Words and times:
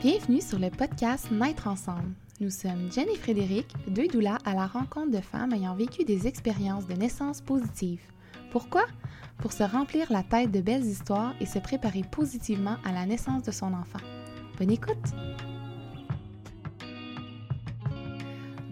Bienvenue 0.00 0.40
sur 0.40 0.60
le 0.60 0.70
podcast 0.70 1.28
Naître 1.32 1.66
ensemble. 1.66 2.12
Nous 2.40 2.50
sommes 2.50 2.88
Jen 2.92 3.08
et 3.12 3.16
Frédéric, 3.16 3.66
deux 3.88 4.06
doulas 4.06 4.38
à 4.44 4.54
la 4.54 4.68
rencontre 4.68 5.10
de 5.10 5.20
femmes 5.20 5.52
ayant 5.52 5.74
vécu 5.74 6.04
des 6.04 6.28
expériences 6.28 6.86
de 6.86 6.94
naissance 6.94 7.40
positives. 7.40 8.00
Pourquoi? 8.52 8.84
Pour 9.38 9.50
se 9.52 9.64
remplir 9.64 10.12
la 10.12 10.22
tête 10.22 10.52
de 10.52 10.60
belles 10.60 10.84
histoires 10.84 11.34
et 11.40 11.46
se 11.46 11.58
préparer 11.58 12.02
positivement 12.12 12.76
à 12.84 12.92
la 12.92 13.06
naissance 13.06 13.42
de 13.42 13.50
son 13.50 13.74
enfant. 13.74 13.98
Bonne 14.56 14.70
écoute! 14.70 14.94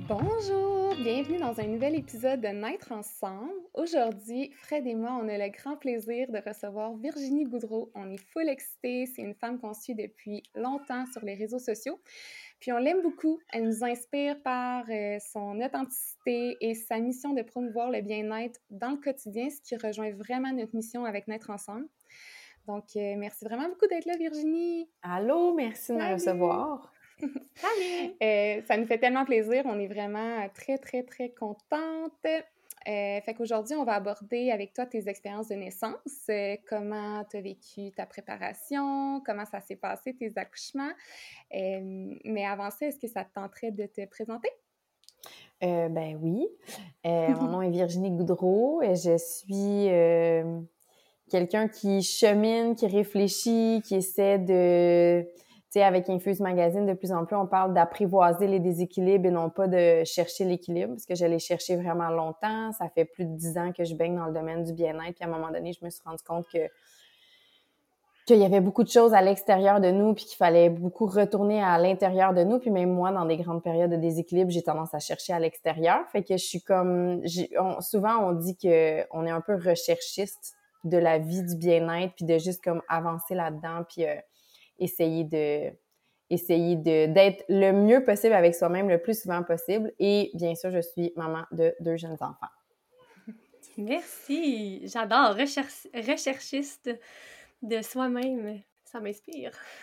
Bonjour, 0.07 0.66
bienvenue 1.03 1.39
dans 1.39 1.61
un 1.61 1.67
nouvel 1.67 1.95
épisode 1.95 2.41
de 2.41 2.49
Naître 2.49 2.91
ensemble. 2.91 3.53
Aujourd'hui, 3.75 4.51
Fred 4.53 4.87
et 4.87 4.95
moi, 4.95 5.19
on 5.23 5.29
a 5.29 5.37
le 5.37 5.51
grand 5.51 5.77
plaisir 5.77 6.27
de 6.31 6.39
recevoir 6.39 6.95
Virginie 6.97 7.45
Goudreau. 7.45 7.91
On 7.95 8.11
est 8.11 8.21
full 8.33 8.49
excité, 8.49 9.05
c'est 9.05 9.21
une 9.21 9.35
femme 9.35 9.59
qu'on 9.61 9.75
suit 9.75 9.95
depuis 9.95 10.43
longtemps 10.55 11.05
sur 11.13 11.23
les 11.23 11.35
réseaux 11.35 11.59
sociaux. 11.59 12.01
Puis 12.61 12.73
on 12.73 12.79
l'aime 12.79 13.03
beaucoup, 13.03 13.39
elle 13.53 13.65
nous 13.65 13.85
inspire 13.85 14.43
par 14.43 14.85
euh, 14.89 15.19
son 15.33 15.61
authenticité 15.61 16.57
et 16.63 16.75
sa 16.75 16.99
mission 16.99 17.35
de 17.35 17.43
promouvoir 17.43 17.91
le 17.91 18.01
bien-être 18.01 18.59
dans 18.71 18.91
le 18.91 18.97
quotidien, 18.97 19.51
ce 19.51 19.61
qui 19.61 19.77
rejoint 19.77 20.13
vraiment 20.13 20.53
notre 20.53 20.75
mission 20.75 21.05
avec 21.05 21.29
Naître 21.29 21.51
ensemble. 21.51 21.87
Donc, 22.67 22.85
euh, 22.97 23.15
merci 23.19 23.45
vraiment 23.45 23.69
beaucoup 23.69 23.87
d'être 23.87 24.07
là, 24.07 24.15
Virginie. 24.19 24.89
Allô, 25.03 25.55
merci 25.55 25.93
de 25.93 25.99
me 25.99 26.15
recevoir. 26.15 26.91
Euh, 28.23 28.61
ça 28.67 28.77
nous 28.77 28.87
fait 28.87 28.99
tellement 28.99 29.25
plaisir. 29.25 29.63
On 29.67 29.79
est 29.79 29.87
vraiment 29.87 30.47
très, 30.55 30.79
très, 30.79 31.03
très 31.03 31.31
contente. 31.31 32.13
Euh, 32.25 33.21
fait 33.21 33.35
qu'aujourd'hui, 33.37 33.75
on 33.75 33.85
va 33.85 33.95
aborder 33.95 34.51
avec 34.51 34.73
toi 34.73 34.87
tes 34.87 35.09
expériences 35.09 35.49
de 35.49 35.55
naissance, 35.55 36.29
euh, 36.31 36.57
comment 36.69 37.25
tu 37.25 37.37
as 37.37 37.41
vécu 37.41 37.91
ta 37.97 38.07
préparation, 38.07 39.21
comment 39.27 39.45
ça 39.45 39.61
s'est 39.61 39.77
passé, 39.77 40.15
tes 40.15 40.33
accouchements. 40.37 40.93
mais 41.51 42.47
avant 42.47 42.71
ça, 42.71 42.87
est-ce 42.87 42.99
que 42.99 43.09
ça 43.09 43.25
te 43.25 43.33
tenterait 43.35 43.73
de 43.73 43.87
te 43.87 44.07
présenter? 44.07 44.51
ben 45.61 46.19
oui. 46.23 46.47
mon 47.05 47.49
nom 47.49 47.63
est 47.63 47.71
Virginie 47.71 48.11
Goudreau 48.11 48.83
et 48.83 48.95
je 48.95 49.17
suis 49.19 49.89
quelqu'un 51.29 51.67
qui 51.67 52.03
chemine, 52.03 52.77
qui 52.77 52.87
réfléchit, 52.87 53.83
qui 53.85 53.97
essaie 53.97 54.39
de 54.39 55.27
avec 55.83 56.09
Infuse 56.09 56.41
Magazine, 56.41 56.87
de 56.87 56.95
plus 56.95 57.13
en 57.13 57.25
plus, 57.25 57.37
on 57.37 57.47
parle 57.47 57.75
d'apprivoiser 57.75 58.47
les 58.47 58.61
déséquilibres 58.61 59.27
et 59.27 59.31
non 59.31 59.51
pas 59.51 59.69
de 59.69 60.05
chercher 60.05 60.45
l'équilibre, 60.45 60.93
parce 60.95 61.07
que 61.07 61.15
je 61.15 61.27
l'ai 61.27 61.39
cherché 61.39 61.77
vraiment 61.77 62.11
longtemps. 62.11 62.73
Ça 62.73 62.89
fait 62.89 63.05
plus 63.05 63.25
de 63.25 63.37
dix 63.37 63.57
ans 63.59 63.73
que 63.73 63.85
je 63.85 63.95
baigne 63.95 64.17
dans 64.17 64.27
le 64.27 64.33
domaine 64.33 64.65
du 64.65 64.73
bien-être. 64.73 65.15
Puis 65.15 65.25
à 65.25 65.27
un 65.27 65.31
moment 65.31 65.51
donné, 65.51 65.73
je 65.73 65.85
me 65.85 65.91
suis 65.91 66.03
rendu 66.05 66.23
compte 66.23 66.47
que 66.53 66.69
qu'il 68.27 68.39
y 68.39 68.45
avait 68.45 68.61
beaucoup 68.61 68.83
de 68.83 68.89
choses 68.89 69.15
à 69.15 69.23
l'extérieur 69.23 69.81
de 69.81 69.93
nous, 69.93 70.13
puis 70.13 70.25
qu'il 70.25 70.37
fallait 70.37 70.69
beaucoup 70.69 71.07
retourner 71.07 71.63
à 71.63 71.79
l'intérieur 71.79 72.35
de 72.35 72.43
nous. 72.43 72.59
Puis 72.59 72.71
même 72.71 72.93
moi, 72.93 73.13
dans 73.13 73.25
des 73.25 73.37
grandes 73.37 73.63
périodes 73.63 73.93
de 73.93 73.97
déséquilibre, 73.97 74.51
j'ai 74.51 74.63
tendance 74.63 74.93
à 74.95 74.99
chercher 74.99 75.33
à 75.33 75.39
l'extérieur. 75.39 76.01
Fait 76.11 76.25
que 76.25 76.37
je 76.37 76.45
suis 76.45 76.61
comme... 76.61 77.23
souvent, 77.79 78.29
on 78.29 78.33
dit 78.33 78.57
que 78.57 79.05
on 79.13 79.25
est 79.27 79.31
un 79.31 79.41
peu 79.41 79.55
recherchiste 79.55 80.57
de 80.83 80.99
la 80.99 81.19
vie 81.19 81.45
du 81.45 81.55
bien-être, 81.55 82.15
puis 82.17 82.25
de 82.25 82.37
juste 82.39 82.65
comme 82.65 82.83
avancer 82.89 83.35
là-dedans, 83.35 83.85
puis... 83.89 84.05
Euh, 84.07 84.17
essayer 84.79 85.25
de 85.25 85.73
essayer 86.29 86.77
de 86.77 87.07
d'être 87.07 87.45
le 87.49 87.73
mieux 87.73 88.03
possible 88.03 88.35
avec 88.35 88.55
soi-même 88.55 88.89
le 88.89 89.01
plus 89.01 89.21
souvent 89.21 89.43
possible. 89.43 89.93
Et 89.99 90.31
bien 90.35 90.55
sûr, 90.55 90.71
je 90.71 90.81
suis 90.81 91.13
maman 91.17 91.45
de 91.53 91.75
deux 91.81 91.97
jeunes 91.97 92.17
enfants. 92.21 92.49
Merci. 93.79 94.87
J'adore. 94.87 95.37
recherchiste 95.37 96.91
de 97.63 97.83
soi-même. 97.83 98.63
Ça 98.85 99.01
m'inspire. 99.01 99.53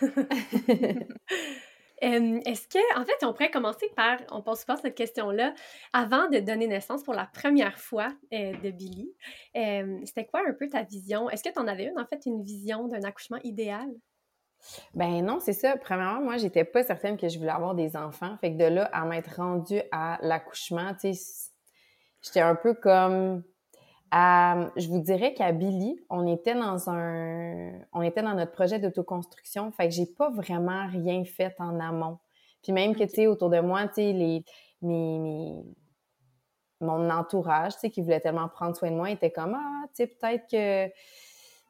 Est-ce 2.00 2.68
que, 2.68 3.00
en 3.00 3.04
fait, 3.04 3.24
on 3.24 3.32
pourrait 3.32 3.50
commencer 3.50 3.88
par, 3.96 4.18
on 4.30 4.42
pose 4.42 4.60
souvent 4.60 4.76
cette 4.76 4.94
question-là, 4.94 5.54
avant 5.92 6.28
de 6.28 6.38
donner 6.38 6.66
naissance 6.66 7.02
pour 7.02 7.14
la 7.14 7.24
première 7.24 7.78
fois 7.78 8.12
euh, 8.32 8.52
de 8.58 8.70
Billy, 8.70 9.14
c'était 10.04 10.26
quoi 10.26 10.42
un 10.46 10.52
peu 10.52 10.68
ta 10.68 10.82
vision? 10.82 11.30
Est-ce 11.30 11.42
que 11.44 11.50
tu 11.50 11.58
en 11.58 11.66
avais 11.66 11.84
une, 11.84 11.98
en 11.98 12.04
fait, 12.06 12.26
une 12.26 12.42
vision 12.42 12.88
d'un 12.88 13.02
accouchement 13.04 13.38
idéal? 13.42 13.88
Ben 14.94 15.24
non, 15.24 15.38
c'est 15.40 15.52
ça. 15.52 15.76
Premièrement, 15.76 16.22
moi, 16.22 16.36
j'étais 16.36 16.64
pas 16.64 16.82
certaine 16.82 17.16
que 17.16 17.28
je 17.28 17.38
voulais 17.38 17.50
avoir 17.50 17.74
des 17.74 17.96
enfants. 17.96 18.36
Fait 18.40 18.52
que 18.52 18.58
de 18.58 18.64
là 18.64 18.84
à 18.92 19.04
m'être 19.04 19.36
rendue 19.36 19.80
à 19.92 20.18
l'accouchement, 20.22 20.92
tu 21.00 21.14
sais, 21.14 21.50
j'étais 22.22 22.40
un 22.40 22.54
peu 22.54 22.74
comme 22.74 23.42
je 24.76 24.88
vous 24.88 25.00
dirais 25.00 25.34
qu'à 25.34 25.52
Billy, 25.52 25.98
on 26.08 26.26
était 26.26 26.54
dans 26.54 26.88
un 26.88 27.72
on 27.92 28.02
était 28.02 28.22
dans 28.22 28.34
notre 28.34 28.52
projet 28.52 28.78
d'autoconstruction, 28.78 29.72
fait 29.72 29.88
que 29.88 29.94
j'ai 29.94 30.06
pas 30.06 30.30
vraiment 30.30 30.86
rien 30.88 31.24
fait 31.24 31.54
en 31.58 31.80
amont. 31.80 32.18
Puis 32.62 32.72
même 32.72 32.94
que 32.94 33.04
tu 33.04 33.10
sais 33.10 33.26
autour 33.26 33.50
de 33.50 33.60
moi, 33.60 33.88
tu 33.88 33.94
sais 33.94 34.12
les 34.12 34.44
mes, 34.82 35.64
mon 36.80 37.10
entourage, 37.10 37.74
tu 37.74 37.80
sais 37.80 37.90
qui 37.90 38.02
voulait 38.02 38.20
tellement 38.20 38.48
prendre 38.48 38.76
soin 38.76 38.90
de 38.90 38.96
moi, 38.96 39.10
était 39.10 39.32
comme 39.32 39.54
ah, 39.54 39.86
tu 39.88 40.04
sais 40.04 40.06
peut-être 40.06 40.46
que 40.50 40.92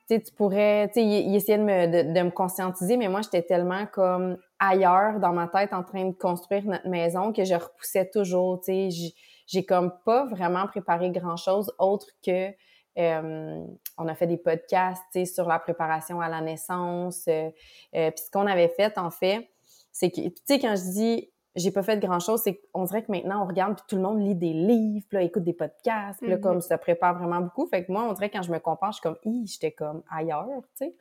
tu 0.08 0.20
pourrais, 0.36 0.88
tu 0.88 0.94
sais, 0.94 1.04
il, 1.04 1.34
essayait 1.34 1.58
de 1.58 1.62
me, 1.62 2.14
de, 2.14 2.22
me 2.22 2.30
conscientiser, 2.30 2.96
mais 2.96 3.08
moi, 3.08 3.22
j'étais 3.22 3.42
tellement 3.42 3.86
comme 3.86 4.36
ailleurs 4.58 5.20
dans 5.20 5.32
ma 5.32 5.48
tête 5.48 5.72
en 5.72 5.82
train 5.82 6.04
de 6.06 6.12
construire 6.14 6.64
notre 6.64 6.88
maison 6.88 7.32
que 7.32 7.44
je 7.44 7.54
repoussais 7.54 8.10
toujours, 8.10 8.60
tu 8.60 8.90
sais, 8.90 9.12
j'ai 9.46 9.64
comme 9.64 9.92
pas 10.04 10.26
vraiment 10.26 10.66
préparé 10.66 11.10
grand-chose 11.10 11.72
autre 11.78 12.08
que 12.24 12.50
euh, 12.96 13.66
on 13.98 14.08
a 14.08 14.14
fait 14.14 14.26
des 14.26 14.36
podcasts, 14.36 15.02
sais, 15.12 15.24
sur 15.24 15.48
la 15.48 15.58
préparation 15.58 16.20
à 16.20 16.28
la 16.28 16.40
naissance. 16.40 17.24
Euh, 17.28 17.50
euh, 17.94 18.10
Puis 18.10 18.24
ce 18.26 18.30
qu'on 18.30 18.46
avait 18.46 18.68
fait, 18.68 18.96
en 18.98 19.10
fait, 19.10 19.48
c'est 19.90 20.10
que, 20.10 20.20
tu 20.20 20.34
sais, 20.44 20.58
quand 20.58 20.76
je 20.76 20.92
dis 20.92 21.30
j'ai 21.56 21.70
pas 21.70 21.82
fait 21.82 21.98
grand 21.98 22.20
chose. 22.20 22.40
C'est 22.42 22.60
qu'on 22.72 22.84
dirait 22.84 23.02
que 23.02 23.12
maintenant, 23.12 23.42
on 23.42 23.46
regarde, 23.46 23.76
puis 23.76 23.84
tout 23.88 23.96
le 23.96 24.02
monde 24.02 24.20
lit 24.20 24.34
des 24.34 24.52
livres, 24.52 25.06
puis 25.08 25.18
là, 25.18 25.22
écoute 25.22 25.44
des 25.44 25.52
podcasts, 25.52 26.20
puis 26.20 26.30
là, 26.30 26.38
comme 26.38 26.60
ça 26.60 26.78
prépare 26.78 27.16
vraiment 27.16 27.40
beaucoup. 27.40 27.66
Fait 27.66 27.84
que 27.84 27.92
moi, 27.92 28.04
on 28.08 28.12
dirait 28.12 28.30
que 28.30 28.36
quand 28.36 28.42
je 28.42 28.52
me 28.52 28.58
compare, 28.58 28.92
je 28.92 28.96
suis 28.96 29.02
comme, 29.02 29.18
hi, 29.24 29.46
j'étais 29.46 29.72
comme 29.72 30.02
ailleurs, 30.10 30.46
tu 30.76 30.86
sais. 30.86 30.94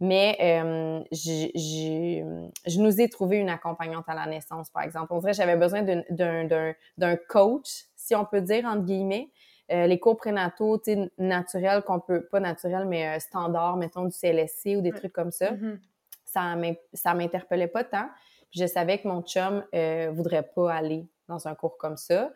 Mais 0.00 0.36
euh, 0.40 1.04
je 1.12 2.80
nous 2.80 3.00
ai 3.00 3.08
trouvé 3.08 3.36
une 3.36 3.50
accompagnante 3.50 4.08
à 4.08 4.14
la 4.14 4.26
naissance, 4.26 4.68
par 4.70 4.82
exemple. 4.82 5.12
On 5.12 5.18
dirait 5.18 5.30
que 5.30 5.36
j'avais 5.36 5.56
besoin 5.56 5.82
d'un 5.82 7.16
coach, 7.28 7.84
si 7.94 8.14
on 8.16 8.24
peut 8.24 8.40
dire, 8.40 8.64
entre 8.64 8.82
guillemets. 8.82 9.30
Euh, 9.70 9.86
les 9.86 10.00
cours 10.00 10.16
prénataux, 10.16 10.76
tu 10.78 10.92
sais, 10.92 11.10
naturels, 11.18 11.82
qu'on 11.82 12.00
peut, 12.00 12.26
pas 12.26 12.40
naturels, 12.40 12.84
mais 12.86 13.16
euh, 13.16 13.20
standards, 13.20 13.76
mettons, 13.76 14.04
du 14.04 14.10
CLSC 14.10 14.76
ou 14.76 14.80
des 14.80 14.90
trucs 14.90 15.12
comme 15.12 15.30
ça. 15.30 15.52
Mm-hmm. 15.52 15.78
Ça 16.24 16.56
Ça 16.92 17.14
m'interpellait 17.14 17.68
pas 17.68 17.84
tant 17.84 18.08
je 18.52 18.66
savais 18.66 18.98
que 18.98 19.08
mon 19.08 19.22
chum 19.22 19.64
euh, 19.74 20.10
voudrait 20.14 20.48
pas 20.54 20.72
aller 20.72 21.06
dans 21.28 21.48
un 21.48 21.54
cours 21.54 21.78
comme 21.78 21.96
ça. 21.96 22.30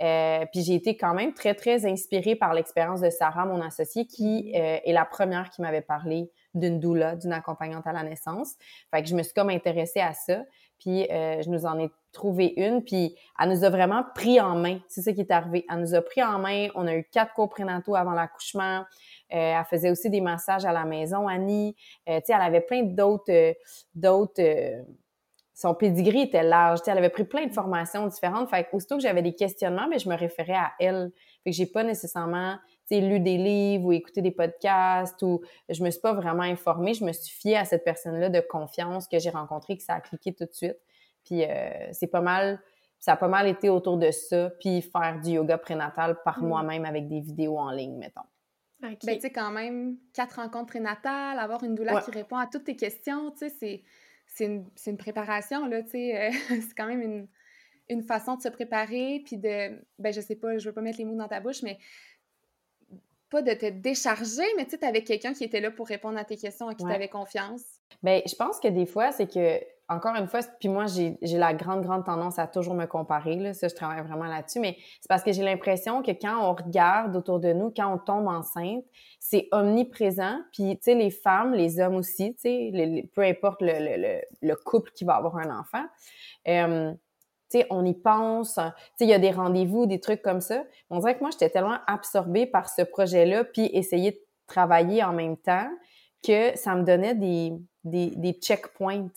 Euh, 0.00 0.46
puis 0.52 0.62
j'ai 0.62 0.74
été 0.74 0.96
quand 0.96 1.12
même 1.12 1.34
très, 1.34 1.54
très 1.54 1.84
inspirée 1.84 2.36
par 2.36 2.54
l'expérience 2.54 3.00
de 3.00 3.10
Sarah, 3.10 3.44
mon 3.46 3.60
associée, 3.60 4.06
qui 4.06 4.52
mm-hmm. 4.52 4.60
euh, 4.60 4.80
est 4.84 4.92
la 4.92 5.04
première 5.04 5.50
qui 5.50 5.60
m'avait 5.60 5.82
parlé 5.82 6.30
d'une 6.54 6.78
doula, 6.80 7.16
d'une 7.16 7.32
accompagnante 7.32 7.86
à 7.86 7.92
la 7.92 8.04
naissance. 8.04 8.54
Fait 8.92 9.02
que 9.02 9.08
je 9.08 9.14
me 9.14 9.22
suis 9.22 9.34
comme 9.34 9.50
intéressée 9.50 10.00
à 10.00 10.12
ça. 10.12 10.44
Puis 10.78 11.10
euh, 11.10 11.42
je 11.42 11.50
nous 11.50 11.66
en 11.66 11.78
ai 11.78 11.90
trouvé 12.12 12.54
une, 12.56 12.82
puis 12.84 13.16
elle 13.38 13.50
nous 13.50 13.64
a 13.64 13.70
vraiment 13.70 14.04
pris 14.14 14.40
en 14.40 14.54
main. 14.54 14.78
C'est 14.88 15.02
ça 15.02 15.12
qui 15.12 15.20
est 15.20 15.30
arrivé. 15.30 15.66
Elle 15.70 15.80
nous 15.80 15.94
a 15.94 16.02
pris 16.02 16.22
en 16.22 16.38
main. 16.38 16.68
On 16.74 16.86
a 16.86 16.94
eu 16.94 17.04
quatre 17.04 17.34
cours 17.34 17.48
prénataux 17.48 17.96
avant 17.96 18.12
l'accouchement. 18.12 18.84
Euh, 19.32 19.58
elle 19.58 19.64
faisait 19.68 19.90
aussi 19.90 20.08
des 20.08 20.20
massages 20.20 20.64
à 20.64 20.72
la 20.72 20.84
maison, 20.84 21.26
Annie. 21.28 21.76
Euh, 22.08 22.18
tu 22.20 22.26
sais, 22.26 22.32
elle 22.32 22.42
avait 22.42 22.60
plein 22.60 22.82
d'autres, 22.82 23.54
d'autres 23.94 24.40
son 25.58 25.74
pedigree 25.74 26.20
était 26.20 26.44
large. 26.44 26.78
elle 26.86 26.98
avait 26.98 27.10
pris 27.10 27.24
plein 27.24 27.44
de 27.44 27.52
formations 27.52 28.06
différentes. 28.06 28.48
Fait 28.48 28.68
aussitôt 28.72 28.94
que 28.94 29.02
j'avais 29.02 29.22
des 29.22 29.34
questionnements, 29.34 29.88
mais 29.88 29.98
je 29.98 30.08
me 30.08 30.14
référais 30.14 30.54
à 30.54 30.70
elle. 30.78 31.10
Fait 31.42 31.50
que 31.50 31.56
j'ai 31.56 31.66
pas 31.66 31.82
nécessairement 31.82 32.58
lu 32.92 33.18
des 33.18 33.36
livres 33.36 33.86
ou 33.86 33.92
écouté 33.92 34.22
des 34.22 34.30
podcasts 34.30 35.20
ou 35.22 35.40
je 35.68 35.82
me 35.82 35.90
suis 35.90 36.00
pas 36.00 36.12
vraiment 36.12 36.44
informée. 36.44 36.94
Je 36.94 37.04
me 37.04 37.10
suis 37.10 37.36
fiée 37.36 37.56
à 37.56 37.64
cette 37.64 37.82
personne-là 37.82 38.28
de 38.28 38.38
confiance 38.38 39.08
que 39.08 39.18
j'ai 39.18 39.30
rencontrée, 39.30 39.76
que 39.76 39.82
ça 39.82 39.94
a 39.94 40.00
cliqué 40.00 40.32
tout 40.32 40.44
de 40.44 40.52
suite. 40.52 40.78
Puis 41.24 41.42
euh, 41.42 41.88
c'est 41.90 42.06
pas 42.06 42.20
mal, 42.20 42.60
ça 43.00 43.14
a 43.14 43.16
pas 43.16 43.26
mal 43.26 43.48
été 43.48 43.68
autour 43.68 43.96
de 43.96 44.12
ça. 44.12 44.50
Puis 44.60 44.80
faire 44.80 45.20
du 45.20 45.30
yoga 45.30 45.58
prénatal 45.58 46.22
par 46.24 46.40
mm. 46.40 46.46
moi-même 46.46 46.84
avec 46.84 47.08
des 47.08 47.18
vidéos 47.18 47.58
en 47.58 47.72
ligne, 47.72 47.98
mettons. 47.98 48.20
Ben, 48.78 48.94
tu 48.96 49.08
sais, 49.08 49.32
quand 49.32 49.50
même, 49.50 49.96
quatre 50.14 50.36
rencontres 50.36 50.66
prénatales, 50.66 51.40
avoir 51.40 51.64
une 51.64 51.74
douleur 51.74 52.04
qui 52.04 52.12
répond 52.12 52.36
à 52.36 52.46
toutes 52.46 52.62
tes 52.62 52.76
questions, 52.76 53.32
tu 53.32 53.38
sais, 53.38 53.48
c'est 53.48 53.82
c'est 54.38 54.90
une, 54.90 54.96
préparation, 54.96 55.66
là, 55.66 55.82
tu 55.82 55.90
sais. 55.90 56.28
Euh, 56.28 56.30
c'est 56.48 56.74
quand 56.76 56.86
même 56.86 57.28
une, 57.88 58.02
façon 58.02 58.36
de 58.36 58.42
se 58.42 58.48
préparer, 58.48 59.22
puis 59.24 59.36
de, 59.36 59.78
ben, 59.98 60.12
je 60.12 60.20
sais 60.20 60.36
pas, 60.36 60.58
je 60.58 60.68
veux 60.68 60.74
pas 60.74 60.80
mettre 60.80 60.98
les 60.98 61.04
mots 61.04 61.16
dans 61.16 61.28
ta 61.28 61.40
bouche, 61.40 61.62
mais 61.62 61.78
pas 63.30 63.42
de 63.42 63.52
te 63.52 63.68
décharger, 63.70 64.44
mais 64.56 64.64
tu 64.64 64.72
sais, 64.72 64.78
t'avais 64.78 65.02
quelqu'un 65.02 65.34
qui 65.34 65.44
était 65.44 65.60
là 65.60 65.70
pour 65.70 65.86
répondre 65.86 66.18
à 66.18 66.24
tes 66.24 66.36
questions, 66.36 66.68
à 66.68 66.74
qui 66.74 66.84
tu 66.84 66.90
t'avais 66.90 67.08
confiance. 67.08 67.62
Bien, 68.02 68.22
je 68.26 68.34
pense 68.34 68.60
que 68.60 68.68
des 68.68 68.86
fois, 68.86 69.12
c'est 69.12 69.30
que 69.30 69.60
encore 69.90 70.14
une 70.16 70.28
fois, 70.28 70.40
puis 70.60 70.68
moi, 70.68 70.84
j'ai 70.86 71.16
la 71.22 71.54
grande, 71.54 71.82
grande 71.82 72.04
tendance 72.04 72.38
à 72.38 72.46
toujours 72.46 72.74
me 72.74 72.84
comparer. 72.84 73.36
Là. 73.36 73.54
Ça, 73.54 73.68
je 73.68 73.74
travaille 73.74 74.02
vraiment 74.02 74.26
là-dessus. 74.26 74.60
Mais 74.60 74.76
c'est 75.00 75.08
parce 75.08 75.22
que 75.22 75.32
j'ai 75.32 75.42
l'impression 75.42 76.02
que 76.02 76.10
quand 76.10 76.38
on 76.42 76.54
regarde 76.54 77.16
autour 77.16 77.40
de 77.40 77.54
nous, 77.54 77.72
quand 77.74 77.92
on 77.94 77.98
tombe 77.98 78.28
enceinte, 78.28 78.84
c'est 79.18 79.48
omniprésent. 79.50 80.40
Puis, 80.52 80.76
tu 80.76 80.82
sais, 80.82 80.94
les 80.94 81.10
femmes, 81.10 81.54
les 81.54 81.80
hommes 81.80 81.96
aussi, 81.96 82.34
tu 82.34 82.40
sais, 82.42 83.08
peu 83.14 83.22
importe 83.22 83.62
le, 83.62 83.72
le, 83.96 84.20
le, 84.42 84.56
couple 84.56 84.90
qui 84.92 85.04
va 85.04 85.14
avoir 85.14 85.38
un 85.38 85.58
enfant, 85.58 85.84
euh, 86.48 86.92
tu 87.50 87.60
sais, 87.60 87.66
on 87.70 87.86
y 87.86 87.94
pense. 87.94 88.54
Tu 88.56 88.60
sais, 88.60 89.04
il 89.06 89.08
y 89.08 89.14
a 89.14 89.18
des 89.18 89.30
rendez-vous, 89.30 89.86
des 89.86 90.00
trucs 90.00 90.20
comme 90.20 90.42
ça. 90.42 90.64
On 90.90 90.98
dirait 90.98 91.14
que 91.14 91.20
moi, 91.20 91.30
j'étais 91.32 91.48
tellement 91.48 91.78
absorbée 91.86 92.44
par 92.44 92.68
ce 92.68 92.82
projet-là, 92.82 93.44
puis 93.44 93.70
essayer 93.72 94.10
de 94.10 94.20
travailler 94.46 95.02
en 95.02 95.14
même 95.14 95.38
temps, 95.38 95.68
que 96.22 96.56
ça 96.58 96.74
me 96.74 96.82
donnait 96.82 97.14
des, 97.14 97.52
des, 97.84 98.10
des 98.16 98.32
checkpoints 98.32 99.08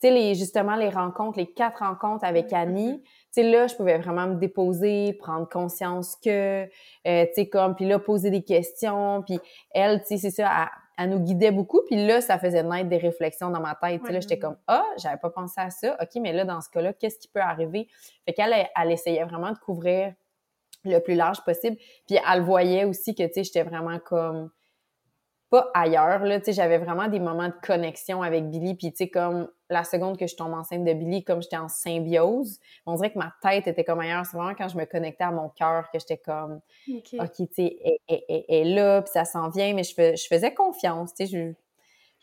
sais, 0.00 0.10
les, 0.10 0.34
justement, 0.34 0.76
les 0.76 0.88
rencontres, 0.88 1.38
les 1.38 1.52
quatre 1.52 1.80
rencontres 1.80 2.24
avec 2.24 2.52
Annie, 2.52 3.02
tu 3.02 3.08
sais, 3.30 3.42
là, 3.42 3.66
je 3.66 3.74
pouvais 3.74 3.98
vraiment 3.98 4.26
me 4.26 4.34
déposer, 4.36 5.12
prendre 5.14 5.48
conscience 5.48 6.16
que, 6.16 6.64
euh, 6.64 7.26
tu 7.26 7.30
sais, 7.34 7.48
comme, 7.48 7.74
puis 7.74 7.86
là, 7.86 7.98
poser 7.98 8.30
des 8.30 8.42
questions, 8.42 9.22
puis 9.22 9.38
elle, 9.72 10.00
tu 10.00 10.08
sais, 10.08 10.16
c'est 10.16 10.30
ça, 10.30 10.68
elle, 10.96 11.10
nous 11.10 11.20
guidait 11.20 11.50
beaucoup, 11.50 11.82
puis 11.86 12.06
là, 12.06 12.20
ça 12.20 12.38
faisait 12.38 12.62
naître 12.62 12.88
des 12.88 12.96
réflexions 12.96 13.50
dans 13.50 13.60
ma 13.60 13.74
tête, 13.74 14.00
tu 14.00 14.06
sais, 14.06 14.12
là, 14.12 14.20
j'étais 14.20 14.38
comme, 14.38 14.56
ah, 14.66 14.86
j'avais 14.96 15.18
pas 15.18 15.30
pensé 15.30 15.60
à 15.60 15.70
ça, 15.70 15.96
OK, 16.00 16.20
mais 16.20 16.32
là, 16.32 16.44
dans 16.44 16.60
ce 16.60 16.70
cas-là, 16.70 16.92
qu'est-ce 16.94 17.18
qui 17.18 17.28
peut 17.28 17.40
arriver? 17.40 17.88
Fait 18.24 18.32
qu'elle, 18.32 18.54
elle, 18.54 18.90
essayait 18.90 19.24
vraiment 19.24 19.52
de 19.52 19.58
couvrir 19.58 20.14
le 20.84 20.98
plus 21.00 21.14
large 21.14 21.44
possible, 21.44 21.76
puis 22.06 22.18
elle 22.32 22.40
voyait 22.40 22.84
aussi 22.84 23.14
que, 23.14 23.22
tu 23.24 23.34
sais, 23.34 23.44
j'étais 23.44 23.64
vraiment 23.64 23.98
comme 23.98 24.50
pas 25.50 25.68
ailleurs 25.74 26.24
là 26.24 26.38
tu 26.38 26.44
sais 26.44 26.52
j'avais 26.52 26.78
vraiment 26.78 27.08
des 27.08 27.18
moments 27.18 27.48
de 27.48 27.66
connexion 27.66 28.22
avec 28.22 28.48
Billy 28.48 28.76
puis 28.76 28.92
tu 28.92 28.98
sais 28.98 29.08
comme 29.08 29.48
la 29.70 29.84
seconde 29.84 30.18
que 30.18 30.26
je 30.26 30.36
tombe 30.36 30.52
enceinte 30.52 30.84
de 30.84 30.92
Billy 30.92 31.24
comme 31.24 31.40
j'étais 31.40 31.56
en 31.56 31.68
symbiose 31.68 32.58
on 32.86 32.94
dirait 32.96 33.12
que 33.12 33.18
ma 33.18 33.32
tête 33.40 33.66
était 33.66 33.84
comme 33.84 34.00
ailleurs. 34.00 34.26
C'est 34.26 34.36
vraiment 34.36 34.54
quand 34.54 34.68
je 34.68 34.76
me 34.76 34.84
connectais 34.84 35.24
à 35.24 35.30
mon 35.30 35.48
cœur 35.48 35.90
que 35.90 35.98
j'étais 35.98 36.18
comme 36.18 36.60
ok. 36.88 37.32
tu 37.34 37.46
sais 37.52 37.76
elle, 38.08 38.44
est 38.48 38.64
là 38.64 39.02
puis 39.02 39.12
ça 39.12 39.24
s'en 39.24 39.48
vient 39.48 39.72
mais 39.74 39.84
je, 39.84 39.94
je 39.94 40.26
faisais 40.26 40.52
confiance 40.52 41.14
tu 41.14 41.26
sais 41.26 41.32
je 41.32 41.52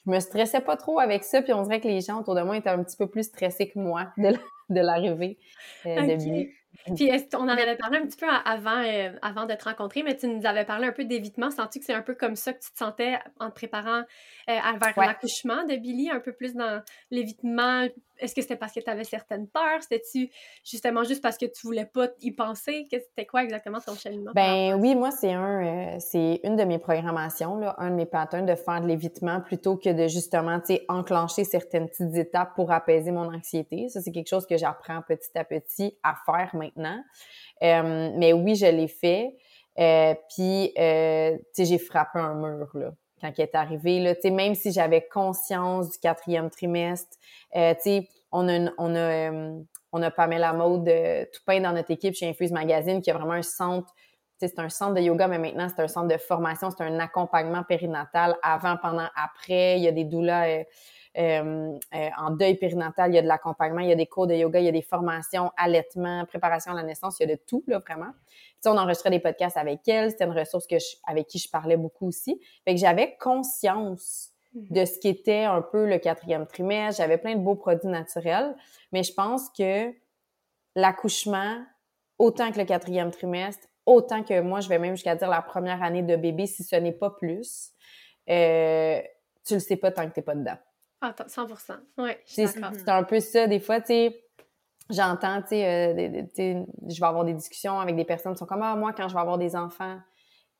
je 0.06 0.12
me 0.12 0.20
stressais 0.20 0.62
pas 0.62 0.78
trop 0.78 1.00
avec 1.00 1.24
ça 1.24 1.42
puis 1.42 1.54
on 1.54 1.64
dirait 1.64 1.82
que 1.82 1.88
les 1.88 2.02
gens 2.02 2.20
autour 2.20 2.36
de 2.36 2.42
moi 2.42 2.58
étaient 2.58 2.70
un 2.70 2.84
petit 2.84 2.98
peu 2.98 3.08
plus 3.08 3.24
stressés 3.24 3.70
que 3.70 3.80
moi 3.80 4.14
de 4.18 4.80
l'arrivée 4.82 5.38
euh, 5.86 6.02
de 6.02 6.16
Billy 6.16 6.50
puis 6.96 7.12
on 7.34 7.40
en 7.40 7.48
avait 7.48 7.76
parlé 7.76 7.98
un 7.98 8.06
petit 8.06 8.18
peu 8.18 8.28
avant, 8.46 8.82
euh, 8.84 9.12
avant 9.22 9.46
de 9.46 9.54
te 9.54 9.64
rencontrer, 9.64 10.04
mais 10.04 10.16
tu 10.16 10.28
nous 10.28 10.46
avais 10.46 10.66
parlé 10.66 10.88
un 10.88 10.92
peu 10.92 11.06
d'évitement. 11.06 11.52
Sens-tu 11.52 11.80
que 11.80 11.86
c'est 11.86 11.94
un 11.94 12.02
peu 12.02 12.16
comme 12.16 12.36
ça 12.36 12.54
que 12.54 12.60
tu 12.60 12.72
te 12.72 12.78
sentais 12.78 13.18
en 13.40 13.50
te 13.50 13.56
préparant 13.56 14.04
euh, 14.50 14.60
vers 14.80 14.94
l'accouchement 14.98 15.64
de 15.64 15.76
Billy, 15.76 16.10
un 16.10 16.20
peu 16.20 16.34
plus 16.34 16.54
dans 16.54 16.82
l'évitement 17.12 17.88
est-ce 18.20 18.36
que 18.36 18.42
c'était 18.42 18.56
parce 18.56 18.74
que 18.74 18.80
tu 18.80 18.90
avais 18.90 19.04
certaines 19.04 19.48
peurs? 19.48 19.82
C'était-tu 19.82 20.30
justement 20.64 21.04
juste 21.04 21.22
parce 21.22 21.38
que 21.38 21.46
tu 21.46 21.66
voulais 21.66 21.86
pas 21.86 22.08
y 22.22 22.32
penser? 22.32 22.86
C'était 22.90 23.26
quoi 23.26 23.44
exactement 23.44 23.80
ton 23.80 23.96
cheminement? 23.96 24.32
Ben 24.34 24.76
oui, 24.80 24.96
moi, 24.96 25.12
c'est 25.12 25.34
un, 25.34 25.64
euh, 25.64 25.96
c'est 26.00 26.40
une 26.44 26.56
de 26.56 26.64
mes 26.64 26.80
programmations, 26.80 27.58
là, 27.58 27.76
un 27.78 27.92
de 27.92 27.96
mes 27.96 28.06
patterns 28.06 28.46
de 28.46 28.56
faire 28.56 28.82
de 28.82 28.88
l'évitement 28.88 29.42
plutôt 29.42 29.78
que 29.78 29.90
de 29.90 30.08
justement, 30.08 30.60
tu 30.60 30.76
sais, 30.76 30.86
enclencher 30.88 31.44
certaines 31.44 31.88
petites 31.88 32.16
étapes 32.16 32.56
pour 32.56 32.72
apaiser 32.72 33.12
mon 33.12 33.34
anxiété. 33.34 33.90
Ça, 33.90 34.02
c'est 34.02 34.12
quelque 34.12 34.30
chose 34.30 34.46
que 34.46 34.58
j'apprends 34.58 35.02
petit 35.02 35.38
à 35.38 35.44
petit 35.44 35.98
à 36.04 36.16
faire 36.26 36.56
maintenant. 36.56 37.02
Euh, 37.64 38.12
mais 38.16 38.34
oui, 38.34 38.56
je 38.56 38.68
l'ai 38.68 38.88
fait. 38.88 39.36
Euh, 39.80 40.16
puis, 40.36 40.72
tu 40.76 40.82
sais, 40.82 41.66
j'ai 41.66 41.78
frappé 41.78 42.20
un 42.20 42.34
mur, 42.34 42.70
là 42.74 42.92
quand 43.22 43.32
il 43.38 43.42
est 43.42 43.56
arrivé. 43.56 44.00
Là, 44.00 44.14
même 44.32 44.56
si 44.56 44.72
j'avais 44.72 45.02
conscience 45.02 45.92
du 45.92 45.98
quatrième 46.00 46.50
trimestre, 46.50 47.18
euh, 47.56 47.74
on 48.32 48.48
a, 48.50 48.72
on 48.78 48.96
a, 48.96 49.00
euh, 49.00 49.60
on 49.92 50.02
a 50.02 50.12
Pamela 50.12 50.54
Maude 50.54 50.88
euh, 50.90 51.26
Toupin 51.34 51.62
dans 51.62 51.72
notre 51.72 51.92
équipe 51.92 52.14
chez 52.14 52.28
Infuse 52.28 52.52
Magazine 52.52 53.02
qui 53.02 53.10
a 53.12 53.14
vraiment 53.14 53.34
un 53.34 53.42
centre 53.42 53.94
c'est 54.40 54.60
un 54.60 54.70
centre 54.70 54.94
de 54.94 55.02
yoga, 55.02 55.28
mais 55.28 55.40
maintenant, 55.40 55.68
c'est 55.68 55.82
un 55.82 55.88
centre 55.88 56.10
de 56.10 56.18
formation, 56.18 56.70
c'est 56.70 56.84
un 56.84 57.00
accompagnement 57.00 57.64
périnatal 57.64 58.38
avant, 58.44 58.78
pendant, 58.78 59.08
après. 59.16 59.78
Il 59.78 59.84
y 59.84 59.88
a 59.88 59.92
des 59.92 60.04
doulas 60.04 60.48
euh, 60.48 60.64
en 61.18 62.32
deuil 62.32 62.56
périnatal, 62.56 63.12
il 63.12 63.16
y 63.16 63.18
a 63.18 63.22
de 63.22 63.28
l'accompagnement, 63.28 63.80
il 63.80 63.90
y 63.90 63.92
a 63.92 63.96
des 63.96 64.06
cours 64.06 64.28
de 64.28 64.36
yoga, 64.36 64.60
il 64.60 64.66
y 64.66 64.70
a 64.70 64.72
des 64.72 64.82
formations, 64.82 65.52
allaitement, 65.58 66.26
préparation 66.26 66.74
à 66.74 66.76
la 66.76 66.84
naissance, 66.84 67.20
il 67.20 67.28
y 67.28 67.32
a 67.32 67.36
de 67.36 67.42
tout, 67.48 67.64
là, 67.68 67.80
vraiment 67.80 68.12
on 68.66 68.78
enregistrait 68.78 69.10
des 69.10 69.20
podcasts 69.20 69.58
avec 69.58 69.88
elle. 69.88 70.12
C'était 70.12 70.26
une 70.26 70.38
ressource 70.38 70.68
que 70.68 70.76
avec 71.06 71.28
qui 71.28 71.40
je 71.40 71.50
parlais 71.50 71.78
beaucoup 71.78 72.08
aussi. 72.08 72.42
Fait 72.66 72.74
que 72.74 72.80
j'avais 72.80 73.16
conscience 73.20 74.32
mhm. 74.54 74.68
de 74.70 74.86
ce 74.86 75.00
qui 75.00 75.10
était 75.10 75.44
un 75.44 75.62
peu 75.62 75.88
le 75.88 76.00
quatrième 76.00 76.46
trimestre. 76.46 77.02
J'avais 77.02 77.18
plein 77.18 77.36
de 77.36 77.42
beaux 77.42 77.56
produits 77.56 77.90
naturels. 77.90 78.56
Mais 78.92 79.04
je 79.04 79.14
pense 79.14 79.50
que 79.50 79.94
l'accouchement, 80.76 81.58
autant 82.18 82.52
que 82.52 82.60
le 82.60 82.66
quatrième 82.66 83.12
trimestre, 83.12 83.68
autant 83.86 84.24
que 84.24 84.42
moi, 84.42 84.60
je 84.60 84.70
vais 84.70 84.80
même 84.80 84.96
jusqu'à 84.96 85.16
dire 85.16 85.30
la 85.30 85.42
première 85.42 85.82
année 85.84 86.04
de 86.04 86.16
bébé, 86.16 86.46
si 86.46 86.64
ce 86.64 86.76
n'est 86.76 86.92
pas 86.92 87.12
plus, 87.12 87.72
euh, 88.30 89.02
tu 89.46 89.54
le 89.54 89.60
sais 89.60 89.78
pas 89.78 89.92
tant 89.92 90.08
que 90.08 90.14
t'es 90.14 90.22
pas 90.22 90.36
dedans. 90.36 90.58
Ah, 91.02 91.14
100 91.28 91.48
Oui, 91.98 92.12
C'est 92.26 92.90
un 92.90 93.04
peu 93.04 93.20
ça, 93.20 93.48
des 93.48 93.60
fois, 93.60 93.80
tu 93.82 93.88
sais, 93.88 94.24
j'entends, 94.90 95.42
tu 95.42 95.50
sais, 95.50 95.94
euh, 95.96 96.24
je 96.90 97.00
vais 97.00 97.06
avoir 97.06 97.24
des 97.24 97.34
discussions 97.34 97.80
avec 97.80 97.96
des 97.96 98.06
personnes 98.06 98.34
qui 98.34 98.40
sont 98.40 98.46
comme, 98.46 98.64
ah, 98.64 98.76
moi, 98.76 98.94
quand 98.94 99.08
je 99.08 99.14
vais 99.14 99.20
avoir 99.20 99.38
des 99.38 99.56
enfants. 99.56 99.98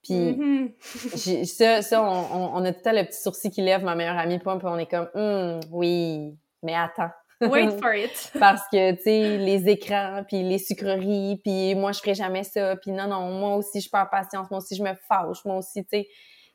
Puis, 0.04 0.14
mm-hmm. 0.14 1.46
ça, 1.46 1.82
ça 1.82 2.04
on, 2.04 2.56
on, 2.56 2.66
a 2.66 2.72
tout 2.72 2.88
à 2.88 2.94
le 2.94 3.04
petit 3.04 3.20
sourcil 3.20 3.50
qui 3.50 3.62
lève, 3.62 3.84
ma 3.84 3.96
meilleure 3.96 4.18
amie, 4.18 4.38
puis 4.38 4.48
on 4.48 4.78
est 4.78 4.90
comme, 4.90 5.10
hum, 5.16 5.60
oui, 5.72 6.38
mais 6.62 6.76
attends. 6.76 7.10
Wait 7.42 7.70
for 7.82 7.94
it. 7.94 8.32
Parce 8.40 8.64
que, 8.72 8.92
tu 8.94 9.04
sais, 9.04 9.38
les 9.38 9.68
écrans, 9.70 10.24
puis 10.28 10.44
les 10.44 10.60
sucreries, 10.60 11.40
puis 11.44 11.76
moi, 11.76 11.92
je 11.92 12.00
ferai 12.00 12.14
jamais 12.14 12.44
ça, 12.44 12.76
puis 12.78 12.92
non, 12.92 13.08
non, 13.08 13.32
moi 13.32 13.56
aussi, 13.56 13.82
je 13.82 13.90
perds 13.90 14.10
patience, 14.10 14.50
moi 14.52 14.60
aussi, 14.60 14.76
je 14.76 14.84
me 14.84 14.94
fâche, 15.08 15.44
moi 15.46 15.58
aussi, 15.58 15.84
tu 15.86 16.06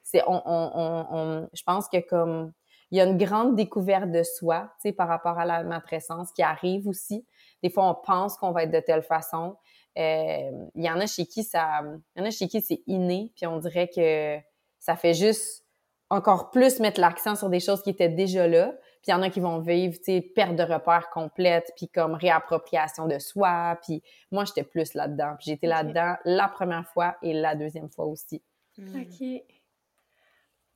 sais, 0.05 0.23
on, 0.27 0.41
on, 0.45 1.07
on, 1.11 1.49
je 1.53 1.63
pense 1.65 1.89
que 1.89 1.99
comme, 2.09 2.53
il 2.93 2.99
y 2.99 3.01
a 3.01 3.05
une 3.05 3.17
grande 3.17 3.57
découverte 3.57 4.11
de 4.11 4.23
soi, 4.23 4.71
tu 4.75 4.91
sais, 4.91 4.93
par 4.93 5.09
rapport 5.09 5.39
à 5.39 5.47
la 5.47 5.65
matrescence 5.65 6.31
qui 6.33 6.43
arrive 6.43 6.87
aussi. 6.87 7.27
Des 7.63 7.71
fois, 7.71 7.89
on 7.89 7.95
pense 7.95 8.37
qu'on 8.37 8.53
va 8.53 8.65
être 8.65 8.71
de 8.71 8.81
telle 8.81 9.03
façon. 9.03 9.57
Euh, 9.99 10.51
il 10.75 10.85
y 10.85 10.91
en 10.91 11.01
a 11.01 11.07
chez 11.07 11.25
qui 11.25 11.43
ça, 11.43 11.81
il 12.15 12.21
y 12.21 12.23
en 12.23 12.27
a 12.27 12.31
chez 12.31 12.49
qui 12.49 12.61
c'est 12.61 12.83
inné, 12.87 13.33
puis 13.35 13.47
on 13.47 13.59
dirait 13.59 13.89
que 13.89 14.39
ça 14.79 14.95
fait 14.95 15.15
juste 15.15 15.65
encore 16.11 16.51
plus 16.51 16.81
mettre 16.81 17.01
l'accent 17.01 17.35
sur 17.35 17.49
des 17.49 17.61
choses 17.61 17.83
qui 17.83 17.89
étaient 17.89 18.11
déjà 18.11 18.47
là. 18.47 18.75
Puis 19.03 19.09
il 19.09 19.11
y 19.13 19.15
en 19.15 19.23
a 19.23 19.31
qui 19.31 19.41
vont 19.41 19.61
vivre, 19.61 19.97
tu 19.97 20.05
sais, 20.05 20.21
perte 20.21 20.55
de 20.55 20.63
repère 20.63 21.09
complète, 21.11 21.73
puis 21.77 21.89
comme 21.89 22.15
réappropriation 22.15 23.07
de 23.09 23.19
soi. 23.19 23.79
Puis 23.83 24.03
moi, 24.31 24.45
j'étais 24.45 24.65
plus 24.65 24.93
là-dedans. 24.93 25.35
Puis 25.39 25.47
j'étais 25.51 25.67
là-dedans 25.67 26.17
la 26.27 26.49
première 26.49 26.87
fois 26.87 27.17
et 27.23 27.33
la 27.33 27.55
deuxième 27.55 27.89
fois 27.89 28.05
aussi. 28.05 28.43
Hmm. 28.77 29.01
OK. 29.01 29.62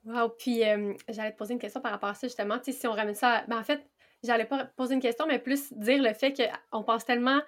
Wow. 0.06 0.30
Puis 0.38 0.64
euh, 0.64 0.94
j'allais 1.08 1.32
te 1.32 1.36
poser 1.36 1.54
une 1.54 1.58
question 1.58 1.80
par 1.80 1.92
rapport 1.92 2.10
à 2.10 2.14
ça, 2.14 2.26
justement. 2.26 2.58
Tu 2.58 2.72
sais, 2.72 2.78
si 2.78 2.86
on 2.86 2.92
ramène 2.92 3.14
ça... 3.14 3.44
Ben, 3.48 3.58
en 3.58 3.64
fait, 3.64 3.84
j'allais 4.22 4.44
pas 4.44 4.64
poser 4.64 4.94
une 4.94 5.00
question, 5.00 5.26
mais 5.26 5.38
plus 5.38 5.72
dire 5.72 6.02
le 6.02 6.12
fait 6.14 6.50
qu'on 6.70 6.84
pense 6.84 7.04
tellement. 7.04 7.40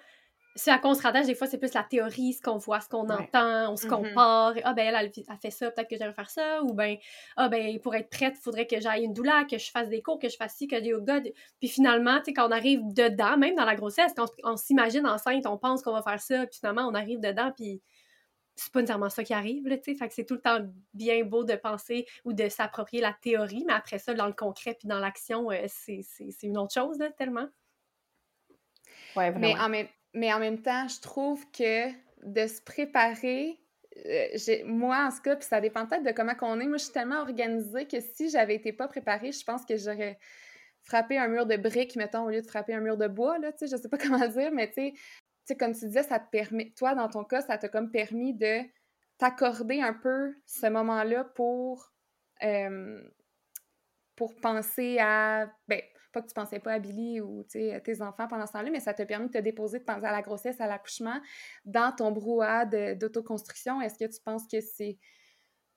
Si 0.57 0.71
à 0.71 0.79
qu'on 0.79 0.95
se 0.95 1.03
rattache, 1.03 1.27
des 1.27 1.37
fois, 1.37 1.47
c'est 1.47 1.59
plus 1.59 1.73
la 1.73 1.85
théorie, 1.85 2.33
ce 2.33 2.43
qu'on 2.43 2.57
voit, 2.57 2.81
ce 2.81 2.89
qu'on 2.89 3.09
entend, 3.09 3.71
on 3.71 3.77
se 3.77 3.87
compare. 3.87 4.55
Ah, 4.65 4.73
ben, 4.73 4.89
elle, 4.89 5.13
elle, 5.17 5.25
a 5.29 5.37
fait 5.37 5.53
ça, 5.53 5.71
peut-être 5.71 5.89
que 5.89 5.97
j'aimerais 5.97 6.15
faire 6.15 6.31
ça. 6.31 6.63
Ou 6.65 6.73
ben, 6.73 6.97
ah, 7.37 7.49
ben, 7.49 7.79
pour 7.79 7.95
être 7.95 8.11
prête, 8.11 8.35
il 8.37 8.43
faudrait 8.43 8.67
que 8.67 8.81
j'aille 8.81 9.05
une 9.05 9.13
douleur, 9.13 9.47
que 9.47 9.57
je 9.57 9.71
fasse 9.71 9.89
des 9.89 10.03
cours, 10.03 10.19
que 10.19 10.29
je 10.29 10.37
fasse 10.37 10.57
ci, 10.57 10.67
que 10.67 10.81
du 10.81 10.89
yoga. 10.89 11.21
Puis 11.61 11.69
finalement, 11.69 12.19
tu 12.19 12.25
sais, 12.25 12.33
quand 12.33 12.49
on 12.49 12.51
arrive 12.51 12.81
dedans, 12.93 13.37
même 13.39 13.55
dans 13.55 13.67
la 13.67 13.77
grossesse, 13.77 14.13
quand 14.17 14.27
on, 14.43 14.55
on 14.55 14.57
s'imagine 14.57 15.07
enceinte, 15.07 15.47
on 15.47 15.59
pense 15.59 15.83
qu'on 15.83 15.93
va 15.93 16.03
faire 16.03 16.21
ça, 16.21 16.45
puis 16.47 16.59
finalement, 16.59 16.89
on 16.89 16.95
arrive 16.95 17.21
dedans, 17.21 17.53
puis 17.55 17.81
c'est 18.59 18.73
pas 18.73 18.81
nécessairement 18.81 19.11
ça 19.11 19.25
qui 19.25 19.35
arrive, 19.35 19.67
là, 19.69 19.79
tu 19.79 19.93
sais. 19.93 19.99
Fait 19.99 20.09
que 20.09 20.15
c'est 20.15 20.25
tout 20.25 20.35
le 20.35 20.41
temps 20.41 20.61
bien 20.95 21.25
beau 21.25 21.45
de 21.45 21.55
penser 21.55 22.07
ou 22.25 22.33
de 22.33 22.49
s'approprier 22.49 23.01
la 23.01 23.13
théorie, 23.13 23.65
mais 23.67 23.73
après 23.73 23.99
ça, 23.99 24.15
dans 24.15 24.27
le 24.27 24.33
concret 24.33 24.75
puis 24.79 24.89
dans 24.89 24.99
l'action, 24.99 25.51
euh, 25.51 25.67
c'est 25.69 26.43
une 26.43 26.59
autre 26.59 26.75
chose, 26.75 26.99
là, 26.99 27.11
tellement. 27.11 27.49
Ouais, 29.17 29.31
vraiment. 29.31 29.39
Mais 29.39 29.59
en, 29.59 29.69
même, 29.69 29.89
mais 30.15 30.33
en 30.33 30.39
même 30.39 30.61
temps, 30.61 30.89
je 30.89 31.01
trouve 31.01 31.45
que 31.51 31.91
de 32.25 32.47
se 32.47 32.61
préparer, 32.61 33.61
euh, 34.07 34.29
moi, 34.65 35.07
en 35.07 35.11
ce 35.11 35.21
cas, 35.21 35.37
puis 35.37 35.47
ça 35.47 35.61
dépend 35.61 35.87
peut-être 35.87 36.05
de 36.05 36.13
comment 36.13 36.35
qu'on 36.35 36.59
est. 36.61 36.67
Moi, 36.67 36.79
je 36.79 36.85
suis 36.85 36.93
tellement 36.93 37.21
organisée 37.21 37.87
que 37.87 38.01
si 38.01 38.29
j'avais 38.31 38.57
été 38.57 38.73
pas 38.73 38.89
préparée, 38.89 39.33
je 39.33 39.45
pense 39.45 39.65
que 39.65 39.77
j'aurais 39.77 40.19
frappé 40.83 41.19
un 41.19 41.29
mur 41.29 41.47
de 41.47 41.57
briques, 41.57 41.97
mettons, 41.97 42.25
au 42.25 42.31
lieu 42.31 42.41
de 42.41 42.47
frapper 42.47 42.75
un 42.75 42.81
mur 42.81 42.97
de 42.97 43.07
bois, 43.07 43.39
là, 43.39 43.53
tu 43.53 43.59
sais, 43.59 43.77
je 43.77 43.81
sais 43.81 43.89
pas 43.89 43.99
comment 43.99 44.27
dire, 44.27 44.51
mais 44.53 44.69
tu 44.69 44.75
sais, 44.75 44.93
comme 45.57 45.73
tu 45.73 45.87
disais, 45.87 46.03
ça 46.03 46.19
te 46.19 46.29
permet, 46.31 46.73
toi, 46.77 46.95
dans 46.95 47.09
ton 47.09 47.25
cas, 47.25 47.43
ça 47.43 47.59
t'a 47.59 47.69
comme 47.69 47.91
permis 47.91 48.35
de 48.35 48.61
t'accorder 49.19 49.81
un 49.81 49.95
peu 49.95 50.35
ce 50.47 50.67
moment-là 50.67 51.25
pour, 51.25 51.93
euh, 52.43 53.03
pour 54.17 54.35
penser 54.37 54.99
à, 55.01 55.51
ben, 55.67 55.81
pas 56.13 56.23
que 56.23 56.29
tu 56.29 56.35
pensais 56.35 56.59
pas 56.59 56.73
à 56.73 56.79
Billy 56.79 57.21
ou 57.21 57.45
à 57.73 57.81
tes 57.81 58.03
enfants 58.03 58.29
pendant 58.29 58.47
ce 58.47 58.53
temps-là, 58.53 58.71
mais 58.71 58.81
ça 58.81 58.95
t'a 58.95 59.05
permis 59.07 59.27
de 59.27 59.33
te 59.33 59.39
déposer, 59.39 59.79
de 59.81 59.85
penser 59.85 60.07
à 60.07 60.13
la 60.13 60.23
grossesse, 60.23 60.61
à 60.61 60.67
l'accouchement 60.67 61.21
dans 61.65 61.93
ton 61.93 62.13
brouhaha 62.13 62.65
d'autoconstruction. 62.95 63.81
Est-ce 63.83 63.99
que 63.99 64.11
tu 64.11 64.21
penses 64.23 64.47
que 64.51 64.61
c'est 64.61 64.99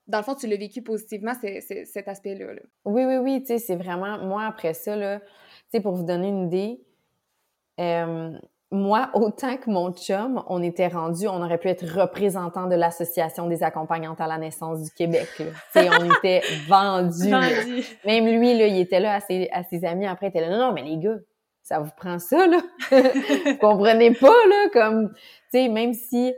dans 0.08 0.18
le 0.18 0.24
fond, 0.24 0.34
tu 0.34 0.48
l'as 0.48 0.56
vécu 0.56 0.82
positivement, 0.82 1.32
cet 1.34 2.08
aspect-là. 2.08 2.54
Oui, 2.84 3.04
oui, 3.04 3.16
oui, 3.18 3.40
tu 3.40 3.46
sais, 3.46 3.58
c'est 3.58 3.76
vraiment, 3.76 4.18
moi, 4.18 4.44
après 4.44 4.74
ça, 4.74 4.96
là, 4.96 5.20
tu 5.20 5.26
sais, 5.70 5.80
pour 5.80 5.94
vous 5.94 6.02
donner 6.02 6.28
une 6.28 6.46
idée, 6.46 6.80
euh, 7.78 8.36
moi, 8.72 9.10
autant 9.12 9.58
que 9.58 9.70
mon 9.70 9.92
chum, 9.92 10.42
on 10.48 10.62
était 10.62 10.88
rendu, 10.88 11.28
on 11.28 11.42
aurait 11.42 11.58
pu 11.58 11.68
être 11.68 11.86
représentant 11.86 12.66
de 12.66 12.74
l'Association 12.74 13.46
des 13.46 13.62
accompagnantes 13.62 14.20
à 14.20 14.26
la 14.26 14.38
naissance 14.38 14.82
du 14.82 14.90
Québec. 14.90 15.28
sais, 15.72 15.88
on 15.90 16.10
était 16.10 16.40
vendus. 16.68 17.28
Même 18.06 18.26
lui, 18.26 18.56
là, 18.58 18.66
il 18.66 18.80
était 18.80 19.00
là 19.00 19.16
à 19.16 19.20
ses, 19.20 19.50
à 19.52 19.62
ses 19.62 19.84
amis 19.84 20.06
après, 20.06 20.26
il 20.26 20.30
était 20.30 20.40
là, 20.40 20.50
non, 20.50 20.68
non, 20.68 20.72
mais 20.72 20.82
les 20.82 20.96
gars, 20.96 21.18
ça 21.62 21.80
vous 21.80 21.90
prend 21.96 22.18
ça, 22.18 22.46
là? 22.46 22.60
vous 22.90 23.56
comprenez 23.58 24.12
pas, 24.12 24.28
là, 24.28 24.68
comme, 24.72 25.10
tu 25.10 25.18
sais, 25.50 25.68
même 25.68 25.92
si 25.92 26.32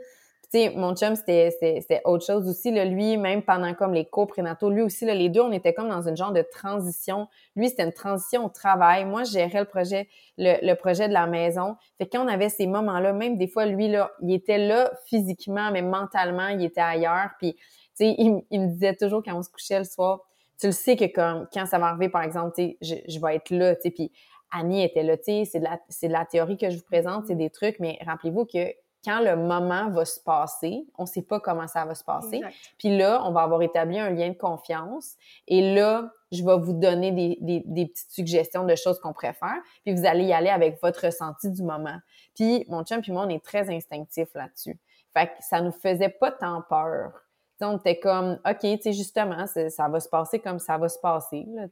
mon 0.75 0.95
chum, 0.95 1.15
c'était 1.15 2.01
autre 2.05 2.25
chose 2.25 2.47
aussi. 2.47 2.71
Là, 2.71 2.85
lui, 2.85 3.17
même 3.17 3.41
pendant 3.41 3.73
comme 3.73 3.93
les 3.93 4.05
cours 4.05 4.27
prénataux, 4.27 4.69
lui 4.69 4.81
aussi, 4.81 5.05
là, 5.05 5.13
les 5.13 5.29
deux, 5.29 5.41
on 5.41 5.51
était 5.51 5.73
comme 5.73 5.89
dans 5.89 6.07
une 6.07 6.15
genre 6.15 6.31
de 6.31 6.41
transition. 6.41 7.27
Lui, 7.55 7.69
c'était 7.69 7.83
une 7.83 7.93
transition 7.93 8.45
au 8.45 8.49
travail. 8.49 9.05
Moi, 9.05 9.23
je 9.23 9.31
gérais 9.31 9.59
le 9.59 9.65
projet, 9.65 10.07
le, 10.37 10.73
projet 10.75 11.07
de 11.07 11.13
la 11.13 11.27
maison. 11.27 11.75
Fait 11.97 12.05
que 12.05 12.17
quand 12.17 12.25
on 12.25 12.27
avait 12.27 12.49
ces 12.49 12.67
moments-là, 12.67 13.13
même 13.13 13.37
des 13.37 13.47
fois, 13.47 13.65
lui, 13.65 13.87
là, 13.87 14.11
il 14.21 14.33
était 14.33 14.57
là 14.57 14.91
physiquement, 15.05 15.71
mais 15.71 15.81
mentalement, 15.81 16.47
il 16.47 16.63
était 16.63 16.81
ailleurs. 16.81 17.29
Puis, 17.39 17.53
tu 17.53 17.61
sais, 17.95 18.15
il, 18.17 18.61
me 18.61 18.67
disait 18.67 18.95
toujours 18.95 19.23
quand 19.23 19.35
on 19.35 19.43
se 19.43 19.49
couchait 19.49 19.79
le 19.79 19.85
soir, 19.85 20.21
tu 20.59 20.67
le 20.67 20.73
sais 20.73 20.95
que 20.95 21.05
comme 21.05 21.47
quand 21.53 21.65
ça 21.65 21.79
va 21.79 21.87
arriver, 21.87 22.09
par 22.09 22.23
exemple, 22.23 22.53
tu 22.55 22.63
sais, 22.63 22.77
je, 22.81 22.95
je 23.13 23.19
vais 23.19 23.35
être 23.35 23.49
là, 23.49 23.75
tu 23.75 23.83
sais, 23.83 23.91
puis 23.91 24.11
Annie 24.51 24.83
était 24.83 25.03
là, 25.03 25.17
tu 25.17 25.23
sais, 25.23 25.45
c'est 25.45 25.59
de 25.59 25.65
la, 25.65 25.77
de 25.77 26.07
la 26.07 26.25
théorie 26.25 26.57
que 26.57 26.69
je 26.69 26.77
vous 26.77 26.83
présente, 26.83 27.25
c'est 27.27 27.35
des 27.35 27.49
trucs, 27.49 27.79
mais 27.79 27.97
rappelez-vous 28.05 28.45
que 28.45 28.73
quand 29.05 29.21
le 29.21 29.35
moment 29.35 29.89
va 29.91 30.03
se 30.03 30.19
passer, 30.19 30.85
on 30.97 31.03
ne 31.03 31.07
sait 31.07 31.21
pas 31.21 31.39
comment 31.39 31.67
ça 31.67 31.85
va 31.85 31.93
se 31.93 32.03
passer. 32.03 32.41
Puis 32.79 32.97
là, 32.97 33.21
on 33.23 33.31
va 33.31 33.41
avoir 33.41 33.61
établi 33.61 33.99
un 33.99 34.09
lien 34.09 34.29
de 34.29 34.37
confiance. 34.37 35.13
Et 35.47 35.75
là, 35.75 36.11
je 36.31 36.43
vais 36.43 36.57
vous 36.57 36.73
donner 36.73 37.11
des, 37.11 37.63
des, 37.65 37.85
petites 37.85 38.11
suggestions 38.11 38.65
de 38.65 38.75
choses 38.75 38.99
qu'on 38.99 39.13
préfère. 39.13 39.57
Puis 39.85 39.93
vous 39.93 40.05
allez 40.05 40.25
y 40.25 40.33
aller 40.33 40.49
avec 40.49 40.81
votre 40.81 41.05
ressenti 41.05 41.51
du 41.51 41.61
moment. 41.61 41.97
Puis 42.33 42.65
mon 42.67 42.83
chum 42.83 43.01
puis 43.01 43.11
moi, 43.11 43.25
on 43.25 43.29
est 43.29 43.43
très 43.43 43.69
instinctifs 43.73 44.33
là-dessus. 44.33 44.77
Fait 45.13 45.27
que 45.27 45.33
ça 45.41 45.61
nous 45.61 45.71
faisait 45.71 46.09
pas 46.09 46.31
tant 46.31 46.63
peur. 46.67 47.11
T'sais, 47.57 47.65
on 47.65 47.77
était 47.77 47.99
comme, 47.99 48.39
OK, 48.45 48.59
tu 48.59 48.81
sais, 48.81 48.93
justement, 48.93 49.45
ça 49.47 49.87
va 49.87 49.99
se 49.99 50.09
passer 50.09 50.39
comme 50.39 50.59
ça 50.59 50.77
va 50.77 50.89
se 50.89 50.99
passer. 50.99 51.45
Là, 51.53 51.67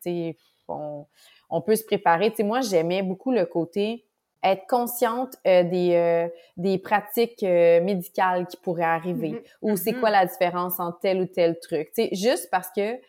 on, 0.70 1.06
on 1.50 1.62
peut 1.62 1.76
se 1.76 1.84
préparer. 1.84 2.32
Sais, 2.36 2.44
moi, 2.44 2.62
j'aimais 2.62 3.02
beaucoup 3.02 3.32
le 3.32 3.46
côté 3.46 4.06
être 4.44 4.68
consciente 4.68 5.36
euh, 5.48 5.64
des, 5.64 5.96
euh, 5.96 6.28
des 6.58 6.78
pratiques 6.78 7.44
euh, 7.44 7.82
médicales 7.82 8.46
qui 8.48 8.58
pourraient 8.58 8.84
arriver 8.84 9.32
mm-hmm. 9.32 9.44
ou 9.62 9.78
c'est 9.78 9.94
quoi 9.94 10.10
mm-hmm. 10.10 10.12
la 10.12 10.26
différence 10.26 10.80
entre 10.80 11.00
tel 11.00 11.22
ou 11.22 11.26
tel 11.26 11.60
truc. 11.60 11.92
Tu 11.96 12.04
sais, 12.04 12.10
juste 12.12 12.50
parce 12.52 12.70
que 12.76 13.00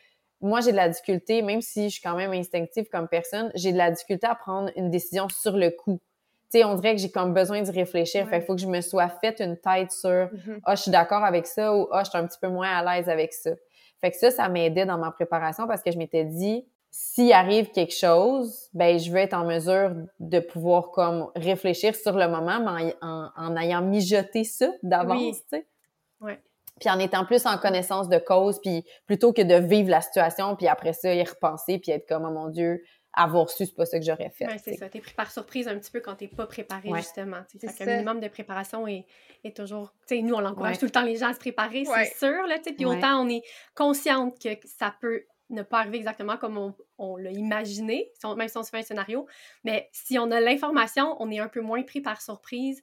moi, 0.41 0.61
j'ai 0.61 0.73
de 0.73 0.77
la 0.77 0.89
difficulté, 0.89 1.43
même 1.43 1.63
si 1.63 1.85
je 1.85 1.95
suis 1.95 2.03
quand 2.03 2.17
même 2.17 2.33
instinctive 2.33 2.87
comme 2.93 3.09
personne, 3.09 3.51
j'ai 3.55 3.73
de 3.73 3.79
la 3.79 3.91
difficulté 3.91 4.27
à 4.27 4.35
prendre 4.35 4.71
une 4.77 4.91
décision 4.91 5.29
sur 5.29 5.57
le 5.57 5.71
coup. 5.71 6.01
Tu 6.53 6.59
sais, 6.59 6.65
on 6.65 6.75
dirait 6.75 6.95
que 6.95 7.01
j'ai 7.01 7.11
comme 7.11 7.33
besoin 7.33 7.63
d'y 7.63 7.71
réfléchir. 7.71 8.29
Fait 8.29 8.39
il 8.39 8.43
faut 8.43 8.55
que 8.55 8.61
je 8.61 8.67
me 8.67 8.81
sois 8.83 9.09
faite 9.09 9.41
une 9.41 9.57
tête 9.57 9.91
sur 9.91 10.11
mm-hmm. 10.11 10.61
«Ah, 10.65 10.75
je 10.75 10.83
suis 10.83 10.91
d'accord 10.91 11.25
avec 11.25 11.47
ça» 11.47 11.75
ou 11.77 11.89
«Ah, 11.93 12.05
je 12.05 12.11
suis 12.11 12.19
un 12.19 12.27
petit 12.27 12.39
peu 12.41 12.49
moins 12.49 12.69
à 12.69 12.85
l'aise 12.85 13.09
avec 13.09 13.33
ça». 13.33 13.51
Fait 14.01 14.11
que 14.11 14.19
ça, 14.19 14.31
ça 14.31 14.49
m'aidait 14.51 14.85
dans 14.85 14.99
ma 14.99 15.11
préparation 15.11 15.67
parce 15.67 15.83
que 15.83 15.91
je 15.91 15.97
m'étais 15.97 16.25
dit 16.25 16.67
s'il 16.97 17.33
arrive 17.33 17.73
quelque 17.73 17.93
chose, 17.93 18.69
ben 18.73 19.01
je 19.01 19.11
veux 19.11 19.19
être 19.19 19.35
en 19.35 19.45
mesure 19.45 19.97
de 20.21 20.39
pouvoir 20.39 20.93
comme 20.93 21.29
réfléchir 21.35 21.97
sur 21.97 22.13
le 22.13 22.29
moment, 22.29 22.61
mais 22.61 22.95
en, 23.03 23.57
ayant 23.57 23.83
mijoté 23.83 24.45
ça 24.45 24.71
d'avance, 24.85 25.39
tu 25.39 25.59
sais. 25.59 25.67
Ouais. 26.21 26.41
Puis 26.79 26.89
en 26.89 27.01
étant 27.01 27.25
plus 27.25 27.47
en 27.47 27.59
connaissance 27.59 28.09
de 28.09 28.19
cause, 28.19 28.61
puis 28.61 28.85
plutôt 29.07 29.33
que 29.33 29.43
de 29.43 29.57
vivre 29.57 29.91
la 29.91 30.03
situation, 30.03 30.55
puis 30.55 30.69
après 30.69 30.93
ça 30.93 31.13
y 31.13 31.25
repenser, 31.25 31.81
puis 31.81 31.91
être 31.91 32.07
comme 32.07 32.27
oh 32.27 32.33
mon 32.33 32.49
Dieu, 32.49 32.81
avoir 33.13 33.51
su 33.51 33.67
c'est 33.67 33.75
pas 33.75 33.87
ça 33.87 33.99
que 33.99 34.05
j'aurais 34.05 34.31
fait. 34.31 34.47
Ouais, 34.47 34.59
c'est 34.59 34.77
ça. 34.77 34.89
T'es 34.89 35.01
pris 35.01 35.15
par 35.15 35.33
surprise 35.33 35.67
un 35.67 35.77
petit 35.77 35.91
peu 35.91 35.99
quand 35.99 36.15
t'es 36.15 36.29
pas 36.29 36.47
préparé 36.47 36.91
justement. 36.95 37.43
Fait 37.61 37.73
qu'un 37.77 37.87
minimum 37.87 38.21
de 38.21 38.29
préparation 38.29 38.87
est, 38.87 39.05
est 39.43 39.57
toujours. 39.57 39.93
Tu 40.07 40.15
sais, 40.15 40.23
nous 40.23 40.35
on 40.37 40.41
l'encourage 40.41 40.79
tout 40.79 40.85
le 40.85 40.93
temps 40.93 41.03
les 41.03 41.17
gens 41.17 41.31
à 41.31 41.35
se 41.35 41.41
préparer, 41.41 41.85
c'est 41.85 42.17
sûr 42.19 42.47
là. 42.47 42.59
Tu 42.59 42.71
sais, 42.71 42.73
puis 42.73 42.85
autant 42.85 43.25
on 43.25 43.29
est 43.29 43.43
consciente 43.75 44.41
que 44.41 44.51
ça 44.65 44.95
peut 45.01 45.25
ne 45.51 45.63
pas 45.63 45.81
arriver 45.81 45.99
exactement 45.99 46.37
comme 46.37 46.75
on, 46.99 47.17
l'a 47.17 47.31
imaginé, 47.31 48.11
même 48.37 48.49
si 48.49 48.57
on 48.57 48.63
se 48.63 48.71
fait 48.71 48.79
un 48.79 48.83
scénario. 48.83 49.27
Mais 49.63 49.89
si 49.93 50.19
on 50.19 50.31
a 50.31 50.41
l'information, 50.41 51.17
on 51.21 51.31
est 51.31 51.39
un 51.39 51.49
peu 51.49 51.61
moins 51.61 51.83
pris 51.83 52.01
par 52.01 52.23
surprise 52.23 52.83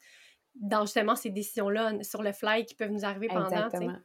dans 0.55 0.81
justement 0.81 1.15
ces 1.15 1.29
décisions-là 1.29 2.03
sur 2.03 2.21
le 2.21 2.31
fly 2.31 2.65
qui 2.65 2.75
peuvent 2.75 2.91
nous 2.91 3.05
arriver 3.05 3.27
pendant. 3.27 3.49
Exactement. 3.49 3.97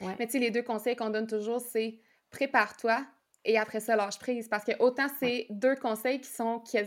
Mais 0.00 0.26
tu 0.26 0.32
sais, 0.32 0.38
les 0.38 0.50
deux 0.50 0.62
conseils 0.62 0.96
qu'on 0.96 1.10
donne 1.10 1.26
toujours, 1.26 1.60
c'est 1.60 1.98
prépare-toi 2.30 3.04
et 3.44 3.58
après 3.58 3.80
ça, 3.80 3.96
lâche 3.96 4.18
prise. 4.18 4.48
Parce 4.48 4.64
que 4.64 4.72
autant 4.78 5.08
c'est 5.18 5.46
deux 5.50 5.76
conseils 5.76 6.20
qui 6.20 6.30
sont 6.30 6.60
qui, 6.60 6.78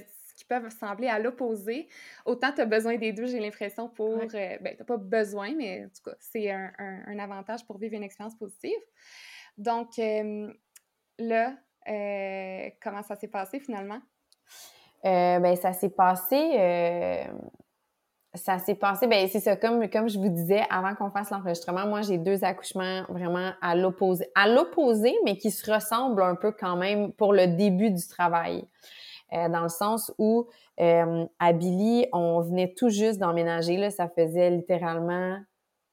peuvent 0.50 0.70
sembler 0.78 1.08
à 1.08 1.20
l'opposé, 1.20 1.88
autant 2.26 2.52
tu 2.52 2.60
as 2.60 2.66
besoin 2.66 2.98
des 2.98 3.14
deux, 3.14 3.28
j'ai 3.28 3.40
l'impression, 3.40 3.88
pour... 3.88 4.18
Euh, 4.18 4.28
ben, 4.60 4.76
tu 4.78 4.84
pas 4.84 4.98
besoin, 4.98 5.56
mais 5.56 5.86
en 5.86 5.88
tout 5.88 6.04
cas, 6.04 6.18
c'est 6.20 6.52
un, 6.52 7.18
avantage 7.18 7.66
pour 7.66 7.78
vivre 7.78 7.94
une 7.94 8.04
expérience 8.04 8.36
positive. 8.36 8.78
Donc, 9.58 9.98
euh, 10.00 10.52
là, 11.20 11.54
euh, 11.90 12.70
comment 12.82 13.04
ça 13.04 13.16
s'est 13.16 13.28
passé 13.28 13.60
finalement? 13.60 14.00
Euh, 15.06 15.40
ben, 15.40 15.56
ça 15.56 15.74
s'est 15.74 15.90
passé. 15.90 16.52
Euh, 16.58 17.24
ça 18.36 18.58
s'est 18.58 18.74
passé, 18.74 19.06
ben 19.06 19.28
c'est 19.28 19.40
ça, 19.40 19.56
comme, 19.56 19.88
comme 19.92 20.10
je 20.10 20.18
vous 20.18 20.30
disais 20.30 20.64
avant 20.72 20.96
qu'on 20.96 21.12
fasse 21.12 21.30
l'enregistrement, 21.30 21.86
moi 21.86 22.02
j'ai 22.02 22.18
deux 22.18 22.44
accouchements 22.44 23.04
vraiment 23.10 23.52
à 23.62 23.76
l'opposé. 23.76 24.26
À 24.34 24.48
l'opposé, 24.48 25.14
mais 25.24 25.38
qui 25.38 25.52
se 25.52 25.72
ressemblent 25.72 26.24
un 26.24 26.34
peu 26.34 26.52
quand 26.52 26.76
même 26.76 27.14
pour 27.14 27.32
le 27.32 27.46
début 27.46 27.92
du 27.92 28.08
travail. 28.08 28.68
dans 29.32 29.62
le 29.62 29.70
sens 29.70 30.12
où 30.18 30.48
à 30.80 31.54
Billy, 31.54 32.08
on 32.12 32.42
venait 32.42 32.74
tout 32.76 32.90
juste 32.90 33.20
d'emménager, 33.20 33.78
là, 33.78 33.92
ça 33.92 34.10
faisait 34.10 34.50
littéralement 34.50 35.38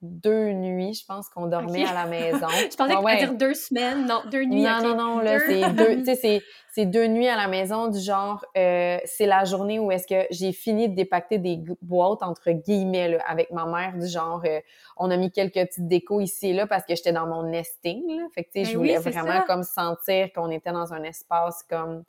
deux 0.02 0.52
nuits, 0.52 0.94
je 0.94 1.04
pense 1.04 1.28
qu'on 1.28 1.46
dormait 1.46 1.84
à 1.84 1.92
la 1.92 2.06
maison. 2.06 2.48
je 2.48 2.76
pensais 2.76 2.94
que 2.94 3.10
tu 3.10 3.26
dire 3.26 3.34
deux 3.34 3.54
semaines, 3.54 4.06
non, 4.06 4.22
deux 4.30 4.44
nuits. 4.44 4.62
Non, 4.62 4.82
non, 4.82 4.96
non, 4.96 5.18
là, 5.18 5.38
c'est 5.40 5.72
deux, 5.74 6.02
tu 6.02 6.16
sais, 6.16 6.42
c'est 6.72 6.86
deux 6.86 7.06
nuits 7.06 7.28
à 7.28 7.36
la 7.36 7.48
maison 7.48 7.88
du 7.88 8.00
genre, 8.00 8.44
euh, 8.56 8.98
c'est 9.04 9.26
la 9.26 9.44
journée 9.44 9.78
où 9.78 9.90
est-ce 9.90 10.06
que 10.06 10.26
j'ai 10.30 10.52
fini 10.52 10.88
de 10.88 10.94
dépacter 10.94 11.38
des 11.38 11.60
boîtes 11.82 12.22
entre 12.22 12.50
guillemets 12.52 13.08
là, 13.08 13.24
avec 13.26 13.50
ma 13.50 13.66
mère 13.66 13.98
du 13.98 14.06
genre, 14.06 14.42
euh, 14.44 14.60
on 14.96 15.10
a 15.10 15.16
mis 15.16 15.30
quelques 15.30 15.54
petites 15.54 15.88
décos 15.88 16.20
ici 16.20 16.50
et 16.50 16.52
là 16.52 16.66
parce 16.66 16.84
que 16.84 16.94
j'étais 16.94 17.12
dans 17.12 17.26
mon 17.26 17.42
nesting, 17.42 18.02
là. 18.16 18.26
Fait 18.34 18.44
que 18.44 18.50
tu 18.52 18.60
sais, 18.60 18.64
je 18.64 18.72
ben 18.72 18.78
voulais 18.78 18.98
vraiment 18.98 19.42
comme 19.46 19.64
sentir 19.64 20.32
qu'on 20.32 20.50
était 20.50 20.72
dans 20.72 20.92
un 20.94 21.02
espace 21.02 21.62
comme 21.68 22.04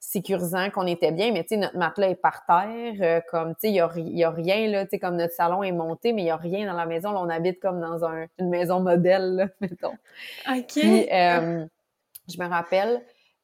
sécurisant 0.00 0.70
qu'on 0.70 0.86
était 0.86 1.10
bien, 1.10 1.32
mais 1.32 1.42
tu 1.42 1.50
sais, 1.50 1.56
notre 1.56 1.76
matelas 1.76 2.10
est 2.10 2.14
par 2.14 2.46
terre, 2.46 2.94
euh, 3.00 3.20
comme, 3.30 3.54
tu 3.54 3.62
sais, 3.62 3.68
il 3.70 3.74
y 3.74 3.80
a, 3.80 3.90
y 3.96 4.24
a, 4.24 4.30
rien, 4.30 4.68
là, 4.68 4.84
tu 4.84 4.90
sais, 4.90 4.98
comme 4.98 5.16
notre 5.16 5.34
salon 5.34 5.62
est 5.62 5.72
monté, 5.72 6.12
mais 6.12 6.22
il 6.22 6.26
y 6.26 6.30
a 6.30 6.36
rien 6.36 6.66
dans 6.66 6.76
la 6.76 6.86
maison, 6.86 7.10
là, 7.12 7.20
on 7.20 7.28
habite 7.28 7.60
comme 7.60 7.80
dans 7.80 8.04
un, 8.04 8.26
une 8.38 8.48
maison 8.48 8.80
modèle, 8.80 9.34
là, 9.34 9.48
mettons. 9.60 9.94
OK. 10.48 10.66
Puis, 10.66 11.08
euh, 11.12 11.66
je 12.28 12.40
me 12.40 12.48
rappelle, 12.48 13.02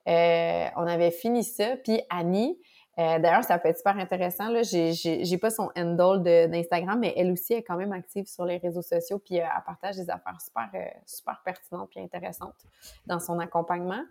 euh, 0.08 0.66
on 0.76 0.87
avait 0.87 1.11
fini 1.11 1.42
ça, 1.42 1.76
puis 1.82 2.00
Annie, 2.08 2.58
d'ailleurs, 2.96 3.42
ça 3.42 3.58
peut 3.58 3.70
être 3.70 3.78
super 3.78 3.99
intéressant, 3.99 4.49
là, 4.50 4.62
j'ai 4.62 5.38
pas 5.38 5.50
son 5.50 5.70
handle 5.76 6.23
d'Instagram, 6.23 7.00
mais 7.00 7.12
elle 7.16 7.32
aussi 7.32 7.54
est 7.54 7.64
quand 7.64 7.76
même 7.76 7.92
active 7.92 8.26
sur 8.26 8.44
les 8.44 8.58
réseaux 8.58 8.82
sociaux, 8.82 9.18
puis 9.18 9.37
elle 9.37 9.49
partage 9.66 9.96
des 9.96 10.08
affaires 10.08 10.40
super, 10.40 10.70
super 11.04 11.42
pertinentes 11.44 11.88
puis 11.90 12.00
intéressantes 12.00 12.54
dans 13.06 13.18
son 13.18 13.40
accompagnement 13.40 14.02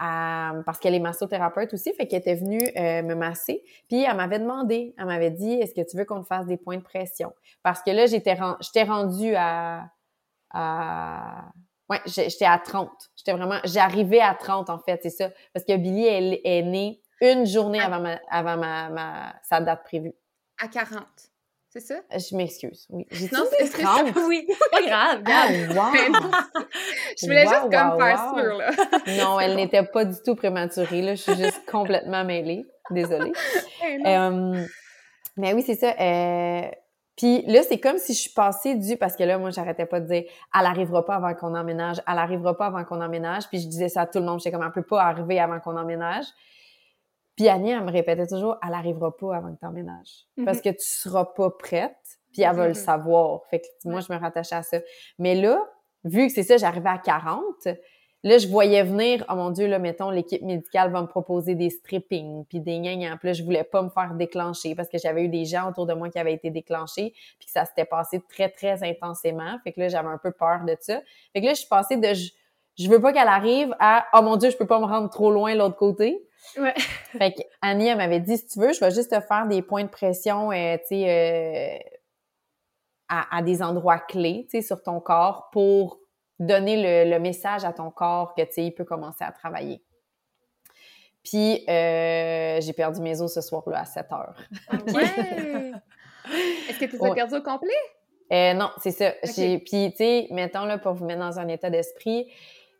parce 0.00 0.78
qu'elle 0.78 0.94
est 0.94 1.00
massothérapeute 1.00 1.74
aussi, 1.74 1.92
fait 1.92 2.06
qu'elle 2.06 2.20
était 2.20 2.34
venue 2.34 2.60
euh, 2.76 3.02
me 3.02 3.14
masser. 3.14 3.62
Puis 3.88 4.02
elle 4.02 4.16
m'avait 4.16 4.38
demandé, 4.38 4.94
elle 4.98 5.06
m'avait 5.06 5.30
dit, 5.30 5.52
est-ce 5.52 5.74
que 5.74 5.88
tu 5.88 5.96
veux 5.96 6.04
qu'on 6.04 6.22
te 6.22 6.26
fasse 6.26 6.46
des 6.46 6.56
points 6.56 6.78
de 6.78 6.82
pression? 6.82 7.32
Parce 7.62 7.82
que 7.82 7.90
là, 7.90 8.06
j'étais 8.06 8.36
j'étais 8.60 8.84
rendue 8.84 9.34
à, 9.36 9.90
à... 10.50 11.50
Ouais, 11.88 12.00
j'étais 12.06 12.46
à 12.46 12.58
30. 12.58 12.88
J'étais 13.16 13.32
vraiment... 13.32 13.58
J'arrivais 13.64 14.20
à 14.20 14.34
30, 14.34 14.70
en 14.70 14.78
fait, 14.78 15.00
c'est 15.02 15.10
ça. 15.10 15.30
Parce 15.52 15.66
que 15.66 15.76
Billy, 15.76 16.06
elle 16.06 16.40
est 16.44 16.62
née 16.62 17.02
une 17.20 17.46
journée 17.46 17.80
avant, 17.80 18.00
ma, 18.00 18.18
avant 18.30 18.56
ma, 18.56 18.88
ma, 18.88 19.34
sa 19.42 19.60
date 19.60 19.84
prévue. 19.84 20.14
À 20.62 20.68
40. 20.68 21.02
C'est 21.72 21.80
ça? 21.80 21.94
Euh, 22.12 22.18
je 22.18 22.36
m'excuse, 22.36 22.88
oui. 22.90 23.06
Non, 23.32 23.44
c'est 23.56 23.80
30? 23.80 24.12
Oui, 24.26 24.44
pas 24.72 24.82
grave, 24.82 25.22
ah, 25.24 25.46
wow. 25.70 26.30
je 27.16 27.26
voulais 27.26 27.46
juste 27.46 27.70
comme 27.70 27.96
faire 27.96 28.34
sûr, 28.34 28.54
là. 28.54 28.70
non, 29.22 29.38
elle 29.38 29.54
n'était 29.54 29.84
pas 29.84 30.04
du 30.04 30.16
tout 30.24 30.34
prématurée, 30.34 31.00
là. 31.00 31.14
Je 31.14 31.22
suis 31.22 31.36
juste 31.36 31.64
complètement 31.70 32.24
mêlée. 32.24 32.66
Désolée. 32.90 33.32
Euh, 34.06 34.64
mais 35.36 35.52
oui, 35.52 35.62
c'est 35.62 35.74
ça. 35.74 35.94
Euh, 35.98 36.62
puis 37.16 37.42
là, 37.46 37.62
c'est 37.62 37.78
comme 37.78 37.98
si 37.98 38.14
je 38.14 38.20
suis 38.20 38.32
passée 38.32 38.76
du... 38.76 38.96
Parce 38.96 39.16
que 39.16 39.24
là, 39.24 39.36
moi, 39.36 39.50
j'arrêtais 39.50 39.84
pas 39.84 40.00
de 40.00 40.06
dire 40.06 40.22
«Elle 40.54 40.66
arrivera 40.66 41.04
pas 41.04 41.16
avant 41.16 41.34
qu'on 41.34 41.54
emménage. 41.54 42.00
Elle 42.06 42.18
arrivera 42.18 42.56
pas 42.56 42.66
avant 42.66 42.84
qu'on 42.84 43.00
emménage.» 43.00 43.48
Puis 43.50 43.60
je 43.60 43.66
disais 43.66 43.88
ça 43.88 44.02
à 44.02 44.06
tout 44.06 44.20
le 44.20 44.26
monde. 44.26 44.38
J'étais 44.38 44.52
comme 44.52 44.62
«Elle 44.64 44.72
peut 44.72 44.86
pas 44.86 45.02
arriver 45.02 45.40
avant 45.40 45.58
qu'on 45.60 45.76
emménage.» 45.76 46.26
Puis 47.40 47.48
Annie, 47.48 47.70
elle 47.70 47.82
me 47.82 47.90
répétait 47.90 48.26
toujours, 48.26 48.58
elle 48.62 48.74
arrivera 48.74 49.16
pas 49.16 49.34
avant 49.34 49.54
que 49.54 49.58
tu 49.58 49.64
emménages. 49.64 50.26
Mm-hmm. 50.36 50.44
Parce 50.44 50.60
que 50.60 50.68
tu 50.68 50.84
seras 50.84 51.24
pas 51.24 51.48
prête, 51.48 51.96
puis 52.34 52.42
elle 52.42 52.54
va 52.54 52.66
le 52.66 52.74
mm-hmm. 52.74 52.84
savoir. 52.84 53.46
Fait 53.46 53.60
que 53.60 53.66
moi, 53.86 54.00
je 54.00 54.12
me 54.12 54.18
rattachais 54.18 54.56
à 54.56 54.62
ça. 54.62 54.76
Mais 55.18 55.34
là, 55.34 55.58
vu 56.04 56.26
que 56.26 56.34
c'est 56.34 56.42
ça, 56.42 56.58
j'arrivais 56.58 56.90
à 56.90 56.98
40, 56.98 57.42
là, 58.24 58.36
je 58.36 58.46
voyais 58.46 58.82
venir, 58.82 59.24
oh 59.30 59.36
mon 59.36 59.48
Dieu, 59.52 59.68
là, 59.68 59.78
mettons, 59.78 60.10
l'équipe 60.10 60.42
médicale 60.42 60.92
va 60.92 61.00
me 61.00 61.06
proposer 61.06 61.54
des 61.54 61.70
stripping, 61.70 62.44
puis 62.44 62.60
des 62.60 62.78
gagnants. 62.78 63.16
Puis 63.16 63.28
là, 63.28 63.32
je 63.32 63.42
voulais 63.42 63.64
pas 63.64 63.80
me 63.80 63.88
faire 63.88 64.12
déclencher 64.12 64.74
parce 64.74 64.90
que 64.90 64.98
j'avais 64.98 65.24
eu 65.24 65.28
des 65.30 65.46
gens 65.46 65.70
autour 65.70 65.86
de 65.86 65.94
moi 65.94 66.10
qui 66.10 66.18
avaient 66.18 66.34
été 66.34 66.50
déclenchés, 66.50 67.14
puis 67.38 67.46
que 67.46 67.52
ça 67.52 67.64
s'était 67.64 67.86
passé 67.86 68.22
très, 68.28 68.50
très 68.50 68.84
intensément. 68.84 69.56
Fait 69.64 69.72
que 69.72 69.80
là, 69.80 69.88
j'avais 69.88 70.08
un 70.08 70.18
peu 70.18 70.32
peur 70.32 70.66
de 70.66 70.76
ça. 70.78 71.00
Fait 71.32 71.40
que 71.40 71.46
là, 71.46 71.54
je 71.54 71.60
suis 71.60 71.68
passée 71.68 71.96
de 71.96 72.12
je, 72.12 72.32
je 72.76 72.90
veux 72.90 73.00
pas 73.00 73.14
qu'elle 73.14 73.28
arrive 73.28 73.74
à 73.78 74.04
oh 74.12 74.20
mon 74.20 74.36
Dieu, 74.36 74.50
je 74.50 74.58
peux 74.58 74.66
pas 74.66 74.78
me 74.78 74.84
rendre 74.84 75.08
trop 75.08 75.30
loin 75.30 75.54
l'autre 75.54 75.76
côté. 75.76 76.22
Ouais. 76.58 76.74
fait 77.18 77.32
que 77.32 77.42
Annie, 77.62 77.88
elle 77.88 77.98
m'avait 77.98 78.20
dit, 78.20 78.36
si 78.38 78.46
tu 78.46 78.58
veux, 78.60 78.72
je 78.72 78.80
vais 78.80 78.90
juste 78.90 79.10
te 79.10 79.20
faire 79.20 79.46
des 79.46 79.62
points 79.62 79.84
de 79.84 79.88
pression, 79.88 80.52
euh, 80.52 80.76
tu 80.78 80.86
sais, 80.88 81.08
euh, 81.08 81.78
à, 83.08 83.38
à, 83.38 83.42
des 83.42 83.62
endroits 83.62 83.98
clés, 83.98 84.46
tu 84.50 84.60
sais, 84.60 84.66
sur 84.66 84.82
ton 84.82 85.00
corps 85.00 85.50
pour 85.52 86.00
donner 86.38 87.04
le, 87.04 87.10
le, 87.10 87.20
message 87.20 87.64
à 87.64 87.72
ton 87.72 87.90
corps 87.90 88.34
que, 88.34 88.42
tu 88.42 88.52
sais, 88.52 88.64
il 88.66 88.72
peut 88.72 88.84
commencer 88.84 89.24
à 89.24 89.32
travailler. 89.32 89.82
Puis, 91.22 91.64
euh, 91.68 92.60
j'ai 92.60 92.72
perdu 92.72 93.00
mes 93.00 93.20
os 93.20 93.32
ce 93.32 93.40
soir-là 93.40 93.80
à 93.80 93.84
7 93.84 94.06
heures. 94.12 94.36
Ouais! 94.94 95.72
Est-ce 96.68 96.78
que 96.78 96.86
tu 96.86 96.96
les 96.96 97.04
as 97.04 97.14
perdu 97.14 97.34
au 97.36 97.42
complet? 97.42 97.70
Euh, 98.32 98.54
non, 98.54 98.70
c'est 98.78 98.92
ça. 98.92 99.12
Okay. 99.22 99.58
Puis, 99.58 99.90
tu 99.90 99.96
sais, 99.96 100.28
mettons, 100.30 100.64
là, 100.64 100.78
pour 100.78 100.94
vous 100.94 101.04
mettre 101.04 101.20
dans 101.20 101.38
un 101.38 101.48
état 101.48 101.68
d'esprit, 101.68 102.30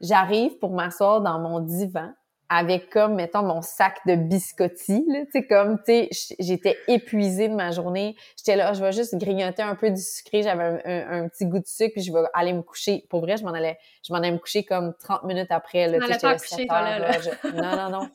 j'arrive 0.00 0.59
pour 0.59 0.71
m'asseoir 0.71 1.21
dans 1.21 1.38
mon 1.38 1.61
divan 1.61 2.12
avec 2.52 2.90
comme, 2.90 3.14
mettons, 3.14 3.45
mon 3.45 3.62
sac 3.62 4.00
de 4.07 4.16
biscotti, 4.16 5.04
là, 5.07 5.25
tu 5.25 5.30
sais, 5.30 5.47
comme, 5.47 5.78
tu 5.78 6.09
sais, 6.11 6.35
j'étais 6.40 6.76
épuisée 6.88 7.49
de 7.49 7.54
ma 7.54 7.71
journée. 7.71 8.16
J'étais 8.37 8.57
là, 8.57 8.73
je 8.73 8.85
vais 8.85 8.90
juste 8.90 9.14
grignoter 9.16 9.62
un 9.62 9.76
peu 9.76 9.88
du 9.88 10.02
sucré, 10.02 10.42
j'avais 10.42 10.83
un, 10.85 11.23
un, 11.23 11.28
petit 11.28 11.47
goût 11.47 11.61
de 11.61 11.66
sucre, 11.66 11.92
puis 11.95 12.02
je 12.02 12.12
vais 12.12 12.25
aller 12.35 12.52
me 12.52 12.62
coucher. 12.62 13.07
Pour 13.09 13.21
vrai, 13.21 13.37
je 13.37 13.45
m'en 13.45 13.52
allais, 13.52 13.78
je 14.04 14.12
m'en 14.12 14.19
allais 14.19 14.33
me 14.33 14.38
coucher 14.38 14.64
comme 14.64 14.95
30 14.99 15.23
minutes 15.23 15.50
après, 15.50 15.87
là, 15.87 16.00
tu 16.00 16.12
sais, 16.12 16.19
pas 16.19 16.37
coucher, 16.37 16.66
toi, 16.66 16.83
là, 16.83 16.99
là. 16.99 17.11
Non, 17.54 17.76
non, 17.76 18.00
non. 18.00 18.09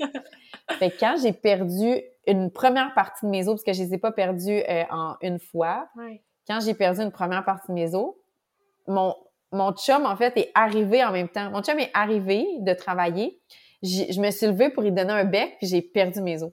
fait 0.80 0.92
que 0.92 1.00
quand 1.00 1.16
j'ai 1.22 1.32
perdu 1.32 2.02
une 2.28 2.52
première 2.52 2.94
partie 2.94 3.26
de 3.26 3.32
mes 3.32 3.48
os, 3.48 3.56
parce 3.56 3.64
que 3.64 3.72
je 3.72 3.88
les 3.88 3.94
ai 3.94 3.98
pas 3.98 4.12
perdus 4.12 4.62
euh, 4.68 4.84
en 4.92 5.16
une 5.22 5.40
fois, 5.40 5.88
ouais. 5.96 6.22
quand 6.46 6.60
j'ai 6.60 6.74
perdu 6.74 7.00
une 7.00 7.12
première 7.12 7.46
partie 7.46 7.70
de 7.70 7.74
mes 7.74 7.96
os, 7.96 8.14
mon, 8.86 9.16
mon 9.54 9.72
chum, 9.72 10.06
en 10.06 10.18
fait, 10.18 10.36
est 10.36 10.52
arrivé 10.56 11.06
en 11.06 11.14
même 11.14 11.30
temps. 11.30 11.50
Mon 11.52 11.62
chum 11.62 11.80
est 11.80 11.92
arrivé 11.94 12.46
de 12.60 12.74
travailler, 12.74 13.40
je 13.84 14.20
me 14.20 14.32
suis 14.32 14.48
levée 14.48 14.70
pour 14.70 14.84
lui 14.84 14.92
donner 14.92 15.14
un 15.14 15.26
bec, 15.26 15.56
puis 15.58 15.68
j'ai 15.68 15.82
perdu 15.82 16.22
mes 16.22 16.44
os. 16.44 16.52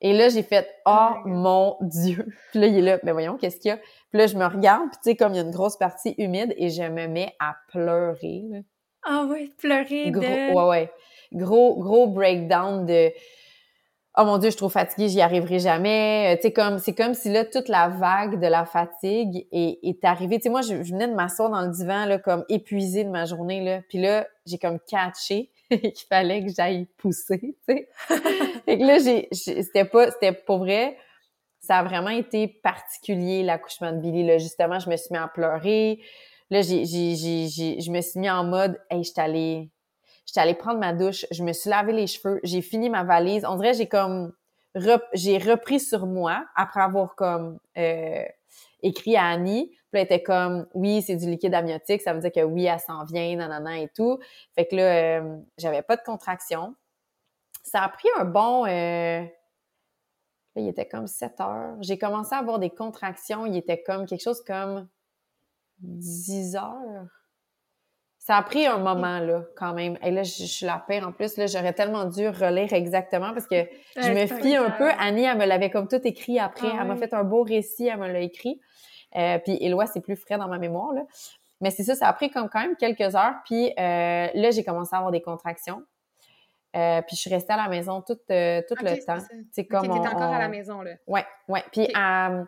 Et 0.00 0.12
là, 0.12 0.28
j'ai 0.28 0.44
fait 0.44 0.68
«Oh 0.86 1.10
mon 1.24 1.76
Dieu!» 1.80 2.24
Puis 2.50 2.60
là, 2.60 2.66
il 2.68 2.78
est 2.78 2.82
là, 2.82 2.98
«Ben 3.02 3.12
voyons, 3.12 3.36
qu'est-ce 3.36 3.58
qu'il 3.58 3.70
y 3.70 3.72
a?» 3.72 3.78
Puis 4.10 4.18
là, 4.18 4.28
je 4.28 4.36
me 4.36 4.46
regarde, 4.46 4.88
puis 4.92 4.98
tu 5.02 5.10
sais, 5.10 5.16
comme 5.16 5.32
il 5.34 5.38
y 5.38 5.40
a 5.40 5.42
une 5.42 5.50
grosse 5.50 5.76
partie 5.76 6.14
humide, 6.18 6.54
et 6.56 6.70
je 6.70 6.84
me 6.84 7.08
mets 7.08 7.34
à 7.40 7.56
pleurer. 7.68 8.44
Ah 9.04 9.26
oui, 9.28 9.52
pleurer 9.58 10.12
gros, 10.12 10.22
de... 10.22 10.54
Ouais, 10.54 10.68
ouais. 10.68 10.92
Gros, 11.32 11.80
gros 11.80 12.06
breakdown 12.06 12.86
de 12.86 13.10
«Oh 14.16 14.24
mon 14.24 14.38
Dieu, 14.38 14.50
je 14.50 14.52
suis 14.52 14.58
trop 14.58 14.68
fatiguée, 14.68 15.08
j'y 15.08 15.20
arriverai 15.20 15.58
jamais.» 15.58 16.36
Tu 16.40 16.42
sais, 16.42 16.52
comme, 16.52 16.78
c'est 16.78 16.94
comme 16.94 17.14
si 17.14 17.32
là, 17.32 17.44
toute 17.44 17.66
la 17.66 17.88
vague 17.88 18.40
de 18.40 18.46
la 18.46 18.66
fatigue 18.66 19.48
est, 19.50 19.80
est 19.82 20.04
arrivée. 20.04 20.36
Tu 20.36 20.44
sais, 20.44 20.50
moi, 20.50 20.62
je, 20.62 20.84
je 20.84 20.92
venais 20.92 21.08
de 21.08 21.14
m'asseoir 21.14 21.50
dans 21.50 21.62
le 21.62 21.70
divan, 21.72 22.04
là, 22.04 22.18
comme 22.18 22.44
épuisée 22.48 23.02
de 23.02 23.10
ma 23.10 23.24
journée, 23.24 23.64
là. 23.64 23.80
Puis 23.88 23.98
là, 23.98 24.28
j'ai 24.46 24.58
comme 24.58 24.78
catché 24.88 25.50
qu'il 25.94 26.06
fallait 26.08 26.44
que 26.44 26.52
j'aille 26.54 26.86
pousser, 26.96 27.38
tu 27.38 27.54
sais. 27.68 27.88
fait 28.64 28.78
que 28.78 28.84
là, 28.84 28.98
j'ai, 28.98 29.28
c'était 29.32 29.84
pas, 29.84 30.10
c'était 30.10 30.32
pour 30.32 30.58
vrai, 30.58 30.96
ça 31.60 31.78
a 31.78 31.82
vraiment 31.84 32.10
été 32.10 32.48
particulier, 32.48 33.42
l'accouchement 33.42 33.92
de 33.92 33.98
Billy, 34.00 34.24
là. 34.24 34.38
Justement, 34.38 34.78
je 34.78 34.88
me 34.88 34.96
suis 34.96 35.12
mis 35.12 35.18
à 35.18 35.28
pleurer. 35.28 36.00
Là, 36.50 36.62
j'ai, 36.62 36.84
j'ai, 36.84 37.14
j'ai, 37.14 37.80
je 37.80 37.90
me 37.90 38.00
suis 38.00 38.20
mis 38.20 38.30
en 38.30 38.44
mode, 38.44 38.80
hey, 38.90 39.04
je 39.04 39.12
allée, 39.20 39.70
j'étais 40.24 40.40
allée 40.40 40.54
prendre 40.54 40.78
ma 40.78 40.92
douche, 40.94 41.26
je 41.30 41.42
me 41.42 41.52
suis 41.52 41.68
lavé 41.68 41.92
les 41.92 42.06
cheveux, 42.06 42.40
j'ai 42.42 42.62
fini 42.62 42.88
ma 42.88 43.04
valise. 43.04 43.44
On 43.46 43.56
dirait, 43.56 43.74
j'ai 43.74 43.86
comme, 43.86 44.32
j'ai 45.12 45.38
repris 45.38 45.80
sur 45.80 46.06
moi 46.06 46.46
après 46.56 46.80
avoir 46.80 47.14
comme, 47.16 47.58
euh, 47.76 48.24
écrit 48.82 49.16
à 49.16 49.26
Annie. 49.26 49.72
Puis 49.90 50.00
elle 50.00 50.04
était 50.04 50.22
comme, 50.22 50.66
oui, 50.74 51.00
c'est 51.00 51.16
du 51.16 51.30
liquide 51.30 51.54
amniotique, 51.54 52.02
ça 52.02 52.12
veut 52.12 52.20
dire 52.20 52.32
que 52.32 52.42
oui, 52.42 52.66
elle 52.66 52.78
s'en 52.78 53.04
vient, 53.04 53.36
nanana 53.36 53.78
et 53.78 53.88
tout. 53.88 54.18
Fait 54.54 54.66
que 54.66 54.76
là, 54.76 54.82
euh, 54.82 55.36
j'avais 55.56 55.82
pas 55.82 55.96
de 55.96 56.02
contraction. 56.02 56.74
Ça 57.62 57.82
a 57.82 57.88
pris 57.88 58.08
un 58.18 58.24
bon... 58.24 58.66
Euh... 58.66 59.22
Là, 60.54 60.62
il 60.62 60.68
était 60.68 60.86
comme 60.86 61.06
7 61.06 61.40
heures. 61.40 61.76
J'ai 61.80 61.98
commencé 61.98 62.34
à 62.34 62.38
avoir 62.38 62.58
des 62.58 62.70
contractions. 62.70 63.46
Il 63.46 63.56
était 63.56 63.82
comme 63.82 64.06
quelque 64.06 64.22
chose 64.22 64.42
comme 64.44 64.88
10 65.78 66.56
heures. 66.56 67.06
Ça 68.18 68.36
a 68.36 68.42
pris 68.42 68.66
un 68.66 68.76
moment, 68.76 69.20
là, 69.20 69.44
quand 69.56 69.72
même. 69.72 69.96
Et 70.02 70.10
là, 70.10 70.22
je, 70.22 70.42
je 70.42 70.44
suis 70.44 70.66
la 70.66 70.84
pire 70.86 71.06
en 71.08 71.12
plus. 71.12 71.38
Là, 71.38 71.46
j'aurais 71.46 71.72
tellement 71.72 72.04
dû 72.04 72.28
relire 72.28 72.74
exactement 72.74 73.32
parce 73.32 73.46
que 73.46 73.66
je 73.96 74.10
me 74.10 74.26
fie 74.26 74.54
un 74.54 74.70
peu. 74.70 74.90
Annie, 74.98 75.24
elle 75.24 75.38
me 75.38 75.46
l'avait 75.46 75.70
comme 75.70 75.88
tout 75.88 76.00
écrit 76.04 76.38
après. 76.38 76.68
Ah 76.70 76.78
elle 76.80 76.88
m'a 76.88 76.94
oui. 76.94 77.00
fait 77.00 77.14
un 77.14 77.24
beau 77.24 77.42
récit, 77.42 77.86
elle 77.86 77.98
me 77.98 78.12
l'a 78.12 78.20
écrit. 78.20 78.60
Euh, 79.16 79.38
puis 79.38 79.56
Éloi, 79.60 79.86
c'est 79.86 80.00
plus 80.00 80.16
frais 80.16 80.38
dans 80.38 80.48
ma 80.48 80.58
mémoire, 80.58 80.92
là. 80.92 81.02
Mais 81.60 81.70
c'est 81.70 81.82
ça, 81.82 81.94
ça 81.94 82.08
a 82.08 82.12
pris 82.12 82.30
comme 82.30 82.48
quand 82.48 82.60
même 82.60 82.76
quelques 82.76 83.16
heures. 83.16 83.34
Puis 83.44 83.72
euh, 83.78 84.28
là, 84.32 84.50
j'ai 84.50 84.62
commencé 84.62 84.94
à 84.94 84.98
avoir 84.98 85.10
des 85.12 85.22
contractions. 85.22 85.82
Euh, 86.76 87.00
puis 87.02 87.16
je 87.16 87.22
suis 87.22 87.30
restée 87.30 87.52
à 87.52 87.56
la 87.56 87.68
maison 87.68 88.02
tout, 88.02 88.18
euh, 88.30 88.62
tout 88.68 88.74
okay, 88.74 88.96
le 88.96 89.04
temps. 89.04 89.18
C'est 89.50 89.64
comme 89.66 89.90
okay, 89.90 89.98
on, 89.98 90.06
encore 90.06 90.30
on... 90.30 90.34
à 90.34 90.38
la 90.38 90.48
maison, 90.48 90.82
là. 90.82 90.92
Ouais, 91.06 91.24
ouais. 91.48 91.64
Puis 91.72 91.82
okay. 91.82 91.92
elle, 91.96 92.46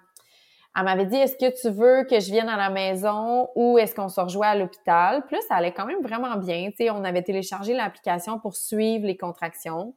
elle 0.77 0.85
m'avait 0.85 1.07
dit, 1.07 1.16
est-ce 1.16 1.37
que 1.37 1.61
tu 1.61 1.70
veux 1.70 2.05
que 2.05 2.20
je 2.20 2.31
vienne 2.31 2.49
à 2.49 2.57
la 2.57 2.70
maison 2.70 3.49
ou 3.57 3.79
est-ce 3.79 3.94
qu'on 3.94 4.09
se 4.09 4.20
rejoint 4.20 4.51
à 4.51 4.55
l'hôpital? 4.55 5.25
Là, 5.31 5.38
ça 5.49 5.57
allait 5.57 5.73
quand 5.73 5.87
même 5.87 6.03
vraiment 6.03 6.37
bien. 6.37 6.70
Tu 6.70 6.85
sais, 6.85 6.90
on 6.90 7.03
avait 7.03 7.23
téléchargé 7.23 7.75
l'application 7.75 8.38
pour 8.38 8.55
suivre 8.55 9.07
les 9.07 9.16
contractions. 9.16 9.94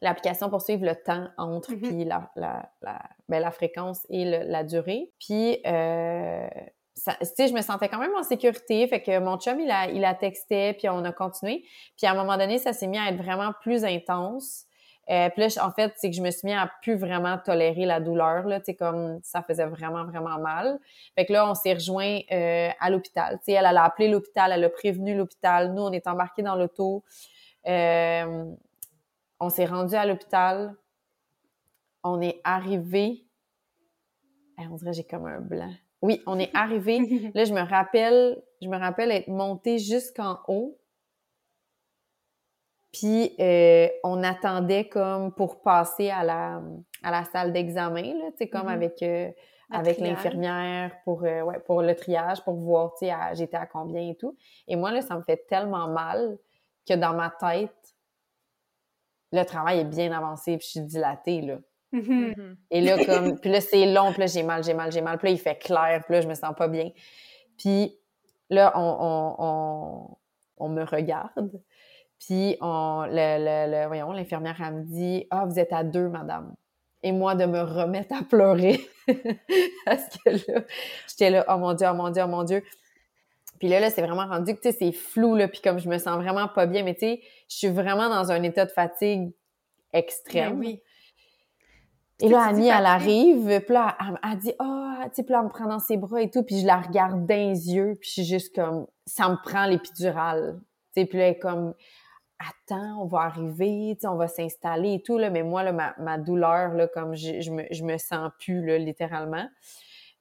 L'application 0.00 0.50
pour 0.50 0.62
suivre 0.62 0.84
le 0.84 0.96
temps 0.96 1.28
entre, 1.38 1.72
mm 1.72 1.74
-hmm. 1.74 1.88
puis 1.88 2.04
la, 2.04 2.30
la, 2.36 2.70
la, 2.82 3.02
ben, 3.28 3.40
la 3.40 3.50
fréquence 3.50 4.06
et 4.10 4.24
le, 4.24 4.50
la 4.50 4.64
durée. 4.64 5.12
Puis, 5.18 5.60
euh, 5.66 6.48
je 6.96 7.52
me 7.52 7.62
sentais 7.62 7.88
quand 7.88 7.98
même 7.98 8.14
en 8.14 8.22
sécurité. 8.22 8.86
Fait 8.86 9.02
que 9.02 9.18
mon 9.18 9.36
chum, 9.38 9.60
il 9.60 9.70
a, 9.70 9.88
il 9.88 10.04
a 10.04 10.14
texté, 10.14 10.74
puis 10.74 10.88
on 10.88 11.04
a 11.04 11.12
continué. 11.12 11.64
Puis 11.96 12.06
à 12.06 12.12
un 12.12 12.14
moment 12.14 12.36
donné, 12.36 12.58
ça 12.58 12.72
s'est 12.72 12.86
mis 12.86 12.98
à 12.98 13.08
être 13.10 13.16
vraiment 13.16 13.52
plus 13.62 13.84
intense. 13.84 14.66
Euh, 15.10 15.28
puis 15.30 15.42
là, 15.42 15.66
en 15.66 15.70
fait, 15.70 15.92
c'est 15.96 16.08
que 16.10 16.16
je 16.16 16.22
me 16.22 16.30
suis 16.30 16.46
mis 16.46 16.54
à 16.54 16.70
plus 16.80 16.96
vraiment 16.96 17.36
tolérer 17.36 17.84
la 17.84 18.00
douleur, 18.00 18.46
là, 18.46 18.58
tu 18.60 18.66
sais, 18.66 18.74
comme 18.74 19.20
ça 19.22 19.42
faisait 19.42 19.66
vraiment, 19.66 20.04
vraiment 20.06 20.38
mal. 20.38 20.78
Fait 21.14 21.26
que 21.26 21.32
là, 21.34 21.48
on 21.50 21.54
s'est 21.54 21.74
rejoint 21.74 22.20
euh, 22.32 22.70
à 22.80 22.88
l'hôpital. 22.88 23.34
Tu 23.38 23.44
sais, 23.46 23.52
elle, 23.52 23.66
elle 23.68 23.76
a 23.76 23.84
appelé 23.84 24.08
l'hôpital, 24.08 24.50
elle 24.52 24.64
a 24.64 24.70
prévenu 24.70 25.14
l'hôpital. 25.14 25.74
Nous, 25.74 25.82
on 25.82 25.92
est 25.92 26.06
embarqués 26.06 26.42
dans 26.42 26.54
l'auto. 26.54 27.04
Euh, 27.66 28.44
on 29.44 29.50
s'est 29.50 29.66
rendu 29.66 29.94
à 29.94 30.06
l'hôpital. 30.06 30.74
On 32.02 32.20
est 32.20 32.40
arrivé. 32.44 33.26
on 34.58 34.76
dirait 34.76 34.94
j'ai 34.94 35.04
comme 35.04 35.26
un 35.26 35.40
blanc. 35.40 35.72
Oui, 36.00 36.22
on 36.26 36.38
est 36.38 36.50
arrivé. 36.54 37.30
là, 37.34 37.44
je 37.44 37.52
me 37.52 37.60
rappelle, 37.60 38.42
je 38.62 38.68
me 38.68 38.78
rappelle 38.78 39.10
être 39.10 39.28
montée 39.28 39.78
jusqu'en 39.78 40.38
haut. 40.48 40.78
Puis 42.92 43.34
euh, 43.40 43.88
on 44.04 44.22
attendait 44.22 44.88
comme 44.88 45.32
pour 45.32 45.60
passer 45.62 46.10
à 46.10 46.22
la, 46.22 46.62
à 47.02 47.10
la 47.10 47.24
salle 47.24 47.52
d'examen, 47.52 48.14
là, 48.14 48.30
tu 48.30 48.38
sais, 48.38 48.48
comme 48.48 48.62
mm 48.62 48.68
-hmm. 48.68 48.72
avec, 48.72 49.02
euh, 49.02 49.30
avec 49.70 49.98
l'infirmière 49.98 50.90
pour, 51.04 51.24
euh, 51.24 51.42
ouais, 51.42 51.58
pour 51.66 51.82
le 51.82 51.94
triage, 51.94 52.42
pour 52.44 52.54
voir, 52.54 52.94
tu 52.94 53.06
sais, 53.06 53.12
j'étais 53.32 53.56
à 53.56 53.66
combien 53.66 54.02
et 54.10 54.14
tout. 54.14 54.36
Et 54.68 54.76
moi, 54.76 54.90
là, 54.92 55.00
ça 55.02 55.16
me 55.16 55.22
fait 55.22 55.44
tellement 55.48 55.88
mal 55.88 56.38
que 56.88 56.94
dans 56.94 57.14
ma 57.14 57.30
tête, 57.30 57.93
le 59.34 59.44
travail 59.44 59.80
est 59.80 59.84
bien 59.84 60.12
avancé, 60.12 60.56
puis 60.56 60.66
je 60.66 60.70
suis 60.70 60.80
dilatée, 60.80 61.40
là. 61.42 61.56
Mm 61.92 62.00
-hmm. 62.00 62.56
Et 62.70 62.80
là, 62.80 63.04
comme, 63.04 63.38
puis 63.38 63.50
là, 63.50 63.60
c'est 63.60 63.86
long, 63.86 64.10
puis 64.12 64.20
là, 64.20 64.26
j'ai 64.26 64.42
mal, 64.42 64.64
j'ai 64.64 64.74
mal, 64.74 64.90
j'ai 64.90 65.02
mal. 65.02 65.16
Puis 65.18 65.28
là, 65.28 65.32
il 65.32 65.38
fait 65.38 65.58
clair, 65.58 66.02
puis 66.04 66.14
là, 66.14 66.20
je 66.20 66.28
me 66.28 66.34
sens 66.34 66.54
pas 66.56 66.68
bien. 66.68 66.90
Puis 67.58 67.96
là, 68.50 68.72
on, 68.74 68.96
on, 69.10 69.36
on, 69.48 70.16
on 70.64 70.68
me 70.68 70.84
regarde, 70.84 71.50
puis 72.18 72.56
on, 72.60 73.06
le, 73.08 73.28
le, 73.46 73.56
le 73.72 73.86
voyons, 73.86 74.12
l'infirmière, 74.12 74.56
elle 74.60 74.74
me 74.74 74.82
dit 74.82 75.26
«Ah, 75.30 75.44
vous 75.46 75.58
êtes 75.58 75.72
à 75.72 75.84
deux, 75.84 76.08
madame.» 76.08 76.54
Et 77.02 77.12
moi, 77.12 77.34
de 77.34 77.44
me 77.44 77.60
remettre 77.60 78.14
à 78.14 78.22
pleurer. 78.22 78.80
Parce 79.86 80.08
que 80.16 80.30
là, 80.30 80.60
j'étais 81.08 81.30
là 81.30 81.44
«Oh 81.48 81.58
mon 81.58 81.74
Dieu, 81.74 81.86
oh 81.90 81.94
mon 81.94 82.10
Dieu, 82.10 82.22
oh 82.24 82.28
mon 82.28 82.44
Dieu.» 82.44 82.62
Puis 83.64 83.70
là, 83.70 83.80
là, 83.80 83.88
c'est 83.88 84.02
vraiment 84.02 84.26
rendu 84.26 84.54
que, 84.54 84.60
tu 84.60 84.70
sais, 84.70 84.76
c'est 84.78 84.92
flou, 84.92 85.34
là, 85.34 85.48
puis 85.48 85.62
comme 85.62 85.78
je 85.78 85.88
me 85.88 85.96
sens 85.96 86.16
vraiment 86.16 86.48
pas 86.48 86.66
bien, 86.66 86.82
mais 86.82 86.92
tu 86.92 87.00
sais, 87.00 87.22
je 87.48 87.56
suis 87.56 87.68
vraiment 87.68 88.10
dans 88.10 88.30
un 88.30 88.42
état 88.42 88.66
de 88.66 88.70
fatigue 88.70 89.32
extrême. 89.90 90.52
Ben 90.52 90.58
oui. 90.58 90.82
Et 92.20 92.28
là, 92.28 92.42
Annie, 92.42 92.68
elle 92.68 92.84
arrive, 92.84 93.62
puis 93.62 93.72
là, 93.72 93.96
elle, 93.98 94.20
elle 94.22 94.38
dit 94.38 94.52
«Ah! 94.58 94.98
Oh,» 95.00 95.04
tu 95.08 95.14
sais, 95.14 95.22
puis 95.22 95.32
là, 95.32 95.38
elle 95.38 95.46
me 95.46 95.48
prend 95.48 95.64
dans 95.64 95.78
ses 95.78 95.96
bras 95.96 96.20
et 96.20 96.28
tout, 96.28 96.42
puis 96.42 96.60
je 96.60 96.66
la 96.66 96.76
regarde 96.76 97.24
dans 97.24 97.34
les 97.34 97.72
yeux, 97.72 97.96
puis 97.98 98.10
je 98.10 98.12
suis 98.12 98.24
juste 98.26 98.54
comme 98.54 98.86
«Ça 99.06 99.30
me 99.30 99.36
prend 99.42 99.64
l'épidurale.» 99.64 100.60
Tu 100.94 101.00
sais, 101.00 101.06
puis 101.06 101.16
là, 101.16 101.28
elle 101.28 101.32
est 101.32 101.38
comme 101.38 101.72
attends, 102.38 103.00
on 103.00 103.06
va 103.06 103.20
arriver, 103.20 103.96
on 104.04 104.16
va 104.16 104.28
s'installer 104.28 104.96
et 104.96 105.02
tout, 105.02 105.16
là, 105.16 105.30
mais 105.30 105.42
moi, 105.42 105.62
là, 105.62 105.72
ma, 105.72 105.94
ma 105.96 106.18
douleur, 106.18 106.74
là, 106.74 106.86
comme 106.86 107.14
je, 107.14 107.40
je, 107.40 107.50
me, 107.50 107.64
je 107.70 107.82
me 107.82 107.96
sens 107.96 108.30
plus, 108.38 108.62
là, 108.62 108.76
littéralement. 108.76 109.48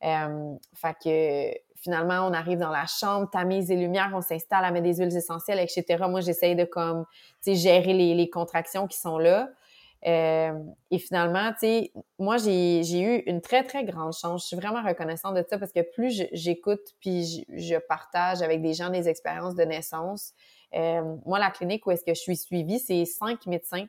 Euh, 0.04 0.56
fait 0.76 0.96
que, 1.04 1.58
finalement, 1.84 2.26
on 2.28 2.34
arrive 2.34 2.60
dans 2.60 2.72
la 2.72 2.86
chambre, 2.86 3.30
tamise 3.30 3.70
les 3.70 3.76
lumières, 3.76 4.12
on 4.14 4.22
s'installe, 4.22 4.64
à 4.64 4.72
mettre 4.72 4.86
des 4.86 4.96
huiles 4.96 5.16
essentielles, 5.16 5.60
etc. 5.60 6.06
Moi, 6.10 6.22
j'essaye 6.22 6.56
de 6.56 6.64
comme, 6.64 7.06
tu 7.44 7.54
sais, 7.54 7.56
gérer 7.56 7.94
les, 7.94 8.16
les, 8.16 8.30
contractions 8.30 8.88
qui 8.88 8.98
sont 8.98 9.18
là. 9.18 9.50
Euh, 10.06 10.54
et 10.92 11.00
finalement, 11.00 11.52
tu 11.52 11.60
sais, 11.60 11.92
moi, 12.20 12.38
j'ai 12.38 13.02
eu 13.02 13.24
une 13.26 13.42
très, 13.42 13.64
très 13.64 13.84
grande 13.84 14.14
chance. 14.14 14.44
Je 14.44 14.48
suis 14.48 14.56
vraiment 14.56 14.82
reconnaissante 14.82 15.36
de 15.36 15.44
ça 15.48 15.58
parce 15.58 15.72
que 15.72 15.82
plus 15.82 16.24
j'écoute 16.32 16.94
puis 17.00 17.46
je, 17.50 17.76
partage 17.88 18.42
avec 18.42 18.62
des 18.62 18.74
gens 18.74 18.90
des 18.90 19.08
expériences 19.08 19.56
de 19.56 19.64
naissance, 19.64 20.34
euh, 20.76 21.16
moi, 21.26 21.40
la 21.40 21.52
clinique 21.52 21.86
où 21.86 21.92
est-ce 21.92 22.04
que 22.04 22.14
je 22.14 22.20
suis 22.20 22.36
suivie, 22.36 22.80
c'est 22.80 23.06
cinq 23.06 23.46
médecins 23.46 23.86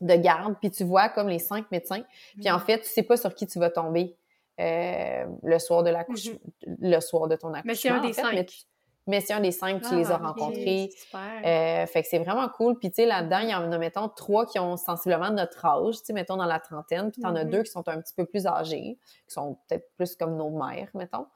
de 0.00 0.14
garde, 0.14 0.54
puis 0.60 0.70
tu 0.70 0.84
vois 0.84 1.08
comme 1.08 1.28
les 1.28 1.40
cinq 1.40 1.68
médecins, 1.72 2.04
puis 2.36 2.48
en 2.50 2.56
mm-hmm. 2.56 2.64
fait, 2.64 2.80
tu 2.80 2.88
sais 2.88 3.02
pas 3.02 3.16
sur 3.16 3.34
qui 3.34 3.48
tu 3.48 3.58
vas 3.58 3.68
tomber 3.68 4.16
euh, 4.60 5.26
le 5.42 5.58
soir 5.58 5.82
de 5.82 5.90
l'accouchement, 5.90 6.38
mm-hmm. 6.66 6.76
le 6.80 7.00
soir 7.00 7.28
de 7.28 7.36
ton 7.36 7.54
accouchement. 7.54 7.62
Mais 7.64 7.74
c'est 7.74 7.88
un 7.90 8.00
des 8.00 8.12
cinq. 8.12 8.64
Mais, 9.06 9.22
c'est 9.22 9.32
un 9.32 9.40
des 9.40 9.52
cinq, 9.52 9.80
tu 9.80 9.96
les 9.96 10.10
as 10.10 10.20
ah, 10.22 10.26
rencontrés. 10.26 10.90
Euh, 11.14 11.86
fait 11.86 12.02
que 12.02 12.08
c'est 12.08 12.18
vraiment 12.18 12.46
cool. 12.50 12.78
Puis 12.78 12.90
tu 12.90 12.96
sais, 12.96 13.06
là-dedans, 13.06 13.38
il 13.38 13.48
y 13.48 13.54
en 13.54 13.72
a, 13.72 13.78
mettons, 13.78 14.10
trois 14.10 14.44
qui 14.44 14.58
ont 14.58 14.76
sensiblement 14.76 15.30
notre 15.30 15.64
âge, 15.64 15.94
tu 15.96 16.04
sais, 16.04 16.12
mettons, 16.12 16.36
dans 16.36 16.44
la 16.44 16.60
trentaine, 16.60 17.10
puis 17.10 17.22
t'en 17.22 17.34
as 17.34 17.44
mm-hmm. 17.44 17.48
deux 17.48 17.62
qui 17.62 17.70
sont 17.70 17.88
un 17.88 18.02
petit 18.02 18.12
peu 18.14 18.26
plus 18.26 18.46
âgés, 18.46 18.98
qui 19.26 19.32
sont 19.32 19.56
peut-être 19.66 19.88
plus 19.96 20.14
comme 20.14 20.36
nos 20.36 20.50
mères, 20.50 20.90
mettons. 20.92 21.26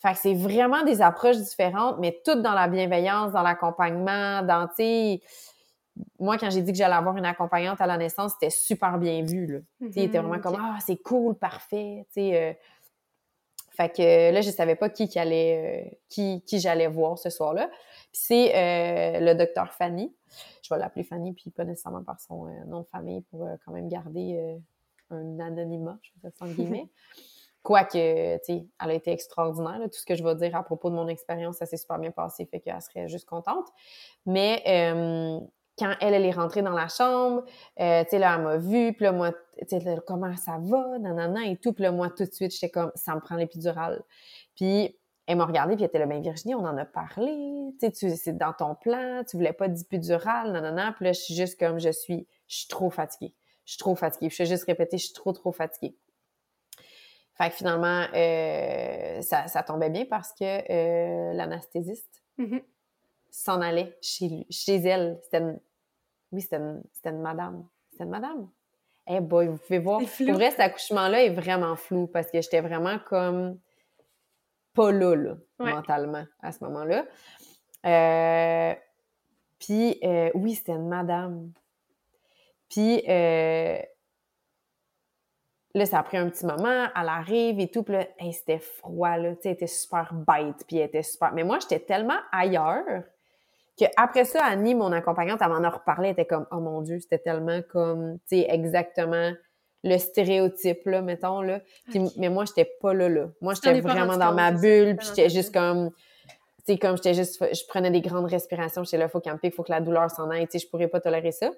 Fait 0.00 0.12
que 0.12 0.18
c'est 0.18 0.34
vraiment 0.34 0.82
des 0.82 1.02
approches 1.02 1.38
différentes, 1.38 1.98
mais 2.00 2.20
toutes 2.24 2.42
dans 2.42 2.52
la 2.52 2.66
bienveillance, 2.66 3.30
dans 3.30 3.42
l'accompagnement, 3.42 4.42
dans, 4.42 4.66
tu 4.66 4.74
sais, 4.76 5.20
moi, 6.18 6.38
quand 6.38 6.50
j'ai 6.50 6.62
dit 6.62 6.72
que 6.72 6.78
j'allais 6.78 6.94
avoir 6.94 7.16
une 7.16 7.24
accompagnante 7.24 7.80
à 7.80 7.86
la 7.86 7.96
naissance, 7.96 8.32
c'était 8.32 8.50
super 8.50 8.98
bien 8.98 9.22
vu. 9.22 9.46
Là. 9.46 9.58
il 9.80 10.02
était 10.02 10.18
vraiment 10.18 10.36
mm-hmm, 10.36 10.40
comme 10.40 10.56
Ah, 10.58 10.78
c'est 10.84 10.96
cool, 10.96 11.36
parfait. 11.36 12.06
Euh. 12.16 12.52
Fait 13.70 13.88
que 13.88 14.32
là, 14.32 14.40
je 14.40 14.50
savais 14.50 14.76
pas 14.76 14.88
qui, 14.88 15.08
qui 15.08 15.18
allait, 15.18 15.86
euh, 15.86 15.96
qui, 16.08 16.42
qui 16.46 16.60
j'allais 16.60 16.86
voir 16.86 17.18
ce 17.18 17.30
soir-là. 17.30 17.68
Puis 18.12 18.22
c'est 18.22 18.54
euh, 18.54 19.20
le 19.20 19.34
docteur 19.34 19.72
Fanny. 19.72 20.14
Je 20.62 20.72
vais 20.72 20.80
l'appeler 20.80 21.04
Fanny, 21.04 21.32
puis 21.32 21.50
pas 21.50 21.64
nécessairement 21.64 22.04
par 22.04 22.20
son 22.20 22.46
nom 22.66 22.80
de 22.80 22.86
famille 22.86 23.22
pour 23.30 23.48
quand 23.64 23.72
même 23.72 23.88
garder 23.88 24.58
un 25.10 25.38
anonymat, 25.40 25.98
je 26.02 26.10
veux 26.14 26.20
dire, 26.28 26.36
sans 26.36 26.46
guillemets. 26.46 26.88
Quoique, 27.62 28.36
tu 28.38 28.44
sais, 28.44 28.66
elle 28.82 28.90
a 28.90 28.94
été 28.94 29.10
extraordinaire. 29.10 29.80
Tout 29.84 29.98
ce 29.98 30.04
que 30.04 30.14
je 30.14 30.22
vais 30.22 30.34
dire 30.34 30.54
à 30.54 30.62
propos 30.62 30.90
de 30.90 30.94
mon 30.94 31.08
expérience, 31.08 31.56
ça 31.56 31.66
s'est 31.66 31.76
super 31.76 31.98
bien 31.98 32.10
passé, 32.10 32.46
fait 32.46 32.60
qu'elle 32.60 32.80
serait 32.80 33.08
juste 33.08 33.26
contente. 33.26 33.68
Mais 34.26 34.62
quand 35.78 35.94
elle, 36.00 36.14
elle 36.14 36.24
est 36.24 36.30
rentrée 36.30 36.62
dans 36.62 36.72
la 36.72 36.88
chambre, 36.88 37.44
euh, 37.80 38.04
tu 38.04 38.10
sais, 38.10 38.18
là, 38.18 38.36
elle 38.36 38.42
m'a 38.42 38.56
vue, 38.58 38.92
puis 38.92 39.04
là, 39.04 39.12
moi, 39.12 39.32
tu 39.32 39.80
sais, 39.80 39.98
comment 40.06 40.36
ça 40.36 40.58
va, 40.60 40.98
nanana, 40.98 41.46
et 41.46 41.56
tout, 41.56 41.72
puis 41.72 41.82
là, 41.82 41.92
moi, 41.92 42.10
tout 42.10 42.24
de 42.24 42.32
suite, 42.32 42.52
j'étais 42.52 42.70
comme, 42.70 42.92
ça 42.94 43.14
me 43.14 43.20
prend 43.20 43.36
l'épidurale. 43.36 44.02
Puis, 44.54 44.96
elle 45.26 45.38
m'a 45.38 45.46
regardée, 45.46 45.74
puis 45.74 45.84
elle 45.84 45.88
était 45.88 45.98
là, 45.98 46.06
ben 46.06 46.22
Virginie, 46.22 46.54
on 46.54 46.64
en 46.64 46.76
a 46.76 46.84
parlé, 46.84 47.72
tu 47.80 47.90
sais, 47.92 48.16
c'est 48.16 48.36
dans 48.36 48.52
ton 48.52 48.74
plan, 48.74 49.22
tu 49.28 49.36
voulais 49.36 49.52
pas 49.52 49.68
d'épidurale, 49.68 50.52
nanana, 50.52 50.92
puis 50.92 51.06
là, 51.06 51.12
je 51.12 51.20
suis 51.20 51.34
juste 51.34 51.58
comme, 51.58 51.78
je 51.78 51.90
suis, 51.90 52.28
je 52.46 52.58
suis 52.58 52.68
trop 52.68 52.90
fatiguée. 52.90 53.34
Je 53.64 53.72
suis 53.72 53.78
trop 53.78 53.94
fatiguée. 53.94 54.28
je 54.28 54.34
suis 54.34 54.46
juste 54.46 54.64
répéter, 54.64 54.98
je 54.98 55.06
suis 55.06 55.14
trop, 55.14 55.32
trop 55.32 55.50
fatiguée. 55.50 55.96
Fait 57.36 57.48
que 57.50 57.56
finalement, 57.56 58.04
euh, 58.14 59.22
ça, 59.22 59.48
ça, 59.48 59.62
tombait 59.62 59.90
bien 59.90 60.04
parce 60.04 60.32
que 60.34 60.44
euh, 60.44 61.32
l'anesthésiste, 61.32 62.22
mm-hmm 62.38 62.62
s'en 63.34 63.60
allait 63.60 63.96
chez, 64.00 64.46
chez 64.48 64.76
elle. 64.76 65.18
C'était 65.24 65.38
une, 65.38 65.58
oui, 66.30 66.40
c'était 66.40 66.56
une, 66.56 67.20
madame. 67.20 67.66
C'était 67.90 68.04
une 68.04 68.10
madame. 68.10 68.48
Eh 69.08 69.20
boy, 69.20 69.48
vous 69.48 69.58
pouvez 69.58 69.80
voir. 69.80 70.00
Pour 70.00 70.34
vrai, 70.34 70.50
cet 70.52 70.60
accouchement-là 70.60 71.24
est 71.24 71.30
vraiment 71.30 71.76
flou 71.76 72.06
parce 72.06 72.30
que 72.30 72.40
j'étais 72.40 72.60
vraiment 72.60 72.98
comme 73.00 73.58
pas 74.72 74.92
là, 74.92 75.14
là 75.14 75.36
mentalement, 75.58 76.24
à 76.40 76.52
ce 76.52 76.64
moment-là. 76.64 77.04
Euh, 77.86 78.74
puis, 79.58 79.98
euh, 80.02 80.30
oui, 80.34 80.54
c'était 80.54 80.72
une 80.72 80.88
madame. 80.88 81.52
Puis, 82.68 83.02
euh, 83.08 83.78
là, 85.74 85.86
ça 85.86 85.98
a 85.98 86.02
pris 86.02 86.16
un 86.16 86.28
petit 86.30 86.46
moment, 86.46 86.88
elle 86.96 87.08
arrive 87.08 87.60
et 87.60 87.68
tout, 87.68 87.82
puis 87.82 87.94
là, 87.94 88.06
c'était 88.32 88.58
froid, 88.58 89.16
là, 89.16 89.34
tu 89.36 89.42
sais, 89.42 89.48
elle 89.50 89.54
était 89.54 89.66
super 89.66 90.12
bête, 90.14 90.64
puis 90.66 90.78
elle 90.78 90.86
était 90.86 91.02
super... 91.02 91.32
Mais 91.34 91.44
moi, 91.44 91.58
j'étais 91.60 91.80
tellement 91.80 92.18
ailleurs 92.32 93.04
que 93.78 93.84
après 93.96 94.24
ça, 94.24 94.44
Annie, 94.44 94.74
mon 94.74 94.92
accompagnante, 94.92 95.40
elle 95.42 95.48
m'en 95.48 95.62
a 95.64 95.70
reparlé, 95.70 96.08
elle 96.08 96.12
était 96.12 96.26
comme, 96.26 96.46
oh 96.50 96.60
mon 96.60 96.80
Dieu, 96.82 96.98
c'était 97.00 97.18
tellement 97.18 97.60
comme, 97.70 98.18
tu 98.28 98.38
sais, 98.38 98.46
exactement 98.48 99.32
le 99.82 99.98
stéréotype, 99.98 100.86
là, 100.86 101.02
mettons, 101.02 101.42
là. 101.42 101.60
Mais 102.16 102.30
moi, 102.30 102.44
j'étais 102.46 102.70
pas 102.80 102.94
là, 102.94 103.08
là. 103.08 103.28
Moi, 103.40 103.54
j'étais 103.54 103.80
vraiment 103.80 104.16
dans 104.16 104.32
ma 104.32 104.50
bulle, 104.50 104.96
puis 104.96 105.08
j'étais 105.08 105.28
juste 105.28 105.52
comme, 105.52 105.90
tu 105.90 106.72
sais, 106.72 106.78
comme 106.78 106.96
j'étais 106.96 107.14
juste, 107.14 107.44
je 107.54 107.66
prenais 107.68 107.90
des 107.90 108.00
grandes 108.00 108.26
respirations, 108.26 108.82
j'étais 108.84 108.96
là, 108.96 109.08
faut 109.08 109.20
camper, 109.20 109.50
faut 109.50 109.62
que 109.62 109.72
la 109.72 109.80
douleur 109.80 110.10
s'en 110.10 110.30
aille, 110.30 110.46
tu 110.46 110.58
sais, 110.58 110.64
je 110.64 110.70
pourrais 110.70 110.88
pas 110.88 111.00
tolérer 111.00 111.32
ça. 111.32 111.50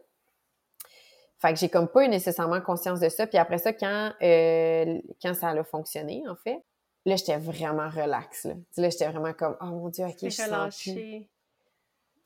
Fait 1.39 1.53
que 1.53 1.59
j'ai 1.59 1.69
comme 1.69 1.87
pas 1.87 2.05
eu 2.05 2.09
nécessairement 2.09 2.61
conscience 2.61 2.99
de 2.99 3.09
ça. 3.09 3.27
Puis 3.27 3.39
après 3.39 3.59
ça, 3.59 3.73
quand, 3.73 4.13
euh, 4.23 4.99
quand 5.23 5.35
ça 5.35 5.51
a 5.51 5.65
fonctionné, 5.65 6.25
en 6.29 6.35
fait, 6.35 6.65
là, 7.05 7.17
j'étais 7.17 7.37
vraiment 7.37 7.89
relax, 7.89 8.45
là. 8.45 8.55
là, 8.79 8.91
j'étais 8.91 9.07
vraiment 9.07 9.35
comme, 9.35 9.57
oh 9.61 9.67
mon 9.67 9.89
Dieu, 9.89 10.07
OK, 10.07 10.17
je 10.23 10.31
sens 10.31 10.89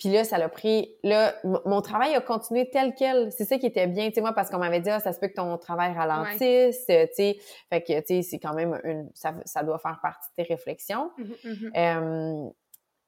puis 0.00 0.08
là, 0.08 0.24
ça 0.24 0.38
l'a 0.38 0.48
pris. 0.48 0.96
Là, 1.04 1.34
mon 1.44 1.82
travail 1.82 2.14
a 2.14 2.22
continué 2.22 2.70
tel 2.70 2.94
quel. 2.96 3.30
C'est 3.30 3.44
ça 3.44 3.58
qui 3.58 3.66
était 3.66 3.86
bien, 3.86 4.08
tu 4.08 4.14
sais, 4.14 4.20
moi, 4.22 4.32
parce 4.32 4.48
qu'on 4.48 4.58
m'avait 4.58 4.80
dit, 4.80 4.88
ah, 4.88 4.98
ça 4.98 5.12
se 5.12 5.20
peut 5.20 5.28
que 5.28 5.34
ton 5.34 5.58
travail 5.58 5.92
ralentisse, 5.92 6.86
tu 6.86 6.94
sais. 7.12 7.38
Fait 7.68 7.82
que, 7.82 8.00
tu 8.00 8.06
sais, 8.06 8.22
c'est 8.22 8.38
quand 8.38 8.54
même 8.54 8.80
une. 8.84 9.10
Ça, 9.14 9.34
ça, 9.44 9.62
doit 9.62 9.78
faire 9.78 10.00
partie 10.02 10.26
de 10.30 10.42
tes 10.42 10.48
réflexions. 10.54 11.10
Mmh 11.18 11.24
mmh 11.44 11.70
euh, 11.76 12.48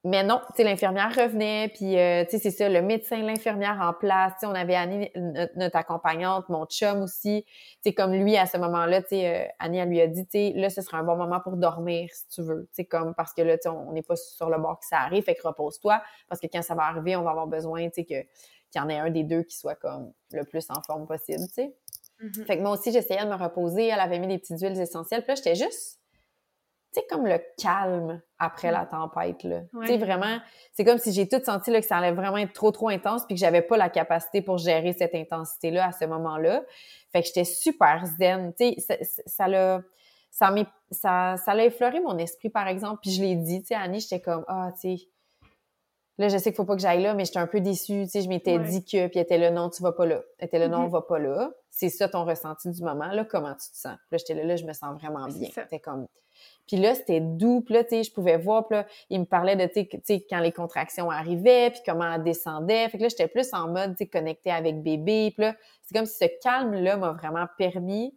mais 0.05 0.21
non, 0.23 0.41
tu 0.47 0.57
sais, 0.57 0.63
l'infirmière 0.65 1.15
revenait, 1.15 1.69
puis 1.73 1.97
euh, 1.97 2.25
tu 2.25 2.31
sais, 2.31 2.39
c'est 2.39 2.51
ça, 2.51 2.67
le 2.67 2.81
médecin, 2.81 3.21
l'infirmière 3.21 3.79
en 3.81 3.93
place, 3.93 4.33
tu 4.33 4.39
sais, 4.41 4.45
on 4.47 4.55
avait 4.55 4.75
Annie, 4.75 5.09
notre, 5.55 5.77
accompagnante, 5.77 6.49
mon 6.49 6.65
chum 6.65 7.03
aussi, 7.03 7.45
tu 7.45 7.51
sais, 7.83 7.93
comme 7.93 8.11
lui, 8.11 8.35
à 8.35 8.45
ce 8.45 8.57
moment-là, 8.57 9.01
tu 9.01 9.09
sais, 9.09 9.27
euh, 9.27 9.47
Annie, 9.59 9.77
elle 9.77 9.87
lui 9.87 10.01
a 10.01 10.07
dit, 10.07 10.25
tu 10.25 10.31
sais, 10.31 10.53
là, 10.57 10.69
ce 10.69 10.81
sera 10.81 10.97
un 10.97 11.03
bon 11.03 11.15
moment 11.15 11.39
pour 11.39 11.55
dormir, 11.55 12.09
si 12.11 12.27
tu 12.27 12.41
veux, 12.41 12.63
tu 12.63 12.73
sais, 12.73 12.85
comme, 12.85 13.15
parce 13.15 13.33
que 13.33 13.43
là, 13.43 13.57
tu 13.57 13.63
sais, 13.63 13.69
on 13.69 13.93
n'est 13.93 14.01
pas 14.01 14.17
sur 14.17 14.49
le 14.49 14.57
bord 14.57 14.77
que 14.77 14.85
ça 14.85 14.97
arrive, 14.97 15.23
fait 15.23 15.35
que 15.35 15.47
repose-toi, 15.47 16.01
parce 16.27 16.41
que 16.41 16.47
quand 16.51 16.61
ça 16.61 16.75
va 16.75 16.83
arriver, 16.83 17.15
on 17.15 17.23
va 17.23 17.29
avoir 17.29 17.47
besoin, 17.47 17.85
tu 17.85 17.93
sais, 17.95 18.03
que, 18.03 18.27
qu'il 18.71 18.81
y 18.81 18.83
en 18.83 18.89
ait 18.89 18.99
un 18.99 19.09
des 19.09 19.23
deux 19.23 19.43
qui 19.43 19.55
soit 19.55 19.75
comme 19.75 20.11
le 20.33 20.43
plus 20.43 20.65
en 20.69 20.81
forme 20.81 21.07
possible, 21.07 21.47
tu 21.47 21.53
sais. 21.53 21.75
Mm-hmm. 22.21 22.45
Fait 22.45 22.57
que 22.57 22.61
moi 22.61 22.71
aussi, 22.71 22.91
j'essayais 22.91 23.23
de 23.23 23.29
me 23.29 23.35
reposer, 23.35 23.87
elle 23.87 24.01
avait 24.01 24.19
mis 24.19 24.27
des 24.27 24.37
petites 24.37 24.59
huiles 24.59 24.77
essentielles, 24.81 25.21
puis 25.21 25.29
là, 25.29 25.35
j'étais 25.35 25.55
juste 25.55 26.02
c'est 26.93 27.07
comme 27.07 27.25
le 27.25 27.39
calme 27.61 28.21
après 28.39 28.71
la 28.71 28.85
tempête, 28.85 29.43
là. 29.43 29.61
Tu 29.81 29.87
sais, 29.87 29.97
vraiment, 29.97 30.39
c'est 30.71 30.85
comme 30.85 30.97
si 30.97 31.11
j'ai 31.11 31.27
tout 31.27 31.41
senti, 31.43 31.71
là, 31.71 31.81
que 31.81 31.87
ça 31.87 31.97
allait 31.97 32.11
vraiment 32.11 32.37
être 32.37 32.53
trop, 32.53 32.71
trop 32.71 32.89
intense 32.89 33.25
puis 33.25 33.35
que 33.35 33.39
j'avais 33.39 33.61
pas 33.61 33.77
la 33.77 33.89
capacité 33.89 34.41
pour 34.41 34.57
gérer 34.57 34.93
cette 34.93 35.15
intensité-là 35.15 35.87
à 35.87 35.91
ce 35.91 36.05
moment-là. 36.05 36.63
Fait 37.11 37.21
que 37.21 37.27
j'étais 37.27 37.45
super 37.45 38.05
zen, 38.17 38.53
tu 38.53 38.73
sais, 38.79 38.99
ça 39.25 39.47
l'a... 39.47 39.81
Ça, 40.35 40.51
ça, 40.89 41.35
ça 41.37 41.53
l'a 41.53 41.65
effleuré 41.65 41.99
mon 41.99 42.17
esprit, 42.17 42.49
par 42.49 42.67
exemple, 42.67 43.01
puis 43.03 43.11
je 43.11 43.21
l'ai 43.21 43.35
dit, 43.35 43.61
tu 43.61 43.67
sais, 43.67 43.75
Annie, 43.75 43.99
j'étais 43.99 44.19
comme, 44.19 44.43
ah, 44.47 44.71
tu 44.81 44.97
sais, 44.97 45.05
là, 46.17 46.27
je 46.27 46.39
sais 46.39 46.49
qu'il 46.49 46.55
faut 46.55 46.65
pas 46.65 46.75
que 46.75 46.81
j'aille 46.81 47.03
là, 47.03 47.13
mais 47.13 47.23
j'étais 47.23 47.37
un 47.37 47.45
peu 47.45 47.61
déçue, 47.61 48.05
tu 48.05 48.09
sais, 48.09 48.21
je 48.23 48.29
m'étais 48.29 48.57
dit 48.57 48.83
que, 48.83 49.05
puis 49.09 49.19
elle 49.19 49.21
était 49.21 49.37
là, 49.37 49.51
non, 49.51 49.69
tu 49.69 49.83
vas 49.83 49.91
pas 49.91 50.07
là. 50.07 50.23
Elle 50.39 50.47
était 50.47 50.57
là, 50.57 50.69
non, 50.69 50.79
on 50.79 50.87
mm-hmm. 50.87 50.91
va 50.91 51.01
pas 51.03 51.19
là. 51.19 51.51
C'est 51.69 51.89
ça 51.89 52.09
ton 52.09 52.25
ressenti 52.25 52.71
du 52.71 52.81
moment, 52.81 53.11
là, 53.11 53.25
comment 53.25 53.53
tu 53.53 53.69
te 53.69 53.77
sens? 53.77 53.95
Puis 54.07 54.07
là, 54.13 54.17
j'étais 54.17 54.33
là, 54.33 54.43
là, 54.43 54.55
je 54.55 54.65
me 54.65 54.73
sens 54.73 54.99
vraiment 54.99 55.27
bien. 55.27 55.49
C'était 55.53 55.79
comme, 55.79 56.07
puis 56.67 56.77
là, 56.77 56.95
c'était 56.95 57.19
doux. 57.19 57.61
Puis 57.61 57.73
là, 57.73 57.83
tu 57.83 57.89
sais, 57.89 58.03
je 58.03 58.11
pouvais 58.11 58.37
voir. 58.37 58.67
Puis 58.67 58.77
là, 58.77 58.85
il 59.09 59.19
me 59.19 59.25
parlait 59.25 59.55
de, 59.55 59.65
tu 59.65 59.87
sais, 60.03 60.25
quand 60.29 60.39
les 60.39 60.51
contractions 60.51 61.09
arrivaient, 61.09 61.71
puis 61.71 61.81
comment 61.85 62.13
elles 62.13 62.23
descendaient. 62.23 62.87
Fait 62.89 62.97
que 62.97 63.03
là, 63.03 63.09
j'étais 63.09 63.27
plus 63.27 63.53
en 63.53 63.67
mode, 63.67 63.91
tu 63.91 64.03
sais, 64.03 64.07
connectée 64.07 64.51
avec 64.51 64.81
bébé. 64.81 65.31
Puis 65.35 65.43
là, 65.43 65.55
c'est 65.81 65.95
comme 65.95 66.05
si 66.05 66.17
ce 66.17 66.25
calme-là 66.41 66.97
m'a 66.97 67.11
vraiment 67.11 67.47
permis 67.57 68.15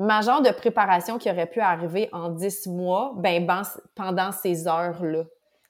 ma 0.00 0.22
genre 0.22 0.40
de 0.40 0.50
préparation 0.50 1.18
qui 1.18 1.30
aurait 1.30 1.46
pu 1.46 1.60
arriver 1.60 2.08
en 2.12 2.30
dix 2.30 2.66
mois, 2.66 3.12
ben, 3.16 3.44
ben 3.44 3.62
pendant 3.94 4.32
ces 4.32 4.66
heures-là, 4.66 5.24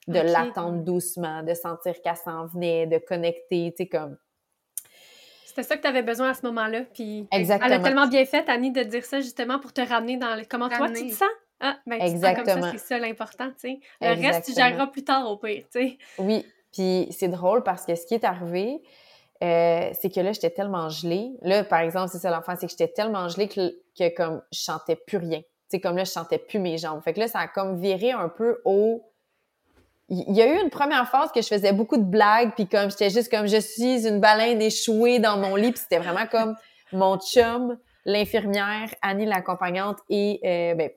de 0.07 0.19
l'attendre 0.19 0.83
doucement, 0.83 1.43
de 1.43 1.53
sentir 1.53 2.01
qu'elle 2.01 2.15
s'en 2.15 2.47
venait, 2.47 2.87
de 2.87 2.97
connecter, 2.97 3.73
tu 3.75 3.83
sais, 3.83 3.89
comme 3.89 4.17
c'était 5.51 5.63
ça 5.63 5.75
que 5.75 5.81
tu 5.81 5.87
avais 5.87 6.01
besoin 6.01 6.29
à 6.29 6.33
ce 6.33 6.45
moment-là. 6.45 6.83
Puis 6.93 7.27
Exactement. 7.29 7.67
elle 7.67 7.79
a 7.79 7.83
tellement 7.83 8.07
bien 8.07 8.23
fait, 8.25 8.47
Annie, 8.47 8.71
de 8.71 8.83
dire 8.83 9.03
ça 9.03 9.19
justement 9.19 9.59
pour 9.59 9.73
te 9.73 9.81
ramener 9.81 10.15
dans 10.15 10.35
le... 10.35 10.43
comment 10.49 10.69
toi 10.69 10.89
tu 10.89 11.07
te 11.07 11.13
sens? 11.13 11.29
Ah, 11.59 11.77
ben, 11.85 11.99
tu 11.99 12.05
Exactement. 12.05 12.45
Te 12.45 12.51
comme 12.51 12.63
ça, 12.63 12.71
c'est 12.71 12.87
ça 12.87 12.99
l'important, 12.99 13.49
tu 13.49 13.69
sais. 13.69 13.79
Le 13.99 14.27
reste, 14.27 14.45
tu 14.45 14.53
géreras 14.53 14.87
plus 14.87 15.03
tard 15.03 15.29
au 15.29 15.37
pire, 15.37 15.63
tu 15.71 15.79
sais. 15.79 15.97
Oui, 16.17 16.45
puis 16.71 17.07
c'est 17.11 17.27
drôle 17.27 17.63
parce 17.63 17.85
que 17.85 17.95
ce 17.95 18.05
qui 18.05 18.13
est 18.13 18.23
arrivé, 18.23 18.81
euh, 19.43 19.89
c'est 19.99 20.09
que 20.09 20.21
là, 20.21 20.31
j'étais 20.31 20.51
tellement 20.51 20.87
gelée. 20.87 21.31
Là, 21.41 21.65
par 21.65 21.81
exemple, 21.81 22.09
c'est 22.09 22.19
ça 22.19 22.31
l'enfant, 22.31 22.53
c'est 22.57 22.67
que 22.67 22.71
j'étais 22.71 22.87
tellement 22.87 23.27
gelée 23.27 23.49
que, 23.49 23.71
que 23.99 24.15
comme 24.15 24.41
je 24.53 24.59
sentais 24.59 24.95
plus 24.95 25.17
rien. 25.17 25.39
Tu 25.41 25.45
sais, 25.67 25.79
comme 25.81 25.97
là, 25.97 26.05
je 26.05 26.11
sentais 26.11 26.37
plus 26.37 26.59
mes 26.59 26.77
jambes. 26.77 27.01
Fait 27.03 27.13
que 27.13 27.19
là, 27.19 27.27
ça 27.27 27.39
a 27.39 27.47
comme 27.47 27.79
viré 27.79 28.11
un 28.11 28.29
peu 28.29 28.61
au 28.63 29.10
il 30.13 30.35
y 30.35 30.41
a 30.41 30.47
eu 30.47 30.61
une 30.61 30.69
première 30.69 31.09
phase 31.09 31.31
que 31.31 31.41
je 31.41 31.47
faisais 31.47 31.71
beaucoup 31.71 31.95
de 31.95 32.03
blagues, 32.03 32.51
puis 32.53 32.67
comme 32.67 32.91
j'étais 32.91 33.09
juste 33.09 33.31
comme 33.31 33.47
je 33.47 33.61
suis 33.61 34.05
une 34.05 34.19
baleine 34.19 34.61
échouée 34.61 35.19
dans 35.19 35.37
mon 35.37 35.55
lit, 35.55 35.71
puis 35.71 35.79
c'était 35.79 35.99
vraiment 35.99 36.27
comme 36.29 36.55
mon 36.91 37.17
chum, 37.17 37.77
l'infirmière, 38.03 38.93
Annie 39.01 39.25
l'accompagnante 39.25 39.99
et 40.09 40.41
euh, 40.43 40.75
ben, 40.75 40.89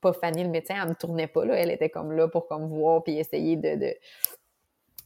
pas 0.00 0.12
Fanny 0.12 0.44
le 0.44 0.50
médecin, 0.50 0.76
elle 0.80 0.90
me 0.90 0.94
tournait 0.94 1.26
pas, 1.26 1.44
là. 1.44 1.54
Elle 1.54 1.72
était 1.72 1.90
comme 1.90 2.12
là 2.12 2.28
pour 2.28 2.46
comme 2.46 2.68
voir 2.68 3.02
puis 3.02 3.18
essayer 3.18 3.56
de, 3.56 3.74
de, 3.74 3.94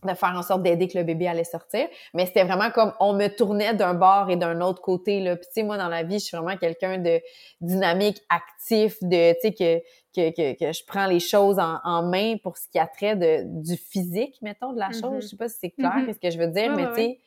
de 0.05 0.15
faire 0.15 0.35
en 0.35 0.43
sorte 0.43 0.63
d'aider 0.63 0.89
que 0.89 0.99
le 0.99 1.05
bébé 1.05 1.29
allait 1.29 1.45
sortir. 1.45 1.87
Mais 2.15 2.27
c'était 2.27 2.45
vraiment 2.45 2.71
comme 2.71 2.93
on 3.01 3.13
me 3.13 3.29
tournait 3.29 3.75
d'un 3.75 3.95
bord 3.95 4.31
et 4.31 4.37
d'un 4.37 4.61
autre 4.61 4.81
côté. 4.81 5.21
Là. 5.21 5.37
Puis 5.37 5.47
tu 5.47 5.61
sais, 5.61 5.63
moi, 5.63 5.77
dans 5.77 5.89
la 5.89 6.03
vie, 6.03 6.19
je 6.19 6.25
suis 6.25 6.37
vraiment 6.37 6.57
quelqu'un 6.57 6.99
de 6.99 7.21
dynamique, 7.61 8.21
actif, 8.29 8.97
de 9.03 9.33
tu 9.35 9.41
sais, 9.41 9.53
que, 9.53 9.79
que, 10.15 10.31
que, 10.35 10.59
que, 10.59 10.73
je 10.73 10.85
prends 10.87 11.07
les 11.07 11.21
choses 11.21 11.59
en, 11.59 11.79
en, 11.85 12.03
main 12.03 12.37
pour 12.43 12.57
ce 12.57 12.69
qui 12.69 12.79
a 12.79 12.87
trait 12.87 13.17
de, 13.17 13.43
du 13.63 13.77
physique, 13.77 14.37
mettons, 14.43 14.73
de 14.73 14.79
la 14.79 14.91
chose. 14.91 15.03
Mm-hmm. 15.03 15.23
Je 15.23 15.27
sais 15.27 15.37
pas 15.37 15.49
si 15.49 15.59
c'est 15.61 15.71
clair 15.71 15.93
mm-hmm. 15.97 16.15
ce 16.15 16.19
que 16.19 16.31
je 16.31 16.39
veux 16.39 16.49
dire, 16.49 16.75
mais 16.75 16.89
tu 16.89 16.95
sais. 16.95 17.21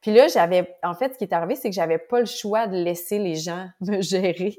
Puis 0.00 0.14
là, 0.14 0.28
j'avais, 0.28 0.76
en 0.82 0.94
fait, 0.94 1.14
ce 1.14 1.18
qui 1.18 1.24
est 1.24 1.32
arrivé, 1.32 1.56
c'est 1.56 1.68
que 1.68 1.74
j'avais 1.74 1.98
pas 1.98 2.20
le 2.20 2.26
choix 2.26 2.66
de 2.66 2.76
laisser 2.76 3.18
les 3.18 3.34
gens 3.34 3.68
me 3.80 4.00
gérer 4.02 4.56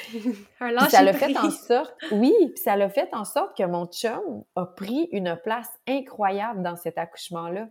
ça 0.90 1.02
l'a 1.02 1.12
fait 1.12 1.36
en 1.36 1.50
sorte, 1.50 1.94
oui, 2.12 2.34
puis 2.54 2.62
ça 2.62 2.76
l'a 2.76 2.88
fait 2.88 3.08
en 3.12 3.24
sorte 3.24 3.56
que 3.56 3.64
mon 3.64 3.86
chum 3.86 4.44
a 4.56 4.66
pris 4.66 5.08
une 5.12 5.38
place 5.42 5.68
incroyable 5.86 6.62
dans 6.62 6.76
cet 6.76 6.98
accouchement-là. 6.98 7.68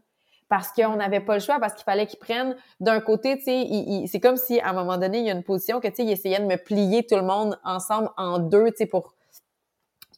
Parce 0.49 0.73
qu'on 0.73 0.97
n'avait 0.97 1.21
pas 1.21 1.35
le 1.35 1.39
choix, 1.39 1.59
parce 1.59 1.73
qu'il 1.73 1.85
fallait 1.85 2.07
qu'il 2.07 2.19
prenne 2.19 2.57
d'un 2.81 2.99
côté, 2.99 3.37
tu 3.37 3.45
sais, 3.45 4.05
c'est 4.07 4.19
comme 4.19 4.35
si 4.35 4.59
à 4.59 4.69
un 4.69 4.73
moment 4.73 4.97
donné, 4.97 5.19
il 5.19 5.25
y 5.25 5.29
a 5.29 5.33
une 5.33 5.43
position 5.43 5.79
que, 5.79 5.87
tu 5.87 5.95
sais, 5.95 6.03
il 6.03 6.11
essayait 6.11 6.39
de 6.39 6.45
me 6.45 6.57
plier 6.57 7.05
tout 7.05 7.15
le 7.15 7.21
monde 7.21 7.57
ensemble 7.63 8.09
en 8.17 8.37
deux, 8.37 8.69
tu 8.71 8.79
sais, 8.79 8.85
pour, 8.85 9.13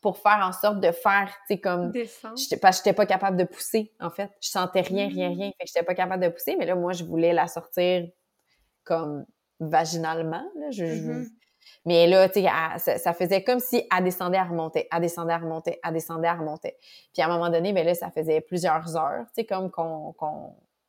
pour 0.01 0.17
faire 0.17 0.41
en 0.43 0.51
sorte 0.51 0.79
de 0.79 0.91
faire, 0.91 1.27
tu 1.47 1.53
sais, 1.53 1.59
comme. 1.59 1.93
J'étais, 1.93 2.57
parce 2.57 2.79
que 2.79 2.85
j'étais 2.85 2.95
pas 2.95 3.05
capable 3.05 3.37
de 3.37 3.43
pousser, 3.43 3.93
en 3.99 4.09
fait. 4.09 4.31
Je 4.41 4.49
sentais 4.49 4.81
rien, 4.81 5.07
rien, 5.07 5.29
rien. 5.29 5.51
Fait 5.51 5.65
que 5.65 5.67
j'étais 5.67 5.85
pas 5.85 5.93
capable 5.93 6.23
de 6.23 6.29
pousser, 6.29 6.55
mais 6.57 6.65
là, 6.65 6.73
moi, 6.73 6.93
je 6.93 7.03
voulais 7.03 7.31
la 7.31 7.47
sortir 7.47 8.07
comme 8.83 9.25
vaginalement, 9.59 10.43
là. 10.55 10.71
Je, 10.71 10.83
mm-hmm. 10.83 11.29
Mais 11.86 12.08
là, 12.08 12.30
tu 12.30 12.41
sais, 12.41 12.98
ça, 12.98 13.13
faisait 13.13 13.43
comme 13.43 13.60
si 13.60 13.86
elle 13.96 14.04
descendait, 14.04 14.38
elle 14.38 14.50
remontait, 14.50 14.88
elle 14.91 15.02
descendait, 15.02 15.34
elle 15.34 15.43
remontait, 15.43 15.80
elle 15.84 15.93
descendait, 15.93 16.28
elle 16.28 16.39
remontait. 16.39 16.78
Puis 17.13 17.22
à 17.22 17.26
un 17.26 17.30
moment 17.30 17.50
donné, 17.50 17.74
ben 17.74 17.86
là, 17.86 17.93
ça 17.93 18.10
faisait 18.10 18.41
plusieurs 18.41 18.96
heures, 18.96 19.26
tu 19.28 19.41
sais, 19.41 19.46
comme 19.46 19.69
qu'on 19.69 20.13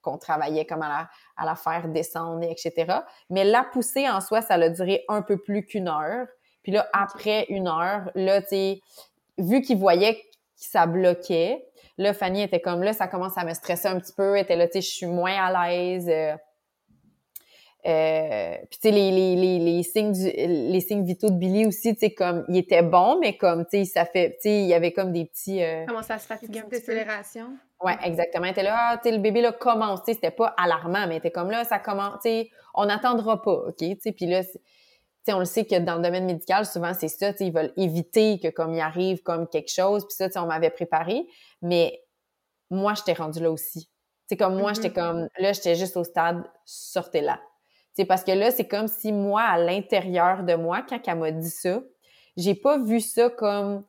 qu'on 0.04 0.18
travaillait 0.18 0.66
comme 0.66 0.82
à 0.82 0.88
la, 0.88 1.08
à 1.36 1.46
la 1.46 1.54
faire 1.56 1.88
descendre, 1.88 2.44
etc. 2.44 2.98
Mais 3.30 3.42
la 3.42 3.64
poussée 3.64 4.06
en 4.08 4.20
soi, 4.20 4.42
ça 4.42 4.54
a 4.54 4.68
duré 4.68 5.02
un 5.08 5.22
peu 5.22 5.38
plus 5.38 5.64
qu'une 5.64 5.88
heure. 5.88 6.26
Puis 6.62 6.72
là, 6.72 6.86
après 6.92 7.46
une 7.48 7.66
heure, 7.66 8.10
là, 8.14 8.42
tu 8.42 8.48
sais, 8.48 8.80
vu 9.38 9.62
qu'il 9.62 9.78
voyait 9.78 10.16
que 10.16 10.20
ça 10.56 10.86
bloquait, 10.86 11.64
là, 11.98 12.12
Fanny 12.12 12.42
était 12.42 12.60
comme, 12.60 12.82
là, 12.82 12.92
ça 12.92 13.08
commence 13.08 13.36
à 13.38 13.44
me 13.44 13.54
stresser 13.54 13.88
un 13.88 13.98
petit 13.98 14.12
peu, 14.12 14.36
elle 14.36 14.42
était 14.42 14.56
là, 14.56 14.66
tu 14.66 14.74
sais, 14.74 14.80
je 14.82 14.90
suis 14.90 15.06
moins 15.06 15.34
à 15.34 15.68
l'aise. 15.68 16.38
Euh, 17.86 18.56
puis 18.70 18.78
tu 18.80 18.88
sais 18.88 18.94
les, 18.94 19.10
les, 19.10 19.36
les, 19.36 19.58
les, 19.58 19.82
signes 19.82 20.12
du, 20.12 20.22
les 20.22 20.80
signes 20.80 21.04
vitaux 21.04 21.28
de 21.28 21.36
Billy 21.36 21.66
aussi 21.66 21.92
tu 21.92 22.00
sais 22.00 22.14
comme 22.14 22.42
il 22.48 22.56
était 22.56 22.82
bon 22.82 23.18
mais 23.20 23.36
comme 23.36 23.66
tu 23.66 23.76
sais 23.76 23.84
ça 23.84 24.06
fait 24.06 24.36
tu 24.36 24.48
sais 24.48 24.62
il 24.62 24.66
y 24.66 24.72
avait 24.72 24.92
comme 24.92 25.12
des 25.12 25.26
petits 25.26 25.62
euh, 25.62 25.84
comment 25.86 26.02
ça 26.02 26.16
se 26.16 26.26
fatigue 26.26 26.56
un 26.56 26.62
petit 26.62 26.90
ouais 27.82 27.96
exactement. 28.02 28.46
Était 28.46 28.62
là 28.62 28.74
ah, 28.74 28.96
tu 28.96 29.10
sais 29.10 29.14
le 29.14 29.20
bébé 29.20 29.42
là 29.42 29.52
commence. 29.52 30.00
Tu 30.00 30.06
sais 30.06 30.14
c'était 30.14 30.30
pas 30.30 30.54
alarmant 30.56 31.06
mais 31.06 31.18
était 31.18 31.30
comme 31.30 31.50
là 31.50 31.64
ça 31.64 31.78
commence 31.78 32.14
tu 32.22 32.30
sais 32.30 32.50
on 32.72 32.86
n'attendra 32.86 33.42
pas 33.42 33.52
ok? 33.52 33.76
Tu 33.76 33.98
sais 34.00 34.12
puis 34.12 34.24
là 34.24 34.42
tu 34.42 34.52
sais 35.26 35.34
on 35.34 35.40
le 35.40 35.44
sait 35.44 35.66
que 35.66 35.78
dans 35.78 35.96
le 35.96 36.02
domaine 36.02 36.24
médical 36.24 36.64
souvent 36.64 36.94
c'est 36.94 37.08
ça 37.08 37.32
tu 37.32 37.38
sais 37.40 37.46
ils 37.48 37.52
veulent 37.52 37.74
éviter 37.76 38.40
que 38.40 38.48
comme 38.48 38.72
il 38.72 38.80
arrive 38.80 39.22
comme 39.22 39.46
quelque 39.46 39.70
chose 39.70 40.06
puis 40.06 40.14
ça 40.14 40.28
tu 40.28 40.32
sais 40.32 40.38
on 40.38 40.46
m'avait 40.46 40.70
préparé. 40.70 41.26
Mais 41.60 42.00
moi 42.70 42.94
j'étais 42.94 43.12
rendue 43.12 43.40
là 43.40 43.50
aussi. 43.50 43.90
C'est 44.26 44.38
comme 44.38 44.56
moi 44.56 44.72
j'étais 44.72 44.88
mm-hmm. 44.88 44.94
comme 44.94 45.28
là 45.38 45.52
j'étais 45.52 45.74
juste 45.74 45.98
au 45.98 46.04
stade 46.04 46.42
sortez 46.64 47.20
là 47.20 47.38
c'est 47.94 48.04
parce 48.04 48.24
que 48.24 48.32
là, 48.32 48.50
c'est 48.50 48.66
comme 48.66 48.88
si 48.88 49.12
moi, 49.12 49.42
à 49.42 49.58
l'intérieur 49.58 50.42
de 50.42 50.54
moi, 50.54 50.82
quand 50.88 51.00
elle 51.06 51.18
m'a 51.18 51.30
dit 51.30 51.50
ça, 51.50 51.80
j'ai 52.36 52.54
pas 52.54 52.78
vu 52.78 53.00
ça 53.00 53.30
comme 53.30 53.84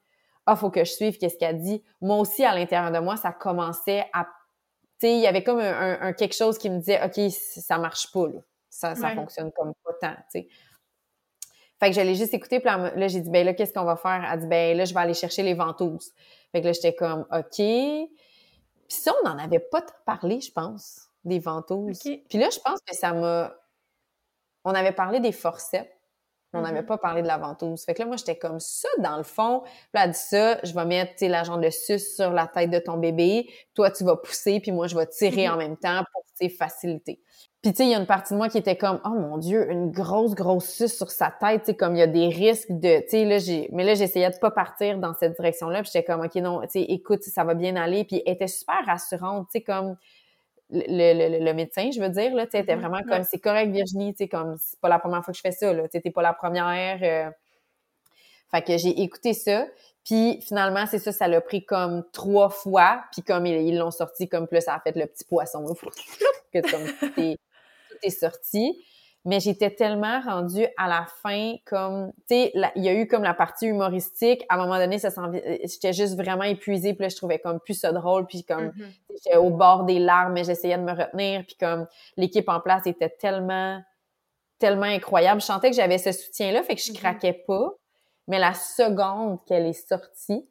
ah 0.46 0.56
faut 0.56 0.70
que 0.70 0.84
je 0.84 0.92
suive 0.92 1.18
qu'est-ce 1.18 1.38
qu'elle 1.38 1.60
dit. 1.60 1.84
Moi 2.02 2.18
aussi, 2.18 2.46
à 2.46 2.54
l'intérieur 2.54 2.92
de 2.92 3.00
moi, 3.00 3.18
ça 3.18 3.32
commençait 3.32 4.06
à, 4.14 4.26
tu 4.26 5.08
sais, 5.08 5.16
il 5.16 5.22
y 5.22 5.28
avait 5.28 5.44
comme 5.44 5.60
un, 5.60 6.14
quelque 6.14 6.36
chose 6.36 6.60
qui 6.60 6.70
me 6.70 6.78
disait 6.78 7.04
ok 7.04 7.32
ça 7.32 7.80
marche 7.80 8.12
pas 8.12 8.28
là, 8.28 8.40
ça 8.70 8.96
ça 8.96 9.10
fonctionne 9.16 9.52
comme 9.52 9.74
pas 9.84 9.94
tant, 10.00 10.16
tu 10.32 10.42
sais. 10.42 10.48
Fait 11.80 11.90
que 11.90 11.96
j'allais 11.96 12.16
juste 12.16 12.34
écouter, 12.34 12.62
puis 12.62 12.70
là, 12.70 13.08
j'ai 13.10 13.20
dit, 13.20 13.30
ben 13.30 13.46
là, 13.46 13.54
qu'est-ce 13.54 13.74
qu'on 13.74 13.84
va 13.84 13.98
faire? 13.98 14.26
Elle 14.32 14.40
dit, 14.40 14.48
ben 14.48 14.78
là, 14.78 14.86
je 14.86 14.94
vais 14.94 15.00
aller 15.02 15.14
chercher 15.14 15.44
les 15.44 15.54
ventouses. 15.54 16.14
Fait 16.54 16.62
que 16.62 16.68
là, 16.68 16.72
j'étais 16.72 16.96
comme, 16.96 17.26
OK. 17.34 17.58
Puis 17.58 18.08
ça, 18.88 19.12
on 19.22 19.28
n'en 19.28 19.38
avait 19.38 19.60
pas 19.60 19.86
parlé, 20.06 20.40
je 20.40 20.54
pense, 20.54 21.10
des 21.26 21.40
ventouses. 21.40 22.00
Puis 22.00 22.38
là, 22.38 22.50
je 22.50 22.60
pense 22.60 22.80
que 22.88 22.96
ça 22.96 23.12
m'a 23.12 23.54
on 24.66 24.74
avait 24.74 24.92
parlé 24.92 25.20
des 25.20 25.32
forceps, 25.32 25.90
mais 26.52 26.60
on 26.60 26.64
n'avait 26.64 26.82
mm-hmm. 26.82 26.86
pas 26.86 26.98
parlé 26.98 27.22
de 27.22 27.28
la 27.28 27.38
ventouse. 27.38 27.86
Fait 27.86 27.94
que 27.94 28.02
là, 28.02 28.08
moi, 28.08 28.18
j'étais 28.18 28.38
comme 28.38 28.60
ça, 28.60 28.90
dans 29.00 29.18
le 29.18 29.24
fond. 29.24 29.62
Puis 29.64 29.72
là, 29.94 30.06
elle 30.06 30.12
dit 30.12 30.18
ça, 30.18 30.60
je 30.64 30.74
vais 30.74 30.86
mettre, 30.86 31.16
tu 31.16 31.28
l'agent 31.28 31.58
de 31.58 31.70
sus 31.70 32.00
sur 32.00 32.32
la 32.32 32.48
tête 32.48 32.72
de 32.72 32.80
ton 32.80 32.98
bébé. 32.98 33.50
Toi, 33.74 33.92
tu 33.92 34.04
vas 34.04 34.18
pousser, 34.18 34.60
puis 34.60 34.72
moi, 34.72 34.88
je 34.88 34.98
vais 34.98 35.06
tirer 35.06 35.46
mm-hmm. 35.46 35.54
en 35.54 35.58
même 35.58 35.78
temps 35.78 36.04
pour, 36.12 36.24
faciliter. 36.58 37.22
Puis, 37.62 37.72
tu 37.72 37.78
sais, 37.78 37.86
il 37.86 37.92
y 37.92 37.96
a 37.96 37.98
une 37.98 38.06
partie 38.06 38.34
de 38.34 38.38
moi 38.38 38.50
qui 38.50 38.58
était 38.58 38.76
comme, 38.76 39.00
oh 39.06 39.10
mon 39.10 39.38
Dieu, 39.38 39.72
une 39.72 39.90
grosse, 39.90 40.36
grosse 40.36 40.70
suce 40.70 40.96
sur 40.96 41.10
sa 41.10 41.32
tête, 41.32 41.62
tu 41.62 41.68
sais, 41.68 41.76
comme 41.76 41.96
il 41.96 42.00
y 42.00 42.04
a 42.04 42.08
des 42.08 42.28
risques 42.28 42.72
de, 42.72 43.00
tu 43.00 43.10
sais, 43.10 43.26
là, 43.26 43.40
j'ai, 43.40 43.70
mais 43.72 43.84
là, 43.84 43.96
j'essayais 43.96 44.30
de 44.30 44.38
pas 44.38 44.52
partir 44.52 45.00
dans 45.00 45.14
cette 45.14 45.36
direction-là, 45.38 45.82
puis 45.82 45.92
j'étais 45.94 46.06
comme, 46.06 46.22
OK, 46.22 46.36
non, 46.36 46.62
tu 46.62 46.68
sais, 46.72 46.82
écoute, 46.82 47.24
ça 47.24 47.44
va 47.44 47.54
bien 47.54 47.76
aller, 47.76 48.04
puis 48.04 48.22
elle 48.26 48.34
était 48.34 48.48
super 48.48 48.86
rassurante, 48.86 49.48
tu 49.52 49.60
sais, 49.60 49.64
comme, 49.64 49.96
le, 50.70 51.44
le, 51.44 51.54
médecin, 51.54 51.90
je 51.94 52.00
veux 52.00 52.10
dire, 52.10 52.34
là, 52.34 52.48
tu 52.48 52.58
était 52.58 52.76
mm-hmm. 52.76 52.80
vraiment 52.80 53.02
comme, 53.08 53.24
c'est 53.24 53.40
correct, 53.40 53.72
Virginie, 53.72 54.14
tu 54.14 54.28
comme, 54.28 54.56
c'est 54.60 54.80
pas 54.80 54.90
la 54.90 55.00
première 55.00 55.24
fois 55.24 55.32
que 55.32 55.38
je 55.38 55.42
fais 55.42 55.52
ça, 55.52 55.72
là, 55.74 55.88
tu 55.88 56.02
t'es 56.02 56.12
pas 56.12 56.22
la 56.22 56.34
première. 56.34 57.00
Euh. 57.02 57.32
Fait 58.52 58.62
que 58.62 58.78
j'ai 58.78 59.02
écouté 59.02 59.34
ça, 59.34 59.66
puis 60.04 60.40
finalement, 60.42 60.86
c'est 60.86 61.00
ça, 61.00 61.12
ça 61.12 61.28
l'a 61.28 61.42
pris 61.42 61.66
comme 61.66 62.04
trois 62.14 62.50
fois, 62.50 63.04
puis 63.12 63.22
comme 63.22 63.46
ils 63.46 63.78
l'ont 63.78 63.92
sorti, 63.92 64.30
comme 64.30 64.48
plus 64.48 64.62
ça 64.62 64.76
a 64.76 64.80
fait 64.80 64.96
le 64.96 65.08
petit 65.08 65.26
poisson, 65.26 65.66
que 66.54 66.60
comme 66.60 66.86
tout 67.00 67.20
est, 67.20 67.38
tout 67.90 67.98
est 68.04 68.10
sorti 68.10 68.84
mais 69.26 69.40
j'étais 69.40 69.72
tellement 69.72 70.22
rendue 70.22 70.68
à 70.78 70.88
la 70.88 71.08
fin 71.24 71.56
comme 71.66 72.12
tu 72.30 72.36
sais 72.36 72.52
il 72.76 72.84
y 72.84 72.90
a 72.90 72.94
eu 72.94 73.08
comme 73.08 73.24
la 73.24 73.34
partie 73.34 73.66
humoristique. 73.66 74.46
À 74.50 74.56
un 74.56 74.58
moment 74.58 74.78
donné 74.78 75.00
ça 75.00 75.10
euh, 75.18 75.58
j'étais 75.64 75.94
juste 75.94 76.16
vraiment 76.16 76.44
épuisée. 76.44 76.94
Puis 76.94 77.04
là 77.04 77.10
je 77.10 77.16
trouvais 77.16 77.40
comme 77.40 77.60
plus 77.60 77.74
ça 77.74 77.92
drôle. 77.92 78.28
Puis 78.28 78.44
comme 78.44 78.68
mm-hmm. 78.68 78.92
j'étais 79.10 79.38
au 79.38 79.50
bord 79.50 79.84
des 79.86 79.98
larmes 79.98 80.34
mais 80.34 80.44
j'essayais 80.44 80.78
de 80.78 80.84
me 80.84 80.92
retenir. 80.94 81.44
Puis 81.46 81.58
comme 81.60 81.88
l'équipe 82.18 82.48
en 82.48 82.60
place 82.60 82.86
était 82.86 83.10
tellement 83.10 83.82
tellement 84.60 84.84
incroyable. 84.84 85.42
Je 85.42 85.48
sentais 85.48 85.72
que 85.72 85.76
j'avais 85.76 85.98
ce 85.98 86.12
soutien 86.12 86.52
là 86.52 86.62
fait 86.62 86.76
que 86.76 86.82
je 86.82 86.92
mm-hmm. 86.92 86.98
craquais 86.98 87.44
pas. 87.48 87.74
Mais 88.28 88.40
la 88.40 88.54
seconde 88.54 89.44
qu'elle 89.46 89.66
est 89.66 89.88
sortie 89.88 90.48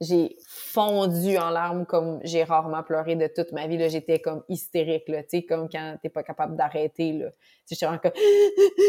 j'ai 0.00 0.36
fondu 0.46 1.36
en 1.38 1.50
larmes 1.50 1.84
comme 1.84 2.20
j'ai 2.22 2.44
rarement 2.44 2.84
pleuré 2.84 3.16
de 3.16 3.26
toute 3.26 3.50
ma 3.52 3.66
vie. 3.66 3.78
J'étais 3.88 4.20
comme 4.20 4.44
hystérique, 4.48 5.08
là, 5.08 5.22
tu 5.22 5.38
sais, 5.38 5.42
comme 5.42 5.68
quand 5.68 5.96
t'es 6.00 6.08
pas 6.08 6.22
capable 6.22 6.54
d'arrêter. 6.54 7.12
Là. 7.12 7.26
J'étais 7.68 7.86
comme... 7.86 8.12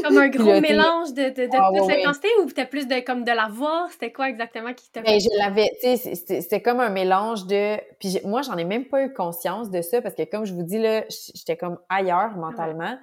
comme 0.03 0.17
un 0.17 0.27
gros 0.29 0.61
mélange 0.61 1.13
de, 1.13 1.29
de, 1.29 1.47
de 1.47 1.57
ah, 1.57 1.71
l'intensité 1.73 2.27
ou 2.43 2.49
c'était 2.49 2.67
plus 2.67 2.87
de, 2.87 2.99
comme 2.99 3.23
de 3.23 3.31
la 3.31 3.47
voix? 3.49 3.87
C'était 3.91 4.11
quoi 4.11 4.29
exactement 4.29 4.73
qui 4.73 4.91
t'a 4.91 5.01
ben, 5.01 5.13
fait? 5.13 5.19
je 5.19 5.37
l'avais, 5.39 5.71
tu 5.81 5.97
sais, 5.97 6.15
c'était 6.15 6.61
comme 6.61 6.79
un 6.79 6.89
mélange 6.89 7.47
de... 7.47 7.77
Puis 7.99 8.19
moi, 8.23 8.43
j'en 8.43 8.57
ai 8.57 8.65
même 8.65 8.85
pas 8.85 9.03
eu 9.03 9.11
conscience 9.11 9.71
de 9.71 9.81
ça 9.81 10.01
parce 10.01 10.13
que 10.13 10.23
comme 10.23 10.45
je 10.45 10.53
vous 10.53 10.63
dis, 10.63 10.77
là, 10.77 11.05
j'étais 11.09 11.57
comme 11.57 11.79
ailleurs 11.89 12.37
mentalement. 12.37 12.97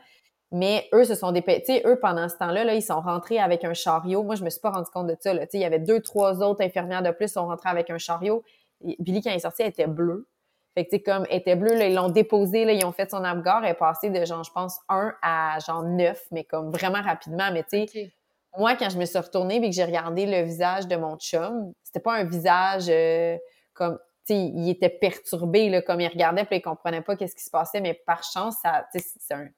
Mais 0.57 0.88
eux 0.95 1.05
se 1.05 1.14
sont 1.14 1.33
dépêchés. 1.33 1.83
eux, 1.85 1.99
pendant 2.01 2.31
ce 2.31 2.37
temps-là, 2.38 2.64
là, 2.64 2.75
ils 2.75 2.83
sont 2.83 3.03
rentrés 3.03 3.38
avec 3.38 3.62
un 3.62 3.75
chariot. 3.75 4.23
Moi, 4.23 4.37
je 4.37 4.42
me 4.42 4.49
suis 4.49 4.61
pas 4.61 4.71
rendu 4.71 4.88
compte 4.90 5.07
de 5.07 5.16
ça. 5.21 5.35
Là. 5.35 5.45
Il 5.53 5.61
y 5.61 5.66
avait 5.66 5.79
deux, 5.79 6.01
trois 6.01 6.42
autres 6.42 6.64
infirmières 6.64 7.03
de 7.03 7.11
plus 7.11 7.27
qui 7.27 7.33
sont 7.35 7.47
rentrées 7.47 7.69
avec 7.69 7.90
un 7.90 7.99
chariot. 7.99 8.42
Billy, 8.81 9.21
quand 9.21 9.31
il 9.31 9.37
est 9.37 9.40
sorti, 9.40 9.62
elle 9.62 9.69
était 9.69 9.87
bleue. 9.87 10.27
Fait 10.75 10.87
que, 10.87 10.90
tu 10.90 10.97
sais, 10.97 11.03
comme, 11.03 11.27
elle 11.29 11.40
était 11.40 11.57
bleue, 11.57 11.75
là, 11.75 11.88
ils 11.88 11.95
l'ont 11.95 12.09
déposée, 12.09 12.64
là, 12.64 12.73
ils 12.73 12.85
ont 12.87 12.92
fait 12.92 13.11
son 13.11 13.23
abgar. 13.23 13.64
Elle 13.64 13.73
est 13.73 13.75
passée 13.75 14.09
de, 14.09 14.25
genre, 14.25 14.45
je 14.45 14.51
pense, 14.51 14.79
un 14.88 15.14
à, 15.21 15.59
genre, 15.59 15.83
neuf, 15.83 16.25
mais 16.31 16.45
comme 16.45 16.71
vraiment 16.71 17.03
rapidement. 17.03 17.51
Mais, 17.53 17.62
tu 17.62 17.87
sais, 17.87 18.12
moi, 18.57 18.77
quand 18.77 18.88
je 18.88 18.97
me 18.97 19.05
suis 19.05 19.19
retournée 19.19 19.57
et 19.57 19.61
que 19.61 19.75
j'ai 19.75 19.85
regardé 19.85 20.25
le 20.25 20.42
visage 20.42 20.87
de 20.87 20.97
mon 20.97 21.16
chum, 21.19 21.73
c'était 21.83 22.01
pas 22.01 22.14
un 22.14 22.25
visage 22.25 22.87
euh, 22.88 23.37
comme, 23.75 23.99
tu 24.27 24.33
sais, 24.33 24.40
il 24.40 24.71
était 24.71 24.88
perturbé, 24.88 25.69
là, 25.69 25.83
comme 25.83 26.01
il 26.01 26.09
regardait, 26.09 26.45
puis 26.45 26.57
il 26.57 26.62
comprenait 26.62 27.03
pas 27.03 27.14
qu'est-ce 27.14 27.37
qui 27.37 27.45
se 27.45 27.51
passait, 27.51 27.83
mais 27.83 27.92
par 27.92 28.23
chance, 28.23 28.57
ça, 28.62 28.87
c'est 28.95 29.35
un 29.35 29.49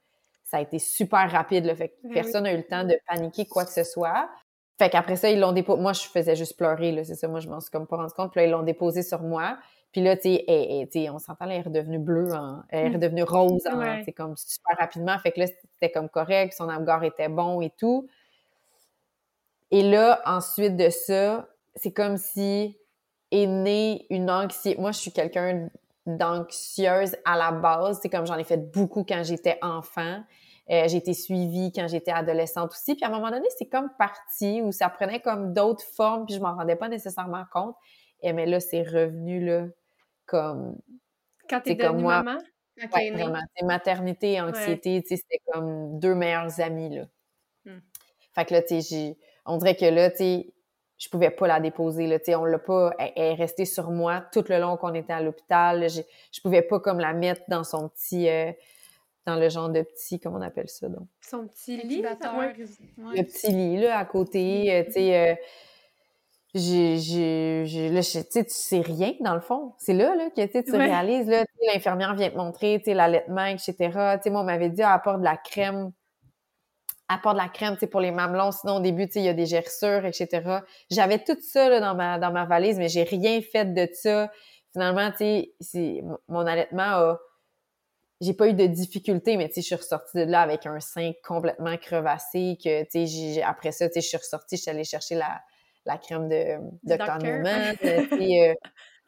ça 0.51 0.57
a 0.57 0.61
été 0.63 0.79
super 0.79 1.31
rapide. 1.31 1.67
Là, 1.67 1.75
fait 1.75 1.89
que 1.89 1.95
ben 2.05 2.15
personne 2.15 2.45
n'a 2.45 2.55
eu 2.55 2.57
le 2.57 2.67
temps 2.67 2.85
de 2.85 2.99
paniquer 3.07 3.45
quoi 3.45 3.67
que 3.67 3.71
ce 3.71 3.85
soit. 3.85 4.29
Fait 4.79 4.89
qu'après 4.89 5.17
ça, 5.17 5.29
ils 5.29 5.39
l'ont 5.39 5.53
déposé. 5.53 5.83
Moi, 5.83 5.93
je 5.93 6.03
faisais 6.03 6.37
juste 6.37 6.57
pleurer, 6.57 6.91
là, 6.93 7.05
c'est 7.05 7.17
ça. 7.17 7.29
Moi, 7.29 7.41
je 7.41 7.49
m'en 7.49 7.61
suis 7.61 7.71
comme 7.71 7.87
pas 7.87 7.97
rendu 7.97 8.15
compte. 8.15 8.33
Puis 8.33 8.41
là, 8.41 8.47
ils 8.47 8.51
l'ont 8.51 8.63
déposé 8.63 9.03
sur 9.03 9.23
moi. 9.23 9.59
Puis 9.93 10.01
là, 10.01 10.17
tu 10.17 10.31
sais, 10.31 11.11
on 11.11 11.19
s'entend, 11.19 11.47
elle 11.47 11.53
est 11.53 11.61
redevenue 11.63 11.99
bleue, 11.99 12.31
elle 12.71 12.87
est 12.87 12.89
redevenue 12.95 13.25
rose, 13.25 13.63
c'est 14.05 14.13
comme 14.13 14.37
super 14.37 14.77
rapidement. 14.79 15.19
Fait 15.19 15.33
que 15.33 15.41
là, 15.41 15.47
c'était 15.47 15.91
comme 15.93 16.09
correct, 16.09 16.55
son 16.55 16.69
abgar 16.69 17.05
était 17.05 17.29
bon 17.29 17.61
et 17.61 17.71
tout. 17.71 18.07
Et 19.71 19.83
là, 19.83 20.23
ensuite 20.25 20.77
de 20.77 20.89
ça, 20.89 21.49
c'est 21.75 21.93
comme 21.93 22.17
si 22.17 22.79
est 23.31 23.47
née 23.47 24.07
une 24.09 24.31
anxiété. 24.31 24.81
Moi, 24.81 24.93
je 24.93 24.99
suis 24.99 25.13
quelqu'un 25.13 25.69
d'anxieuse 26.17 27.17
à 27.25 27.37
la 27.37 27.53
base. 27.53 27.99
C'est 28.03 28.09
comme 28.09 28.27
j'en 28.27 28.39
ai 28.39 28.45
fait 28.45 28.71
beaucoup 28.73 29.05
quand 29.05 29.23
j'étais 29.23 29.59
enfant. 29.63 30.23
Euh, 30.71 30.87
j'ai 30.87 30.99
été 30.99 31.15
suivie 31.15 31.73
quand 31.73 31.89
j'étais 31.89 32.11
adolescente 32.11 32.73
aussi. 32.73 32.95
Puis 32.95 33.05
à 33.05 33.09
un 33.09 33.11
moment 33.11 33.31
donné, 33.31 33.49
c'est 33.57 33.69
comme 33.69 33.89
parti 33.99 34.61
où 34.63 34.71
ça 34.71 34.89
prenait 34.91 35.21
comme 35.21 35.55
d'autres 35.55 35.85
formes, 35.97 36.27
puis 36.27 36.35
je 36.35 36.41
m'en 36.41 36.55
rendais 36.55 36.77
pas 36.77 36.89
nécessairement 36.89 37.45
compte. 37.53 37.75
Et 38.21 38.33
mais 38.33 38.47
là, 38.47 38.61
c'est 38.61 38.83
revenu 38.83 39.45
là 39.45 39.67
comme 40.27 40.77
quand 41.49 41.61
t'es 41.63 41.75
devenue 41.75 42.03
moi, 42.03 42.23
maman. 42.23 42.41
Okay, 42.83 43.11
vraiment. 43.11 43.41
maternité 43.65 44.35
et 44.35 44.41
anxiété, 44.41 45.03
sais, 45.05 45.17
c'était 45.17 45.43
comme 45.53 45.99
deux 45.99 46.15
meilleures 46.15 46.61
amies 46.61 46.95
là. 46.95 47.07
Hmm. 47.65 47.81
Fait 48.35 48.45
que 48.45 48.55
là, 48.55 48.63
tu 48.63 48.81
sais, 48.81 49.19
on 49.47 49.57
dirait 49.57 49.75
que 49.75 49.87
là, 49.87 50.11
tu 50.11 50.19
sais, 50.19 50.55
je 50.99 51.09
pouvais 51.09 51.31
pas 51.31 51.47
la 51.47 51.61
déposer 51.61 52.07
là, 52.07 52.19
tu 52.19 52.27
sais, 52.27 52.35
on 52.35 52.45
l'a 52.45 52.59
pas, 52.59 52.93
elle, 52.99 53.13
est 53.15 53.35
restée 53.35 53.65
sur 53.65 53.91
moi 53.91 54.25
tout 54.33 54.45
le 54.49 54.59
long 54.59 54.77
qu'on 54.77 54.95
était 54.95 55.13
à 55.13 55.21
l'hôpital. 55.21 55.89
Je, 55.89 56.01
je 56.33 56.41
pouvais 56.41 56.63
pas 56.63 56.81
comme 56.81 56.99
la 56.99 57.13
mettre 57.13 57.43
dans 57.49 57.65
son 57.65 57.89
petit 57.89 58.29
euh, 58.29 58.51
dans 59.29 59.37
le 59.37 59.49
genre 59.49 59.69
de 59.69 59.83
petit, 59.83 60.19
comment 60.19 60.39
on 60.39 60.43
appelle 60.43 60.69
ça, 60.69 60.89
donc? 60.89 61.07
Son 61.21 61.47
petit 61.47 61.77
lit? 61.77 62.03
Le 62.03 63.23
petit 63.23 63.51
lit, 63.53 63.81
là, 63.81 63.99
à 63.99 64.05
côté, 64.07 64.75
euh, 64.75 64.85
tu 64.87 64.93
sais, 64.93 65.17
euh, 65.17 65.35
j'ai, 66.55 67.91
là, 67.91 68.03
tu 68.03 68.09
sais, 68.09 68.25
tu 68.45 68.45
sais 68.49 68.81
rien, 68.81 69.13
dans 69.21 69.35
le 69.35 69.41
fond. 69.41 69.75
C'est 69.79 69.93
là, 69.93 70.17
là, 70.17 70.31
que, 70.31 70.63
tu 70.63 70.75
réalises, 70.75 71.29
là, 71.29 71.45
l'infirmière 71.73 72.15
vient 72.15 72.31
te 72.31 72.37
montrer, 72.37 72.79
tu 72.79 72.87
sais, 72.87 72.95
l'allaitement, 72.95 73.45
etc. 73.45 73.75
Tu 73.77 73.89
sais, 73.91 74.31
moi, 74.31 74.41
on 74.41 74.45
m'avait 74.45 74.71
dit, 74.71 74.83
ah, 74.83 74.95
apporte 74.95 75.19
de 75.19 75.25
la 75.25 75.37
crème, 75.37 75.93
apporte 77.09 77.37
de 77.37 77.43
la 77.43 77.49
crème, 77.49 77.77
pour 77.91 78.01
les 78.01 78.11
mamelons. 78.11 78.53
Sinon, 78.53 78.77
au 78.77 78.81
début, 78.81 79.07
tu 79.07 79.15
sais, 79.15 79.21
il 79.21 79.25
y 79.25 79.29
a 79.29 79.35
des 79.35 79.47
gerçures, 79.47 80.05
etc. 80.05 80.61
J'avais 80.91 81.23
tout 81.23 81.39
ça, 81.41 81.69
là, 81.69 81.81
dans 81.81 81.95
ma, 81.95 82.19
dans 82.19 82.33
ma 82.33 82.45
valise, 82.45 82.79
mais 82.79 82.89
j'ai 82.89 83.03
rien 83.03 83.41
fait 83.41 83.65
de 83.73 83.89
ça. 83.93 84.31
Finalement, 84.73 85.11
tu 85.11 85.45
sais, 85.61 86.03
mon 86.29 86.47
allaitement 86.47 86.83
a 86.83 87.19
j'ai 88.21 88.35
pas 88.35 88.49
eu 88.49 88.55
de 88.55 88.67
difficultés, 88.67 89.37
mais 89.37 89.49
tu 89.49 89.55
sais, 89.55 89.61
je 89.61 89.67
suis 89.67 89.75
ressortie 89.77 90.19
de 90.19 90.25
là 90.25 90.41
avec 90.41 90.67
un 90.67 90.81
sein 90.81 91.13
complètement 91.25 91.77
crevassé, 91.77 92.59
que, 92.63 92.83
tu 92.85 93.07
sais, 93.07 93.43
après 93.43 93.71
ça, 93.71 93.89
tu 93.89 93.95
sais, 93.95 94.01
je 94.01 94.09
suis 94.09 94.17
ressortie, 94.17 94.57
je 94.57 94.63
suis 94.63 94.71
allée 94.71 94.85
chercher 94.85 95.15
la, 95.15 95.41
la 95.85 95.99
crème 95.99 96.29
de 96.29 96.57
Dr. 96.83 97.19
Newman, 97.19 97.77
tu 97.81 98.55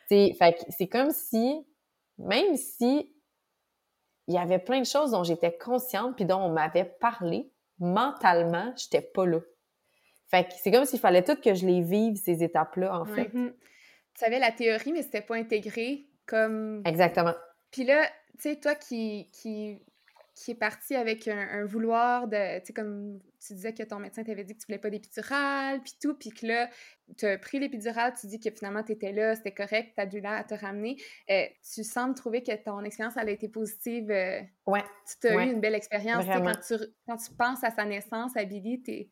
sais, 0.09 0.35
fait 0.39 0.65
c'est 0.69 0.89
comme 0.89 1.11
si, 1.11 1.67
même 2.19 2.57
si 2.57 3.13
il 4.29 4.35
y 4.35 4.39
avait 4.39 4.61
plein 4.61 4.81
de 4.81 4.87
choses 4.87 5.11
dont 5.11 5.25
j'étais 5.25 5.57
consciente 5.59 6.15
puis 6.15 6.25
dont 6.25 6.39
on 6.39 6.51
m'avait 6.51 6.85
parlé, 7.01 7.51
mentalement, 7.81 8.73
j'étais 8.77 9.03
pas 9.03 9.27
là. 9.27 9.41
Fait 10.29 10.45
que 10.45 10.53
c'est 10.63 10.71
comme 10.71 10.85
s'il 10.85 11.01
fallait 11.01 11.25
tout 11.25 11.37
que 11.37 11.55
je 11.55 11.67
les 11.67 11.83
vive, 11.83 12.17
ces 12.17 12.45
étapes-là, 12.45 13.01
en 13.01 13.05
fait. 13.05 13.31
Tu 13.31 13.55
savais 14.15 14.39
la 14.39 14.53
théorie, 14.53 14.93
mais 14.93 15.03
c'était 15.03 15.23
pas 15.23 15.37
intégré 15.37 16.07
comme... 16.27 16.83
Exactement. 16.85 17.35
Puis 17.73 17.85
là, 17.85 18.07
tu 18.39 18.51
sais, 18.51 18.57
toi 18.57 18.75
qui, 18.75 19.29
qui, 19.33 19.83
qui 20.41 20.53
est 20.53 20.55
parti 20.55 20.97
avec 20.97 21.29
un, 21.29 21.67
vouloir 21.67 22.27
de, 22.27 22.61
tu 22.61 22.67
sais, 22.67 22.73
comme 22.73 23.21
tu 23.47 23.53
disais 23.53 23.75
que 23.75 23.83
ton 23.83 23.99
médecin 23.99 24.25
t'avait 24.25 24.43
dit 24.43 24.55
que 24.55 24.61
tu 24.61 24.67
voulais 24.67 24.79
pas 24.79 24.89
d'épidural, 24.89 25.83
puis 25.83 25.93
tout, 26.01 26.15
puis 26.15 26.31
que 26.31 26.47
là, 26.47 26.71
tu 27.19 27.27
as 27.27 27.37
pris 27.37 27.59
l'épidural, 27.59 28.15
tu 28.19 28.27
dis 28.27 28.41
que 28.41 28.51
finalement 28.51 28.83
tu 28.83 28.93
étais 28.93 29.13
là, 29.13 29.37
c'était 29.37 29.53
correct, 29.53 29.93
tu 29.95 30.01
as 30.01 30.07
dû 30.07 30.21
là 30.21 30.43
te 30.45 30.55
ramener. 30.55 30.97
Euh, 31.31 31.45
tu 31.75 31.85
sembles 31.85 32.15
trouver 32.15 32.43
que 32.43 32.57
ton 32.57 32.83
expérience, 32.85 33.19
elle 33.21 33.29
a 33.29 33.33
été 33.33 33.49
positive. 33.49 34.11
Euh, 34.11 34.41
ouais. 34.67 34.83
Tu 35.21 35.29
as 35.29 35.45
eu 35.45 35.53
une 35.53 35.61
belle 35.61 35.75
expérience. 35.75 36.25
Quand 36.25 36.53
tu, 36.67 36.75
quand 37.07 37.17
tu 37.19 37.31
penses 37.37 37.63
à 37.63 37.71
sa 37.71 37.85
naissance, 37.85 38.35
à 38.35 38.45
Billy, 38.45 38.83
tu 38.83 39.07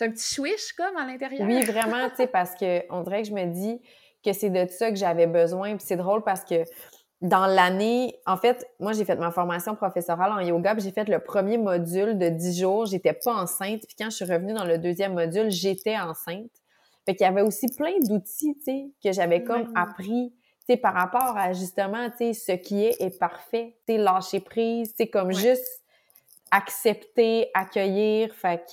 as 0.00 0.04
un 0.04 0.10
petit 0.10 0.34
chouiche 0.34 0.74
comme 0.74 0.98
à 0.98 1.06
l'intérieur. 1.06 1.48
Oui, 1.48 1.62
vraiment, 1.64 2.10
tu 2.10 2.16
sais, 2.16 2.26
parce 2.26 2.54
qu'on 2.54 3.02
dirait 3.02 3.22
que 3.22 3.28
je 3.28 3.34
me 3.34 3.46
dis 3.46 3.80
que 4.22 4.34
c'est 4.34 4.50
de 4.50 4.68
ça 4.70 4.90
que 4.90 4.96
j'avais 4.96 5.26
besoin. 5.26 5.76
Puis 5.76 5.86
c'est 5.86 5.96
drôle 5.96 6.22
parce 6.24 6.44
que 6.44 6.64
dans 7.20 7.46
l'année, 7.46 8.14
en 8.26 8.36
fait, 8.36 8.64
moi, 8.78 8.92
j'ai 8.92 9.04
fait 9.04 9.16
ma 9.16 9.32
formation 9.32 9.74
professorale 9.74 10.30
en 10.30 10.40
yoga, 10.40 10.74
puis 10.74 10.84
j'ai 10.84 10.92
fait 10.92 11.08
le 11.08 11.18
premier 11.18 11.58
module 11.58 12.16
de 12.16 12.28
10 12.28 12.60
jours. 12.60 12.86
J'étais 12.86 13.12
pas 13.12 13.34
enceinte. 13.34 13.82
Puis 13.86 13.96
quand 13.98 14.10
je 14.10 14.16
suis 14.16 14.24
revenue 14.24 14.52
dans 14.52 14.64
le 14.64 14.78
deuxième 14.78 15.14
module, 15.14 15.50
j'étais 15.50 15.98
enceinte. 15.98 16.50
Fait 17.04 17.16
qu'il 17.16 17.24
y 17.24 17.28
avait 17.28 17.42
aussi 17.42 17.66
plein 17.68 17.98
d'outils, 18.00 18.54
tu 18.58 18.64
sais, 18.64 18.90
que 19.02 19.12
j'avais 19.12 19.42
comme 19.42 19.72
appris, 19.74 20.32
tu 20.60 20.66
sais, 20.66 20.76
par 20.76 20.94
rapport 20.94 21.36
à 21.36 21.52
justement, 21.54 22.08
tu 22.10 22.32
sais, 22.32 22.34
ce 22.34 22.52
qui 22.52 22.84
est 22.84 23.00
est 23.00 23.18
parfait. 23.18 23.76
Tu 23.86 23.94
sais, 23.94 23.98
lâcher 23.98 24.40
prise, 24.40 24.90
tu 24.90 24.96
sais, 24.98 25.06
comme 25.08 25.32
juste 25.32 25.82
accepter, 26.52 27.50
accueillir. 27.54 28.32
Fait 28.34 28.58
que 28.58 28.72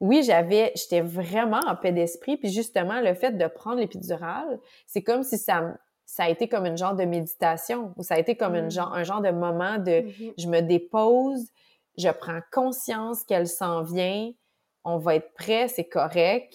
oui, 0.00 0.22
j'avais, 0.22 0.72
j'étais 0.74 1.00
vraiment 1.00 1.60
en 1.66 1.76
paix 1.76 1.92
d'esprit. 1.92 2.38
Puis 2.38 2.50
justement, 2.50 3.00
le 3.00 3.14
fait 3.14 3.32
de 3.32 3.46
prendre 3.46 3.76
l'épidurale, 3.76 4.58
c'est 4.86 5.02
comme 5.02 5.22
si 5.22 5.36
ça 5.36 5.76
ça 6.06 6.24
a 6.24 6.28
été 6.28 6.48
comme 6.48 6.66
une 6.66 6.76
genre 6.76 6.94
de 6.94 7.04
méditation 7.04 7.92
ou 7.96 8.02
ça 8.02 8.14
a 8.14 8.18
été 8.18 8.36
comme 8.36 8.54
une 8.54 8.66
mm. 8.66 8.70
genre, 8.70 8.94
un 8.94 9.04
genre 9.04 9.20
de 9.20 9.30
moment 9.30 9.78
de 9.78 10.02
mm-hmm. 10.02 10.34
je 10.38 10.48
me 10.48 10.60
dépose, 10.60 11.46
je 11.98 12.08
prends 12.08 12.40
conscience 12.52 13.24
qu'elle 13.24 13.48
s'en 13.48 13.82
vient, 13.82 14.30
on 14.84 14.98
va 14.98 15.16
être 15.16 15.32
prêt, 15.34 15.68
c'est 15.68 15.88
correct, 15.88 16.54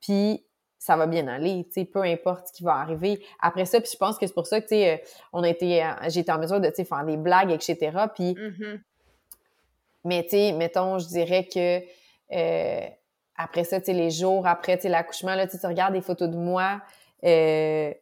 puis 0.00 0.44
ça 0.78 0.96
va 0.96 1.06
bien 1.06 1.28
aller, 1.28 1.64
tu 1.66 1.80
sais, 1.80 1.84
peu 1.84 2.02
importe 2.02 2.48
ce 2.48 2.52
qui 2.54 2.62
va 2.62 2.76
arriver. 2.76 3.22
Après 3.40 3.66
ça, 3.66 3.80
puis 3.80 3.90
je 3.92 3.98
pense 3.98 4.16
que 4.16 4.26
c'est 4.26 4.32
pour 4.32 4.46
ça 4.46 4.60
que, 4.60 4.66
tu 4.66 4.76
sais, 4.76 4.94
euh, 4.94 4.96
on 5.34 5.42
a 5.42 5.48
été, 5.48 5.84
euh, 5.84 5.88
j'étais 6.08 6.32
en 6.32 6.38
mesure 6.38 6.58
de, 6.58 6.68
tu 6.68 6.76
sais, 6.76 6.84
faire 6.84 7.04
des 7.04 7.18
blagues, 7.18 7.50
etc., 7.50 7.76
puis... 8.14 8.32
Mm-hmm. 8.32 8.80
Mais, 10.04 10.22
tu 10.22 10.30
sais, 10.30 10.52
mettons, 10.52 10.98
je 10.98 11.06
dirais 11.08 11.46
que... 11.46 11.82
Euh, 12.32 12.88
après 13.36 13.64
ça, 13.64 13.78
tu 13.80 13.86
sais, 13.86 13.92
les 13.92 14.10
jours 14.10 14.46
après, 14.46 14.76
tu 14.76 14.82
sais, 14.82 14.88
l'accouchement, 14.88 15.34
là, 15.34 15.46
tu 15.46 15.56
regardes 15.62 15.94
des 15.94 16.00
photos 16.00 16.28
de 16.30 16.36
moi, 16.36 16.80
euh, 17.24 17.92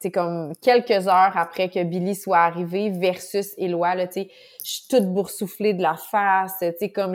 c'est 0.00 0.10
comme 0.10 0.54
quelques 0.62 1.08
heures 1.08 1.36
après 1.36 1.68
que 1.68 1.84
Billy 1.84 2.14
soit 2.14 2.38
arrivé 2.38 2.88
versus 2.88 3.52
Éloi, 3.58 3.94
là, 3.94 4.06
tu 4.06 4.22
sais, 4.22 4.30
je 4.64 4.70
suis 4.70 4.88
toute 4.88 5.04
boursouflée 5.12 5.74
de 5.74 5.82
la 5.82 5.94
face, 5.94 6.54
tu 6.58 6.72
sais, 6.78 6.90
comme 6.90 7.14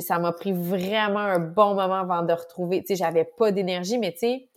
ça 0.00 0.18
m'a 0.18 0.32
pris 0.32 0.52
vraiment 0.52 1.20
un 1.20 1.38
bon 1.38 1.74
moment 1.74 2.00
avant 2.00 2.22
de 2.22 2.34
retrouver, 2.34 2.80
tu 2.80 2.88
sais, 2.88 2.96
j'avais 2.96 3.24
pas 3.24 3.50
d'énergie, 3.50 3.96
mais 3.96 4.12
tu 4.12 4.18
sais, 4.18 4.48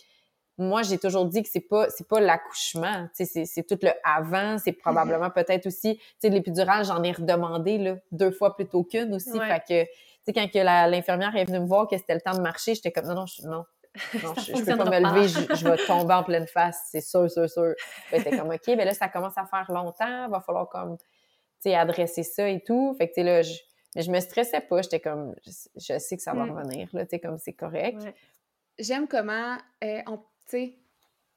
moi, 0.57 0.83
j'ai 0.83 0.97
toujours 0.97 1.25
dit 1.25 1.43
que 1.43 1.49
c'est 1.49 1.67
pas, 1.67 1.89
c'est 1.89 2.07
pas 2.07 2.19
l'accouchement, 2.19 3.07
tu 3.15 3.25
sais, 3.25 3.45
c'est 3.45 3.63
tout 3.63 3.79
le 3.81 3.91
avant, 4.03 4.57
c'est 4.57 4.73
probablement 4.73 5.29
peut-être 5.29 5.65
aussi, 5.67 5.95
tu 5.95 6.03
sais, 6.19 6.29
l'épidural, 6.29 6.83
j'en 6.83 7.01
ai 7.03 7.13
redemandé, 7.13 7.77
là, 7.77 7.95
deux 8.11 8.31
fois 8.31 8.53
plutôt 8.57 8.83
qu'une 8.83 9.15
aussi, 9.15 9.31
fait 9.31 9.63
que, 9.65 9.83
tu 9.85 9.89
sais, 10.25 10.33
quand 10.33 10.51
que 10.51 10.59
l'infirmière 10.91 11.33
est 11.37 11.45
venue 11.45 11.59
me 11.59 11.67
voir 11.67 11.87
que 11.87 11.97
c'était 11.97 12.15
le 12.15 12.21
temps 12.21 12.35
de 12.35 12.41
marcher, 12.41 12.75
j'étais 12.75 12.91
comme, 12.91 13.05
non, 13.05 13.15
non, 13.15 13.25
non, 13.45 13.65
non, 14.23 14.33
je, 14.35 14.55
je 14.55 14.65
peux 14.65 14.77
pas 14.77 14.85
me 14.85 14.99
lever, 14.99 15.27
je, 15.27 15.67
vais 15.67 15.77
tomber 15.85 16.13
en 16.13 16.23
pleine 16.23 16.47
face, 16.47 16.87
c'est 16.91 17.01
sûr, 17.01 17.29
sûr, 17.29 17.49
sûr. 17.49 17.73
Fait 18.09 18.37
comme, 18.37 18.49
OK, 18.49 18.65
ben 18.65 18.85
là, 18.85 18.93
ça 18.93 19.07
commence 19.07 19.37
à 19.37 19.45
faire 19.45 19.71
longtemps, 19.71 20.29
va 20.29 20.41
falloir 20.41 20.69
comme, 20.69 20.97
tu 20.97 21.05
sais, 21.59 21.75
adresser 21.75 22.23
ça 22.23 22.49
et 22.49 22.61
tout. 22.61 22.95
Fait 22.97 23.07
que, 23.07 23.13
tu 23.13 23.21
sais, 23.21 23.23
là, 23.23 23.41
je, 23.41 23.53
mais 23.95 24.01
je 24.01 24.11
me 24.11 24.19
stressais 24.19 24.61
pas, 24.61 24.81
j'étais 24.81 24.99
comme, 24.99 25.33
je, 25.45 25.97
sais 25.97 26.17
que 26.17 26.23
ça 26.23 26.33
va 26.33 26.45
mm. 26.45 26.51
revenir, 26.51 26.89
là, 26.93 27.05
tu 27.05 27.11
sais, 27.11 27.19
comme 27.19 27.37
c'est 27.37 27.53
correct. 27.53 27.99
J'aime 28.77 29.07
comment, 29.07 29.57
euh, 29.83 30.01
tu 30.05 30.17
sais, 30.47 30.75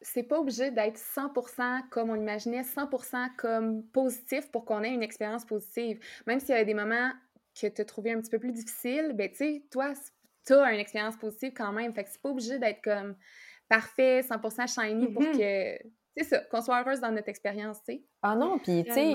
c'est 0.01 0.25
pas 0.25 0.41
obligé 0.41 0.71
d'être 0.71 0.99
100% 0.99 1.89
comme 1.91 2.11
on 2.11 2.17
imaginait, 2.17 2.63
100% 2.63 3.37
comme 3.37 3.85
positif 3.85 4.51
pour 4.51 4.65
qu'on 4.65 4.83
ait 4.83 4.93
une 4.93 5.03
expérience 5.03 5.45
positive. 5.45 6.01
Même 6.27 6.41
s'il 6.41 6.51
y 6.51 6.53
avait 6.53 6.65
des 6.65 6.75
moments 6.75 7.11
que 7.61 7.67
tu 7.67 7.81
as 7.81 7.85
trouvé 7.85 8.13
un 8.13 8.21
petit 8.21 8.31
peu 8.31 8.39
plus 8.39 8.53
difficiles, 8.53 9.13
ben 9.15 9.29
tu 9.31 9.37
sais, 9.37 9.63
toi, 9.71 9.93
tu 10.49 10.55
as 10.55 10.73
une 10.73 10.81
expérience 10.81 11.17
positive 11.17 11.53
quand 11.57 11.73
même. 11.73 11.93
Fait 11.93 12.05
que 12.05 12.11
c'est 12.11 12.23
pas 12.23 12.31
obligé 12.31 12.59
d'être 12.59 12.83
comme 12.83 13.15
parfait, 13.69 14.21
100% 14.21 14.75
shiny 14.75 15.09
pour 15.13 15.23
mm-hmm. 15.23 15.39
que. 15.39 15.89
C'est 16.17 16.25
ça, 16.25 16.39
qu'on 16.51 16.61
soit 16.61 16.81
heureuse 16.81 17.01
dans 17.01 17.13
notre 17.13 17.29
expérience, 17.29 17.77
tu 17.87 17.95
sais. 17.95 18.03
Ah 18.23 18.35
non, 18.35 18.59
puis 18.59 18.83
tu 18.83 18.93
sais, 18.93 19.15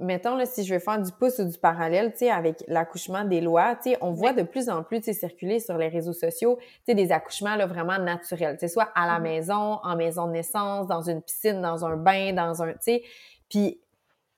mettons 0.00 0.36
là, 0.36 0.46
si 0.46 0.64
je 0.64 0.72
veux 0.72 0.80
faire 0.80 0.98
du 0.98 1.12
pouce 1.12 1.38
ou 1.38 1.44
du 1.44 1.58
parallèle, 1.58 2.12
tu 2.12 2.20
sais, 2.20 2.30
avec 2.30 2.64
l'accouchement 2.66 3.24
des 3.24 3.42
lois, 3.42 3.76
tu 3.76 3.90
sais, 3.90 3.98
on 4.00 4.10
voit 4.12 4.32
de 4.32 4.42
plus 4.42 4.70
en 4.70 4.82
plus, 4.84 5.00
tu 5.00 5.04
sais, 5.04 5.12
circuler 5.12 5.60
sur 5.60 5.76
les 5.76 5.88
réseaux 5.88 6.14
sociaux, 6.14 6.56
tu 6.58 6.66
sais, 6.86 6.94
des 6.94 7.12
accouchements 7.12 7.56
là 7.56 7.66
vraiment 7.66 7.98
naturels, 7.98 8.56
tu 8.56 8.60
sais, 8.60 8.68
soit 8.68 8.90
à 8.94 9.06
la 9.06 9.18
mm-hmm. 9.18 9.22
maison, 9.22 9.80
en 9.82 9.94
maison 9.94 10.28
de 10.28 10.32
naissance, 10.32 10.86
dans 10.86 11.02
une 11.02 11.20
piscine, 11.20 11.60
dans 11.60 11.84
un 11.84 11.98
bain, 11.98 12.32
dans 12.32 12.62
un, 12.62 12.72
tu 12.72 12.78
sais, 12.80 13.02
puis 13.50 13.78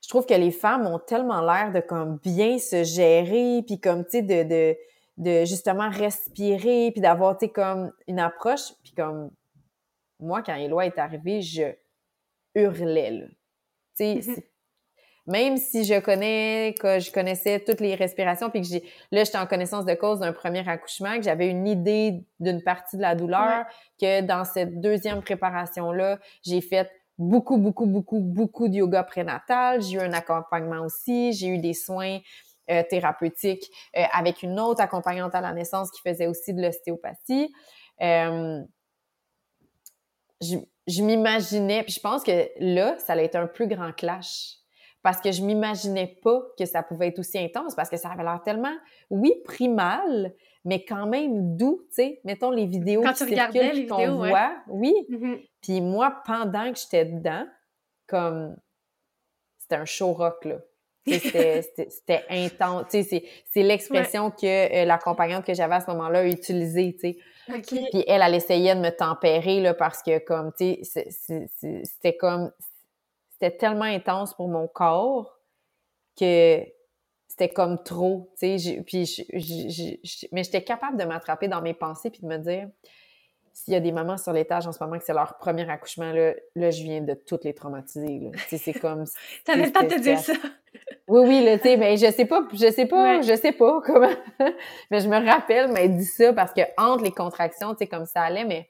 je 0.02 0.08
trouve 0.08 0.26
que 0.26 0.34
les 0.34 0.50
femmes 0.50 0.88
ont 0.88 0.98
tellement 0.98 1.40
l'air 1.40 1.70
de 1.72 1.78
comme 1.78 2.18
bien 2.18 2.58
se 2.58 2.82
gérer, 2.82 3.62
puis 3.64 3.78
comme 3.80 4.04
tu 4.04 4.10
sais 4.10 4.22
de, 4.22 4.42
de 4.42 4.76
de 5.16 5.44
justement 5.44 5.90
respirer 5.90 6.90
puis 6.92 7.00
d'avoir 7.00 7.38
tu 7.38 7.48
comme 7.48 7.92
une 8.08 8.18
approche. 8.18 8.72
Puis 8.82 8.92
comme 8.92 9.30
moi 10.20 10.42
quand 10.42 10.54
Éloi 10.54 10.86
est 10.86 10.98
arrivé 10.98 11.42
je 11.42 11.74
hurlais 12.54 13.10
là. 13.10 13.26
Tu 13.26 13.34
sais 13.96 14.14
mm-hmm. 14.14 14.42
même 15.26 15.56
si 15.56 15.84
je 15.84 16.00
connais 16.00 16.74
que 16.80 16.98
je 16.98 17.12
connaissais 17.12 17.60
toutes 17.60 17.80
les 17.80 17.94
respirations 17.94 18.50
puis 18.50 18.62
que 18.62 18.66
j'ai 18.66 18.82
là 19.12 19.24
j'étais 19.24 19.38
en 19.38 19.46
connaissance 19.46 19.84
de 19.84 19.94
cause 19.94 20.20
d'un 20.20 20.32
premier 20.32 20.68
accouchement 20.68 21.16
que 21.16 21.22
j'avais 21.22 21.48
une 21.48 21.66
idée 21.66 22.24
d'une 22.40 22.62
partie 22.62 22.96
de 22.96 23.02
la 23.02 23.14
douleur 23.14 23.64
que 24.00 24.20
dans 24.20 24.44
cette 24.44 24.80
deuxième 24.80 25.22
préparation 25.22 25.92
là 25.92 26.18
j'ai 26.42 26.60
fait 26.60 26.90
beaucoup 27.18 27.58
beaucoup 27.58 27.86
beaucoup 27.86 28.20
beaucoup 28.20 28.68
de 28.68 28.74
yoga 28.74 29.02
prénatal. 29.04 29.82
J'ai 29.82 29.96
eu 29.96 30.00
un 30.00 30.12
accompagnement 30.12 30.84
aussi. 30.84 31.32
J'ai 31.32 31.48
eu 31.48 31.58
des 31.58 31.74
soins 31.74 32.18
euh, 32.70 32.82
thérapeutique 32.88 33.70
euh, 33.96 34.02
avec 34.12 34.42
une 34.42 34.58
autre 34.58 34.80
accompagnante 34.80 35.34
à 35.34 35.40
la 35.40 35.52
naissance 35.52 35.90
qui 35.90 36.00
faisait 36.00 36.26
aussi 36.26 36.54
de 36.54 36.62
l'ostéopathie. 36.62 37.52
Euh, 38.00 38.60
je, 40.40 40.56
je 40.86 41.02
m'imaginais, 41.02 41.82
puis 41.82 41.92
je 41.92 42.00
pense 42.00 42.22
que 42.22 42.48
là, 42.58 42.96
ça 42.98 43.12
allait 43.12 43.24
être 43.24 43.36
un 43.36 43.46
plus 43.46 43.66
grand 43.66 43.92
clash 43.92 44.56
parce 45.04 45.20
que 45.20 45.30
je 45.30 45.42
m'imaginais 45.42 46.18
pas 46.22 46.40
que 46.58 46.64
ça 46.64 46.82
pouvait 46.82 47.08
être 47.08 47.18
aussi 47.18 47.38
intense 47.38 47.74
parce 47.74 47.90
que 47.90 47.98
ça 47.98 48.10
avait 48.10 48.22
l'air 48.22 48.40
tellement, 48.42 48.74
oui, 49.10 49.34
primal, 49.44 50.34
mais 50.64 50.82
quand 50.82 51.06
même 51.06 51.58
doux, 51.58 51.82
tu 51.90 51.96
sais. 51.96 52.20
Mettons 52.24 52.50
les 52.50 52.64
vidéos 52.64 53.02
Quand 53.02 53.12
tu 53.12 53.24
regardais 53.24 53.72
les 53.74 53.86
qu'on 53.86 54.20
ouais. 54.20 54.30
voit, 54.30 54.56
oui. 54.68 54.94
Mhm. 55.10 55.38
Puis 55.60 55.82
moi, 55.82 56.22
pendant 56.24 56.72
que 56.72 56.78
j'étais 56.78 57.04
dedans, 57.04 57.46
comme 58.06 58.56
c'était 59.58 59.76
un 59.76 59.84
show 59.84 60.14
rock, 60.14 60.46
là. 60.46 60.56
C'était 61.90 62.24
intense. 62.30 62.86
Tu 62.90 63.02
sais, 63.02 63.24
c'est- 63.52 63.62
l'expression 63.62 64.30
que 64.30 64.46
euh, 64.46 64.84
l'accompagnante 64.84 65.44
que 65.44 65.54
j'avais 65.54 65.74
à 65.74 65.80
ce 65.80 65.90
moment-là 65.90 66.20
a 66.20 66.24
utilisée, 66.26 66.94
tu 66.94 67.00
sais. 67.12 67.18
OK. 67.54 67.66
Puis 67.90 68.04
elle, 68.06 68.22
elle 68.22 68.34
essayait 68.34 68.74
de 68.74 68.80
me 68.80 68.90
tempérer, 68.90 69.60
là, 69.60 69.74
parce 69.74 70.02
que, 70.02 70.18
comme, 70.18 70.52
c'était 70.58 72.16
comme... 72.16 72.50
C'était 73.32 73.56
tellement 73.56 73.84
intense 73.84 74.32
pour 74.34 74.48
mon 74.48 74.66
corps 74.68 75.38
que 76.18 76.60
c'était 77.26 77.48
comme 77.48 77.82
trop, 77.82 78.30
tu 78.38 78.46
sais. 78.46 78.58
j'ai- 78.58 78.82
Puis, 78.82 79.26
mais 80.32 80.44
j'étais 80.44 80.62
capable 80.62 80.96
de 80.96 81.04
m'attraper 81.04 81.48
dans 81.48 81.60
mes 81.60 81.74
pensées 81.74 82.10
puis 82.10 82.20
de 82.22 82.26
me 82.28 82.38
dire, 82.38 82.68
s'il 83.54 83.72
y 83.72 83.76
a 83.76 83.80
des 83.80 83.92
mamans 83.92 84.18
sur 84.18 84.32
l'étage 84.32 84.66
en 84.66 84.72
ce 84.72 84.82
moment 84.82 84.98
que 84.98 85.04
c'est 85.04 85.14
leur 85.14 85.38
premier 85.38 85.68
accouchement, 85.70 86.12
là, 86.12 86.34
là, 86.56 86.70
je 86.70 86.82
viens 86.82 87.00
de 87.00 87.14
toutes 87.14 87.44
les 87.44 87.54
traumatiser, 87.54 88.30
c'est 88.48 88.72
comme... 88.74 89.04
T'avais 89.44 89.66
le 89.66 89.72
temps 89.72 89.84
de 89.84 89.88
te 89.88 90.00
dire 90.00 90.18
ça. 90.18 90.32
Oui, 91.06 91.22
oui, 91.28 91.44
là, 91.44 91.56
tu 91.56 91.62
sais, 91.62 91.76
mais 91.76 91.96
je 91.96 92.10
sais 92.10 92.24
pas, 92.24 92.46
je 92.52 92.70
sais 92.70 92.86
pas, 92.86 93.18
Ouais. 93.18 93.22
je 93.22 93.36
sais 93.36 93.52
pas 93.52 93.80
comment. 93.86 94.10
mais 94.90 95.00
je 95.00 95.08
me 95.08 95.24
rappelle 95.24 95.70
m'être 95.70 95.96
dit 95.96 96.04
ça 96.04 96.32
parce 96.32 96.52
que 96.52 96.62
entre 96.76 97.04
les 97.04 97.12
contractions, 97.12 97.70
tu 97.74 97.78
sais, 97.78 97.86
comme 97.86 98.06
ça 98.06 98.22
allait, 98.22 98.44
mais. 98.44 98.68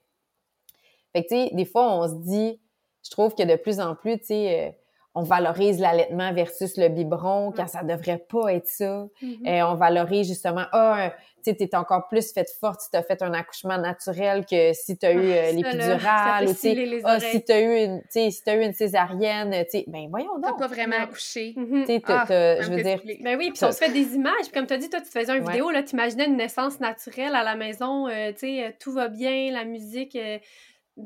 Fait 1.12 1.22
que, 1.24 1.28
tu 1.28 1.35
sais, 1.49 1.51
des 1.55 1.64
fois, 1.64 1.91
on 1.97 2.07
se 2.09 2.14
dit, 2.28 2.61
je 3.05 3.11
trouve 3.11 3.35
que 3.35 3.43
de 3.43 3.57
plus 3.57 3.80
en 3.80 3.95
plus, 3.95 4.18
tu 4.18 4.26
sais, 4.26 4.66
euh, 4.68 4.70
on 5.17 5.23
valorise 5.23 5.79
l'allaitement 5.81 6.33
versus 6.33 6.77
le 6.77 6.89
biberon, 6.89 7.53
quand 7.57 7.69
ça 7.69 7.83
devrait 7.85 8.19
pas 8.29 8.53
être 8.53 8.67
ça. 8.67 9.07
Mhm. 9.23 9.47
Euh, 9.47 9.67
on 9.69 9.75
valorise 9.75 10.27
justement, 10.27 10.65
ah, 10.73 11.07
euh, 11.07 11.09
tu 11.45 11.51
sais, 11.51 11.55
t'es 11.57 11.77
encore 11.77 12.09
plus 12.09 12.33
faite 12.33 12.51
forte 12.59 12.81
si 12.81 12.91
t'as 12.91 13.03
fait 13.03 13.23
un 13.23 13.33
accouchement 13.33 13.79
naturel 13.79 14.45
que 14.45 14.73
si 14.73 14.97
t'as 14.97 15.12
eu 15.12 15.19
euh, 15.31 15.43
Ah, 15.43 15.45
ça 15.45 15.53
l'épidurale, 15.53 16.49
ou 16.49 16.55
tu 16.55 17.01
ah, 17.05 17.21
si 17.21 17.45
t'as 17.45 17.61
eu 17.61 17.85
une, 17.85 18.01
tu 18.03 18.07
sais, 18.11 18.31
si 18.31 18.43
t'as 18.43 18.57
eu 18.57 18.62
une 18.65 18.73
césarienne, 18.73 19.51
tu 19.65 19.71
sais, 19.79 19.85
ben 19.87 20.07
voyons 20.11 20.41
T'as 20.43 20.49
donc. 20.51 20.59
pas 20.59 20.67
vraiment 20.67 20.97
accouché. 21.01 21.53
Mhm. 21.57 21.81
Tu 21.83 21.87
sais, 21.87 22.01
t'as- 22.05 22.21
Ah, 22.23 22.25
t'as- 22.27 22.62
je 22.62 22.71
veux 22.71 22.83
dire. 22.83 23.01
Ben 23.23 23.37
oui, 23.39 23.51
puis 23.55 23.62
on 23.65 23.71
se 23.73 23.79
fait 23.79 23.93
des 23.93 24.15
images. 24.15 24.33
Puis 24.43 24.51
comme 24.53 24.67
tu 24.67 24.75
as 24.75 24.79
dit, 24.79 24.89
toi, 24.91 25.01
tu 25.01 25.07
te 25.11 25.19
faisais 25.19 25.37
une 25.37 25.45
Ouais. 25.45 25.53
vidéo, 25.53 25.71
là, 25.71 25.83
t'imaginais 25.83 26.27
une 26.27 26.37
naissance 26.37 26.81
naturelle 26.81 27.35
à 27.35 27.45
la 27.45 27.55
maison, 27.55 28.09
euh, 28.09 28.33
tu 28.33 28.39
sais, 28.39 28.65
euh, 28.65 28.71
tout 28.81 28.93
va 28.93 29.09
bien, 29.09 29.53
la 29.53 29.65
musique. 29.65 30.17
euh, 30.17 30.39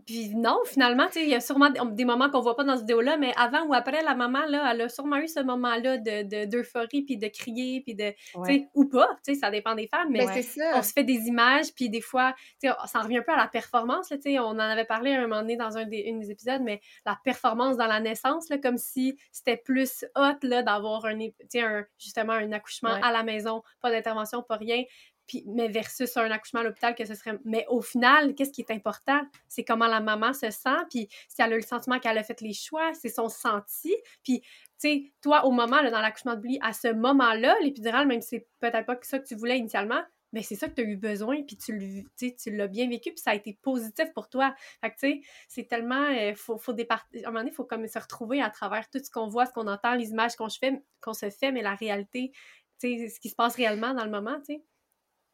puis 0.07 0.35
non, 0.35 0.59
finalement, 0.67 1.07
il 1.17 1.29
y 1.29 1.35
a 1.35 1.41
sûrement 1.41 1.71
des- 1.71 2.05
moments 2.05 2.29
qu'on 2.29 2.41
voit 2.41 2.57
pas 2.57 2.65
dans 2.65 2.73
cette 2.75 2.83
vidéo-là, 2.83 3.17
mais 3.17 3.33
avant 3.37 3.65
ou 3.65 3.73
après, 3.73 4.03
la 4.03 4.15
maman, 4.15 4.45
là, 4.47 4.71
elle 4.71 4.83
a 4.83 4.89
sûrement 4.91 5.17
eu 5.17 5.29
ce 5.29 5.41
moment-là 5.41 5.97
de, 5.97 6.23
de- 6.29 6.45
d'euphorie, 6.45 7.03
puis 7.03 7.17
de 7.17 7.27
crier, 7.29 7.81
puis 7.81 7.95
de, 7.95 8.13
Ouais. 8.35 8.69
ou 8.75 8.85
pas, 8.87 9.09
ça 9.41 9.51
dépend 9.51 9.75
des 9.75 9.87
femmes, 9.89 10.09
mais 10.11 10.27
Ben, 10.27 10.43
on 10.75 10.83
se 10.83 10.93
fait 10.93 11.05
des 11.05 11.27
images, 11.29 11.73
puis 11.75 11.89
des 11.89 12.03
fois, 12.03 12.35
tu 12.61 12.69
sais, 12.69 12.75
ça 12.87 13.01
revient 13.01 13.19
un 13.19 13.23
peu 13.23 13.33
à 13.33 13.37
la 13.37 13.49
performance, 13.49 14.11
là, 14.11 14.17
on 14.45 14.49
en 14.51 14.59
avait 14.59 14.85
parlé 14.85 15.13
à 15.13 15.21
un 15.21 15.27
moment 15.27 15.41
donné 15.41 15.57
dans 15.57 15.79
un 15.79 15.85
des, 15.87 16.01
une 16.01 16.21
des 16.21 16.31
épisodes, 16.31 16.61
mais 16.63 16.81
la 17.07 17.19
performance 17.25 17.77
dans 17.79 17.87
la 17.87 18.01
naissance, 18.01 18.51
là, 18.51 18.59
comme 18.59 18.77
si 18.77 19.19
c'était 19.33 19.57
plus 19.57 20.05
hot, 20.17 20.37
là, 20.43 20.63
d'avoir 20.63 21.07
un, 21.07 21.19
un, 21.19 21.85
justement 21.99 22.35
un 22.35 22.53
accouchement 22.53 22.91
Ouais. 22.91 23.01
à 23.03 23.11
la 23.13 23.23
maison, 23.23 23.63
pas 23.81 23.91
d'intervention, 23.91 24.43
pas 24.43 24.57
rien, 24.57 24.83
puis, 25.29 25.45
mais 25.47 25.69
versus 25.69 26.17
un 26.17 26.31
accouchement 26.31 26.61
à 26.61 26.65
l'hôpital, 26.65 26.95
que 26.95 27.05
ce 27.05 27.15
serait... 27.15 27.39
Mais 27.45 27.65
au 27.69 27.81
final, 27.81 28.35
qu'est-ce 28.35 28.51
qui 28.51 28.63
est 28.63 28.73
important? 28.73 29.21
C'est 29.47 29.63
comment 29.63 29.87
la 29.87 30.01
maman 30.01 30.33
se 30.33 30.51
sent, 30.51 30.79
puis 30.91 31.09
si 31.29 31.41
elle 31.41 31.53
a 31.53 31.57
le 31.57 31.63
sentiment 31.63 32.01
qu'elle 32.01 32.19
a 32.19 32.25
fait 32.25 32.41
les 32.41 32.55
choix, 32.55 32.93
c'est 32.95 33.09
son 33.09 33.29
senti, 33.29 33.95
puis 34.25 34.41
tu 34.41 34.47
sais, 34.79 35.13
toi, 35.23 35.45
au 35.45 35.51
moment, 35.51 35.83
là, 35.83 35.91
dans 35.91 36.01
l'accouchement 36.01 36.35
de 36.35 36.41
Billy, 36.41 36.59
à 36.63 36.73
ce 36.73 36.93
moment-là, 36.93 37.57
l'épidurale, 37.63 38.07
même 38.07 38.23
si 38.23 38.29
c'est 38.29 38.49
peut-être 38.61 38.87
pas 38.87 38.97
ça 39.03 39.19
que 39.19 39.27
tu 39.27 39.35
voulais 39.35 39.59
initialement, 39.59 40.03
ben 40.33 40.43
c'est 40.43 40.57
ça 40.57 40.69
que 40.69 40.75
tu 40.75 40.83
as 40.83 40.85
eu 40.85 40.97
besoin, 40.97 41.43
puis 41.43 41.57
tu, 41.57 42.51
l'as 42.51 42.69
bien 42.69 42.89
vécu, 42.89 43.11
puis 43.11 43.21
ça 43.21 43.31
a 43.31 43.35
été 43.35 43.59
positif 43.63 44.13
pour 44.15 44.29
toi. 44.29 44.55
Fait 44.81 44.91
que, 44.91 44.95
tu 44.97 45.01
sais, 45.01 45.21
c'est 45.49 45.69
tellement... 45.69 46.05
euh, 46.11 46.35
faut, 46.35 46.59
faut 46.59 46.73
départ... 46.73 47.07
À 47.15 47.19
un 47.19 47.31
moment 47.31 47.41
donné, 47.41 47.51
il 47.51 47.55
faut 47.55 47.65
comme 47.65 47.87
se 47.87 47.99
retrouver 47.99 48.43
à 48.43 48.51
travers 48.51 48.89
tout 48.91 48.99
ce 49.03 49.11
qu'on 49.11 49.29
voit, 49.29 49.47
ce 49.47 49.53
qu'on 49.53 49.67
entend, 49.67 49.95
les 49.95 50.11
images 50.11 50.37
qu'on 50.37 50.49
se 50.49 50.59
fait, 50.59 51.53
mais 51.53 51.63
la 51.63 51.75
réalité, 51.75 52.31
tu 52.79 52.99
sais, 52.99 53.09
ce 53.09 53.21
qui 53.21 53.31
se 53.31 53.35
passe 53.35 53.57
réellement 53.57 53.95
dans 53.95 54.05
le 54.05 54.11
moment, 54.11 54.39
tu 54.41 54.55
sais. 54.55 54.63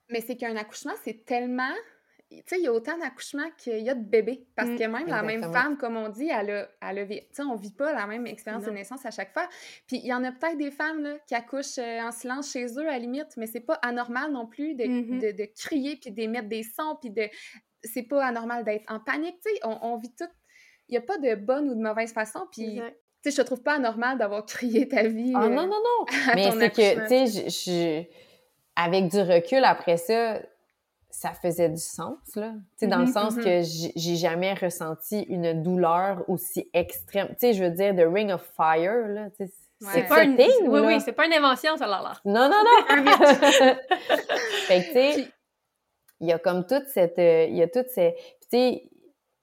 Mais 0.08 0.20
c'est 0.20 0.36
qu'un 0.36 0.56
accouchement, 0.56 0.92
c'est 1.04 1.24
tellement. 1.24 1.72
Tu 2.30 2.42
sais, 2.46 2.58
il 2.58 2.64
y 2.64 2.66
a 2.66 2.72
autant 2.72 2.98
d'accouchements 2.98 3.48
qu'il 3.58 3.78
y 3.80 3.90
a 3.90 3.94
de 3.94 4.02
bébés. 4.02 4.44
Parce 4.56 4.68
Mm. 4.70 4.76
que 4.78 4.84
même 4.84 5.06
la 5.06 5.22
même 5.22 5.52
femme, 5.52 5.76
comme 5.76 5.96
on 5.96 6.08
dit, 6.08 6.28
elle 6.28 6.50
a, 6.50 6.68
elle 6.82 6.98
a 6.98 7.06
Tu 7.06 7.20
sais, 7.30 7.42
on 7.42 7.54
vit 7.54 7.70
pas 7.72 7.92
la 7.92 8.06
même 8.06 8.26
expérience 8.26 8.64
de 8.64 8.70
naissance 8.70 9.06
à 9.06 9.10
chaque 9.12 9.32
fois. 9.32 9.48
Puis 9.86 9.98
il 9.98 10.06
y 10.06 10.12
en 10.12 10.24
a 10.24 10.32
peut-être 10.32 10.58
des 10.58 10.70
femmes 10.72 11.02
là, 11.02 11.16
qui 11.28 11.34
accouchent 11.34 11.78
euh, 11.78 12.00
en 12.00 12.10
silence 12.10 12.50
chez 12.52 12.64
eux, 12.76 12.88
à 12.88 12.92
la 12.92 12.98
limite, 12.98 13.36
mais 13.36 13.46
c'est 13.46 13.60
pas 13.60 13.74
anormal 13.82 14.32
non 14.32 14.46
plus 14.46 14.74
de, 14.74 14.84
Mhm. 14.84 15.18
de, 15.20 15.30
de 15.32 15.48
crier 15.56 15.96
puis 15.96 16.10
d'émettre 16.10 16.48
des 16.48 16.62
sons. 16.64 16.96
Puis 17.00 17.10
de. 17.10 17.28
C'est 17.84 18.02
pas 18.04 18.24
anormal 18.24 18.64
d'être 18.64 18.90
en 18.90 18.98
panique. 18.98 19.36
Tu 19.44 19.52
sais, 19.52 19.60
on, 19.62 19.78
on 19.82 19.96
vit 19.98 20.12
tout. 20.18 20.24
Il 20.88 20.92
n'y 20.92 20.98
a 20.98 21.02
pas 21.02 21.18
de 21.18 21.34
bonne 21.34 21.68
ou 21.70 21.74
de 21.74 21.80
mauvaise 21.82 22.12
façon. 22.12 22.40
Puis, 22.50 22.76
tu 22.76 22.80
sais, 23.22 23.30
je 23.30 23.36
te 23.36 23.42
trouve 23.42 23.62
pas 23.62 23.74
anormal 23.74 24.18
d'avoir 24.18 24.44
crié 24.46 24.88
ta 24.88 25.04
vie. 25.04 25.32
Ah 25.36 25.44
euh, 25.44 25.48
non, 25.50 25.66
non, 25.66 25.76
non. 25.84 26.06
Mais 26.34 26.50
c'est 26.50 26.70
que, 26.70 27.02
tu 27.02 27.08
sais, 27.08 27.26
je- 27.26 27.48
je- 27.50 28.04
avec 28.76 29.08
du 29.08 29.20
recul 29.20 29.64
après 29.64 29.96
ça, 29.96 30.40
ça 31.10 31.30
faisait 31.32 31.68
du 31.68 31.80
sens, 31.80 32.18
là. 32.34 32.52
Tu 32.52 32.60
sais, 32.80 32.86
dans 32.88 32.98
le 32.98 33.04
Mhm, 33.04 33.12
sens 33.12 33.36
mhm. 33.36 33.44
que 33.44 33.60
j'ai 33.62 34.16
jamais 34.16 34.52
ressenti 34.54 35.22
une 35.22 35.62
douleur 35.62 36.24
aussi 36.28 36.68
extrême. 36.72 37.28
Tu 37.28 37.34
sais, 37.38 37.52
je 37.52 37.62
veux 37.62 37.70
dire, 37.70 37.94
The 37.94 38.12
Ring 38.12 38.30
of 38.32 38.42
Fire, 38.56 39.06
là, 39.08 39.30
tu 39.30 39.46
sais, 39.46 39.52
Ouais. 39.80 39.90
C'est 39.92 40.08
pas 40.08 40.22
une... 40.24 40.36
thing, 40.36 40.68
Oui, 40.68 40.80
là. 40.80 40.86
oui, 40.86 41.00
c'est 41.00 41.12
pas 41.12 41.26
une 41.26 41.32
invention, 41.34 41.76
ça, 41.76 41.86
là, 41.86 42.00
là. 42.00 42.12
Non, 42.24 42.48
non, 42.48 42.62
non! 42.64 43.04
fait 44.66 44.80
que, 44.80 44.86
tu 44.86 44.92
sais, 44.92 45.28
il 46.20 46.28
y 46.28 46.32
a 46.32 46.38
comme 46.38 46.64
toute 46.64 46.86
cette... 46.88 47.18
euh, 47.18 47.44
Il 47.50 47.56
y 47.56 47.62
a 47.62 47.68
toute 47.68 47.88
cette... 47.88 48.14
Tu 48.42 48.48
sais, 48.50 48.90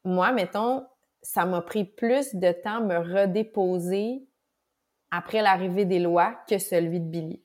moi, 0.03 0.31
mettons, 0.31 0.87
ça 1.21 1.45
m'a 1.45 1.61
pris 1.61 1.83
plus 1.83 2.33
de 2.33 2.51
temps 2.53 2.81
me 2.81 2.97
redéposer 2.97 4.25
après 5.11 5.41
l'arrivée 5.41 5.85
des 5.85 5.99
lois 5.99 6.33
que 6.49 6.57
celui 6.57 6.99
de 7.01 7.05
Billy. 7.05 7.43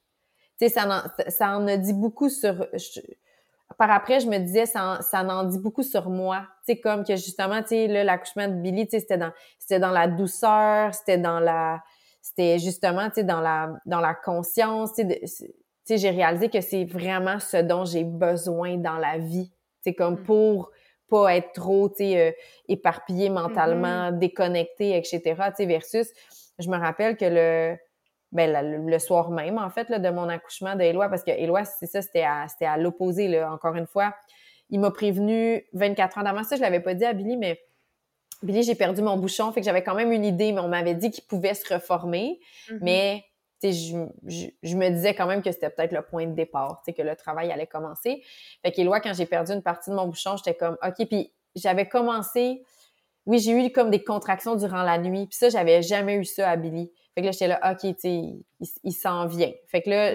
Tu 0.58 0.68
sais, 0.68 0.68
ça, 0.68 0.86
en- 0.88 1.30
ça 1.30 1.56
en 1.56 1.66
a 1.66 1.76
dit 1.76 1.92
beaucoup 1.92 2.28
sur... 2.28 2.66
je- 2.74 3.00
par 3.78 3.90
après, 3.90 4.20
je 4.20 4.28
me 4.28 4.38
disais, 4.38 4.64
ça 4.64 4.98
en, 4.98 5.02
ça 5.02 5.22
en 5.24 5.44
dit 5.44 5.58
beaucoup 5.58 5.82
sur 5.82 6.08
moi. 6.08 6.46
Tu 6.66 6.74
sais, 6.74 6.80
comme 6.80 7.04
que 7.04 7.16
justement, 7.16 7.62
tu 7.62 7.68
sais, 7.70 8.04
l'accouchement 8.04 8.48
de 8.48 8.54
Billy, 8.54 8.86
tu 8.86 8.92
sais, 8.92 9.00
c'était 9.00 9.18
dans, 9.18 9.32
c'était 9.58 9.80
dans 9.80 9.90
la 9.90 10.06
douceur, 10.08 10.94
c'était 10.94 11.18
dans 11.18 11.40
la... 11.40 11.82
C'était 12.22 12.58
justement, 12.58 13.08
tu 13.08 13.16
sais, 13.16 13.24
dans 13.24 13.40
la, 13.40 13.72
dans 13.86 14.00
la 14.00 14.14
conscience, 14.14 14.94
tu 14.94 15.04
sais, 15.84 15.98
j'ai 15.98 16.10
réalisé 16.10 16.48
que 16.48 16.60
c'est 16.60 16.84
vraiment 16.84 17.38
ce 17.38 17.58
dont 17.58 17.84
j'ai 17.84 18.02
besoin 18.04 18.76
dans 18.76 18.96
la 18.98 19.18
vie. 19.18 19.52
C'est 19.82 19.94
comme 19.94 20.14
Mm. 20.14 20.24
pour 20.24 20.70
pas 21.08 21.36
être 21.36 21.52
trop, 21.52 21.88
tu 21.88 21.96
sais, 21.98 22.20
euh, 22.20 22.32
éparpillé 22.68 23.28
mentalement, 23.30 24.10
déconnecté, 24.10 24.96
etc., 24.96 25.20
tu 25.50 25.56
sais, 25.58 25.66
versus, 25.66 26.08
je 26.58 26.68
me 26.68 26.76
rappelle 26.76 27.16
que 27.16 27.24
le, 27.26 27.76
ben, 28.36 28.52
la- 28.52 28.62
le, 28.62 28.98
soir 28.98 29.30
même, 29.30 29.58
en 29.58 29.70
fait, 29.70 29.88
là, 29.88 29.98
de 29.98 30.08
mon 30.10 30.28
accouchement 30.28 30.76
de 30.76 30.82
Éloi, 30.82 31.08
parce 31.08 31.24
que 31.24 31.30
Éloi, 31.30 31.64
c'est 31.64 31.86
ça, 31.86 32.02
c'était 32.02 32.22
à, 32.22 32.46
à 32.60 32.76
l'opposé, 32.76 33.28
là, 33.28 33.50
encore 33.52 33.74
une 33.74 33.86
fois. 33.86 34.14
Il 34.70 34.78
m'a 34.80 34.90
prévenu 34.90 35.64
24 35.72 36.18
heures 36.18 36.24
d'avant. 36.24 36.44
Ça, 36.44 36.56
je 36.56 36.60
l'avais 36.60 36.80
pas 36.80 36.94
dit 36.94 37.04
à 37.04 37.12
Billy, 37.12 37.36
mais 37.36 37.60
Billy, 38.42 38.62
j'ai 38.62 38.74
perdu 38.74 39.02
mon 39.02 39.16
bouchon, 39.16 39.50
fait 39.52 39.60
que 39.60 39.64
j'avais 39.64 39.82
quand 39.82 39.94
même 39.94 40.12
une 40.12 40.24
idée, 40.24 40.52
mais 40.52 40.60
on 40.60 40.68
m'avait 40.68 40.94
dit 40.94 41.10
qu'il 41.10 41.24
pouvait 41.24 41.54
se 41.54 41.72
reformer. 41.72 42.38
Mhm. 42.70 42.78
Mais 42.82 43.24
je, 43.62 44.06
je, 44.26 44.46
je 44.62 44.76
me 44.76 44.90
disais 44.90 45.14
quand 45.14 45.26
même 45.26 45.42
que 45.42 45.50
c'était 45.50 45.70
peut-être 45.70 45.92
le 45.92 46.02
point 46.02 46.26
de 46.26 46.34
départ, 46.34 46.82
tu 46.84 46.92
sais, 46.92 46.92
que 46.92 47.02
le 47.02 47.16
travail 47.16 47.50
allait 47.50 47.66
commencer. 47.66 48.22
Fait 48.62 48.72
qu'Éloi, 48.72 49.00
quand 49.00 49.14
j'ai 49.14 49.26
perdu 49.26 49.52
une 49.52 49.62
partie 49.62 49.90
de 49.90 49.94
mon 49.94 50.06
bouchon, 50.06 50.36
j'étais 50.36 50.54
comme, 50.54 50.76
OK, 50.86 51.06
puis 51.08 51.32
j'avais 51.54 51.88
commencé, 51.88 52.62
oui, 53.24 53.38
j'ai 53.38 53.52
eu 53.52 53.72
comme 53.72 53.90
des 53.90 54.04
contractions 54.04 54.54
durant 54.56 54.82
la 54.82 54.98
nuit, 54.98 55.26
puis 55.26 55.36
ça, 55.36 55.48
j'avais 55.48 55.82
jamais 55.82 56.16
eu 56.16 56.24
ça 56.24 56.50
à 56.50 56.56
Billy. 56.56 56.92
Fait 57.16 57.22
que 57.22 57.26
là, 57.28 57.32
j'étais 57.32 57.48
là, 57.48 57.72
OK, 57.72 57.80
tu 57.80 57.94
sais, 57.98 58.68
il, 58.84 58.92
s'en 58.92 59.26
vient. 59.26 59.50
Fait 59.68 59.80
que 59.80 59.88
là, 59.88 60.14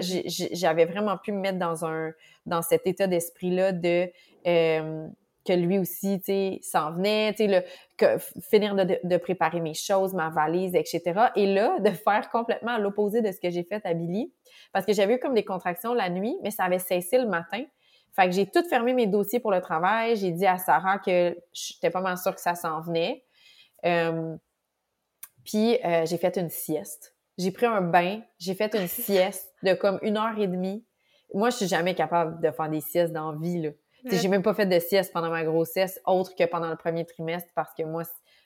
j'avais 0.52 0.84
vraiment 0.84 1.18
pu 1.18 1.32
me 1.32 1.40
mettre 1.40 1.58
dans 1.58 1.84
un, 1.84 2.12
dans 2.46 2.62
cet 2.62 2.86
état 2.86 3.08
d'esprit-là 3.08 3.72
de, 3.72 4.08
euh, 4.46 5.08
que 5.44 5.52
lui 5.52 5.80
aussi, 5.80 6.20
tu 6.20 6.26
sais, 6.26 6.58
s'en 6.62 6.92
venait, 6.92 7.32
tu 7.32 7.38
sais, 7.38 7.46
le, 7.48 7.64
que, 7.96 8.18
finir 8.48 8.76
de, 8.76 9.16
préparer 9.16 9.60
mes 9.60 9.74
choses, 9.74 10.14
ma 10.14 10.30
valise, 10.30 10.76
etc. 10.76 11.02
Et 11.34 11.52
là, 11.52 11.80
de 11.80 11.90
faire 11.90 12.30
complètement 12.30 12.78
l'opposé 12.78 13.20
de 13.20 13.32
ce 13.32 13.40
que 13.40 13.50
j'ai 13.50 13.64
fait 13.64 13.84
à 13.84 13.94
Billy, 13.94 14.32
parce 14.72 14.86
que 14.86 14.92
j'avais 14.92 15.16
eu 15.16 15.18
comme 15.18 15.34
des 15.34 15.44
contractions 15.44 15.94
la 15.94 16.08
nuit, 16.08 16.36
mais 16.44 16.52
ça 16.52 16.62
avait 16.62 16.78
cessé 16.78 17.18
le 17.18 17.26
matin. 17.26 17.64
Fait 18.14 18.26
que 18.26 18.30
j'ai 18.30 18.46
tout 18.46 18.62
fermé 18.68 18.94
mes 18.94 19.08
dossiers 19.08 19.40
pour 19.40 19.50
le 19.50 19.60
travail. 19.60 20.14
J'ai 20.14 20.30
dit 20.30 20.46
à 20.46 20.56
Sarah 20.58 20.98
que 20.98 21.36
j'étais 21.52 21.90
pas 21.90 22.00
mal 22.00 22.16
sûre 22.16 22.36
que 22.36 22.40
ça 22.40 22.54
s'en 22.54 22.80
venait. 22.80 23.24
Euh, 23.84 24.36
puis 25.44 25.78
euh, 25.84 26.06
j'ai 26.06 26.18
fait 26.18 26.36
une 26.36 26.50
sieste. 26.50 27.14
J'ai 27.38 27.50
pris 27.50 27.66
un 27.66 27.80
bain, 27.80 28.20
j'ai 28.38 28.54
fait 28.54 28.74
une 28.74 28.86
sieste 28.88 29.54
de 29.62 29.74
comme 29.74 29.98
une 30.02 30.16
heure 30.16 30.38
et 30.38 30.46
demie. 30.46 30.84
Moi, 31.34 31.50
je 31.50 31.56
suis 31.56 31.68
jamais 31.68 31.94
capable 31.94 32.40
de 32.40 32.50
faire 32.50 32.68
des 32.68 32.80
siestes 32.80 33.12
dans 33.12 33.32
la 33.32 33.38
vie, 33.38 33.62
là. 33.62 33.70
J'ai 34.04 34.28
même 34.28 34.42
pas 34.42 34.52
fait 34.52 34.66
de 34.66 34.78
sieste 34.80 35.12
pendant 35.12 35.30
ma 35.30 35.44
grossesse, 35.44 36.00
autre 36.06 36.34
que 36.34 36.44
pendant 36.44 36.68
le 36.68 36.76
premier 36.76 37.04
trimestre, 37.04 37.48
parce 37.54 37.72
que 37.72 37.84
moi, 37.84 38.02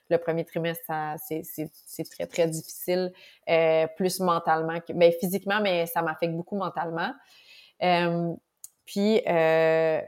le 0.09 0.17
premier 0.17 0.45
trimestre, 0.45 0.85
c'est 1.17 2.09
très, 2.09 2.27
très 2.27 2.47
difficile, 2.47 3.11
euh, 3.49 3.87
plus 3.95 4.19
mentalement, 4.19 4.79
que, 4.79 4.93
ben, 4.93 5.11
physiquement, 5.19 5.59
mais 5.61 5.85
ça 5.85 6.01
m'affecte 6.01 6.33
beaucoup 6.33 6.55
mentalement. 6.55 7.11
Euh, 7.83 8.33
puis, 8.85 9.21
euh, 9.27 9.99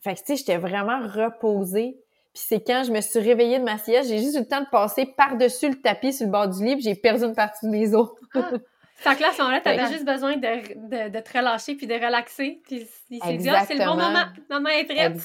fait 0.00 0.14
que, 0.14 0.18
tu 0.20 0.24
sais, 0.26 0.36
j'étais 0.36 0.58
vraiment 0.58 1.00
reposée. 1.00 2.00
Puis 2.34 2.44
c'est 2.46 2.60
quand 2.66 2.82
je 2.84 2.92
me 2.92 3.00
suis 3.00 3.18
réveillée 3.18 3.58
de 3.58 3.64
ma 3.64 3.78
sieste, 3.78 4.08
j'ai 4.08 4.18
juste 4.18 4.36
eu 4.36 4.40
le 4.40 4.48
temps 4.48 4.60
de 4.62 4.68
passer 4.70 5.06
par-dessus 5.06 5.68
le 5.68 5.80
tapis 5.80 6.12
sur 6.12 6.26
le 6.26 6.32
bord 6.32 6.48
du 6.48 6.64
lit, 6.64 6.80
j'ai 6.80 6.94
perdu 6.94 7.24
une 7.24 7.34
partie 7.34 7.66
de 7.66 7.70
mes 7.70 7.94
os. 7.94 8.08
ah. 8.34 8.50
Fait 8.96 9.16
que 9.16 9.22
là, 9.22 9.30
à 9.30 9.32
ce 9.32 9.38
moment-là, 9.42 9.60
t'avais 9.60 9.86
juste 9.88 10.04
besoin 10.04 10.36
de, 10.36 11.08
de, 11.08 11.20
te 11.20 11.36
relâcher 11.36 11.74
puis 11.74 11.88
de 11.88 11.94
relaxer. 11.94 12.60
Puis 12.68 12.86
il 13.10 13.20
s'est 13.20 13.36
dit, 13.36 13.48
ah, 13.48 13.64
c'est 13.66 13.74
le 13.74 13.84
bon 13.84 13.96
moment, 13.96 14.26
maman 14.48 14.68
est 14.68 14.84
prête. 14.84 15.18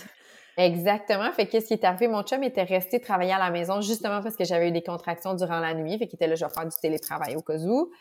Exactement. 0.58 1.32
Fait 1.32 1.46
qu'est-ce 1.46 1.68
qui 1.68 1.74
est 1.74 1.86
arrivé? 1.86 2.08
Mon 2.08 2.24
chum 2.24 2.44
était 2.44 2.64
resté 2.64 3.00
travailler 3.00 3.34
à 3.34 3.38
la 3.38 3.52
maison 3.52 3.80
justement 3.82 4.24
parce 4.24 4.36
que 4.36 4.44
j'avais 4.44 4.70
eu 4.70 4.72
des 4.72 4.82
contractions 4.82 5.36
durant 5.36 5.60
la 5.60 5.76
nuit. 5.76 5.96
Fait 6.00 6.08
qu'il 6.08 6.16
était 6.16 6.26
là, 6.26 6.34
je 6.34 6.44
vais 6.44 6.52
faire 6.52 6.66
du 6.66 6.76
télétravail 6.82 7.36
au 7.36 7.42
cas 7.42 7.60
où. 7.60 7.92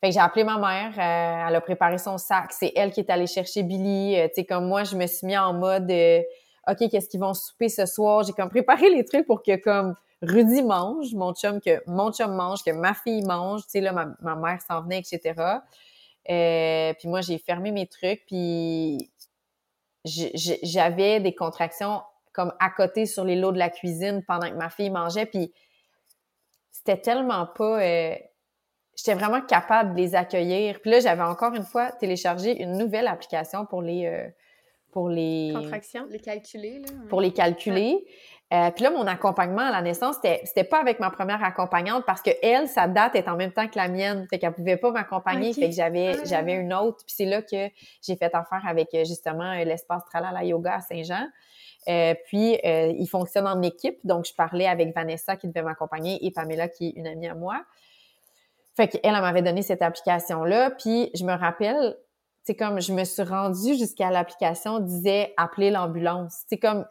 Fait 0.00 0.08
que 0.08 0.14
j'ai 0.14 0.20
appelé 0.20 0.42
ma 0.42 0.58
mère, 0.58 0.92
euh, 0.98 1.48
elle 1.48 1.54
a 1.54 1.60
préparé 1.60 1.98
son 1.98 2.18
sac. 2.18 2.52
C'est 2.52 2.72
elle 2.74 2.90
qui 2.90 2.98
est 2.98 3.10
allée 3.10 3.28
chercher 3.28 3.62
Billy. 3.62 4.18
Euh, 4.18 4.26
tu 4.26 4.34
sais, 4.34 4.44
comme 4.44 4.66
moi, 4.66 4.82
je 4.82 4.96
me 4.96 5.06
suis 5.06 5.24
mis 5.26 5.38
en 5.38 5.54
mode, 5.54 5.88
euh, 5.88 6.20
OK, 6.68 6.88
qu'est-ce 6.90 7.08
qu'ils 7.08 7.20
vont 7.20 7.34
souper 7.34 7.68
ce 7.68 7.86
soir? 7.86 8.24
J'ai 8.24 8.32
comme 8.32 8.48
préparé 8.48 8.90
les 8.90 9.04
trucs 9.04 9.26
pour 9.26 9.42
que 9.42 9.56
comme 9.56 9.94
Rudy 10.22 10.62
mange, 10.62 11.14
mon 11.14 11.34
chum, 11.34 11.60
que 11.60 11.82
mon 11.86 12.12
chum 12.12 12.34
mange, 12.34 12.62
que 12.62 12.70
ma 12.70 12.94
fille 12.94 13.24
mange. 13.24 13.62
Tu 13.62 13.70
sais, 13.70 13.80
là, 13.80 13.92
ma, 13.92 14.14
ma 14.20 14.34
mère 14.36 14.60
s'en 14.62 14.82
venait, 14.82 15.00
etc. 15.00 15.34
puis 16.98 17.08
moi, 17.08 17.20
j'ai 17.20 17.38
fermé 17.38 17.70
mes 17.70 17.86
trucs, 17.86 18.24
puis 18.26 19.10
j'avais 20.04 21.20
des 21.20 21.34
contractions 21.34 22.02
comme 22.32 22.52
à 22.58 22.68
côté 22.70 23.06
sur 23.06 23.24
les 23.24 23.36
lots 23.36 23.52
de 23.52 23.58
la 23.58 23.70
cuisine 23.70 24.22
pendant 24.26 24.48
que 24.48 24.56
ma 24.56 24.68
fille 24.68 24.90
mangeait, 24.90 25.26
puis 25.26 25.52
c'était 26.84 27.00
tellement 27.00 27.46
pas... 27.46 27.82
Euh, 27.82 28.14
j'étais 28.94 29.14
vraiment 29.14 29.40
capable 29.40 29.94
de 29.94 30.00
les 30.00 30.14
accueillir. 30.14 30.80
Puis 30.80 30.90
là, 30.90 31.00
j'avais 31.00 31.22
encore 31.22 31.54
une 31.54 31.64
fois 31.64 31.92
téléchargé 31.92 32.60
une 32.60 32.76
nouvelle 32.76 33.06
application 33.06 33.64
pour 33.64 33.80
les... 33.80 34.06
Euh, 34.06 34.28
pour 34.94 35.10
les... 35.10 35.52
Contractions? 35.54 36.06
Les 36.08 36.20
calculer, 36.20 36.78
là. 36.78 36.88
Pour 37.10 37.20
les 37.20 37.32
calculer. 37.32 38.06
Euh, 38.52 38.70
puis 38.70 38.84
là, 38.84 38.90
mon 38.90 39.06
accompagnement 39.06 39.62
à 39.62 39.72
la 39.72 39.82
naissance, 39.82 40.16
c'était, 40.16 40.40
c'était 40.44 40.64
pas 40.64 40.80
avec 40.80 41.00
ma 41.00 41.10
première 41.10 41.42
accompagnante 41.42 42.04
parce 42.06 42.22
que 42.22 42.30
elle, 42.42 42.68
sa 42.68 42.86
date 42.86 43.16
est 43.16 43.28
en 43.28 43.36
même 43.36 43.52
temps 43.52 43.66
que 43.66 43.76
la 43.76 43.88
mienne. 43.88 44.26
Fait 44.30 44.38
qu'elle 44.38 44.54
pouvait 44.54 44.76
pas 44.76 44.92
m'accompagner. 44.92 45.52
Fait 45.52 45.68
que 45.68 45.74
j'avais, 45.74 46.14
ah. 46.16 46.24
j'avais 46.24 46.54
une 46.54 46.72
autre. 46.72 47.04
Puis 47.04 47.16
c'est 47.16 47.24
là 47.24 47.42
que 47.42 47.68
j'ai 48.02 48.16
fait 48.16 48.32
affaire 48.34 48.62
avec 48.66 48.94
euh, 48.94 49.04
justement 49.04 49.52
euh, 49.52 49.64
l'espace 49.64 50.04
Tralala 50.04 50.44
Yoga 50.44 50.76
à 50.76 50.80
Saint-Jean. 50.80 51.26
Euh, 51.88 52.14
puis, 52.26 52.58
euh, 52.64 52.92
il 52.98 53.06
fonctionne 53.08 53.46
en 53.46 53.60
équipe. 53.62 53.98
Donc, 54.04 54.26
je 54.26 54.34
parlais 54.34 54.66
avec 54.66 54.94
Vanessa 54.94 55.36
qui 55.36 55.48
devait 55.48 55.62
m'accompagner 55.62 56.24
et 56.24 56.30
Pamela 56.30 56.68
qui 56.68 56.88
est 56.88 56.92
une 56.96 57.06
amie 57.06 57.28
à 57.28 57.34
moi. 57.34 57.62
Fait 58.76 58.88
qu'elle, 58.88 59.00
elle 59.04 59.20
m'avait 59.20 59.42
donné 59.42 59.62
cette 59.62 59.82
application-là. 59.82 60.70
Puis, 60.70 61.10
je 61.14 61.24
me 61.24 61.32
rappelle, 61.32 61.96
c'est 62.44 62.54
comme 62.54 62.80
je 62.80 62.92
me 62.92 63.04
suis 63.04 63.22
rendue 63.22 63.74
jusqu'à 63.74 64.10
l'application 64.10 64.78
disait 64.78 65.32
appeler 65.36 65.70
l'ambulance. 65.70 66.42
C'est 66.48 66.58
comme 66.58 66.86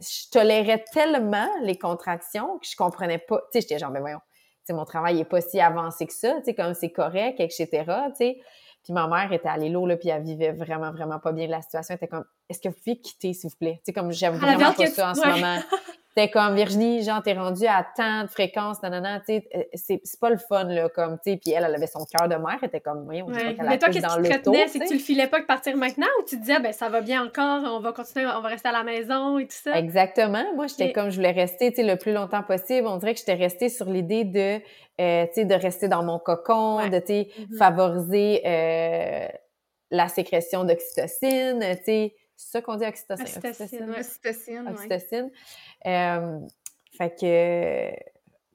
je 0.00 0.30
tolérais 0.30 0.84
tellement 0.92 1.48
les 1.62 1.76
contractions 1.76 2.58
que 2.58 2.66
je 2.70 2.76
comprenais 2.76 3.18
pas. 3.18 3.38
Tu 3.38 3.44
sais, 3.52 3.60
j'étais 3.62 3.78
genre, 3.78 3.90
mais 3.90 4.00
voyons, 4.00 4.20
tu 4.66 4.72
mon 4.74 4.84
travail 4.84 5.20
est 5.20 5.24
pas 5.24 5.40
si 5.40 5.60
avancé 5.60 6.06
que 6.06 6.12
ça, 6.12 6.34
tu 6.38 6.44
sais, 6.44 6.54
comme 6.54 6.74
c'est 6.74 6.92
correct, 6.92 7.40
etc., 7.40 7.66
tu 7.66 8.16
sais. 8.16 8.40
Puis 8.84 8.92
ma 8.92 9.08
mère 9.08 9.32
était 9.32 9.48
à 9.48 9.56
l'élo, 9.56 9.86
là, 9.86 9.96
puis 9.96 10.08
elle 10.08 10.22
vivait 10.22 10.52
vraiment, 10.52 10.92
vraiment 10.92 11.18
pas 11.18 11.32
bien 11.32 11.46
de 11.46 11.50
la 11.50 11.62
situation. 11.62 11.94
Elle 11.94 11.96
était 11.96 12.08
comme, 12.08 12.24
est-ce 12.48 12.60
que 12.60 12.68
vous 12.68 12.76
pouvez 12.76 13.00
quitter, 13.00 13.32
s'il 13.32 13.50
vous 13.50 13.56
plaît? 13.56 13.76
Tu 13.78 13.86
sais, 13.86 13.92
comme 13.92 14.12
j'aime 14.12 14.36
vraiment 14.36 14.72
pas 14.72 14.86
ça 14.86 15.10
en 15.10 15.14
ce 15.14 15.26
moment. 15.26 15.58
C'était 16.18 16.32
comme 16.32 16.56
Virginie, 16.56 17.04
genre, 17.04 17.22
t'es 17.22 17.34
rendue 17.34 17.66
à 17.66 17.86
tant 17.96 18.24
de 18.24 18.28
fréquences, 18.28 18.82
nanana, 18.82 19.20
tu 19.20 19.26
sais, 19.26 19.48
euh, 19.54 19.62
c'est, 19.74 20.00
c'est 20.02 20.18
pas 20.18 20.30
le 20.30 20.36
fun, 20.36 20.64
là, 20.64 20.88
comme, 20.88 21.16
tu 21.24 21.30
sais, 21.30 21.36
puis 21.36 21.52
elle, 21.52 21.62
elle 21.64 21.72
avait 21.72 21.86
son 21.86 22.04
cœur 22.06 22.28
de 22.28 22.34
mère, 22.34 22.58
elle 22.60 22.66
était 22.66 22.80
comme, 22.80 23.04
voyons, 23.04 23.26
on 23.28 23.32
ouais. 23.32 23.56
Mais 23.62 23.78
toi, 23.78 23.88
qu'est-ce 23.88 24.04
qui 24.04 24.28
te 24.28 24.34
retenait? 24.34 24.66
C'est 24.66 24.80
que 24.80 24.88
tu 24.88 24.94
le 24.94 24.98
filais 24.98 25.28
pas 25.28 25.40
que 25.40 25.46
partir 25.46 25.76
maintenant 25.76 26.08
ou 26.18 26.24
tu 26.24 26.34
te 26.34 26.40
disais, 26.40 26.58
ben, 26.58 26.72
ça 26.72 26.88
va 26.88 27.02
bien 27.02 27.24
encore, 27.24 27.62
on 27.72 27.78
va 27.78 27.92
continuer, 27.92 28.26
on 28.26 28.40
va 28.40 28.48
rester 28.48 28.68
à 28.68 28.72
la 28.72 28.82
maison 28.82 29.38
et 29.38 29.46
tout 29.46 29.54
ça? 29.62 29.78
Exactement. 29.78 30.42
Moi, 30.56 30.66
j'étais 30.66 30.92
comme, 30.92 31.10
je 31.10 31.16
voulais 31.16 31.30
rester, 31.30 31.70
tu 31.70 31.76
sais, 31.76 31.82
le 31.84 31.94
plus 31.94 32.12
longtemps 32.12 32.42
possible. 32.42 32.88
On 32.88 32.96
dirait 32.96 33.14
que 33.14 33.20
j'étais 33.20 33.34
restée 33.34 33.68
sur 33.68 33.88
l'idée 33.88 34.24
de, 34.24 34.60
euh, 35.00 35.26
tu 35.26 35.34
sais, 35.34 35.44
de 35.44 35.54
rester 35.54 35.86
dans 35.86 36.02
mon 36.02 36.18
cocon, 36.18 36.78
de, 36.88 36.98
tu 36.98 37.06
sais, 37.06 37.28
mm-hmm. 37.38 37.56
favoriser 37.58 38.42
euh, 38.44 39.28
la 39.92 40.08
sécrétion 40.08 40.64
d'oxytocine, 40.64 41.60
tu 41.60 41.84
sais, 41.84 42.14
c'est 42.40 42.52
ça 42.52 42.62
qu'on 42.62 42.76
dit 42.76 42.86
oxytocine? 42.86 43.26
Oxytocine, 43.26 43.94
oxytocine. 43.98 44.68
Oxytocine. 44.68 45.30
Euh, 45.86 46.38
fait 46.96 47.10
que... 47.10 47.90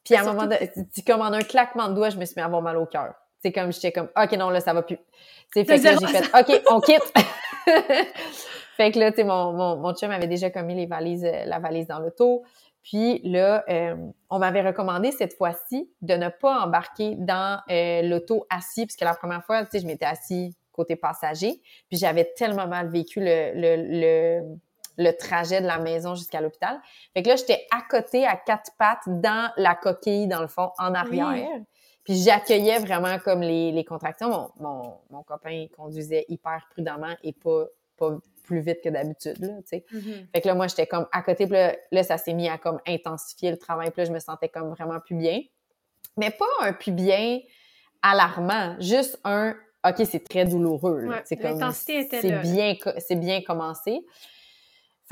Puis 0.03 0.15
à 0.15 0.21
un 0.21 0.25
moment 0.25 0.43
donné, 0.43 0.71
comme 1.07 1.21
en 1.21 1.31
un 1.31 1.41
claquement 1.41 1.87
de 1.87 1.93
doigts, 1.93 2.09
je 2.09 2.17
me 2.17 2.25
suis 2.25 2.35
mis 2.35 2.41
à 2.41 2.45
avoir 2.45 2.61
mal 2.61 2.77
au 2.77 2.85
cœur. 2.85 3.13
C'est 3.41 3.51
comme, 3.51 3.71
j'étais 3.71 3.91
comme, 3.91 4.09
OK, 4.21 4.31
non, 4.33 4.49
là, 4.49 4.59
ça 4.59 4.73
va 4.73 4.81
plus. 4.81 4.97
C'est 5.53 5.65
fait 5.65 5.77
que 5.77 5.81
j'ai 5.83 6.07
fait, 6.07 6.39
OK, 6.39 6.61
on 6.69 6.79
quitte. 6.79 7.13
fait 8.77 8.91
que 8.91 8.99
là, 8.99 9.11
tu 9.11 9.17
sais, 9.17 9.23
mon, 9.23 9.53
mon, 9.53 9.77
mon 9.77 9.93
chum 9.93 10.11
avait 10.11 10.27
déjà 10.27 10.49
commis 10.49 10.75
les 10.75 10.85
valises, 10.85 11.25
euh, 11.25 11.45
la 11.45 11.59
valise 11.59 11.87
dans 11.87 11.99
l'auto. 11.99 12.43
Puis 12.83 13.21
là, 13.23 13.63
euh, 13.69 13.95
on 14.29 14.39
m'avait 14.39 14.61
recommandé 14.61 15.11
cette 15.11 15.35
fois-ci 15.35 15.89
de 16.01 16.15
ne 16.15 16.29
pas 16.29 16.59
embarquer 16.59 17.15
dans 17.17 17.61
euh, 17.71 18.01
l'auto 18.01 18.45
assis, 18.49 18.85
puisque 18.85 19.01
la 19.01 19.15
première 19.15 19.43
fois, 19.45 19.63
tu 19.63 19.71
sais, 19.71 19.79
je 19.79 19.87
m'étais 19.87 20.05
assis 20.05 20.55
côté 20.73 20.95
passager. 20.95 21.61
Puis 21.89 21.97
j'avais 21.97 22.33
tellement 22.35 22.67
mal 22.67 22.89
vécu 22.89 23.19
le, 23.19 23.51
le, 23.55 23.75
le, 24.41 24.57
trajet 25.11 25.61
de 25.61 25.67
la 25.67 25.79
maison 25.79 26.15
jusqu'à 26.15 26.41
l'hôpital. 26.41 26.79
Fait 27.13 27.23
que 27.23 27.29
là, 27.29 27.35
j'étais 27.35 27.65
à 27.71 27.81
côté, 27.89 28.25
à 28.25 28.35
quatre 28.35 28.71
pattes, 28.77 29.03
dans 29.07 29.51
la 29.57 29.75
coquille, 29.75 30.27
dans 30.27 30.41
le 30.41 30.47
fond, 30.47 30.71
en 30.77 30.93
arrière. 30.93 31.59
Puis 32.03 32.15
j'accueillais 32.15 32.79
vraiment 32.79 33.17
comme 33.19 33.41
les, 33.41 33.71
les 33.71 33.85
contractions. 33.85 34.29
Mon, 34.29 34.49
mon, 34.59 34.97
mon, 35.09 35.23
copain 35.23 35.67
conduisait 35.75 36.25
hyper 36.27 36.67
prudemment 36.71 37.15
et 37.23 37.31
pas, 37.31 37.65
pas 37.97 38.17
plus 38.43 38.59
vite 38.59 38.81
que 38.83 38.89
d'habitude, 38.89 39.39
là, 39.39 39.53
tu 39.61 39.63
sais. 39.67 39.85
Mm-hmm. 39.91 40.27
Fait 40.33 40.41
que 40.41 40.47
là, 40.47 40.55
moi, 40.55 40.67
j'étais 40.67 40.85
comme 40.85 41.07
à 41.13 41.21
côté, 41.21 41.45
puis 41.45 41.53
là, 41.53 41.75
là 41.91 42.03
ça 42.03 42.17
s'est 42.17 42.33
mis 42.33 42.49
à 42.49 42.57
comme 42.57 42.79
intensifier 42.85 43.51
le 43.51 43.57
travail, 43.57 43.91
puis 43.91 44.01
là, 44.01 44.05
je 44.05 44.11
me 44.11 44.19
sentais 44.19 44.49
comme 44.49 44.69
vraiment 44.71 44.99
plus 44.99 45.15
bien. 45.15 45.41
Mais 46.17 46.29
pas 46.29 46.45
un 46.61 46.73
plus 46.73 46.91
bien 46.91 47.39
alarmant, 48.01 48.75
juste 48.79 49.17
un 49.23 49.55
OK, 49.85 50.05
c'est 50.05 50.23
très 50.23 50.45
douloureux. 50.45 51.09
c'est 51.25 51.37
comme 51.37 51.59
c'est 51.71 52.41
bien 52.41 52.75
c'est 52.99 53.15
bien 53.15 53.41
commencé. 53.41 54.05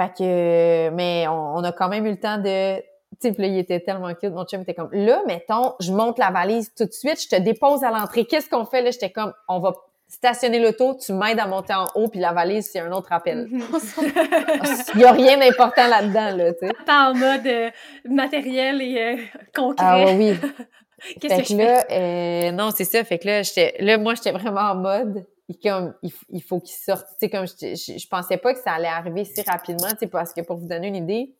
Fait 0.01 0.13
que 0.17 0.89
mais 0.89 1.27
on, 1.27 1.63
a 1.63 1.71
quand 1.71 1.89
même 1.89 2.05
eu 2.05 2.11
le 2.11 2.19
temps 2.19 2.37
de 2.37 2.79
tu 3.21 3.29
sais, 3.29 3.35
là, 3.37 3.47
il 3.47 3.57
était 3.57 3.81
tellement 3.81 4.13
cute. 4.15 4.31
Mon 4.31 4.45
chum 4.45 4.61
était 4.61 4.73
comme, 4.73 4.89
là, 4.93 5.21
mettons, 5.27 5.73
je 5.79 5.91
monte 5.91 6.17
la 6.17 6.31
valise 6.31 6.73
tout 6.73 6.85
de 6.85 6.91
suite, 6.91 7.21
je 7.21 7.27
te 7.27 7.39
dépose 7.39 7.83
à 7.83 7.91
l'entrée. 7.91 8.25
Qu'est-ce 8.25 8.49
qu'on 8.49 8.65
fait? 8.65 8.81
Là, 8.81 8.89
j'étais 8.91 9.11
comme, 9.11 9.33
on 9.47 9.59
va 9.59 9.73
stationner 10.07 10.59
l'auto, 10.59 10.95
tu 10.95 11.13
m'aides 11.13 11.39
à 11.39 11.45
monter 11.45 11.73
en 11.73 11.85
haut, 11.95 12.07
puis 12.07 12.19
la 12.19 12.33
valise, 12.33 12.69
c'est 12.71 12.79
un 12.79 12.91
autre 12.91 13.11
appel. 13.11 13.47
Il 14.93 14.97
n'y 14.97 15.05
a 15.05 15.11
rien 15.11 15.37
d'important 15.37 15.87
là-dedans, 15.87 16.35
là, 16.35 16.53
tu 16.53 16.67
sais. 16.67 16.73
Pas 16.85 17.11
en 17.11 17.13
mode 17.13 17.47
euh, 17.47 17.69
matériel 18.05 18.81
et 18.81 19.01
euh, 19.01 19.15
concret. 19.55 19.85
Ah 19.85 20.05
oui. 20.17 20.33
Qu'est-ce 21.19 21.41
que, 21.41 21.43
je 21.43 21.57
là, 21.57 21.85
euh, 21.91 22.51
non, 22.51 22.71
c'est 22.75 22.83
ça. 22.83 23.03
Fait 23.03 23.19
que 23.19 23.27
là, 23.27 23.41
j'étais, 23.41 23.75
là, 23.79 23.97
moi, 23.97 24.13
j'étais 24.15 24.31
vraiment 24.31 24.71
en 24.71 24.75
mode, 24.75 25.25
comme, 25.59 25.93
il, 26.01 26.41
faut 26.43 26.59
qu'il 26.59 26.75
sorte. 26.75 27.07
Comme 27.31 27.47
je, 27.47 27.75
je, 27.75 28.07
pensais 28.07 28.37
pas 28.37 28.53
que 28.53 28.59
ça 28.59 28.73
allait 28.73 28.87
arriver 28.87 29.25
si 29.25 29.41
rapidement, 29.41 29.89
parce 30.11 30.33
que 30.33 30.41
pour 30.41 30.57
vous 30.57 30.67
donner 30.67 30.87
une 30.87 30.95
idée, 30.95 31.35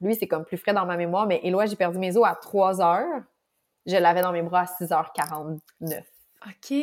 lui, 0.00 0.14
c'est 0.14 0.26
comme 0.26 0.44
plus 0.44 0.56
frais 0.56 0.72
dans 0.72 0.86
ma 0.86 0.96
mémoire, 0.96 1.26
mais 1.26 1.40
Éloi, 1.42 1.66
j'ai 1.66 1.76
perdu 1.76 1.98
mes 1.98 2.16
os 2.16 2.26
à 2.26 2.34
3 2.34 2.80
heures. 2.80 3.22
Je 3.86 3.96
l'avais 3.96 4.22
dans 4.22 4.32
mes 4.32 4.42
bras 4.42 4.62
à 4.62 4.64
6h49. 4.64 6.02
OK. 6.46 6.74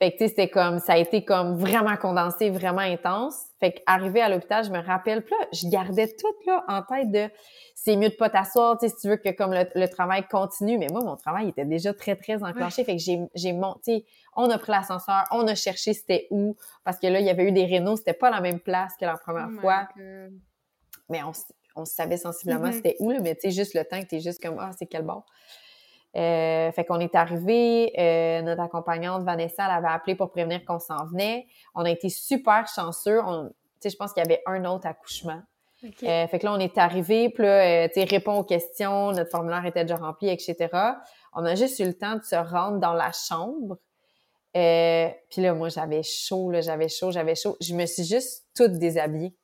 Fait 0.00 0.10
que, 0.10 0.16
tu 0.16 0.24
sais, 0.24 0.28
c'était 0.28 0.50
comme, 0.50 0.80
ça 0.80 0.94
a 0.94 0.98
été 0.98 1.24
comme 1.24 1.56
vraiment 1.56 1.96
condensé, 1.96 2.50
vraiment 2.50 2.80
intense. 2.80 3.36
Fait 3.60 3.72
qu'arrivé 3.72 4.20
à 4.20 4.28
l'hôpital, 4.28 4.64
je 4.64 4.70
me 4.70 4.80
rappelle, 4.80 5.24
là, 5.30 5.36
je 5.52 5.68
gardais 5.68 6.08
tout, 6.08 6.34
là, 6.46 6.64
en 6.66 6.82
tête 6.82 7.12
de, 7.12 7.30
c'est 7.76 7.96
mieux 7.96 8.08
de 8.08 8.14
pas 8.14 8.28
t'asseoir, 8.28 8.76
tu 8.76 8.88
sais, 8.88 8.94
si 8.94 9.02
tu 9.02 9.08
veux 9.08 9.16
que 9.16 9.30
comme 9.30 9.52
le, 9.52 9.86
travail 9.86 10.26
continue. 10.28 10.78
Mais 10.78 10.88
moi, 10.90 11.02
mon 11.04 11.16
travail 11.16 11.48
était 11.48 11.64
déjà 11.64 11.94
très, 11.94 12.16
très 12.16 12.42
enclenché. 12.42 12.84
Fait 12.84 12.96
que 12.96 13.02
j'ai, 13.02 13.20
j'ai 13.34 13.52
monté, 13.52 14.04
on 14.34 14.50
a 14.50 14.58
pris 14.58 14.72
l'ascenseur, 14.72 15.24
on 15.30 15.46
a 15.46 15.54
cherché 15.54 15.92
c'était 15.92 16.26
où, 16.30 16.56
parce 16.82 16.98
que 16.98 17.06
là, 17.06 17.20
il 17.20 17.26
y 17.26 17.30
avait 17.30 17.44
eu 17.44 17.52
des 17.52 17.66
rénaux, 17.66 17.96
c'était 17.96 18.14
pas 18.14 18.30
la 18.30 18.40
même 18.40 18.58
place 18.58 18.94
que 18.98 19.04
la 19.04 19.16
première 19.16 19.48
oh 19.56 19.60
fois. 19.60 19.88
Mais 21.08 21.22
on, 21.22 21.32
on 21.76 21.84
savait 21.84 22.16
sensiblement 22.16 22.68
mm-hmm. 22.68 22.72
c'était 22.72 22.96
où, 22.98 23.10
là, 23.10 23.20
mais 23.20 23.34
tu 23.36 23.42
sais, 23.42 23.50
juste 23.50 23.74
le 23.74 23.84
temps 23.84 24.00
que 24.00 24.06
t'es 24.06 24.20
juste 24.20 24.42
comme, 24.42 24.58
ah, 24.58 24.70
c'est 24.76 24.86
quel 24.86 25.02
bord. 25.02 25.24
Euh, 26.16 26.70
fait 26.70 26.84
qu'on 26.84 27.00
est 27.00 27.16
arrivé, 27.16 27.92
euh, 27.98 28.42
notre 28.42 28.62
accompagnante 28.62 29.24
Vanessa, 29.24 29.64
elle 29.66 29.72
avait 29.72 29.92
appelé 29.92 30.14
pour 30.14 30.30
prévenir 30.30 30.64
qu'on 30.64 30.78
s'en 30.78 31.06
venait. 31.06 31.46
On 31.74 31.84
a 31.84 31.90
été 31.90 32.08
super 32.08 32.68
chanceux. 32.68 33.20
On, 33.24 33.50
je 33.84 33.96
pense 33.96 34.12
qu'il 34.12 34.22
y 34.22 34.26
avait 34.26 34.42
un 34.46 34.64
autre 34.64 34.86
accouchement. 34.86 35.42
Euh, 35.84 36.26
fait 36.26 36.38
que 36.38 36.46
là, 36.46 36.54
on 36.54 36.58
est 36.58 36.78
arrivé, 36.78 37.28
puis 37.28 37.44
là, 37.44 37.88
tu 37.90 38.00
répond 38.04 38.38
aux 38.38 38.44
questions, 38.44 39.12
notre 39.12 39.30
formulaire 39.30 39.66
était 39.66 39.82
déjà 39.82 39.96
rempli, 39.96 40.30
etc. 40.30 40.68
On 41.34 41.44
a 41.44 41.54
juste 41.56 41.78
eu 41.78 41.84
le 41.84 41.92
temps 41.92 42.16
de 42.16 42.22
se 42.22 42.36
rendre 42.36 42.78
dans 42.78 42.94
la 42.94 43.12
chambre. 43.12 43.76
puis 44.54 45.42
là, 45.42 45.52
moi, 45.52 45.68
j'avais 45.68 46.02
chaud, 46.02 46.50
là, 46.50 46.62
j'avais 46.62 46.88
chaud, 46.88 47.10
j'avais 47.10 47.34
chaud. 47.34 47.56
Je 47.60 47.74
me 47.74 47.84
suis 47.84 48.04
juste 48.04 48.46
toute 48.54 48.72
déshabillée. 48.78 49.34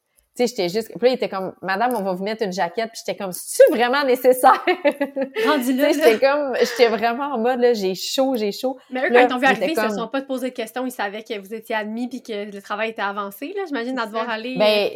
Tu 0.41 0.47
sais, 0.47 0.55
j'étais 0.57 0.69
juste... 0.71 0.89
Puis 0.89 0.99
là, 1.03 1.09
il 1.09 1.15
était 1.15 1.29
comme, 1.29 1.53
Madame, 1.61 1.95
on 1.95 2.03
va 2.03 2.13
vous 2.13 2.25
mettre 2.25 2.43
une 2.43 2.53
jaquette. 2.53 2.91
Puis 2.93 3.03
j'étais 3.05 3.19
comme, 3.19 3.33
c'est 3.33 3.71
vraiment 3.71 4.05
nécessaire? 4.05 4.65
Rendu 5.47 5.75
là, 5.75 5.93
j'étais 5.93 6.19
comme, 6.19 6.57
j'étais 6.59 6.89
vraiment 6.89 7.35
en 7.35 7.39
mode, 7.39 7.61
là, 7.61 7.75
j'ai 7.75 7.95
chaud, 7.95 8.37
j'ai 8.37 8.51
chaud. 8.51 8.79
Mais 8.91 9.05
eux, 9.05 9.11
quand 9.13 9.21
ils 9.21 9.27
t'ont 9.27 9.37
vu 9.37 9.45
arriver, 9.45 9.75
ils 9.77 9.91
se 9.91 9.97
sont 9.97 10.09
pas 10.09 10.23
posé 10.23 10.49
de 10.49 10.55
questions. 10.55 10.87
Ils 10.87 10.93
savaient 10.93 11.25
que 11.25 11.39
vous 11.39 11.53
étiez 11.53 11.75
admis 11.75 12.09
puis 12.09 12.23
que 12.23 12.51
le 12.51 12.63
travail 12.63 12.91
était 12.91 13.03
avancé, 13.03 13.53
là, 13.55 13.65
j'imagine, 13.67 13.99
à 13.99 14.07
devoir 14.07 14.31
aller... 14.31 14.57
Ben, 14.57 14.89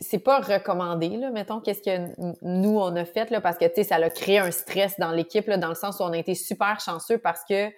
c'est 0.00 0.18
pas 0.18 0.40
recommandé, 0.40 1.10
là, 1.10 1.30
mettons, 1.30 1.60
qu'est-ce 1.60 1.82
que 1.82 2.12
nous, 2.42 2.78
on 2.78 2.96
a 2.96 3.04
fait, 3.04 3.30
là, 3.30 3.40
parce 3.40 3.58
que, 3.58 3.66
tu 3.66 3.74
sais, 3.76 3.84
ça 3.84 3.96
a 3.96 4.10
créé 4.10 4.38
un 4.38 4.50
stress 4.50 4.98
dans 4.98 5.12
l'équipe, 5.12 5.46
là, 5.46 5.56
dans 5.56 5.68
le 5.68 5.76
sens 5.76 6.00
où 6.00 6.02
on 6.02 6.12
a 6.12 6.18
été 6.18 6.34
super 6.34 6.80
chanceux 6.80 7.18
parce 7.18 7.42
que 7.48 7.70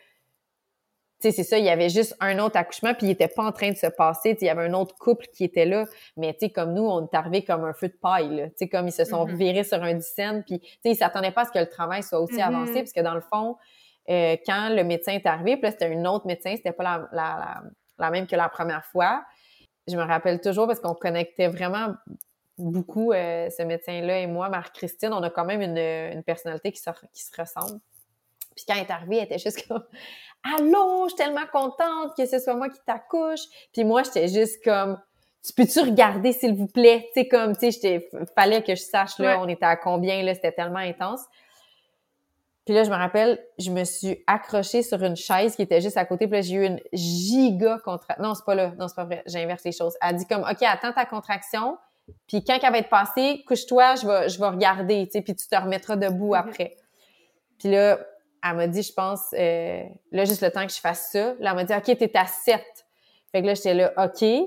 c'est 1.32 1.44
ça, 1.44 1.58
il 1.58 1.64
y 1.64 1.70
avait 1.70 1.88
juste 1.88 2.16
un 2.20 2.38
autre 2.38 2.56
accouchement, 2.56 2.94
puis 2.94 3.06
il 3.06 3.10
était 3.10 3.28
pas 3.28 3.44
en 3.44 3.52
train 3.52 3.70
de 3.70 3.76
se 3.76 3.86
passer. 3.86 4.36
Il 4.40 4.46
y 4.46 4.50
avait 4.50 4.64
un 4.64 4.74
autre 4.74 4.94
couple 4.96 5.26
qui 5.32 5.44
était 5.44 5.64
là, 5.64 5.86
mais 6.16 6.36
tu 6.38 6.50
comme 6.50 6.74
nous, 6.74 6.84
on 6.84 7.06
est 7.06 7.14
arrivé 7.14 7.44
comme 7.44 7.64
un 7.64 7.72
feu 7.72 7.88
de 7.88 7.98
paille. 8.00 8.52
Tu 8.58 8.68
comme 8.68 8.88
ils 8.88 8.92
se 8.92 9.04
sont 9.04 9.26
mm-hmm. 9.26 9.34
virés 9.34 9.64
sur 9.64 9.82
un 9.82 9.94
dizaine, 9.94 10.44
puis 10.44 10.60
tu 10.60 10.66
sais, 10.66 10.90
ils 10.90 10.96
s'attendaient 10.96 11.30
pas 11.30 11.42
à 11.42 11.44
ce 11.46 11.52
que 11.52 11.58
le 11.58 11.68
travail 11.68 12.02
soit 12.02 12.20
aussi 12.20 12.36
mm-hmm. 12.36 12.46
avancé, 12.46 12.74
parce 12.74 12.92
que 12.92 13.00
dans 13.00 13.14
le 13.14 13.22
fond, 13.22 13.56
euh, 14.10 14.36
quand 14.46 14.68
le 14.70 14.84
médecin 14.84 15.12
est 15.12 15.26
arrivé, 15.26 15.56
puis 15.56 15.62
là, 15.62 15.70
c'était 15.70 15.94
un 15.94 16.04
autre 16.04 16.26
médecin, 16.26 16.54
c'était 16.56 16.72
pas 16.72 17.08
la, 17.12 18.10
même 18.10 18.26
que 18.26 18.36
la 18.36 18.48
première 18.48 18.84
fois. 18.84 19.24
Je 19.88 19.96
me 19.96 20.02
rappelle 20.02 20.40
toujours 20.40 20.66
parce 20.66 20.80
qu'on 20.80 20.94
connectait 20.94 21.48
vraiment 21.48 21.94
beaucoup, 22.58 23.12
euh, 23.12 23.48
ce 23.50 23.62
médecin-là 23.62 24.20
et 24.20 24.26
moi, 24.26 24.48
Marie-Christine, 24.48 25.12
on 25.12 25.22
a 25.22 25.30
quand 25.30 25.44
même 25.44 25.60
une, 25.60 26.22
personnalité 26.22 26.72
qui 26.72 26.80
se, 26.80 26.90
qui 27.12 27.22
se 27.22 27.30
ressemble. 27.38 27.80
Puis 28.54 28.64
quand 28.66 28.74
elle 28.74 28.86
est 28.86 28.90
arrivée, 28.90 29.16
elle 29.18 29.24
était 29.24 29.38
juste 29.38 29.66
comme 29.68 29.84
Allô, 30.44 31.04
je 31.04 31.14
suis 31.14 31.16
tellement 31.16 31.46
contente 31.50 32.14
que 32.16 32.26
ce 32.26 32.38
soit 32.38 32.54
moi 32.54 32.68
qui 32.68 32.80
t'accouche. 32.86 33.40
Puis 33.72 33.84
moi, 33.84 34.02
j'étais 34.02 34.28
juste 34.28 34.62
comme 34.62 34.98
Tu 35.44 35.52
peux-tu 35.52 35.80
regarder, 35.80 36.32
s'il 36.32 36.54
vous 36.54 36.66
plaît? 36.66 37.08
Tu 37.14 37.22
sais, 37.22 37.28
comme, 37.28 37.56
tu 37.56 37.70
sais, 37.70 38.08
fallait 38.34 38.62
que 38.62 38.74
je 38.74 38.82
sache, 38.82 39.18
là, 39.18 39.40
on 39.40 39.48
était 39.48 39.66
à 39.66 39.76
combien, 39.76 40.22
là, 40.22 40.34
c'était 40.34 40.52
tellement 40.52 40.78
intense. 40.78 41.20
Puis 42.64 42.74
là, 42.74 42.82
je 42.82 42.90
me 42.90 42.96
rappelle, 42.96 43.44
je 43.58 43.70
me 43.70 43.84
suis 43.84 44.24
accrochée 44.26 44.82
sur 44.82 45.02
une 45.02 45.16
chaise 45.16 45.54
qui 45.54 45.60
était 45.60 45.82
juste 45.82 45.98
à 45.98 46.06
côté. 46.06 46.26
Puis 46.26 46.36
là, 46.36 46.40
j'ai 46.40 46.54
eu 46.54 46.64
une 46.64 46.80
giga 46.94 47.78
contraction. 47.84 48.24
Non, 48.24 48.34
c'est 48.34 48.44
pas 48.46 48.54
là. 48.54 48.72
Non, 48.78 48.88
c'est 48.88 48.94
pas 48.94 49.04
vrai. 49.04 49.22
J'inverse 49.26 49.64
les 49.64 49.72
choses. 49.72 49.94
Elle 50.00 50.16
dit 50.16 50.26
comme, 50.26 50.42
OK, 50.42 50.62
attends 50.62 50.92
ta 50.92 51.04
contraction. 51.04 51.76
Puis 52.26 52.42
quand 52.42 52.58
elle 52.62 52.72
va 52.72 52.78
être 52.78 52.88
passée, 52.88 53.44
couche-toi, 53.46 53.96
je 53.96 54.06
vais, 54.06 54.28
je 54.30 54.38
vais 54.38 54.48
regarder, 54.48 55.04
tu 55.06 55.12
sais, 55.12 55.22
puis 55.22 55.34
tu 55.34 55.46
te 55.46 55.56
remettras 55.56 55.96
debout 55.96 56.32
mm-hmm. 56.32 56.38
après. 56.38 56.76
Puis 57.58 57.70
là, 57.70 57.98
elle 58.44 58.56
m'a 58.56 58.66
dit, 58.66 58.82
je 58.82 58.92
pense, 58.92 59.32
euh, 59.32 59.82
là, 60.12 60.24
juste 60.24 60.42
le 60.42 60.50
temps 60.50 60.66
que 60.66 60.72
je 60.72 60.80
fasse 60.80 61.10
ça. 61.10 61.34
Là, 61.40 61.50
elle 61.50 61.54
m'a 61.54 61.64
dit, 61.64 61.72
OK, 61.74 61.96
t'es 61.96 62.12
à 62.14 62.26
7. 62.26 62.62
Fait 63.32 63.40
que 63.40 63.46
là, 63.46 63.54
j'étais 63.54 63.74
là, 63.74 63.92
OK. 63.96 64.18
Puis 64.18 64.46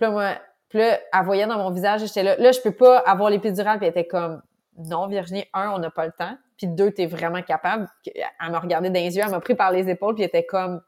là, 0.00 0.10
moi, 0.10 0.34
puis 0.68 0.78
là, 0.78 0.98
elle 1.12 1.24
voyait 1.24 1.46
dans 1.46 1.56
mon 1.56 1.70
visage, 1.70 2.00
j'étais 2.00 2.22
là, 2.22 2.36
là, 2.36 2.52
je 2.52 2.60
peux 2.60 2.72
pas 2.72 2.98
avoir 2.98 3.30
l'épidurale. 3.30 3.78
Puis 3.78 3.86
elle 3.86 3.92
était 3.92 4.06
comme, 4.06 4.42
non, 4.76 5.06
Virginie, 5.06 5.44
un, 5.54 5.70
on 5.70 5.78
n'a 5.78 5.90
pas 5.90 6.04
le 6.04 6.12
temps. 6.12 6.36
Puis 6.56 6.66
deux, 6.66 6.90
t'es 6.90 7.06
vraiment 7.06 7.42
capable. 7.42 7.88
Elle 8.06 8.50
m'a 8.50 8.58
regardé 8.58 8.90
dans 8.90 9.00
les 9.00 9.16
yeux, 9.16 9.22
elle 9.24 9.30
m'a 9.30 9.40
pris 9.40 9.54
par 9.54 9.72
les 9.72 9.88
épaules, 9.88 10.14
puis 10.14 10.24
elle 10.24 10.28
était 10.28 10.46
comme, 10.46 10.80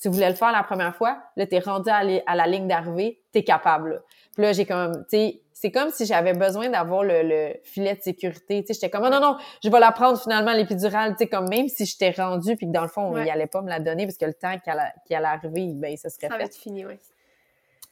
tu 0.00 0.08
voulais 0.08 0.28
le 0.28 0.34
faire 0.34 0.52
la 0.52 0.62
première 0.62 0.94
fois, 0.96 1.22
là, 1.36 1.46
t'es 1.46 1.58
rendu 1.58 1.90
à, 1.90 2.02
la 2.02 2.46
ligne 2.46 2.66
d'arrivée, 2.66 3.22
t'es 3.32 3.44
capable. 3.44 3.90
Là. 3.90 3.98
Puis 4.34 4.42
là, 4.42 4.52
j'ai 4.52 4.66
comme, 4.66 5.04
tu 5.08 5.16
sais, 5.16 5.40
c'est 5.52 5.70
comme 5.70 5.90
si 5.90 6.06
j'avais 6.06 6.32
besoin 6.32 6.68
d'avoir 6.68 7.04
le, 7.04 7.54
filet 7.62 7.94
de 7.94 8.00
sécurité. 8.02 8.62
Tu 8.62 8.66
sais, 8.66 8.74
j'étais 8.74 8.90
comme, 8.90 9.04
oh 9.06 9.10
non, 9.10 9.20
non, 9.20 9.36
je 9.62 9.70
vais 9.70 9.80
la 9.80 9.92
prendre 9.92 10.20
finalement, 10.20 10.52
l'épidurale. 10.52 11.12
Tu 11.12 11.18
sais, 11.18 11.26
comme 11.28 11.48
même 11.48 11.68
si 11.68 11.86
j'étais 11.86 12.10
rendue 12.10 12.56
puis 12.56 12.66
que 12.66 12.72
dans 12.72 12.82
le 12.82 12.88
fond, 12.88 13.16
il 13.16 13.30
allait 13.30 13.46
pas 13.46 13.62
me 13.62 13.68
la 13.68 13.80
donner 13.80 14.06
parce 14.06 14.18
que 14.18 14.26
le 14.26 14.34
temps 14.34 14.56
qu'elle 14.64 14.80
allait 15.16 15.26
arriver, 15.26 15.72
ben, 15.74 15.96
ça 15.96 16.10
serait 16.10 16.28
ça 16.28 16.36
fait. 16.36 16.44
être 16.44 16.56
fini, 16.56 16.84
oui. 16.84 16.98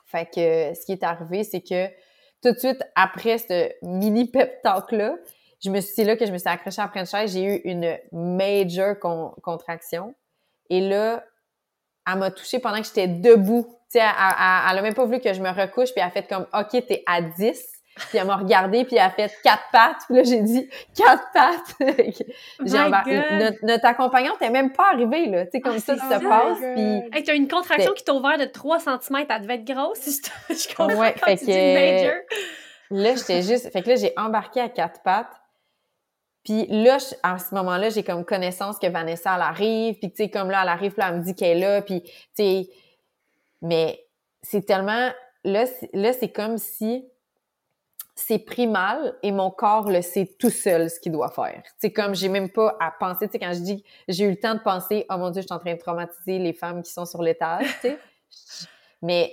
Fait 0.07 0.27
que 0.27 0.75
ce 0.79 0.85
qui 0.85 0.93
est 0.93 1.05
arrivé, 1.05 1.45
c'est 1.45 1.63
que 1.63 1.87
tout 2.43 2.53
de 2.53 2.59
suite 2.59 2.83
après 2.95 3.39
ce 3.39 3.71
mini 3.83 4.27
pep 4.27 4.61
talk-là, 4.63 5.17
je 5.65 5.71
me 5.71 5.81
suis, 5.81 6.03
là 6.03 6.17
que 6.17 6.27
je 6.27 6.33
me 6.33 6.39
suis 6.39 6.49
accrochée 6.49 6.83
après 6.83 7.01
une 7.01 7.07
chaise, 7.07 7.33
j'ai 7.33 7.45
eu 7.45 7.61
une 7.65 7.97
major 8.11 8.99
contraction. 9.43 10.15
Et 10.69 10.81
là, 10.81 11.25
elle 12.11 12.19
m'a 12.19 12.31
touchée 12.31 12.59
pendant 12.59 12.79
que 12.81 12.87
j'étais 12.87 13.09
debout. 13.09 13.67
Tu 13.91 13.99
sais, 13.99 14.05
elle, 14.05 14.71
elle, 14.71 14.79
a 14.79 14.83
même 14.83 14.95
pas 14.95 15.05
voulu 15.05 15.21
que 15.21 15.33
je 15.33 15.41
me 15.41 15.51
recouche, 15.51 15.91
puis 15.93 15.99
elle 15.99 16.05
a 16.05 16.11
fait 16.11 16.27
comme, 16.27 16.47
OK, 16.53 16.71
t'es 16.87 17.03
à 17.07 17.21
10. 17.21 17.73
Puis 17.95 18.17
elle 18.17 18.27
m'a 18.27 18.37
regardé 18.37 18.85
puis 18.85 18.97
elle 18.97 19.03
a 19.03 19.11
fait 19.11 19.31
quatre 19.43 19.65
pattes. 19.71 19.99
Puis 20.07 20.17
là, 20.17 20.23
j'ai 20.23 20.41
dit 20.41 20.69
quatre 20.97 21.25
pattes. 21.35 21.75
j'ai 22.65 22.79
notre, 22.79 23.67
notre, 23.67 23.85
accompagnante 23.85 24.41
n'est 24.41 24.51
même 24.51 24.73
pas 24.73 24.93
arrivée, 24.95 25.27
là. 25.27 25.45
Tu 25.45 25.53
sais, 25.53 25.61
comme 25.61 25.75
ah, 25.77 25.81
ça, 25.81 25.97
ça 25.99 26.19
se 26.19 26.25
passe. 26.25 26.59
Puis... 26.75 27.03
Hey, 27.13 27.23
t'as 27.23 27.35
une 27.35 27.49
contraction 27.49 27.93
qui 27.93 28.03
t'a 28.03 28.15
ouvert 28.15 28.39
de 28.39 28.47
3 28.47 28.81
cm. 28.81 29.27
Elle 29.29 29.43
devait 29.43 29.55
être 29.57 29.65
grosse. 29.65 30.23
Je, 30.49 30.55
je 30.55 30.75
comprends 30.75 31.01
ouais, 31.01 31.15
quand 31.19 31.27
fait 31.27 31.37
tu 31.37 31.47
que, 31.47 31.75
major. 31.75 32.15
Là, 32.91 33.15
j'étais 33.15 33.43
juste... 33.43 33.71
Fait 33.71 33.83
que 33.83 33.91
là, 33.91 33.97
j'ai 33.97 34.13
embarqué 34.17 34.61
à 34.61 34.69
quatre 34.71 35.03
pattes. 35.03 35.42
Puis 36.45 36.67
là, 36.67 36.99
à 37.23 37.39
ce 37.39 37.55
moment-là, 37.55 37.91
j'ai 37.91 38.03
comme 38.03 38.25
connaissance 38.25 38.79
que 38.79 38.89
Vanessa, 38.89 39.35
elle 39.37 39.43
arrive, 39.43 39.95
puis 39.99 40.11
tu 40.11 40.25
sais, 40.25 40.31
comme 40.31 40.51
là, 40.51 40.63
elle 40.63 40.69
arrive, 40.69 40.95
là, 40.97 41.11
elle 41.11 41.19
me 41.19 41.25
dit 41.25 41.35
qu'elle 41.35 41.59
est 41.59 41.61
là, 41.61 41.83
puis 41.83 42.03
tu 42.03 42.11
sais, 42.35 42.69
mais 43.61 44.05
c'est 44.43 44.67
tellement, 44.67 45.11
là, 45.45 45.65
là 45.93 46.13
c'est 46.13 46.33
comme 46.33 46.59
si 46.59 47.05
c'est 48.15 48.39
pris 48.39 48.67
mal 48.67 49.17
et 49.23 49.33
mon 49.33 49.51
corps 49.51 49.89
le 49.89 50.03
sait 50.03 50.35
tout 50.39 50.51
seul 50.51 50.91
ce 50.91 51.01
qu'il 51.01 51.13
doit 51.13 51.31
faire. 51.31 51.63
C'est 51.79 51.93
comme 51.93 52.15
j'ai 52.15 52.29
même 52.29 52.51
pas 52.51 52.77
à 52.81 52.91
penser, 52.91 53.27
tu 53.27 53.33
sais, 53.33 53.39
quand 53.39 53.53
je 53.53 53.61
dis 53.61 53.85
j'ai 54.09 54.25
eu 54.25 54.31
le 54.31 54.37
temps 54.37 54.55
de 54.55 54.61
penser, 54.61 55.07
oh 55.11 55.17
mon 55.17 55.31
Dieu, 55.31 55.43
je 55.43 55.47
suis 55.47 55.55
en 55.55 55.59
train 55.59 55.75
de 55.75 55.79
traumatiser 55.79 56.39
les 56.39 56.53
femmes 56.53 56.83
qui 56.83 56.93
sont 56.93 57.07
sur 57.07 57.23
l'étage, 57.23 57.67
tu 57.81 57.89
sais. 57.89 57.99
mais 59.03 59.33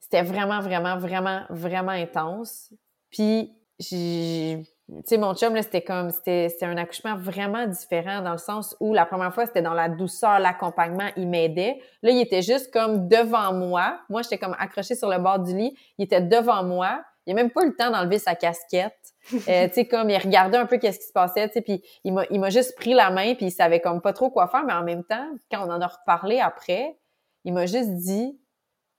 c'était 0.00 0.22
vraiment, 0.22 0.60
vraiment, 0.60 0.98
vraiment, 0.98 1.44
vraiment 1.50 1.92
intense. 1.92 2.72
Puis 3.10 3.52
j'ai 3.78 4.62
tu 4.96 5.02
sais, 5.06 5.18
mon 5.18 5.34
chum, 5.34 5.54
là, 5.54 5.62
c'était 5.62 5.82
comme, 5.82 6.10
c'était 6.10 6.54
un 6.62 6.76
accouchement 6.76 7.16
vraiment 7.16 7.66
différent 7.66 8.20
dans 8.20 8.32
le 8.32 8.38
sens 8.38 8.76
où 8.80 8.94
la 8.94 9.06
première 9.06 9.32
fois, 9.32 9.46
c'était 9.46 9.62
dans 9.62 9.74
la 9.74 9.88
douceur, 9.88 10.38
l'accompagnement, 10.38 11.08
il 11.16 11.28
m'aidait. 11.28 11.80
Là, 12.02 12.10
il 12.10 12.20
était 12.20 12.42
juste 12.42 12.72
comme 12.72 13.08
devant 13.08 13.52
moi. 13.52 13.98
Moi, 14.08 14.22
j'étais 14.22 14.38
comme 14.38 14.56
accrochée 14.58 14.94
sur 14.94 15.08
le 15.08 15.18
bord 15.18 15.38
du 15.38 15.56
lit. 15.56 15.76
Il 15.98 16.04
était 16.04 16.20
devant 16.20 16.62
moi. 16.64 17.02
Il 17.26 17.32
a 17.32 17.34
même 17.34 17.50
pas 17.50 17.62
eu 17.62 17.68
le 17.68 17.76
temps 17.76 17.90
d'enlever 17.90 18.18
sa 18.18 18.34
casquette. 18.34 18.96
Euh, 19.32 19.38
tu 19.68 19.74
sais, 19.74 19.86
comme, 19.86 20.10
il 20.10 20.18
regardait 20.18 20.58
un 20.58 20.66
peu 20.66 20.78
qu'est-ce 20.78 20.98
qui 20.98 21.06
se 21.06 21.12
passait, 21.12 21.46
tu 21.48 21.54
sais, 21.54 21.60
puis 21.62 21.82
il 22.04 22.12
m'a, 22.12 22.24
il 22.30 22.40
m'a 22.40 22.50
juste 22.50 22.76
pris 22.76 22.94
la 22.94 23.10
main, 23.10 23.34
puis 23.34 23.46
il 23.46 23.50
savait 23.52 23.80
comme 23.80 24.00
pas 24.00 24.12
trop 24.12 24.30
quoi 24.30 24.48
faire, 24.48 24.64
mais 24.64 24.72
en 24.72 24.82
même 24.82 25.04
temps, 25.04 25.28
quand 25.50 25.66
on 25.66 25.70
en 25.70 25.80
a 25.80 25.86
reparlé 25.86 26.40
après, 26.40 26.98
il 27.44 27.52
m'a 27.52 27.66
juste 27.66 27.90
dit, 27.90 28.38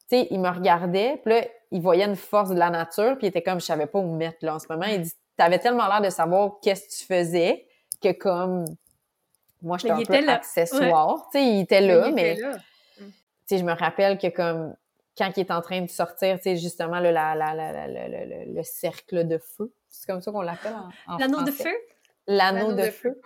tu 0.09 0.17
sais, 0.17 0.27
il 0.31 0.39
me 0.39 0.49
regardait, 0.49 1.19
puis 1.23 1.33
là, 1.33 1.41
il 1.71 1.81
voyait 1.81 2.05
une 2.05 2.15
force 2.15 2.49
de 2.49 2.55
la 2.55 2.69
nature, 2.69 3.17
puis 3.17 3.27
il 3.27 3.29
était 3.29 3.41
comme, 3.41 3.59
je 3.59 3.65
savais 3.65 3.87
pas 3.87 3.99
où 3.99 4.13
me 4.13 4.17
mettre, 4.17 4.37
là, 4.41 4.55
en 4.55 4.59
ce 4.59 4.67
moment. 4.69 4.85
Il 4.85 5.01
dit, 5.01 5.11
t'avais 5.37 5.59
tellement 5.59 5.87
l'air 5.87 6.01
de 6.01 6.09
savoir 6.09 6.59
qu'est-ce 6.61 6.87
que 6.87 7.01
tu 7.01 7.05
faisais 7.05 7.67
que 8.01 8.11
comme 8.11 8.65
moi 9.61 9.77
j'étais 9.77 9.91
un 9.91 10.03
peu 10.03 10.29
accessoire. 10.29 11.29
Tu 11.31 11.39
sais, 11.39 11.45
il 11.45 11.59
était 11.61 11.81
là, 11.81 12.11
mais, 12.11 12.35
tu 12.35 13.03
sais, 13.45 13.57
je 13.57 13.63
me 13.63 13.73
rappelle 13.73 14.17
que 14.17 14.27
comme 14.27 14.75
quand 15.17 15.31
il 15.37 15.41
est 15.41 15.51
en 15.51 15.61
train 15.61 15.81
de 15.81 15.89
sortir, 15.89 16.37
tu 16.37 16.43
sais, 16.43 16.55
justement, 16.57 16.99
le, 16.99 17.11
la, 17.11 17.35
la, 17.35 17.53
la, 17.53 17.87
le, 17.87 18.63
cercle 18.63 19.27
de 19.27 19.37
feu, 19.37 19.71
c'est 19.87 20.07
comme 20.07 20.21
ça 20.21 20.31
qu'on 20.31 20.41
l'appelle 20.41 20.73
en, 21.07 21.17
L'anneau 21.17 21.43
de 21.43 21.51
feu? 21.51 21.73
L'anneau 22.25 22.73
de, 22.73 22.83
feu. 22.83 23.21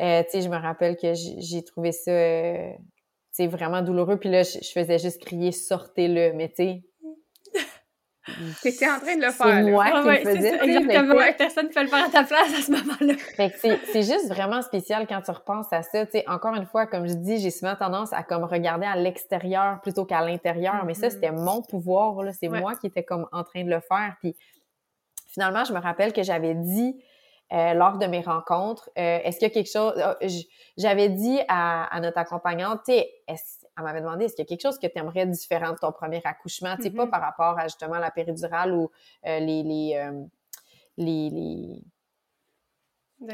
euh, 0.00 0.22
tu 0.24 0.30
sais, 0.30 0.42
je 0.42 0.48
me 0.48 0.56
rappelle 0.56 0.96
que 0.96 1.14
j'ai 1.14 1.64
trouvé 1.64 1.92
ça, 1.92 2.10
euh, 2.10 2.70
tu 2.76 2.78
sais, 3.32 3.46
vraiment 3.46 3.82
douloureux. 3.82 4.18
Puis 4.18 4.28
là, 4.28 4.42
je, 4.42 4.58
je 4.60 4.70
faisais 4.72 4.98
juste 4.98 5.24
crier 5.24 5.52
«sortez-le», 5.52 6.32
mais 6.34 6.48
tu 6.48 6.56
sais, 6.56 6.82
T'étais 8.62 8.88
en 8.88 8.98
train 8.98 9.16
de 9.16 9.22
le 9.24 9.30
faire. 9.30 9.46
C'est 9.46 9.70
moi 9.70 9.84
qui 9.84 10.24
le 10.24 10.36
faisais. 10.36 10.64
exactement. 10.64 11.22
Personne 11.38 11.66
ne 11.66 11.72
peut 11.72 11.82
le 11.82 11.88
faire 11.88 12.06
à 12.06 12.08
ta 12.08 12.24
place 12.24 12.58
à 12.58 12.62
ce 12.62 12.70
moment-là. 12.72 13.14
c'est 13.92 14.02
juste 14.02 14.28
vraiment 14.28 14.62
spécial 14.62 15.06
quand 15.06 15.22
tu 15.22 15.30
repenses 15.30 15.72
à 15.72 15.82
ça. 15.82 16.06
sais, 16.06 16.24
encore 16.28 16.54
une 16.54 16.66
fois, 16.66 16.86
comme 16.86 17.06
je 17.06 17.14
dis, 17.14 17.38
j'ai 17.38 17.50
souvent 17.50 17.76
tendance 17.76 18.12
à 18.12 18.22
comme 18.22 18.44
regarder 18.44 18.86
à 18.86 18.96
l'extérieur 18.96 19.80
plutôt 19.80 20.04
qu'à 20.04 20.22
l'intérieur. 20.22 20.84
Mais 20.84 20.94
ça, 20.94 21.10
c'était 21.10 21.30
mm-hmm. 21.30 21.44
mon 21.44 21.62
pouvoir. 21.62 22.16
C'est 22.38 22.48
moi 22.48 22.74
qui 22.76 22.88
étais 22.88 23.04
comme 23.04 23.28
en 23.32 23.44
train 23.44 23.64
de 23.64 23.70
le 23.70 23.80
faire. 23.80 24.16
Puis 24.20 24.36
finalement, 25.28 25.64
je 25.64 25.72
me 25.72 25.78
rappelle 25.78 26.12
que 26.12 26.22
j'avais 26.22 26.54
dit 26.54 26.96
euh, 27.52 27.74
lors 27.74 27.98
de 27.98 28.06
mes 28.06 28.22
rencontres, 28.22 28.90
euh, 28.98 29.18
est-ce 29.22 29.38
qu'il 29.38 29.46
y 29.46 29.50
a 29.50 29.54
quelque 29.54 29.70
chose... 29.70 29.94
Oh, 29.96 30.26
j'avais 30.76 31.08
dit 31.08 31.38
à, 31.46 31.84
à 31.94 32.00
notre 32.00 32.18
accompagnante, 32.18 32.80
sais, 32.86 33.08
elle 33.76 33.84
m'avait 33.84 34.00
demandé 34.00 34.24
est-ce 34.24 34.34
qu'il 34.34 34.44
y 34.44 34.46
a 34.46 34.48
quelque 34.48 34.62
chose 34.62 34.78
que 34.78 34.86
tu 34.86 34.98
aimerais 34.98 35.26
différent 35.26 35.72
de 35.72 35.78
ton 35.78 35.92
premier 35.92 36.20
accouchement, 36.24 36.76
tu 36.76 36.84
sais, 36.84 36.90
pas 36.90 37.04
mm-hmm. 37.04 37.10
par 37.10 37.20
rapport 37.20 37.58
à 37.58 37.64
justement 37.64 37.98
la 37.98 38.10
péridurale 38.10 38.72
ou 38.72 38.90
euh, 39.26 39.38
les, 39.38 39.62
les, 39.62 39.96
euh, 39.96 40.24
les, 40.96 41.30
les, 41.30 41.82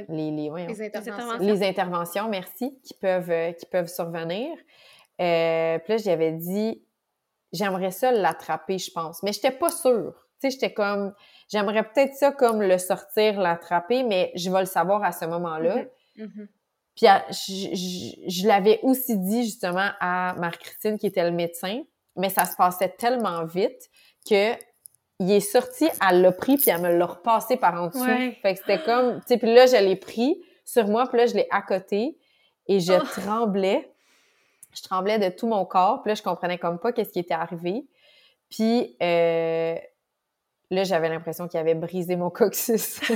les, 0.09 0.31
les, 0.31 0.83
interventions. 0.83 1.39
les, 1.39 1.63
interventions. 1.63 2.29
merci, 2.29 2.79
qui 2.83 2.95
peuvent, 2.95 3.31
euh, 3.31 3.53
qui 3.53 3.67
peuvent 3.67 3.89
survenir. 3.89 4.57
Euh, 5.21 5.79
puis 5.79 5.93
là, 5.93 5.97
j'avais 5.99 6.33
dit, 6.33 6.85
j'aimerais 7.53 7.91
ça 7.91 8.11
l'attraper, 8.11 8.79
je 8.79 8.91
pense. 8.91 9.23
Mais 9.23 9.33
j'étais 9.33 9.51
pas 9.51 9.71
sûre. 9.71 10.15
Tu 10.41 10.51
sais, 10.51 10.51
j'étais 10.51 10.73
comme, 10.73 11.15
j'aimerais 11.49 11.85
peut-être 11.85 12.15
ça 12.15 12.33
comme 12.33 12.63
le 12.63 12.79
sortir, 12.79 13.41
l'attraper, 13.41 14.03
mais 14.03 14.33
je 14.35 14.51
vais 14.51 14.61
le 14.61 14.67
savoir 14.67 15.05
à 15.05 15.13
ce 15.13 15.25
moment-là. 15.27 15.85
Mm-hmm. 16.17 16.27
Mm-hmm. 16.27 16.49
Puis 16.97 17.07
je, 17.07 18.47
l'avais 18.47 18.81
aussi 18.83 19.19
dit 19.19 19.45
justement 19.45 19.91
à 20.01 20.35
Marc-Christine 20.39 20.99
qui 20.99 21.07
était 21.07 21.25
le 21.25 21.35
médecin, 21.35 21.83
mais 22.17 22.29
ça 22.29 22.45
se 22.45 22.57
passait 22.57 22.91
tellement 22.91 23.45
vite 23.45 23.91
que 24.29 24.53
il 25.19 25.31
est 25.31 25.41
sorti, 25.41 25.89
elle 26.09 26.21
l'a 26.21 26.33
pris, 26.33 26.57
puis 26.57 26.71
elle 26.71 26.81
me 26.81 26.97
l'a 26.97 27.07
repassé 27.07 27.57
par 27.57 27.81
en 27.81 27.87
dessous. 27.87 28.05
Fait 28.05 28.55
que 28.55 28.59
c'était 28.59 28.83
comme, 28.83 29.21
tu 29.21 29.29
sais, 29.29 29.39
puis 29.39 29.55
là, 29.55 29.67
je 29.67 29.77
l'ai 29.77 29.95
pris 29.95 30.43
sur 30.65 30.89
moi, 30.89 31.07
puis 31.07 31.19
là, 31.19 31.27
je 31.27 31.35
l'ai 31.35 31.47
à 31.51 31.63
côté, 31.63 32.19
et 32.67 32.81
je 32.81 32.93
oh. 32.93 33.21
tremblais. 33.21 33.89
Je 34.75 34.83
tremblais 34.83 35.19
de 35.19 35.29
tout 35.29 35.47
mon 35.47 35.65
corps, 35.65 36.03
puis 36.03 36.11
là, 36.11 36.15
je 36.15 36.23
comprenais 36.23 36.59
comme 36.59 36.79
pas 36.79 36.93
qu'est-ce 36.93 37.13
qui 37.13 37.21
était 37.21 37.35
arrivé. 37.35 37.87
Puis 38.51 38.97
euh, 39.03 39.77
là, 40.71 40.85
j'avais 40.85 41.09
l'impression 41.09 41.47
qu'il 41.47 41.61
avait 41.61 41.75
brisé 41.75 42.17
mon 42.17 42.31
coccyx. 42.31 43.01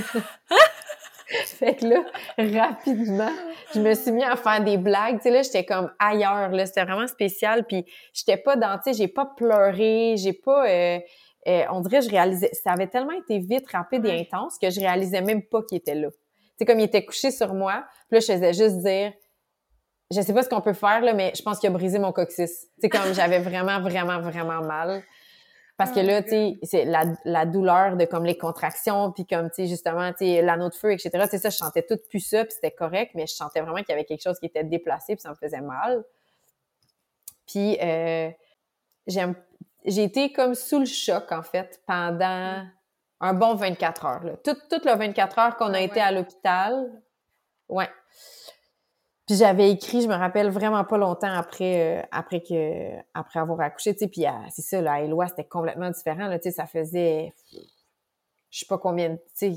fait 1.57 1.75
que 1.75 1.85
là, 1.85 2.03
rapidement, 2.37 3.31
je 3.73 3.79
me 3.79 3.93
suis 3.93 4.11
mis 4.11 4.23
à 4.23 4.35
faire 4.35 4.63
des 4.63 4.77
blagues. 4.77 5.17
Tu 5.17 5.23
sais, 5.23 5.31
là, 5.31 5.41
j'étais 5.41 5.65
comme 5.65 5.91
ailleurs. 5.99 6.49
Là, 6.49 6.65
c'était 6.65 6.83
vraiment 6.83 7.07
spécial. 7.07 7.65
Puis 7.65 7.85
j'étais 8.13 8.37
pas 8.37 8.55
dans, 8.55 8.77
tu 8.77 8.91
sais, 8.91 8.93
j'ai 8.93 9.07
pas 9.07 9.25
pleuré, 9.25 10.15
j'ai 10.17 10.33
pas... 10.33 10.69
Euh, 10.69 10.99
euh, 11.47 11.63
on 11.71 11.81
dirait, 11.81 12.01
je 12.01 12.09
réalisais... 12.09 12.49
Ça 12.53 12.71
avait 12.71 12.87
tellement 12.87 13.13
été 13.13 13.39
vite, 13.39 13.69
rapide 13.71 14.05
et 14.05 14.19
intense 14.19 14.57
que 14.57 14.69
je 14.69 14.79
réalisais 14.79 15.21
même 15.21 15.43
pas 15.43 15.61
qu'il 15.63 15.77
était 15.77 15.95
là. 15.95 16.09
Tu 16.11 16.17
sais, 16.59 16.65
comme 16.65 16.79
il 16.79 16.85
était 16.85 17.05
couché 17.05 17.31
sur 17.31 17.53
moi, 17.53 17.83
puis 18.09 18.17
là, 18.17 18.19
je 18.19 18.33
faisais 18.33 18.53
juste 18.53 18.77
dire... 18.83 19.11
Je 20.09 20.21
sais 20.21 20.33
pas 20.33 20.41
ce 20.41 20.47
qu'on 20.47 20.61
peut 20.61 20.71
faire, 20.71 21.01
là, 21.01 21.13
mais 21.13 21.33
je 21.35 21.41
pense 21.41 21.59
qu'il 21.59 21.69
a 21.69 21.73
brisé 21.73 21.99
mon 21.99 22.13
coccyx. 22.13 22.67
C'est 22.79 22.87
comme 22.87 23.13
j'avais 23.13 23.39
vraiment, 23.39 23.81
vraiment, 23.81 24.21
vraiment 24.21 24.61
mal. 24.61 25.03
Parce 25.77 25.91
que 25.91 25.99
ah, 25.99 26.03
là, 26.03 26.23
tu 26.23 26.29
sais, 26.29 26.57
c'est 26.63 26.85
la, 26.85 27.03
la, 27.23 27.45
douleur 27.45 27.97
de 27.97 28.05
comme 28.05 28.25
les 28.25 28.37
contractions, 28.37 29.11
puis 29.11 29.27
comme, 29.27 29.49
tu 29.49 29.57
sais, 29.57 29.67
justement, 29.67 30.11
tu 30.11 30.25
sais, 30.25 30.41
l'anneau 30.41 30.69
de 30.69 30.73
feu, 30.73 30.91
etc. 30.91 31.11
C'est 31.29 31.37
ça, 31.37 31.51
je 31.51 31.57
sentais 31.57 31.83
tout 31.83 31.99
plus 32.09 32.19
ça, 32.19 32.43
puis 32.43 32.53
c'était 32.53 32.71
correct, 32.71 33.11
mais 33.13 33.27
je 33.27 33.33
sentais 33.33 33.61
vraiment 33.61 33.77
qu'il 33.77 33.89
y 33.89 33.91
avait 33.91 34.05
quelque 34.05 34.23
chose 34.23 34.39
qui 34.39 34.47
était 34.47 34.63
déplacé, 34.63 35.15
puis 35.15 35.21
ça 35.21 35.29
me 35.29 35.35
faisait 35.35 35.61
mal. 35.61 36.03
Puis, 37.45 37.77
euh, 37.79 38.29
j'ai 39.05 40.03
été 40.03 40.33
comme 40.33 40.55
sous 40.55 40.79
le 40.79 40.85
choc, 40.85 41.31
en 41.31 41.43
fait, 41.43 41.79
pendant 41.85 42.65
un 43.19 43.33
bon 43.33 43.53
24 43.53 44.05
heures. 44.05 44.23
Là. 44.23 44.33
Tout, 44.43 44.57
toute 44.69 44.83
le 44.83 44.95
24 44.95 45.39
heures 45.39 45.57
qu'on 45.57 45.73
a 45.73 45.77
ah 45.77 45.81
été 45.81 46.01
à 46.01 46.11
l'hôpital. 46.11 46.91
Ouais. 47.69 47.89
Puis 49.27 49.35
j'avais 49.35 49.71
écrit, 49.71 50.01
je 50.01 50.07
me 50.07 50.15
rappelle 50.15 50.49
vraiment 50.49 50.85
pas 50.85 50.97
longtemps 50.97 51.31
après 51.31 51.99
euh, 51.99 52.01
après 52.11 52.41
que 52.41 52.93
après 53.13 53.39
avoir 53.39 53.59
accouché, 53.59 53.93
tu 53.93 53.99
sais, 53.99 54.07
puis 54.07 54.23
c'est 54.49 54.61
ça 54.61 54.81
là, 54.81 54.93
à 54.93 55.01
Eloi, 55.01 55.27
c'était 55.27 55.43
complètement 55.43 55.89
différent 55.89 56.27
là, 56.27 56.39
tu 56.39 56.43
sais, 56.43 56.51
ça 56.51 56.65
faisait 56.65 57.33
je 58.49 58.59
sais 58.59 58.65
pas 58.65 58.77
combien, 58.77 59.17
tu 59.17 59.21
sais, 59.33 59.53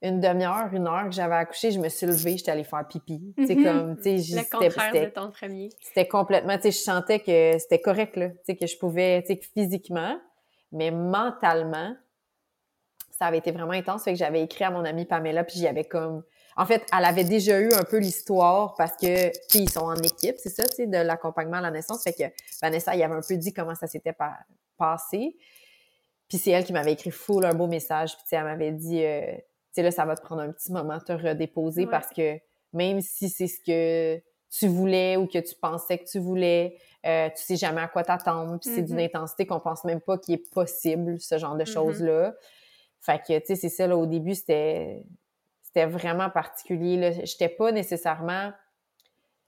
une 0.00 0.20
demi-heure, 0.20 0.70
une 0.72 0.86
heure 0.86 1.04
que 1.04 1.14
j'avais 1.14 1.34
accouché, 1.34 1.72
je 1.72 1.78
me 1.78 1.90
suis 1.90 2.06
levée, 2.06 2.38
j'étais 2.38 2.50
allée 2.50 2.64
faire 2.64 2.86
pipi, 2.88 3.34
tu 3.36 3.46
sais 3.46 3.54
mm-hmm. 3.54 3.64
comme 3.64 3.96
tu 3.96 4.18
sais, 4.18 4.36
le 4.36 4.50
contraire 4.50 4.92
de 4.92 5.10
ton 5.10 5.30
premier. 5.30 5.68
C'était 5.82 6.08
complètement, 6.08 6.56
tu 6.56 6.62
sais, 6.62 6.70
je 6.70 6.78
sentais 6.78 7.20
que 7.20 7.58
c'était 7.58 7.82
correct 7.82 8.16
là, 8.16 8.30
tu 8.30 8.36
sais 8.46 8.56
que 8.56 8.66
je 8.66 8.78
pouvais, 8.78 9.22
tu 9.26 9.34
sais, 9.34 9.40
physiquement, 9.54 10.18
mais 10.72 10.90
mentalement 10.90 11.94
ça 13.10 13.26
avait 13.26 13.38
été 13.38 13.50
vraiment 13.50 13.72
intense, 13.72 14.04
fait 14.04 14.12
que 14.12 14.18
j'avais 14.18 14.42
écrit 14.42 14.64
à 14.64 14.70
mon 14.70 14.84
amie 14.84 15.04
Pamela 15.04 15.44
puis 15.44 15.58
j'y 15.58 15.66
avais 15.66 15.84
comme 15.84 16.22
en 16.56 16.64
fait, 16.64 16.86
elle 16.96 17.04
avait 17.04 17.24
déjà 17.24 17.60
eu 17.60 17.72
un 17.72 17.84
peu 17.84 17.98
l'histoire 17.98 18.74
parce 18.76 18.92
que, 18.92 19.30
tu 19.48 19.58
ils 19.58 19.70
sont 19.70 19.80
en 19.80 19.96
équipe, 19.96 20.36
c'est 20.38 20.48
ça, 20.48 20.64
tu 20.64 20.76
sais, 20.76 20.86
de 20.86 20.96
l'accompagnement 20.96 21.58
à 21.58 21.60
la 21.60 21.70
naissance. 21.70 22.02
Fait 22.02 22.14
que 22.14 22.24
Vanessa, 22.62 22.94
il 22.96 23.02
avait 23.02 23.14
un 23.14 23.20
peu 23.26 23.36
dit 23.36 23.52
comment 23.52 23.74
ça 23.74 23.86
s'était 23.86 24.14
passé. 24.78 25.36
Puis 26.28 26.38
c'est 26.38 26.50
elle 26.50 26.64
qui 26.64 26.72
m'avait 26.72 26.92
écrit 26.92 27.10
full 27.10 27.44
un 27.44 27.54
beau 27.54 27.66
message. 27.66 28.14
Puis, 28.16 28.22
tu 28.22 28.28
sais, 28.30 28.36
elle 28.36 28.44
m'avait 28.44 28.72
dit, 28.72 29.04
euh, 29.04 29.34
tu 29.36 29.42
sais, 29.72 29.82
là, 29.82 29.90
ça 29.90 30.06
va 30.06 30.16
te 30.16 30.22
prendre 30.22 30.42
un 30.42 30.50
petit 30.50 30.72
moment 30.72 30.96
de 30.96 31.02
te 31.02 31.12
redéposer 31.12 31.86
parce 31.86 32.08
que 32.08 32.38
même 32.72 33.00
si 33.00 33.28
c'est 33.28 33.46
ce 33.46 33.60
que 33.60 34.22
tu 34.50 34.66
voulais 34.66 35.18
ou 35.18 35.26
que 35.26 35.38
tu 35.38 35.54
pensais 35.60 35.98
que 35.98 36.04
tu 36.04 36.18
voulais, 36.18 36.78
euh, 37.04 37.28
tu 37.36 37.42
sais 37.42 37.56
jamais 37.56 37.82
à 37.82 37.88
quoi 37.88 38.02
t'attendre. 38.02 38.58
Puis 38.58 38.70
c'est 38.74 38.82
d'une 38.82 38.96
mm-hmm. 38.96 39.14
intensité 39.14 39.46
qu'on 39.46 39.60
pense 39.60 39.84
même 39.84 40.00
pas 40.00 40.16
qu'il 40.16 40.34
est 40.34 40.52
possible, 40.52 41.20
ce 41.20 41.36
genre 41.36 41.54
de 41.54 41.64
mm-hmm. 41.64 41.72
choses-là. 41.72 42.34
Fait 43.02 43.18
que, 43.18 43.38
tu 43.38 43.46
sais, 43.46 43.56
c'est 43.56 43.68
ça, 43.68 43.86
là, 43.86 43.96
au 43.96 44.06
début, 44.06 44.34
c'était 44.34 45.04
c'était 45.76 45.90
vraiment 45.90 46.30
particulier. 46.30 47.20
J'étais 47.24 47.50
pas 47.50 47.70
nécessairement. 47.70 48.50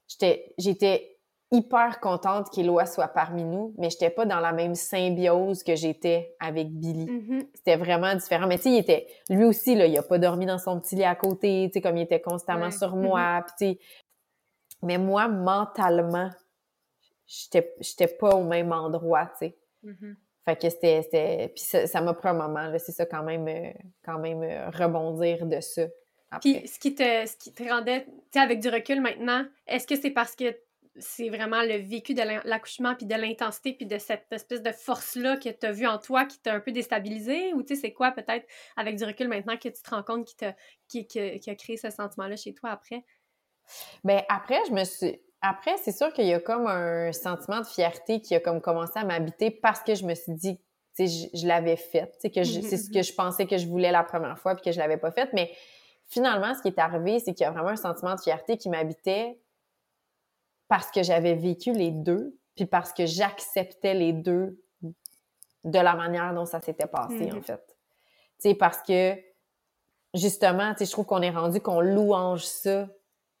J'étais, 0.07 1.15
hyper 1.51 1.99
contente 1.99 2.51
qu'Éloi 2.51 2.85
soit 2.85 3.07
parmi 3.07 3.43
nous, 3.43 3.73
mais 3.79 3.89
j'étais 3.89 4.11
pas 4.11 4.23
dans 4.27 4.39
la 4.39 4.51
même 4.51 4.75
symbiose 4.75 5.63
que 5.63 5.75
j'étais 5.75 6.35
avec 6.39 6.69
Billy. 6.69 7.07
Mm-hmm. 7.07 7.47
C'était 7.55 7.75
vraiment 7.75 8.13
différent. 8.13 8.45
Mais 8.45 8.57
tu 8.57 8.65
sais, 8.65 8.69
il 8.69 8.77
était, 8.77 9.07
lui 9.31 9.45
aussi, 9.45 9.73
là, 9.73 9.87
il 9.87 9.97
a 9.97 10.03
pas 10.03 10.19
dormi 10.19 10.45
dans 10.45 10.59
son 10.59 10.79
petit 10.79 10.95
lit 10.95 11.05
à 11.05 11.15
côté, 11.15 11.67
tu 11.69 11.73
sais, 11.73 11.81
comme 11.81 11.97
il 11.97 12.03
était 12.03 12.21
constamment 12.21 12.69
sur 12.69 12.95
moi, 12.95 13.43
mm 13.61 13.73
mais 14.83 14.99
moi, 14.99 15.27
mentalement, 15.27 16.29
j'étais, 17.25 18.07
pas 18.19 18.35
au 18.35 18.43
même 18.43 18.71
endroit, 18.71 19.25
tu 19.39 19.47
sais. 19.47 19.57
Mm-hmm. 19.83 20.15
Fait 20.45 20.55
que 20.55 20.69
c'était, 20.69 21.51
puis 21.53 21.63
ça, 21.63 22.01
m'a 22.01 22.13
pris 22.13 22.29
un 22.29 22.33
moment, 22.33 22.67
là, 22.67 22.77
c'est 22.77 22.91
ça, 22.91 23.07
quand 23.07 23.23
même, 23.23 23.47
euh, 23.47 23.71
quand 24.05 24.19
même 24.19 24.43
euh, 24.43 24.69
rebondir 24.69 25.47
de 25.47 25.59
ça. 25.61 25.87
Puis 26.41 26.67
ce 26.67 26.79
qui 26.79 26.93
te, 26.93 27.25
ce 27.25 27.35
qui 27.37 27.51
te 27.51 27.63
rendait, 27.63 28.05
tu 28.05 28.11
sais, 28.33 28.39
avec 28.39 28.59
du 28.59 28.69
recul 28.69 29.01
maintenant, 29.01 29.45
est-ce 29.67 29.87
que 29.87 29.95
c'est 29.95 30.11
parce 30.11 30.35
que 30.35 30.55
c'est 30.99 31.29
vraiment 31.29 31.61
le 31.61 31.77
vécu 31.77 32.13
de 32.13 32.21
l'accouchement, 32.47 32.95
puis 32.95 33.05
de 33.05 33.15
l'intensité, 33.15 33.73
puis 33.73 33.85
de 33.85 33.97
cette 33.97 34.25
espèce 34.31 34.61
de 34.61 34.71
force-là 34.71 35.37
que 35.37 35.49
tu 35.49 35.65
as 35.65 35.71
vu 35.71 35.87
en 35.87 35.97
toi 35.97 36.25
qui 36.25 36.39
t'a 36.39 36.53
un 36.53 36.59
peu 36.59 36.71
déstabilisé? 36.71 37.53
Ou 37.53 37.63
tu 37.63 37.75
sais, 37.75 37.81
c'est 37.81 37.93
quoi 37.93 38.11
peut-être 38.11 38.45
avec 38.75 38.97
du 38.97 39.05
recul 39.05 39.27
maintenant 39.27 39.57
que 39.57 39.69
tu 39.69 39.81
te 39.81 39.89
rends 39.89 40.03
compte 40.03 40.27
qui, 40.87 41.07
qui, 41.07 41.39
qui, 41.39 41.49
a 41.49 41.55
créé 41.55 41.77
ce 41.77 41.89
sentiment-là 41.89 42.35
chez 42.35 42.53
toi 42.53 42.71
après? 42.71 43.03
Bien, 44.03 44.23
après, 44.29 44.59
je 44.67 44.73
me 44.73 44.83
suis. 44.83 45.19
Après, 45.41 45.77
c'est 45.77 45.93
sûr 45.93 46.11
qu'il 46.11 46.25
y 46.25 46.33
a 46.33 46.39
comme 46.39 46.67
un 46.67 47.13
sentiment 47.13 47.61
de 47.61 47.65
fierté 47.65 48.19
qui 48.21 48.35
a 48.35 48.41
comme 48.41 48.59
commencé 48.59 48.93
à 48.95 49.05
m'habiter 49.05 49.51
parce 49.51 49.81
que 49.81 49.95
je 49.95 50.05
me 50.05 50.13
suis 50.13 50.33
dit, 50.33 50.57
tu 50.97 51.07
sais, 51.07 51.29
je, 51.33 51.47
l'avais 51.47 51.77
fait, 51.77 52.07
tu 52.07 52.19
sais, 52.19 52.29
que 52.29 52.43
c'est 52.43 52.77
ce 52.77 52.91
que 52.91 53.01
je 53.01 53.13
pensais 53.13 53.45
que 53.45 53.57
je 53.57 53.65
voulais 53.67 53.91
la 53.91 54.03
première 54.03 54.37
fois, 54.37 54.55
puis 54.55 54.65
que 54.65 54.71
je 54.73 54.79
l'avais 54.79 54.97
pas 54.97 55.11
fait. 55.11 55.29
Mais 55.31 55.51
finalement, 56.09 56.53
ce 56.55 56.61
qui 56.61 56.67
est 56.67 56.79
arrivé, 56.79 57.19
c'est 57.19 57.33
qu'il 57.33 57.43
y 57.43 57.47
a 57.47 57.51
vraiment 57.51 57.69
un 57.69 57.75
sentiment 57.75 58.15
de 58.15 58.19
fierté 58.19 58.57
qui 58.57 58.67
m'habitait 58.67 59.39
parce 60.67 60.91
que 60.91 61.03
j'avais 61.03 61.35
vécu 61.35 61.71
les 61.71 61.91
deux, 61.91 62.37
puis 62.55 62.65
parce 62.65 62.91
que 62.91 63.05
j'acceptais 63.05 63.93
les 63.93 64.11
deux 64.11 64.61
de 65.63 65.79
la 65.79 65.95
manière 65.95 66.33
dont 66.33 66.45
ça 66.45 66.61
s'était 66.61 66.87
passé, 66.87 67.31
en 67.31 67.37
mm-hmm. 67.37 67.41
fait. 67.41 67.65
Tu 67.67 68.49
sais, 68.49 68.55
parce 68.55 68.81
que, 68.81 69.17
justement, 70.13 70.71
tu 70.73 70.79
sais, 70.79 70.85
je 70.85 70.91
trouve 70.91 71.05
qu'on 71.05 71.21
est 71.21 71.29
rendu 71.29 71.61
qu'on 71.61 71.81
louange 71.81 72.45
ça, 72.45 72.87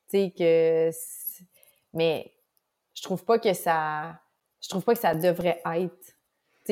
tu 0.09 0.17
sais, 0.17 0.33
que... 0.37 0.91
Mais 1.93 2.33
je 2.93 3.01
trouve 3.01 3.23
pas 3.23 3.39
que 3.39 3.53
ça... 3.53 4.19
Je 4.61 4.67
trouve 4.67 4.83
pas 4.83 4.93
que 4.93 4.99
ça 4.99 5.15
devrait 5.15 5.61
être 5.65 6.15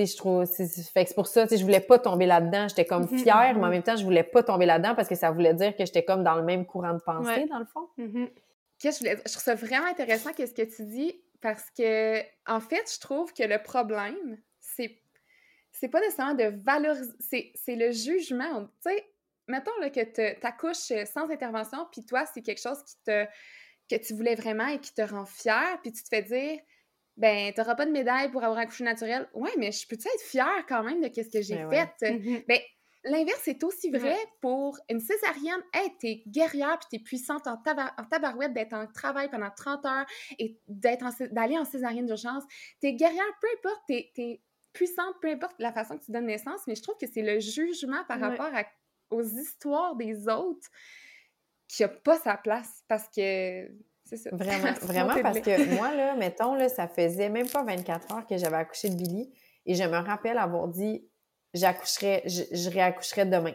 je 0.05 0.17
trouve, 0.17 0.45
c'est 0.45 1.15
pour 1.15 1.27
ça, 1.27 1.45
je 1.49 1.61
voulais 1.63 1.79
pas 1.79 1.99
tomber 1.99 2.25
là-dedans. 2.25 2.67
J'étais 2.67 2.85
comme 2.85 3.05
mm-hmm, 3.05 3.23
fière, 3.23 3.53
mais 3.55 3.61
en 3.61 3.67
mm-hmm. 3.67 3.69
même 3.69 3.83
temps, 3.83 3.95
je 3.95 4.03
voulais 4.03 4.23
pas 4.23 4.43
tomber 4.43 4.65
là-dedans 4.65 4.95
parce 4.95 5.07
que 5.07 5.15
ça 5.15 5.31
voulait 5.31 5.53
dire 5.53 5.75
que 5.75 5.85
j'étais 5.85 6.03
comme 6.03 6.23
dans 6.23 6.35
le 6.35 6.43
même 6.43 6.65
courant 6.65 6.93
de 6.93 6.99
pensée, 6.99 7.45
dans 7.45 7.59
le 7.59 7.65
fond. 7.65 7.87
Mm-hmm. 7.97 8.29
je, 8.83 8.89
je 8.89 9.31
trouve 9.31 9.43
ça 9.43 9.55
vraiment 9.55 9.87
intéressant 9.87 10.31
qu'est-ce 10.33 10.53
que 10.53 10.75
tu 10.75 10.83
dis 10.85 11.19
parce 11.41 11.69
que, 11.71 12.19
en 12.45 12.59
fait, 12.59 12.91
je 12.93 12.99
trouve 12.99 13.33
que 13.33 13.43
le 13.43 13.61
problème, 13.61 14.37
c'est 14.59 14.99
c'est 15.71 15.89
pas 15.89 15.99
nécessairement 15.99 16.33
de 16.33 16.55
valoriser, 16.63 17.53
c'est 17.53 17.75
le 17.75 17.91
jugement. 17.91 18.65
Tu 18.83 18.89
sais, 18.89 19.05
mettons 19.47 19.77
là, 19.79 19.91
que 19.91 20.01
tu 20.01 20.45
accouches 20.45 21.05
sans 21.05 21.29
intervention, 21.29 21.87
puis 21.91 22.03
toi, 22.03 22.25
c'est 22.33 22.41
quelque 22.41 22.61
chose 22.61 22.83
qui 22.83 22.95
te 23.05 23.25
que 23.89 23.95
tu 23.95 24.13
voulais 24.13 24.35
vraiment 24.35 24.67
et 24.67 24.79
qui 24.79 24.93
te 24.93 25.01
rend 25.01 25.25
fière, 25.25 25.79
puis 25.81 25.93
tu 25.93 26.03
te 26.03 26.09
fais 26.09 26.21
dire 26.21 26.59
ben, 27.18 27.51
t'auras 27.53 27.76
pas 27.76 27.86
de 27.86 27.91
médaille 27.91 28.32
pour 28.32 28.43
avoir 28.43 28.59
accouché 28.59 28.84
naturel. 28.84 29.28
Ouais, 29.34 29.51
mais 29.57 29.72
je 29.72 29.88
peux-tu 29.88 30.07
être 30.07 30.22
fière 30.22 30.65
quand 30.68 30.84
même 30.84 31.01
de 31.01 31.09
ce 31.13 31.30
que 31.30 31.41
j'ai 31.41 31.55
ben 31.55 31.70
fait? 31.99 32.11
Mm-hmm. 32.11 32.45
Ben, 32.47 32.59
l'inverse 33.03 33.47
est 33.47 33.63
aussi 33.63 33.89
vrai 33.89 34.18
pour 34.41 34.78
une 34.89 34.99
césarienne. 34.99 35.61
Hey, 35.74 35.91
t'es 35.99 36.24
guerrière 36.28 36.78
puis 36.80 36.88
t'es 36.91 37.03
puissante 37.03 37.47
en, 37.47 37.57
tabarouette 37.57 38.53
d'être 38.53 38.74
en 38.74 38.86
travail 38.88 39.30
pendant 39.30 39.49
30 39.49 39.86
heures 39.86 40.05
et 40.39 40.59
d'aller 40.68 41.57
en, 41.57 41.65
césarienne 41.65 42.05
d'urgence. 42.05 42.43
T'es 42.82 42.93
guerrière, 42.93 43.24
peu 43.41 43.47
importe, 43.57 43.82
t'es 43.88 44.41
puissante, 44.74 45.15
peu 45.22 45.30
importe 45.30 45.55
la 45.59 45.72
façon 45.72 45.97
que 45.97 46.03
tu 46.03 46.11
donnes 46.11 46.28
naissance, 46.28 46.61
mais 46.68 46.76
je 46.76 46.84
trouve 46.84 46.97
que 46.97 47.07
c'est 47.11 47.24
le 47.24 47.39
jugement 47.39 48.03
par 48.07 48.20
rapport 48.20 48.51
aux 49.09 49.24
histoires 49.24 49.95
des 49.95 50.28
autres 50.28 50.68
qui 51.68 51.84
a 51.84 51.89
pas 51.89 52.18
sa 52.20 52.38
place 52.38 52.84
parce 52.88 53.07
que 53.09 53.68
Vraiment, 54.32 54.74
vraiment 54.82 55.22
parce 55.22 55.39
que 55.39 55.76
moi, 55.76 55.93
là, 55.93 56.16
mettons, 56.16 56.55
là, 56.55 56.70
ça 56.70 56.88
faisait 56.88 57.30
même 57.30 57.49
pas 57.49 57.64
24 57.64 58.14
heures 58.14 58.28
que 58.28 58.38
j'avais 58.38 58.58
accouché 58.58 58.89
de 58.89 58.95
Billy 58.95 59.32
et 59.66 59.76
je 59.76 59.84
me 59.84 59.97
rappelle 59.97 60.38
avoir 60.38 60.68
dit 60.68 61.08
j'accoucherai, 61.53 62.24
je, 62.26 62.43
je 62.51 62.70
réaccoucherai 62.70 63.26
demain. 63.26 63.53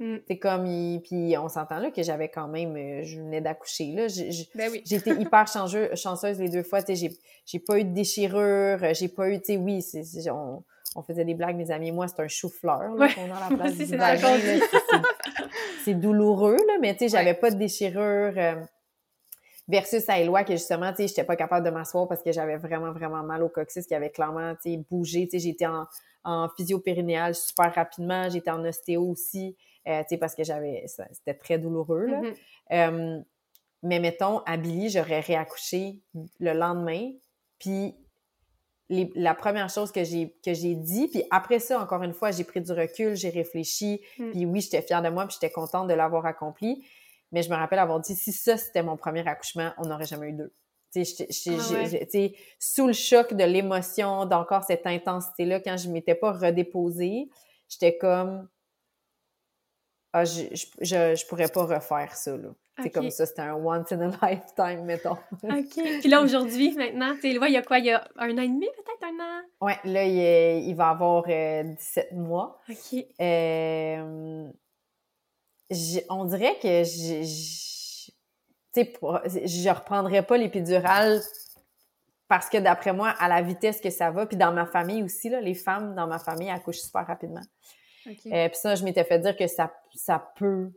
Mm. 0.00 0.16
C'est 0.26 0.38
comme, 0.38 0.64
puis 1.04 1.36
on 1.38 1.48
s'entend 1.48 1.78
là 1.78 1.90
que 1.90 2.02
j'avais 2.02 2.28
quand 2.28 2.48
même, 2.48 2.76
euh, 2.76 3.02
je 3.04 3.20
venais 3.20 3.40
d'accoucher 3.40 3.92
là. 3.92 4.06
Ben 4.54 4.70
oui. 4.72 4.82
J'étais 4.84 5.14
hyper 5.20 5.46
chanceuse, 5.46 5.94
chanceuse 5.94 6.40
les 6.40 6.48
deux 6.48 6.64
fois. 6.64 6.82
Tu 6.82 6.96
sais, 6.96 7.10
j'ai 7.46 7.58
pas 7.60 7.78
eu 7.78 7.84
de 7.84 7.94
déchirure, 7.94 8.78
j'ai 8.92 9.08
pas 9.08 9.28
eu, 9.28 9.38
tu 9.38 9.54
sais, 9.54 9.56
oui, 9.56 9.84
on, 10.30 10.64
on, 10.96 11.02
faisait 11.02 11.24
des 11.24 11.34
blagues, 11.34 11.56
mes 11.56 11.70
amis 11.70 11.88
et 11.88 11.92
moi, 11.92 12.08
c'est 12.08 12.20
un 12.20 12.28
chou-fleur 12.28 12.92
ouais. 12.94 13.14
qu'on 13.14 13.32
a 13.32 13.48
la 13.48 13.56
place 13.56 13.74
C'est 15.84 15.94
douloureux 15.94 16.56
là, 16.56 16.78
mais 16.80 16.94
tu 16.94 17.00
sais, 17.00 17.08
j'avais 17.08 17.34
pas 17.34 17.50
de 17.50 17.56
déchirure. 17.56 18.32
Euh, 18.36 18.54
versus 19.68 20.08
à 20.08 20.18
Éloi, 20.20 20.44
que 20.44 20.52
justement, 20.52 20.90
tu 20.90 20.96
sais, 20.96 21.08
j'étais 21.08 21.24
pas 21.24 21.36
capable 21.36 21.64
de 21.64 21.70
m'asseoir 21.70 22.06
parce 22.08 22.22
que 22.22 22.32
j'avais 22.32 22.56
vraiment, 22.56 22.92
vraiment 22.92 23.22
mal 23.22 23.42
au 23.42 23.48
coccyx, 23.48 23.86
qui 23.86 23.94
avait 23.94 24.10
clairement, 24.10 24.54
tu 24.62 24.72
sais, 24.72 24.76
bougé. 24.90 25.24
Tu 25.26 25.30
sais, 25.32 25.38
j'étais 25.38 25.66
en, 25.66 25.84
en 26.24 26.48
physio-périnéal 26.56 27.34
super 27.34 27.74
rapidement, 27.74 28.28
j'étais 28.28 28.50
en 28.50 28.64
ostéo 28.64 29.02
aussi, 29.02 29.56
euh, 29.88 30.00
tu 30.02 30.08
sais, 30.10 30.18
parce 30.18 30.34
que 30.34 30.44
j'avais, 30.44 30.84
c'était 30.86 31.34
très 31.34 31.58
douloureux, 31.58 32.06
là. 32.06 32.20
Mhm. 32.20 32.34
Euh, 32.72 33.20
mais 33.82 34.00
mettons, 34.00 34.38
à 34.46 34.56
Billy, 34.56 34.88
j'aurais 34.90 35.20
réaccouché 35.20 36.00
le 36.40 36.52
lendemain, 36.52 37.10
puis 37.58 37.94
les- 38.90 39.10
la 39.14 39.34
première 39.34 39.70
chose 39.70 39.92
que 39.92 40.04
j'ai 40.04 40.36
que 40.44 40.52
j'ai 40.52 40.74
dit, 40.74 41.08
puis 41.08 41.22
après 41.30 41.58
ça, 41.58 41.80
encore 41.80 42.02
une 42.02 42.12
fois, 42.12 42.30
j'ai 42.30 42.44
pris 42.44 42.60
du 42.60 42.72
recul, 42.72 43.14
j'ai 43.16 43.30
réfléchi, 43.30 44.00
Mm. 44.18 44.30
puis 44.30 44.46
oui, 44.46 44.60
j'étais 44.60 44.82
fière 44.82 45.00
de 45.02 45.08
moi, 45.08 45.26
puis 45.26 45.36
j'étais 45.40 45.52
contente 45.52 45.88
de 45.88 45.94
l'avoir 45.94 46.26
accompli. 46.26 46.86
Mais 47.34 47.42
je 47.42 47.50
me 47.50 47.56
rappelle 47.56 47.80
avoir 47.80 48.00
dit, 48.00 48.14
si 48.14 48.32
ça, 48.32 48.56
c'était 48.56 48.82
mon 48.82 48.96
premier 48.96 49.26
accouchement, 49.28 49.72
on 49.78 49.86
n'aurait 49.86 50.06
jamais 50.06 50.28
eu 50.28 50.32
deux. 50.32 50.54
Tu 50.92 51.04
sais, 51.04 51.26
j'étais- 51.26 51.32
j'étais- 51.32 51.58
Ah 51.60 52.18
ouais. 52.18 52.34
sous 52.60 52.86
le 52.86 52.92
choc 52.92 53.34
de 53.34 53.44
l'émotion, 53.44 54.24
d'encore 54.24 54.62
cette 54.62 54.86
intensité-là, 54.86 55.58
quand 55.60 55.76
je 55.76 55.90
m'étais 55.90 56.14
pas 56.14 56.32
redéposée, 56.32 57.28
j'étais 57.68 57.98
comme, 57.98 58.48
ah, 60.12 60.24
je, 60.24 60.42
je 60.80 61.26
pourrais 61.26 61.48
pas 61.48 61.64
refaire 61.64 62.14
ça, 62.14 62.36
là. 62.36 62.50
C'est 62.82 62.90
comme 62.90 63.10
ça, 63.10 63.24
c'était 63.26 63.42
un 63.42 63.54
once 63.54 63.90
in 63.92 64.00
a 64.00 64.28
lifetime, 64.30 64.84
mettons. 64.84 65.16
OK. 65.42 65.74
Puis 66.00 66.08
là, 66.08 66.20
aujourd'hui, 66.22 66.74
maintenant, 66.76 67.14
tu 67.20 67.28
Éloi, 67.28 67.48
il 67.48 67.54
y 67.54 67.56
a 67.56 67.62
quoi? 67.62 67.78
Il 67.78 67.86
y 67.86 67.90
a 67.92 68.06
un 68.16 68.36
an 68.36 68.42
et 68.42 68.48
demi, 68.48 68.66
peut-être 68.76 69.02
un 69.12 69.20
an? 69.20 69.42
Ouais, 69.60 69.78
là, 69.84 70.04
il, 70.04 70.18
est- 70.18 70.62
il 70.64 70.74
va 70.74 70.88
avoir 70.90 71.24
euh, 71.28 71.62
17 71.64 72.12
mois. 72.12 72.58
OK. 72.68 73.04
Euh, 73.20 74.48
on 76.10 76.24
dirait 76.24 76.58
que 76.60 76.84
je, 76.84 77.22
je, 78.74 79.70
reprendrais 79.70 80.22
pas 80.22 80.36
l'épidurale 80.36 81.20
parce 82.28 82.48
que 82.48 82.58
d'après 82.58 82.92
moi, 82.92 83.10
à 83.10 83.28
la 83.28 83.42
vitesse 83.42 83.80
que 83.80 83.90
ça 83.90 84.10
va, 84.10 84.26
puis 84.26 84.36
dans 84.36 84.52
ma 84.52 84.66
famille 84.66 85.02
aussi, 85.02 85.28
là, 85.28 85.40
les 85.40 85.54
femmes 85.54 85.94
dans 85.94 86.06
ma 86.06 86.18
famille 86.18 86.50
accouchent 86.50 86.80
super 86.80 87.06
rapidement. 87.06 87.42
Euh, 88.06 88.48
puis 88.48 88.58
ça, 88.58 88.74
je 88.74 88.84
m'étais 88.84 89.04
fait 89.04 89.18
dire 89.18 89.36
que 89.36 89.46
ça, 89.46 89.72
ça 89.94 90.32
peut 90.36 90.70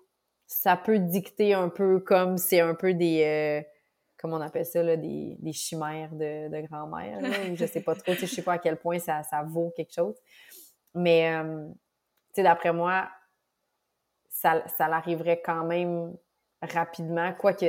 ça 0.45 0.77
peut 0.77 0.97
dicter 0.97 1.53
un 1.53 1.67
peu 1.67 1.99
comme 1.99 2.38
c'est 2.38 2.61
un 2.61 2.73
peu 2.73 2.93
des 2.93 3.23
euh, 3.23 3.61
comment 4.17 4.38
on 4.38 4.41
appelle 4.41 4.65
ça 4.65 4.81
là, 4.81 4.95
des, 4.95 5.35
des 5.39 5.51
chimères 5.51 6.13
de, 6.13 6.47
de 6.47 6.67
grand-mère 6.67 7.19
je 7.53 7.65
sais 7.65 7.81
pas 7.81 7.95
trop, 7.95 8.13
je 8.13 8.25
sais 8.25 8.41
pas 8.41 8.53
à 8.53 8.57
quel 8.57 8.77
point 8.77 8.97
ça, 8.97 9.23
ça 9.23 9.43
vaut 9.43 9.73
quelque 9.75 9.93
chose. 9.93 10.15
Mais 10.95 11.35
euh, 11.35 11.67
tu 12.29 12.35
sais 12.35 12.43
d'après 12.43 12.71
moi 12.71 13.09
ça 14.41 14.63
ça 14.67 14.88
l'arriverait 14.88 15.41
quand 15.43 15.63
même 15.63 16.15
rapidement 16.61 17.33
quoique 17.33 17.65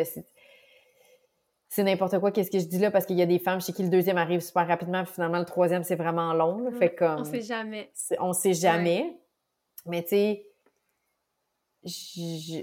c'est 1.70 1.82
n'importe 1.82 2.18
quoi 2.18 2.32
qu'est-ce 2.32 2.50
que 2.50 2.58
je 2.58 2.66
dis 2.66 2.78
là 2.78 2.90
parce 2.90 3.04
qu'il 3.04 3.18
y 3.18 3.22
a 3.22 3.26
des 3.26 3.38
femmes 3.38 3.60
chez 3.60 3.72
qui 3.72 3.82
le 3.82 3.90
deuxième 3.90 4.18
arrive 4.18 4.40
super 4.40 4.66
rapidement 4.66 5.04
puis 5.04 5.14
finalement 5.14 5.38
le 5.38 5.44
troisième 5.44 5.84
c'est 5.84 5.96
vraiment 5.96 6.32
long 6.32 6.60
là. 6.60 6.70
fait 6.72 6.94
comme 6.94 7.20
On 7.20 7.24
sait 7.24 7.42
jamais. 7.42 7.90
on 8.18 8.32
sait 8.32 8.54
jamais. 8.54 9.18
Mais 9.86 10.02
tu 10.02 10.08
sais, 10.08 10.44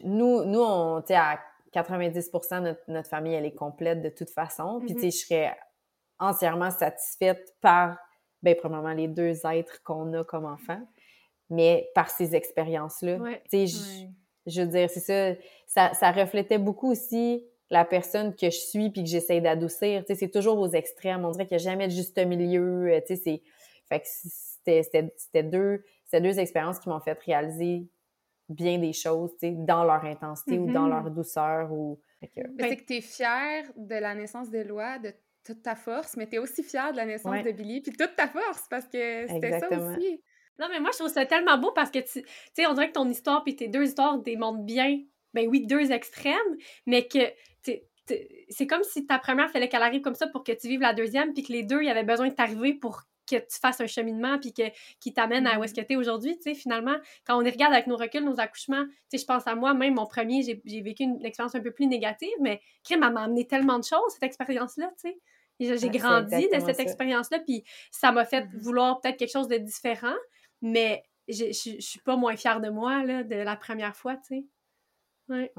nous, 0.04 0.44
nous, 0.46 0.62
on, 0.62 1.02
tu 1.02 1.08
sais, 1.08 1.16
à 1.16 1.40
90%, 1.74 2.62
notre, 2.62 2.82
notre 2.88 3.10
famille, 3.10 3.34
elle 3.34 3.46
est 3.46 3.56
complète 3.56 4.02
de 4.02 4.10
toute 4.10 4.30
façon. 4.30 4.80
Puis, 4.80 4.96
tu 4.96 5.02
sais, 5.02 5.12
je 5.12 5.26
serais 5.26 5.58
entièrement 6.20 6.72
satisfaite 6.72 7.56
par, 7.62 7.98
ben, 8.42 8.56
premièrement, 8.56 8.94
les 8.94 9.08
deux 9.08 9.46
êtres 9.46 9.82
qu'on 9.84 10.14
a 10.14 10.24
comme 10.24 10.46
enfants, 10.46 10.82
mais 11.50 11.90
par 11.96 12.10
ces 12.10 12.36
expériences-là. 12.36 13.18
Ouais. 13.18 13.42
Tu 13.52 13.66
sais, 13.66 13.68
je- 13.68 14.02
Ouais. 14.04 14.10
je 14.48 14.62
veux 14.62 14.68
dire, 14.68 14.90
c'est 14.90 15.00
ça, 15.00 15.40
ça, 15.68 15.94
ça 15.94 16.12
reflétait 16.12 16.58
beaucoup 16.60 16.92
aussi 16.92 17.46
la 17.70 17.84
personne 17.86 18.36
que 18.36 18.46
je 18.48 18.58
suis 18.58 18.90
puis 18.92 19.04
que 19.04 19.10
j'essaie 19.10 19.42
d'adoucir. 19.42 20.02
Tu 20.06 20.14
sais, 20.14 20.16
c'est 20.20 20.30
toujours 20.32 20.60
aux 20.60 20.70
extrêmes. 20.70 21.26
On 21.26 21.32
dirait 21.32 21.46
qu'il 21.48 21.58
n'y 21.58 21.64
a 21.64 21.70
jamais 21.72 21.88
de 21.88 21.94
juste 21.94 22.18
milieu. 22.26 22.88
euh, 22.94 23.00
Tu 23.02 23.16
sais, 23.16 23.22
c'est... 23.24 23.42
Fait 23.90 24.00
que 24.00 24.06
c'était, 24.08 24.84
c'était, 24.84 25.14
c'était 25.18 25.44
deux, 25.44 25.84
c'était 26.06 26.22
deux 26.22 26.40
expériences 26.40 26.80
qui 26.80 26.90
m'ont 26.90 27.00
fait 27.00 27.18
réaliser 27.20 27.88
bien 28.50 28.78
des 28.78 28.94
choses, 28.94 29.32
tu 29.40 29.48
sais, 29.48 29.52
dans 29.56 29.84
leur 29.84 30.06
intensité 30.06 30.60
ou 30.60 30.72
dans 30.72 30.84
Mhm. 30.84 30.90
leur 30.90 31.12
douceur 31.12 31.72
ou... 31.72 32.00
Fait 32.20 32.28
que, 32.28 32.42
c'est 32.60 32.78
que 32.78 32.86
tu 32.86 32.94
es 32.96 33.02
fière 33.02 33.66
de 33.76 33.96
la 33.96 34.14
naissance 34.16 34.50
d'Éloi, 34.50 35.00
de 35.00 35.14
toute 35.44 35.62
ta 35.64 35.76
force, 35.76 36.16
mais 36.18 36.28
tu 36.28 36.36
es 36.36 36.38
aussi 36.40 36.64
fière 36.64 36.92
de 36.92 36.98
la 36.98 37.06
naissance 37.06 37.32
Ouais. 37.32 37.44
de 37.44 37.52
Billy, 37.52 37.82
puis 37.82 37.92
toute 37.92 38.16
ta 38.16 38.28
force, 38.28 38.64
parce 38.70 38.86
que 38.86 39.28
c'était 39.28 39.50
ça 39.52 39.58
Exactement. 39.58 39.96
aussi. 39.96 40.24
Non, 40.60 40.68
mais 40.70 40.80
moi, 40.80 40.92
je 40.94 41.00
trouve 41.00 41.10
ça 41.12 41.26
tellement 41.26 41.58
beau 41.58 41.72
parce 41.74 41.92
que, 41.92 42.00
tu 42.00 42.22
tu 42.24 42.30
sais, 42.54 42.66
on 42.68 42.74
dirait 42.74 42.88
que 42.88 42.94
ton 42.94 43.10
histoire 43.10 43.44
puis 43.44 43.56
tes 43.56 43.68
deux 43.68 43.84
histoires 43.86 44.20
démontrent 44.20 44.64
bien, 44.64 45.02
ben 45.34 45.48
oui, 45.50 45.66
deux 45.68 45.92
extrêmes, 45.92 46.36
mais 46.86 47.08
que 47.08 47.28
tu- 47.64 47.80
tu- 48.08 48.28
c'est 48.50 48.68
comme 48.68 48.84
si 48.84 49.06
ta 49.06 49.20
première 49.20 49.50
fallait 49.52 49.68
qu'elle 49.68 49.84
arrive 49.84 50.02
comme 50.02 50.16
ça 50.16 50.28
pour 50.28 50.44
que 50.44 50.54
tu 50.54 50.68
vives 50.70 50.80
la 50.82 50.94
deuxième, 50.94 51.34
puis 51.34 51.44
que 51.44 51.52
les 51.52 51.64
deux, 51.64 51.82
il 51.82 51.88
y 51.88 51.90
avait 51.90 52.04
besoin 52.04 52.30
de 52.30 52.34
t'arriver 52.36 52.74
pour 52.74 53.02
que 53.30 53.38
tu 53.38 53.60
fasses 53.60 53.82
un 53.82 53.88
cheminement, 53.88 54.38
puis 54.40 54.54
que, 54.54 54.64
qui 55.02 55.12
t'amène 55.12 55.48
à 55.48 55.60
où 55.60 55.64
est-ce 55.64 55.74
que 55.74 55.82
t'es 55.82 55.96
aujourd'hui, 55.96 56.38
tu 56.38 56.44
sais, 56.44 56.54
finalement, 56.54 56.96
quand 57.26 57.38
on 57.38 57.42
y 57.44 57.50
regarde 57.50 57.74
avec 57.74 57.88
nos 57.88 57.98
reculs, 57.98 58.24
nos 58.24 58.40
accouchements, 58.40 58.86
tu 58.86 59.18
sais, 59.18 59.18
je 59.18 59.26
pense 59.26 59.48
à 59.48 59.56
moi, 59.56 59.74
même 59.74 59.96
mon 59.96 60.06
premier, 60.06 60.42
j'ai 60.44 60.82
vécu 60.82 61.04
une 61.04 61.26
expérience 61.26 61.56
un 61.56 61.62
peu 61.62 61.72
plus 61.72 61.88
négative, 61.88 62.30
mais 62.40 62.62
crime, 62.84 63.02
elle 63.04 63.12
m'a 63.14 63.24
amené 63.24 63.46
tellement 63.48 63.80
de 63.80 63.84
choses, 63.84 64.14
cette 64.14 64.24
expérience-là, 64.24 64.92
tu 65.02 65.10
sais. 65.10 65.18
J'ai 65.60 65.90
c'est 65.90 65.90
grandi 65.90 66.48
de 66.54 66.60
cette 66.60 66.80
expérience-là, 66.80 67.40
puis 67.40 67.64
ça 67.90 68.12
m'a 68.12 68.26
fait 68.26 68.46
Mhm. 68.54 68.60
vouloir 68.62 69.00
peut-être 69.02 69.18
quelque 69.18 69.32
chose 69.32 69.48
de 69.48 69.58
différent, 69.58 70.14
mais 70.62 71.04
je 71.28 71.46
je- 71.52 71.76
je 71.76 71.82
suis 71.86 72.00
pas 72.00 72.16
moins 72.16 72.36
fière 72.36 72.62
de 72.62 72.70
moi, 72.70 73.04
là, 73.04 73.24
de 73.24 73.36
la 73.36 73.56
première 73.56 73.96
fois, 73.96 74.16
tu 74.18 74.24
sais. 74.40 74.46
Ouais. 75.30 75.52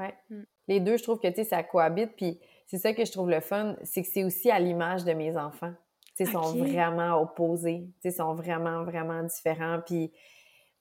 les 0.68 0.80
deux, 0.80 0.97
je 0.97 1.03
trouve 1.03 1.18
que, 1.18 1.28
tu 1.28 1.34
sais, 1.36 1.44
ça 1.44 1.62
cohabite, 1.64 2.12
puis 2.16 2.38
c'est 2.66 2.78
ça 2.78 2.92
que 2.92 3.05
je 3.05 3.11
trouve 3.12 3.30
le 3.30 3.40
fun, 3.40 3.76
c'est 3.82 4.03
que 4.03 4.09
c'est 4.09 4.22
aussi 4.24 4.51
à 4.51 4.59
l'image 4.61 5.05
de 5.05 5.12
mes 5.12 5.36
enfants. 5.36 5.72
Tu 6.16 6.24
sais, 6.24 6.30
ils 6.30 6.32
sont 6.32 6.55
vraiment 6.64 7.20
opposés, 7.20 7.84
tu 8.01 8.03
sais, 8.03 8.09
ils 8.11 8.16
sont 8.16 8.34
vraiment, 8.34 8.84
vraiment 8.84 9.22
différents, 9.24 9.80
puis 9.84 10.12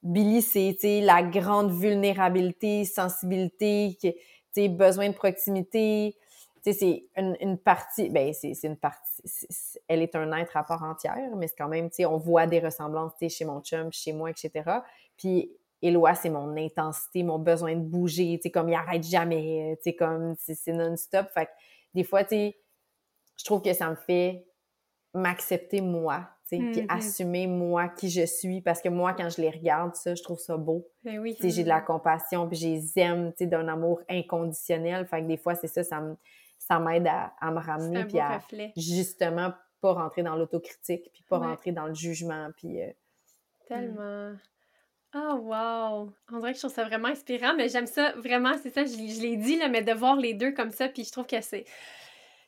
Billy, 0.04 0.42
c'est, 0.44 0.74
tu 0.74 0.82
sais, 0.88 1.02
la 1.02 1.24
grande 1.24 1.72
vulnérabilité, 1.72 2.86
sensibilité, 2.86 3.98
que- 4.02 4.68
besoin 4.70 5.10
de 5.10 5.16
proximité, 5.16 6.16
tu 6.64 6.72
sais, 6.72 6.74
c'est 6.74 7.06
une, 7.18 7.36
une 7.42 7.58
partie, 7.58 8.10
ben, 8.10 8.34
c'est 8.34 8.54
une 8.64 8.78
partie, 8.78 9.15
elle 9.88 10.02
est 10.02 10.16
un 10.16 10.32
être 10.38 10.56
à 10.58 10.64
part 10.64 10.84
entière, 10.84 11.36
mais 11.36 11.48
c'est 11.48 11.56
quand 11.58 11.68
même, 11.68 11.90
tu 11.90 11.98
sais, 11.98 12.06
on 12.06 12.18
voit 12.18 12.48
des 12.48 12.60
ressemblances, 12.60 13.14
tu 13.20 13.30
sais, 13.30 13.38
chez 13.38 13.46
mon 13.46 13.62
chum, 13.62 13.92
chez 13.92 14.14
moi, 14.14 14.30
etc. 14.32 14.84
Puis 15.18 15.52
Éloi, 15.82 16.16
c'est 16.16 16.30
mon 16.30 16.56
intensité, 16.58 17.24
mon 17.24 17.38
besoin 17.40 17.76
de 17.76 17.82
bouger, 17.82 18.38
tu 18.38 18.44
sais, 18.44 18.52
comme 18.52 18.70
il 18.70 18.76
arrête 18.76 19.04
jamais, 19.04 19.76
tu 19.78 19.92
sais, 19.92 19.96
comme 19.96 20.36
c'est 20.38 20.72
non-stop. 20.74 21.28
Fait 21.30 21.46
que 21.48 21.52
des 21.94 22.04
fois, 22.04 22.24
tu 22.24 22.30
sais, 22.30 22.58
je 23.38 23.44
trouve 23.46 23.62
que 23.62 23.74
ça 23.74 23.90
me 23.90 23.96
fait 23.96 24.48
m'accepter 25.14 25.82
moi, 25.82 26.28
tu 26.50 26.58
sais, 26.58 26.64
puis 26.72 26.82
Mhm. 26.82 26.88
assumer 26.90 27.48
moi 27.48 27.90
qui 27.90 28.10
je 28.10 28.26
suis, 28.26 28.62
parce 28.62 28.82
que 28.82 28.90
moi, 28.90 29.14
quand 29.14 29.30
je 29.30 29.42
les 29.42 29.50
regarde, 29.50 29.96
ça, 29.96 30.16
je 30.16 30.24
trouve 30.24 30.40
ça 30.40 30.58
beau. 30.58 30.88
Ben 31.04 31.20
oui. 31.20 31.36
Tu 31.36 31.44
sais, 31.44 31.50
j'ai 31.52 31.64
de 31.64 31.70
la 31.70 31.82
compassion, 31.82 32.48
puis 32.48 32.58
je 32.58 32.68
les 32.68 33.00
aime, 33.00 33.32
tu 33.32 33.40
sais, 33.40 33.46
d'un 33.48 33.68
amour 33.68 34.02
inconditionnel. 34.10 35.06
Fait 35.08 35.22
que 35.22 35.28
des 35.28 35.38
fois, 35.38 35.56
c'est 35.56 35.68
ça, 35.68 35.84
ça 35.84 36.02
me- 36.02 36.18
ça 36.68 36.80
m'aide 36.80 37.08
à, 37.08 37.34
à 37.40 37.52
me 37.52 37.60
ramener, 37.60 38.06
puis 38.06 38.20
à 38.20 38.38
reflet. 38.38 38.74
justement 38.76 39.54
pas 39.82 39.94
rentrer 39.94 40.24
dans 40.24 40.36
l'autocritique, 40.36 41.12
puis 41.14 41.24
pas 41.30 41.38
Ouais. 41.40 41.48
rentrer 41.48 41.72
dans 41.72 41.86
le 41.88 41.94
jugement, 41.94 42.50
puis... 42.58 42.82
euh, 42.82 42.92
Tellement. 43.68 44.34
Ah, 45.14 45.36
wow! 45.36 46.12
On 46.32 46.40
dirait 46.40 46.52
que 46.52 46.58
je 46.58 46.64
trouve 46.64 46.74
ça 46.76 46.84
vraiment 46.84 47.08
inspirant, 47.08 47.54
mais 47.56 47.70
j'aime 47.70 47.86
ça 47.88 48.12
vraiment, 48.18 48.54
c'est 48.62 48.70
ça, 48.70 48.84
je, 48.84 48.92
je 48.92 49.22
l'ai 49.22 49.38
dit, 49.38 49.58
là, 49.58 49.70
mais 49.70 49.82
de 49.82 49.94
voir 49.94 50.16
les 50.18 50.34
deux 50.34 50.52
comme 50.52 50.72
ça, 50.72 50.90
puis 50.90 51.04
je 51.04 51.12
trouve 51.12 51.26
que 51.28 51.40
c'est. 51.42 51.66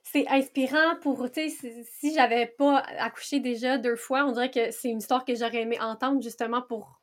C'est 0.03 0.25
inspirant 0.29 0.95
pour, 1.01 1.29
tu 1.29 1.41
sais, 1.41 1.49
si, 1.49 1.83
si 1.83 2.13
j'avais 2.13 2.45
pas 2.47 2.77
accouché 2.97 3.41
déjà 3.41 3.77
deux 3.77 3.97
fois, 3.97 4.23
on 4.25 4.31
dirait 4.31 4.49
que 4.49 4.71
c'est 4.71 4.89
une 4.89 4.99
histoire 4.99 5.25
que 5.25 5.35
j'aurais 5.35 5.61
aimé 5.63 5.77
entendre 5.81 6.21
justement 6.21 6.61
pour, 6.61 7.01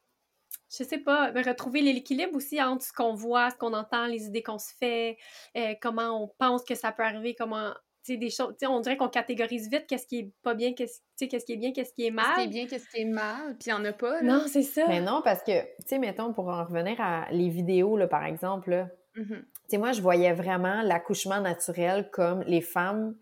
je 0.79 0.85
sais 0.85 0.99
pas, 0.99 1.33
me 1.33 1.45
retrouver 1.45 1.81
l'équilibre 1.81 2.35
aussi 2.35 2.63
entre 2.63 2.85
ce 2.85 2.93
qu'on 2.93 3.15
voit, 3.15 3.51
ce 3.51 3.57
qu'on 3.57 3.73
entend, 3.73 4.07
les 4.07 4.27
idées 4.27 4.43
qu'on 4.43 4.59
se 4.59 4.73
fait, 4.79 5.17
euh, 5.57 5.75
comment 5.81 6.23
on 6.23 6.29
pense 6.39 6.65
que 6.65 6.75
ça 6.75 6.93
peut 6.93 7.03
arriver, 7.03 7.35
comment, 7.35 7.71
tu 8.05 8.13
sais, 8.13 8.17
des 8.17 8.31
choses, 8.31 8.51
tu 8.59 8.61
sais, 8.61 8.67
on 8.67 8.81
dirait 8.81 8.97
qu'on 8.97 9.09
catégorise 9.09 9.71
vite 9.71 9.87
qu'est-ce 9.87 10.07
qui 10.07 10.19
est 10.19 10.33
pas 10.43 10.55
bien, 10.55 10.75
qu'est-ce 10.75 11.01
tu 11.17 11.25
sais, 11.25 11.29
qu'est-ce 11.29 11.45
qui 11.45 11.53
est 11.53 11.57
bien, 11.57 11.73
qu'est-ce 11.73 11.93
qui 11.93 12.07
est 12.07 12.11
mal. 12.11 12.25
Qu'est-ce 12.25 12.37
qui 12.37 12.45
est 12.45 12.49
bien, 12.49 12.67
qu'est-ce 12.67 12.89
qui 12.89 13.01
est 13.03 13.05
mal, 13.05 13.57
puis 13.59 13.69
il 13.69 13.71
y 13.71 13.73
en 13.73 13.85
a 13.85 13.93
pas, 13.93 14.21
là. 14.21 14.23
Non, 14.23 14.45
c'est 14.47 14.63
ça. 14.63 14.85
Mais 14.89 15.01
non, 15.01 15.23
parce 15.23 15.43
que, 15.43 15.63
tu 15.63 15.87
sais, 15.87 15.99
mettons, 15.99 16.33
pour 16.33 16.49
en 16.49 16.65
revenir 16.65 17.01
à 17.01 17.27
les 17.31 17.49
vidéos, 17.49 17.97
là, 17.97 18.09
par 18.09 18.25
exemple, 18.25 18.71
là, 18.71 18.89
tu 19.15 19.25
sais, 19.69 19.79
moi, 19.79 19.93
je 19.93 20.03
voyais 20.03 20.33
vraiment 20.33 20.83
l'accouchement 20.83 21.41
naturel 21.41 22.11
comme 22.11 22.43
les 22.43 22.61
femmes, 22.61 23.15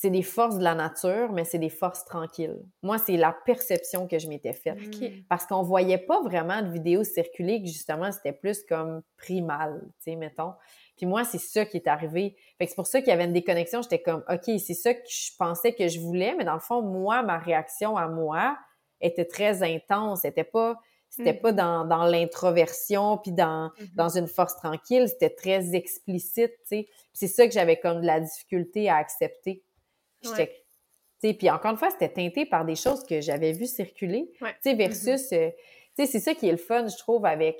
c'est 0.00 0.10
des 0.10 0.22
forces 0.22 0.58
de 0.58 0.62
la 0.62 0.76
nature, 0.76 1.32
mais 1.32 1.44
c'est 1.44 1.58
des 1.58 1.70
forces 1.70 2.04
tranquilles. 2.04 2.62
Moi, 2.82 2.98
c'est 2.98 3.16
la 3.16 3.32
perception 3.44 4.06
que 4.06 4.20
je 4.20 4.28
m'étais 4.28 4.52
faite. 4.52 4.78
Parce 5.28 5.44
qu'on 5.44 5.62
voyait 5.64 5.98
pas 5.98 6.22
vraiment 6.22 6.62
de 6.62 6.68
vidéos 6.68 7.02
circuler 7.02 7.60
que 7.60 7.66
justement, 7.66 8.12
c'était 8.12 8.32
plus 8.32 8.62
comme 8.62 9.02
primal, 9.16 9.80
tu 9.98 10.12
sais, 10.12 10.14
mettons. 10.16 10.52
Puis 10.96 11.04
moi, 11.06 11.24
c'est 11.24 11.38
ça 11.40 11.64
qui 11.64 11.78
est 11.78 11.88
arrivé. 11.88 12.36
Fait 12.58 12.66
que 12.66 12.70
c'est 12.70 12.76
pour 12.76 12.86
ça 12.86 13.00
qu'il 13.00 13.08
y 13.08 13.12
avait 13.12 13.24
une 13.24 13.32
déconnexion. 13.32 13.82
J'étais 13.82 14.00
comme, 14.00 14.22
OK, 14.30 14.44
c'est 14.64 14.74
ça 14.74 14.94
que 14.94 15.00
je 15.08 15.32
pensais 15.36 15.72
que 15.72 15.88
je 15.88 15.98
voulais, 15.98 16.36
mais 16.38 16.44
dans 16.44 16.54
le 16.54 16.60
fond, 16.60 16.80
moi, 16.80 17.24
ma 17.24 17.38
réaction 17.38 17.96
à 17.96 18.06
moi 18.06 18.56
était 19.00 19.24
très 19.24 19.64
intense. 19.64 20.20
C'était 20.22 20.44
pas, 20.44 20.76
C'était 21.10 21.34
pas 21.34 21.50
dans, 21.52 21.84
dans 21.86 22.04
l'introversion 22.04 23.16
puis 23.18 23.32
dans, 23.32 23.72
Mhm. 23.80 23.88
dans 23.96 24.10
une 24.10 24.26
force 24.28 24.54
tranquille, 24.56 25.08
c'était 25.08 25.30
très 25.34 25.74
explicite, 25.74 26.52
tu 26.62 26.66
sais. 26.68 26.88
C'est 27.12 27.26
ça 27.26 27.46
que 27.48 27.52
j'avais 27.52 27.80
comme 27.80 28.00
de 28.02 28.06
la 28.06 28.20
difficulté 28.20 28.88
à 28.88 28.96
accepter. 28.96 29.64
J'étais 30.22 30.64
puis 31.20 31.50
encore 31.50 31.72
une 31.72 31.76
fois, 31.76 31.90
c'était 31.90 32.08
teinté 32.08 32.46
par 32.46 32.64
des 32.64 32.76
choses 32.76 33.04
que 33.04 33.20
j'avais 33.20 33.52
vues 33.52 33.66
circuler. 33.66 34.30
Ouais. 34.40 34.52
Tu 34.62 34.70
sais, 34.70 34.74
versus, 34.74 35.32
euh, 35.32 35.50
tu 35.96 36.04
sais, 36.04 36.06
c'est 36.06 36.20
ça 36.20 36.34
qui 36.34 36.48
est 36.48 36.52
le 36.52 36.58
fun, 36.58 36.86
je 36.86 36.96
trouve, 36.96 37.26
avec. 37.26 37.58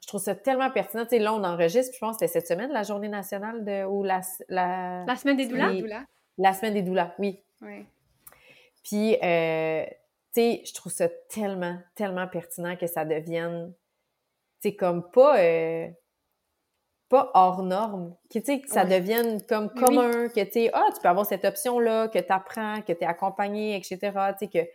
Je 0.00 0.06
trouve 0.06 0.20
ça 0.20 0.34
tellement 0.34 0.70
pertinent. 0.70 1.04
Tu 1.04 1.10
sais, 1.10 1.18
là, 1.18 1.32
on 1.34 1.42
enregistre, 1.44 1.90
puis 1.90 1.96
je 1.96 2.00
pense 2.00 2.16
que 2.18 2.26
c'était 2.26 2.40
cette 2.40 2.46
semaine, 2.46 2.70
la 2.70 2.82
journée 2.82 3.08
nationale 3.08 3.64
de. 3.64 3.84
ou 3.84 4.04
la. 4.04 4.20
La, 4.48 5.04
La 5.06 5.16
semaine 5.16 5.36
des 5.36 5.46
doulas? 5.46 5.72
La 6.38 6.52
semaine 6.52 6.74
des 6.74 6.82
doulas, 6.82 7.14
oui. 7.18 7.42
Ouais. 7.62 7.84
Puis, 8.84 9.16
euh, 9.22 9.84
tu 10.34 10.40
sais, 10.40 10.62
je 10.64 10.74
trouve 10.74 10.92
ça 10.92 11.08
tellement, 11.08 11.78
tellement 11.94 12.28
pertinent 12.28 12.76
que 12.76 12.86
ça 12.86 13.04
devienne, 13.04 13.72
tu 14.60 14.68
sais, 14.68 14.76
comme 14.76 15.10
pas, 15.10 15.40
euh, 15.40 15.88
pas 17.14 17.30
hors 17.34 17.62
norme, 17.62 18.14
que, 18.32 18.38
tu 18.38 18.44
sais, 18.46 18.60
que 18.60 18.68
ça 18.70 18.84
Ouais. 18.84 18.98
devienne 18.98 19.40
comme 19.46 19.70
Oui. 19.74 19.80
commun, 19.82 20.28
que, 20.28 20.40
tu 20.44 20.50
sais, 20.52 20.70
ah, 20.72 20.86
tu 20.94 21.00
peux 21.00 21.08
avoir 21.08 21.24
cette 21.26 21.44
option-là, 21.44 22.08
que 22.08 22.18
tu 22.18 22.32
apprends, 22.32 22.80
que 22.82 22.92
tu 22.92 23.02
es 23.02 23.06
accompagné, 23.06 23.76
etc., 23.76 23.98
tu 24.38 24.46
sais, 24.46 24.48
que, 24.48 24.68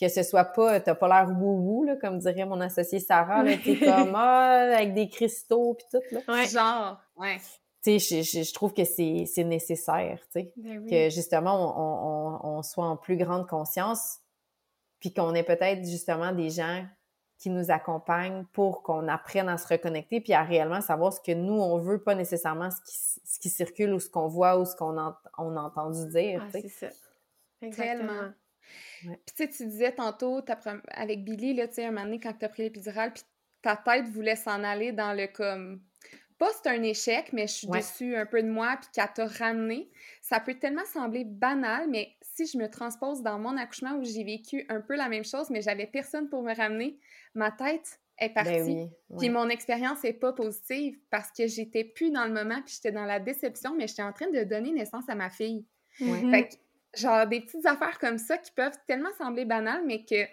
que 0.00 0.08
ce 0.08 0.22
soit 0.22 0.44
pas, 0.46 0.80
t'as 0.80 0.94
pas 0.94 1.08
l'air 1.08 1.28
wou-wou, 1.38 1.84
là, 1.84 1.96
comme 1.96 2.18
dirait 2.18 2.44
mon 2.46 2.60
associée 2.60 3.00
Sarah, 3.00 3.42
là, 3.42 3.52
sais, 3.62 3.76
comme, 3.84 4.14
ah, 4.14 4.74
avec 4.76 4.94
des 4.94 5.08
cristaux, 5.08 5.74
puis 5.74 5.86
tout, 5.90 6.14
là. 6.14 6.20
Ouais. 6.34 6.46
Genre, 6.46 6.98
ouais. 7.16 7.36
Tu 7.82 7.98
sais, 8.00 8.22
je, 8.22 8.38
je, 8.38 8.42
je 8.44 8.54
trouve 8.54 8.72
que 8.72 8.84
c'est 8.84 9.24
c'est 9.26 9.44
nécessaire, 9.44 10.18
tu 10.32 10.40
sais 10.40 10.52
Ben 10.56 10.78
oui. 10.82 10.90
que 10.90 11.10
justement 11.10 11.54
on, 11.54 12.48
on, 12.54 12.56
on 12.58 12.62
soit 12.62 12.86
en 12.86 12.96
plus 12.96 13.18
grande 13.18 13.46
conscience, 13.46 14.20
puis 15.00 15.12
qu'on 15.12 15.34
ait 15.34 15.42
peut-être 15.42 15.84
justement 15.84 16.32
des 16.32 16.48
gens 16.48 16.82
qui 17.38 17.50
nous 17.50 17.70
accompagnent 17.70 18.44
pour 18.52 18.82
qu'on 18.82 19.08
apprenne 19.08 19.48
à 19.48 19.58
se 19.58 19.66
reconnecter, 19.66 20.20
puis 20.20 20.32
à 20.32 20.42
réellement 20.42 20.80
savoir 20.80 21.12
ce 21.12 21.20
que 21.20 21.32
nous 21.32 21.60
on 21.60 21.78
veut, 21.78 22.02
pas 22.02 22.14
nécessairement 22.14 22.70
ce 22.70 22.80
qui, 22.80 22.94
ce 23.24 23.38
qui 23.38 23.50
circule 23.50 23.92
ou 23.92 24.00
ce 24.00 24.08
qu'on 24.08 24.28
voit 24.28 24.58
ou 24.58 24.64
ce 24.64 24.76
qu'on 24.76 24.96
on 25.38 25.56
a 25.56 25.60
entendu 25.60 26.06
dire. 26.08 26.42
Ah, 26.44 26.48
c'est 26.52 26.68
ça. 26.68 26.88
Exactement. 27.60 28.08
Tellement. 28.08 28.32
Ouais. 29.06 29.20
Puis 29.26 29.34
tu 29.36 29.44
sais, 29.44 29.48
tu 29.48 29.66
disais 29.66 29.92
tantôt, 29.92 30.40
avec 30.88 31.24
Billy, 31.24 31.54
là, 31.54 31.68
tu 31.68 31.74
sais, 31.74 31.84
un 31.84 31.90
moment 31.90 32.04
donné, 32.04 32.20
quand 32.20 32.32
tu 32.32 32.44
as 32.44 32.48
pris 32.48 32.62
l'épidurale, 32.62 33.12
puis 33.12 33.22
ta 33.62 33.76
tête 33.76 34.08
voulait 34.08 34.36
s'en 34.36 34.62
aller 34.64 34.92
dans 34.92 35.12
le 35.12 35.26
comme... 35.26 35.82
Pas 36.38 36.48
c'est 36.62 36.68
un 36.70 36.82
échec, 36.82 37.32
mais 37.32 37.46
je 37.46 37.52
suis 37.52 37.66
Ouais. 37.68 37.78
déçue 37.78 38.16
un 38.16 38.26
peu 38.26 38.42
de 38.42 38.48
moi, 38.48 38.76
puis 38.80 38.90
qu'elle 38.92 39.12
t'a 39.14 39.26
ramené. 39.26 39.90
Ça 40.20 40.40
peut 40.40 40.54
tellement 40.54 40.84
sembler 40.84 41.24
banal, 41.24 41.88
mais 41.88 42.16
si 42.22 42.46
je 42.46 42.58
me 42.58 42.68
transpose 42.68 43.22
dans 43.22 43.38
mon 43.38 43.56
accouchement 43.56 43.94
où 43.96 44.04
j'ai 44.04 44.24
vécu 44.24 44.66
un 44.68 44.80
peu 44.80 44.96
la 44.96 45.08
même 45.08 45.24
chose, 45.24 45.50
mais 45.50 45.62
j'avais 45.62 45.86
personne 45.86 46.28
pour 46.28 46.42
me 46.42 46.54
ramener, 46.54 46.98
ma 47.34 47.50
tête 47.52 48.00
est 48.18 48.30
partie. 48.30 48.80
Ben 48.84 48.90
oui. 49.08 49.18
Puis 49.18 49.30
mon 49.30 49.48
expérience 49.48 50.02
n'est 50.02 50.12
pas 50.12 50.32
positive 50.32 50.98
parce 51.10 51.30
que 51.30 51.46
j'étais 51.46 51.84
plus 51.84 52.10
dans 52.10 52.24
le 52.26 52.32
moment, 52.32 52.60
puis 52.64 52.74
j'étais 52.74 52.92
dans 52.92 53.04
la 53.04 53.20
déception, 53.20 53.74
mais 53.76 53.86
j'étais 53.86 54.02
en 54.02 54.12
train 54.12 54.30
de 54.30 54.42
donner 54.44 54.72
naissance 54.72 55.08
à 55.08 55.14
ma 55.14 55.30
fille. 55.30 55.66
Ouais. 56.00 56.22
Fait 56.30 56.48
que, 56.48 56.54
genre, 57.00 57.26
des 57.26 57.40
petites 57.40 57.66
affaires 57.66 57.98
comme 57.98 58.18
ça 58.18 58.38
qui 58.38 58.50
peuvent 58.52 58.76
tellement 58.88 59.12
sembler 59.18 59.44
banales, 59.44 59.84
mais 59.86 60.04
que 60.04 60.24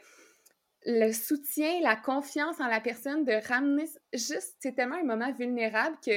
le 0.85 1.11
soutien, 1.11 1.79
la 1.81 1.95
confiance 1.95 2.59
en 2.59 2.67
la 2.67 2.79
personne, 2.81 3.23
de 3.25 3.33
ramener 3.47 3.85
juste, 4.13 4.55
c'est 4.59 4.73
tellement 4.75 4.95
un 4.95 5.03
moment 5.03 5.31
vulnérable 5.33 5.97
que 6.05 6.11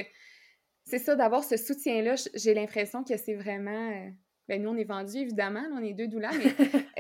c'est 0.85 0.99
ça, 0.99 1.17
d'avoir 1.17 1.45
ce 1.45 1.57
soutien-là, 1.57 2.15
j'ai 2.35 2.53
l'impression 2.55 3.05
que 3.05 3.17
c'est 3.17 3.35
vraiment. 3.35 3.91
euh, 3.91 4.11
ben, 4.49 4.63
nous, 4.63 4.69
on 4.71 4.77
est 4.77 4.85
vendus, 4.85 5.17
évidemment, 5.19 5.63
là, 5.63 5.69
on 5.73 5.83
est 5.83 5.95
deux 5.95 6.09
douleurs, 6.09 6.35
mais 6.35 6.45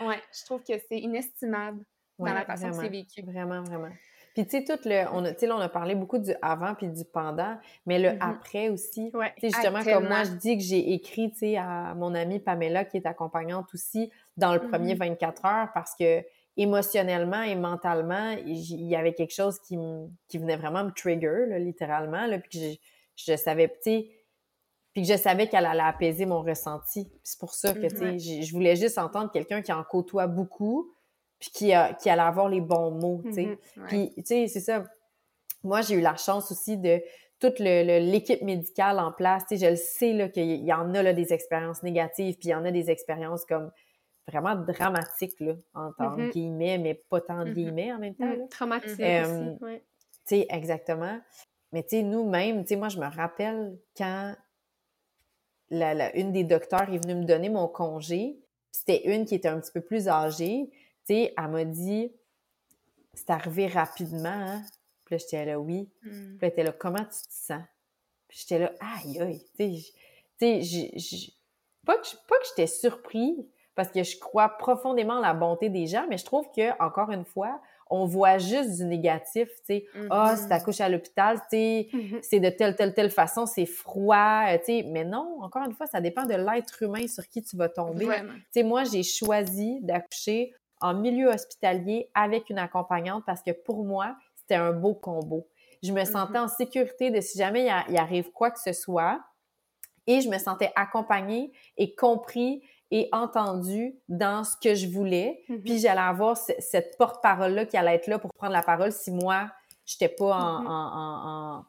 euh, 0.00 0.06
ouais, 0.06 0.18
je 0.38 0.44
trouve 0.44 0.62
que 0.62 0.74
c'est 0.88 0.98
inestimable 0.98 1.84
Ouais, 2.18 2.30
dans 2.30 2.34
la 2.34 2.44
façon 2.44 2.68
que 2.68 2.74
vraiment. 2.74 2.82
c'est 2.82 2.88
vécu. 2.90 3.22
Vraiment, 3.22 3.62
vraiment. 3.62 3.90
Puis 4.34 4.46
tu 4.46 4.58
sais, 4.58 4.64
tout 4.64 4.78
le, 4.86 5.06
on 5.12 5.24
a, 5.24 5.32
tu 5.32 5.40
sais, 5.40 5.46
là, 5.46 5.56
on 5.56 5.60
a 5.60 5.68
parlé 5.70 5.94
beaucoup 5.94 6.18
du 6.18 6.32
avant 6.42 6.74
puis 6.74 6.88
du 6.88 7.04
pendant, 7.06 7.58
mais 7.86 7.98
le 7.98 8.10
Mhm. 8.10 8.18
après 8.20 8.68
aussi. 8.68 9.10
Ouais. 9.14 9.32
Tu 9.38 9.48
sais, 9.50 9.54
Ah, 9.54 9.62
justement, 9.62 9.84
comme 9.84 10.08
moi, 10.08 10.24
je 10.24 10.30
dis 10.32 10.56
que 10.58 10.62
j'ai 10.62 10.92
écrit, 10.92 11.30
tu 11.32 11.38
sais, 11.38 11.56
à 11.56 11.94
mon 11.94 12.14
amie 12.14 12.38
Pamela, 12.40 12.84
qui 12.84 12.98
est 12.98 13.06
accompagnante 13.06 13.68
aussi, 13.72 14.10
dans 14.36 14.52
le 14.52 14.60
premier 14.60 14.92
Mhm. 14.92 14.98
24 15.00 15.44
heures, 15.46 15.68
parce 15.72 15.94
que 15.94 16.22
émotionnellement 16.56 17.42
et 17.42 17.54
mentalement, 17.54 18.30
il 18.46 18.86
y 18.86 18.96
avait 18.96 19.12
quelque 19.12 19.34
chose 19.34 19.58
qui, 19.60 19.76
me- 19.76 20.08
qui 20.28 20.38
venait 20.38 20.56
vraiment 20.56 20.84
me 20.84 20.90
trigger, 20.90 21.46
là, 21.48 21.58
littéralement, 21.58 22.26
là, 22.26 22.38
puis 22.38 22.48
que 22.50 22.58
je, 22.58 23.32
je 23.32 23.36
savais, 23.36 23.68
tu 23.82 24.04
puis 24.92 25.02
que 25.02 25.12
je 25.12 25.18
savais 25.18 25.46
qu'elle 25.46 25.66
allait 25.66 25.82
apaiser 25.82 26.24
mon 26.24 26.40
ressenti. 26.40 27.06
C'est 27.22 27.38
pour 27.38 27.52
ça 27.52 27.74
que, 27.74 27.86
tu 27.86 27.96
sais, 27.96 28.12
Mhm. 28.12 28.18
j'ai- 28.18 28.42
je 28.42 28.52
voulais 28.54 28.76
juste 28.76 28.96
entendre 28.96 29.30
quelqu'un 29.30 29.60
qui 29.60 29.70
en 29.70 29.84
côtoie 29.84 30.26
beaucoup, 30.26 30.90
puis 31.38 31.50
qui, 31.50 31.74
a, 31.74 31.92
qui 31.92 32.08
allait 32.08 32.22
avoir 32.22 32.48
les 32.48 32.62
bons 32.62 32.92
mots, 32.92 33.20
tu 33.26 33.32
sais. 33.34 33.42
Mhm. 33.44 33.56
Ouais. 33.76 33.88
Puis, 33.88 34.12
tu 34.16 34.22
sais, 34.24 34.48
c'est 34.48 34.60
ça. 34.60 34.84
Moi, 35.62 35.82
j'ai 35.82 35.96
eu 35.96 36.00
la 36.00 36.16
chance 36.16 36.50
aussi 36.50 36.78
de 36.78 37.02
toute 37.38 37.58
l'équipe 37.58 38.40
médicale 38.40 38.98
en 38.98 39.12
place. 39.12 39.42
Tu 39.46 39.58
sais, 39.58 39.66
je 39.66 39.70
le 39.72 39.76
sais 39.76 40.12
là, 40.14 40.30
qu'il 40.30 40.64
y 40.64 40.72
en 40.72 40.94
a 40.94 41.02
là, 41.02 41.12
des 41.12 41.34
expériences 41.34 41.82
négatives, 41.82 42.36
puis 42.38 42.48
il 42.48 42.52
y 42.52 42.54
en 42.54 42.64
a 42.64 42.70
des 42.70 42.88
expériences 42.88 43.44
comme 43.44 43.70
vraiment 44.28 44.56
dramatiques, 44.56 45.38
là, 45.40 45.54
en 45.74 45.92
tant 45.92 46.16
Mhm. 46.16 46.30
guillemets, 46.30 46.78
mais 46.78 46.94
pas 46.94 47.20
tant 47.20 47.44
de 47.44 47.48
Mhm. 47.50 47.54
guillemets 47.54 47.92
en 47.92 47.98
même 47.98 48.14
temps. 48.14 48.26
là. 48.26 48.36
Mhm. 48.36 48.48
Traumatisé 48.48 49.04
Euh, 49.04 49.22
aussi. 49.52 49.62
Ouais. 49.64 49.84
Tu 50.26 50.36
sais, 50.36 50.46
exactement. 50.50 51.20
Mais 51.72 51.82
tu 51.82 51.90
sais, 51.90 52.02
nous-mêmes, 52.02 52.62
tu 52.62 52.68
sais, 52.70 52.76
moi, 52.76 52.88
je 52.88 52.98
me 52.98 53.06
rappelle 53.06 53.78
quand 53.96 54.34
la, 55.70 55.94
la- 55.94 56.16
une 56.16 56.32
des 56.32 56.44
docteurs 56.44 56.92
est 56.92 56.98
venue 56.98 57.14
me 57.20 57.24
donner 57.24 57.48
mon 57.48 57.68
congé, 57.68 58.38
c'était 58.72 59.04
une 59.14 59.24
qui 59.24 59.34
était 59.34 59.48
un 59.48 59.60
petit 59.60 59.72
peu 59.72 59.80
plus 59.80 60.08
âgée, 60.08 60.68
tu 61.06 61.14
sais, 61.14 61.34
elle 61.36 61.48
m'a 61.48 61.64
dit, 61.64 62.12
c'est 63.14 63.30
arrivé 63.30 63.66
rapidement, 63.66 64.28
hein? 64.28 64.62
Puis 65.04 65.14
là, 65.14 65.18
j'étais 65.18 65.44
là, 65.44 65.58
oui. 65.60 65.88
Mm. 66.02 66.08
Puis 66.10 66.12
là, 66.12 66.38
elle 66.42 66.48
était 66.48 66.62
là, 66.64 66.72
comment 66.72 66.98
tu 67.04 67.04
te 67.26 67.32
sens? 67.32 67.62
Puis 68.28 68.38
j'étais 68.40 68.58
là, 68.58 68.72
aïe, 68.80 69.20
aïe. 69.20 69.44
Tu 69.58 69.80
sais, 70.60 71.32
pas 71.84 71.96
que, 71.98 72.06
pas 72.28 72.38
que 72.38 72.46
j'étais 72.48 72.66
surpris, 72.66 73.48
parce 73.76 73.90
que 73.92 74.02
je 74.02 74.18
crois 74.18 74.48
profondément 74.48 75.14
en 75.14 75.20
la 75.20 75.34
bonté 75.34 75.68
des 75.68 75.86
gens, 75.86 76.06
mais 76.08 76.16
je 76.18 76.24
trouve 76.24 76.46
que, 76.56 76.72
encore 76.82 77.10
une 77.12 77.24
fois, 77.24 77.60
on 77.88 78.04
voit 78.06 78.38
juste 78.38 78.78
du 78.78 78.84
négatif, 78.84 79.48
tu 79.58 79.64
sais. 79.66 79.86
Ah, 80.10 80.32
Mhm. 80.32 80.36
si 80.42 80.48
t'accouches 80.48 80.80
à 80.80 80.88
l'hôpital, 80.88 81.38
tu 81.42 81.46
sais, 81.50 81.88
Mhm. 81.92 82.18
c'est 82.22 82.40
de 82.40 82.48
telle, 82.48 82.74
telle, 82.74 82.94
telle 82.94 83.10
façon, 83.10 83.46
c'est 83.46 83.66
froid, 83.66 84.46
euh, 84.48 84.58
tu 84.58 84.64
sais. 84.64 84.84
Mais 84.88 85.04
non, 85.04 85.38
encore 85.42 85.62
une 85.64 85.72
fois, 85.74 85.86
ça 85.86 86.00
dépend 86.00 86.24
de 86.24 86.34
l'être 86.34 86.82
humain 86.82 87.06
sur 87.06 87.28
qui 87.28 87.42
tu 87.42 87.56
vas 87.56 87.68
tomber. 87.68 88.06
Vraiment. 88.06 88.32
Tu 88.32 88.44
sais, 88.50 88.62
moi, 88.64 88.82
j'ai 88.82 89.04
choisi 89.04 89.78
d'accoucher 89.82 90.52
en 90.80 90.94
milieu 90.94 91.28
hospitalier 91.28 92.10
avec 92.14 92.50
une 92.50 92.58
accompagnante 92.58 93.22
parce 93.24 93.42
que 93.42 93.52
pour 93.52 93.84
moi, 93.84 94.16
c'était 94.36 94.56
un 94.56 94.72
beau 94.72 94.94
combo. 94.94 95.46
Je 95.82 95.92
me 95.92 96.04
sentais 96.04 96.38
en 96.38 96.48
sécurité 96.48 97.10
de 97.10 97.20
si 97.20 97.38
jamais 97.38 97.68
il 97.88 97.96
arrive 97.96 98.32
quoi 98.32 98.50
que 98.50 98.58
ce 98.60 98.72
soit 98.72 99.20
et 100.08 100.20
je 100.20 100.28
me 100.28 100.38
sentais 100.38 100.72
accompagnée 100.74 101.52
et 101.76 101.94
compris 101.94 102.62
et 102.90 103.08
entendue 103.12 103.98
dans 104.08 104.44
ce 104.44 104.56
que 104.56 104.74
je 104.74 104.86
voulais. 104.88 105.42
Mhm. 105.48 105.62
Puis 105.62 105.78
j'allais 105.80 106.00
avoir 106.00 106.36
ce- 106.36 106.52
cette 106.60 106.96
porte-parole-là 106.98 107.66
qui 107.66 107.76
allait 107.76 107.94
être 107.94 108.06
là 108.06 108.18
pour 108.18 108.32
prendre 108.32 108.52
la 108.52 108.62
parole 108.62 108.92
si 108.92 109.10
moi, 109.10 109.50
j'étais 109.84 110.08
pas 110.08 110.36
en, 110.36 110.60
Mhm. 110.60 110.66
en, 110.66 110.70
en, 110.70 111.58
en- 111.58 111.64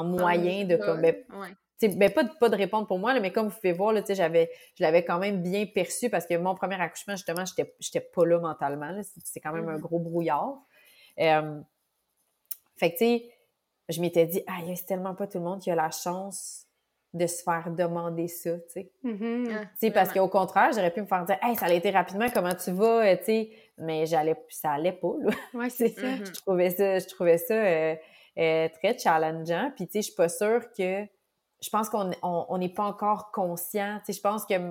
en 0.00 0.04
moyen 0.04 0.64
de 0.64 0.76
comme, 0.76 1.00
ben, 1.00 1.14
Ouais. 1.32 1.88
ben, 1.96 2.12
pas, 2.12 2.24
de, 2.24 2.30
pas 2.38 2.48
de 2.50 2.56
répondre 2.56 2.86
pour 2.86 2.98
moi, 2.98 3.14
là, 3.14 3.20
mais 3.20 3.32
comme 3.32 3.48
vous 3.48 3.54
pouvez 3.54 3.72
voir, 3.72 3.92
là, 3.92 4.02
j'avais, 4.08 4.50
je 4.74 4.82
l'avais 4.82 5.04
quand 5.04 5.18
même 5.18 5.42
bien 5.42 5.64
perçu 5.66 6.10
parce 6.10 6.26
que 6.26 6.36
mon 6.36 6.54
premier 6.54 6.74
accouchement, 6.80 7.14
justement, 7.16 7.44
j'étais, 7.46 7.74
j'étais 7.80 8.00
pas 8.00 8.26
là 8.26 8.38
mentalement. 8.38 9.00
C'est, 9.24 9.40
quand 9.40 9.52
même 9.52 9.68
un 9.68 9.74
Mhm. 9.76 9.80
gros 9.80 9.98
brouillard. 10.00 10.58
Euh, 11.20 11.60
fait 12.76 12.92
que, 12.92 12.98
tu 12.98 13.04
sais, 13.04 13.32
je 13.88 14.00
m'étais 14.00 14.26
dit, 14.26 14.42
ah, 14.46 14.58
c'est 14.76 14.84
tellement 14.86 15.14
pas 15.14 15.26
tout 15.26 15.38
le 15.38 15.44
monde 15.44 15.60
qui 15.60 15.70
a 15.70 15.74
la 15.74 15.90
chance 15.90 16.66
de 17.14 17.26
se 17.26 17.42
faire 17.42 17.70
demander 17.70 18.28
ça, 18.28 18.50
tu 18.52 18.62
sais. 18.68 18.90
Ah, 19.04 19.08
Tu 19.10 19.68
sais, 19.78 19.90
parce 19.90 20.12
qu'au 20.12 20.28
contraire, 20.28 20.70
j'aurais 20.74 20.90
pu 20.92 21.00
me 21.00 21.06
faire 21.06 21.24
dire, 21.24 21.38
hey, 21.42 21.56
ça 21.56 21.66
a 21.66 21.72
été 21.72 21.90
rapidement, 21.90 22.26
comment 22.32 22.54
tu 22.54 22.70
vas, 22.72 23.04
euh, 23.06 23.16
tu 23.16 23.24
sais. 23.24 23.50
Mais 23.78 24.04
j'allais, 24.06 24.36
ça 24.50 24.72
allait 24.72 24.92
pas, 24.92 25.12
là. 25.20 25.30
Ouais, 25.54 25.70
c'est 25.70 25.88
ça. 25.88 26.02
Mhm. 26.06 26.26
je 26.26 26.32
trouvais 26.40 26.70
ça, 26.70 26.98
je 26.98 27.06
trouvais 27.06 27.38
ça 27.38 27.54
euh, 27.54 27.94
euh, 28.38 28.68
très 28.80 28.98
challengeant. 28.98 29.72
Puis, 29.74 29.86
tu 29.86 29.92
sais, 29.92 29.98
je 30.00 30.06
suis 30.08 30.14
pas 30.14 30.28
sûre 30.28 30.70
que. 30.76 31.04
Je 31.60 31.70
pense 31.70 31.88
qu'on 31.88 32.10
on, 32.22 32.46
on 32.50 32.58
n'est 32.58 32.68
pas 32.72 32.84
encore 32.84 33.32
conscient. 33.32 33.98
Tu 34.04 34.12
sais, 34.12 34.18
je 34.18 34.22
pense 34.22 34.44
que. 34.44 34.54
Tu 34.54 34.66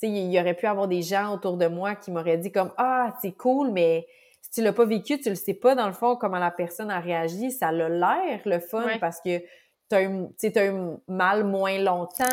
sais, 0.00 0.08
il 0.08 0.30
y 0.32 0.40
aurait 0.40 0.54
pu 0.54 0.66
avoir 0.66 0.88
des 0.88 1.02
gens 1.02 1.32
autour 1.34 1.56
de 1.56 1.66
moi 1.68 1.94
qui 1.94 2.10
m'auraient 2.10 2.38
dit 2.38 2.50
comme 2.50 2.72
Ah, 2.78 3.14
c'est 3.22 3.32
cool, 3.32 3.70
mais 3.70 4.06
si 4.42 4.50
tu 4.50 4.62
l'as 4.62 4.72
pas 4.72 4.84
vécu, 4.86 5.20
tu 5.20 5.28
le 5.28 5.34
sais 5.36 5.54
pas, 5.54 5.74
dans 5.74 5.86
le 5.86 5.92
fond, 5.92 6.16
comment 6.16 6.38
la 6.38 6.50
personne 6.50 6.90
a 6.90 6.98
réagi. 6.98 7.52
Ça 7.52 7.68
a 7.68 7.72
l'air 7.72 8.40
le 8.44 8.58
fun 8.58 8.84
Ouais. 8.86 8.98
parce 8.98 9.20
que 9.20 9.40
tu 10.38 10.52
t'as 10.52 10.66
eu 10.66 10.72
mal 11.08 11.44
moins 11.44 11.78
longtemps, 11.78 12.24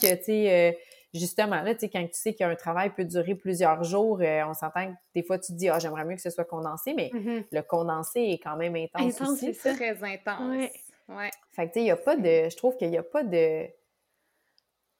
que, 0.00 0.14
tu 0.16 0.24
sais. 0.24 0.72
euh, 0.74 0.76
justement, 1.14 1.62
là, 1.62 1.74
tu 1.74 1.80
sais, 1.80 1.88
quand 1.88 2.04
tu 2.04 2.10
sais 2.12 2.34
qu'un 2.34 2.54
travail 2.56 2.90
peut 2.94 3.04
durer 3.04 3.34
plusieurs 3.34 3.82
jours, 3.84 4.18
euh, 4.20 4.42
on 4.46 4.52
s'entend 4.54 4.86
que 4.92 4.96
des 5.14 5.22
fois, 5.22 5.38
tu 5.38 5.52
te 5.52 5.56
dis, 5.56 5.68
ah, 5.68 5.78
j'aimerais 5.78 6.04
mieux 6.04 6.16
que 6.16 6.20
ce 6.20 6.30
soit 6.30 6.44
condensé, 6.44 6.92
mais 6.94 7.10
Mhm. 7.14 7.44
le 7.50 7.62
condensé 7.62 8.20
est 8.20 8.38
quand 8.38 8.56
même 8.56 8.76
intense, 8.76 9.20
Intense, 9.20 9.38
c'est. 9.40 9.74
Très 9.74 10.02
intense. 10.04 10.40
Ouais. 10.50 10.72
Ouais. 11.08 11.30
Fait 11.52 11.68
que, 11.68 11.72
tu 11.72 11.78
sais, 11.78 11.84
il 11.84 11.86
y 11.86 11.90
a 11.90 11.96
pas 11.96 12.16
de... 12.16 12.48
Je 12.50 12.56
trouve 12.56 12.76
qu'il 12.76 12.90
n'y 12.90 12.98
a 12.98 13.02
pas 13.02 13.22
de... 13.22 13.66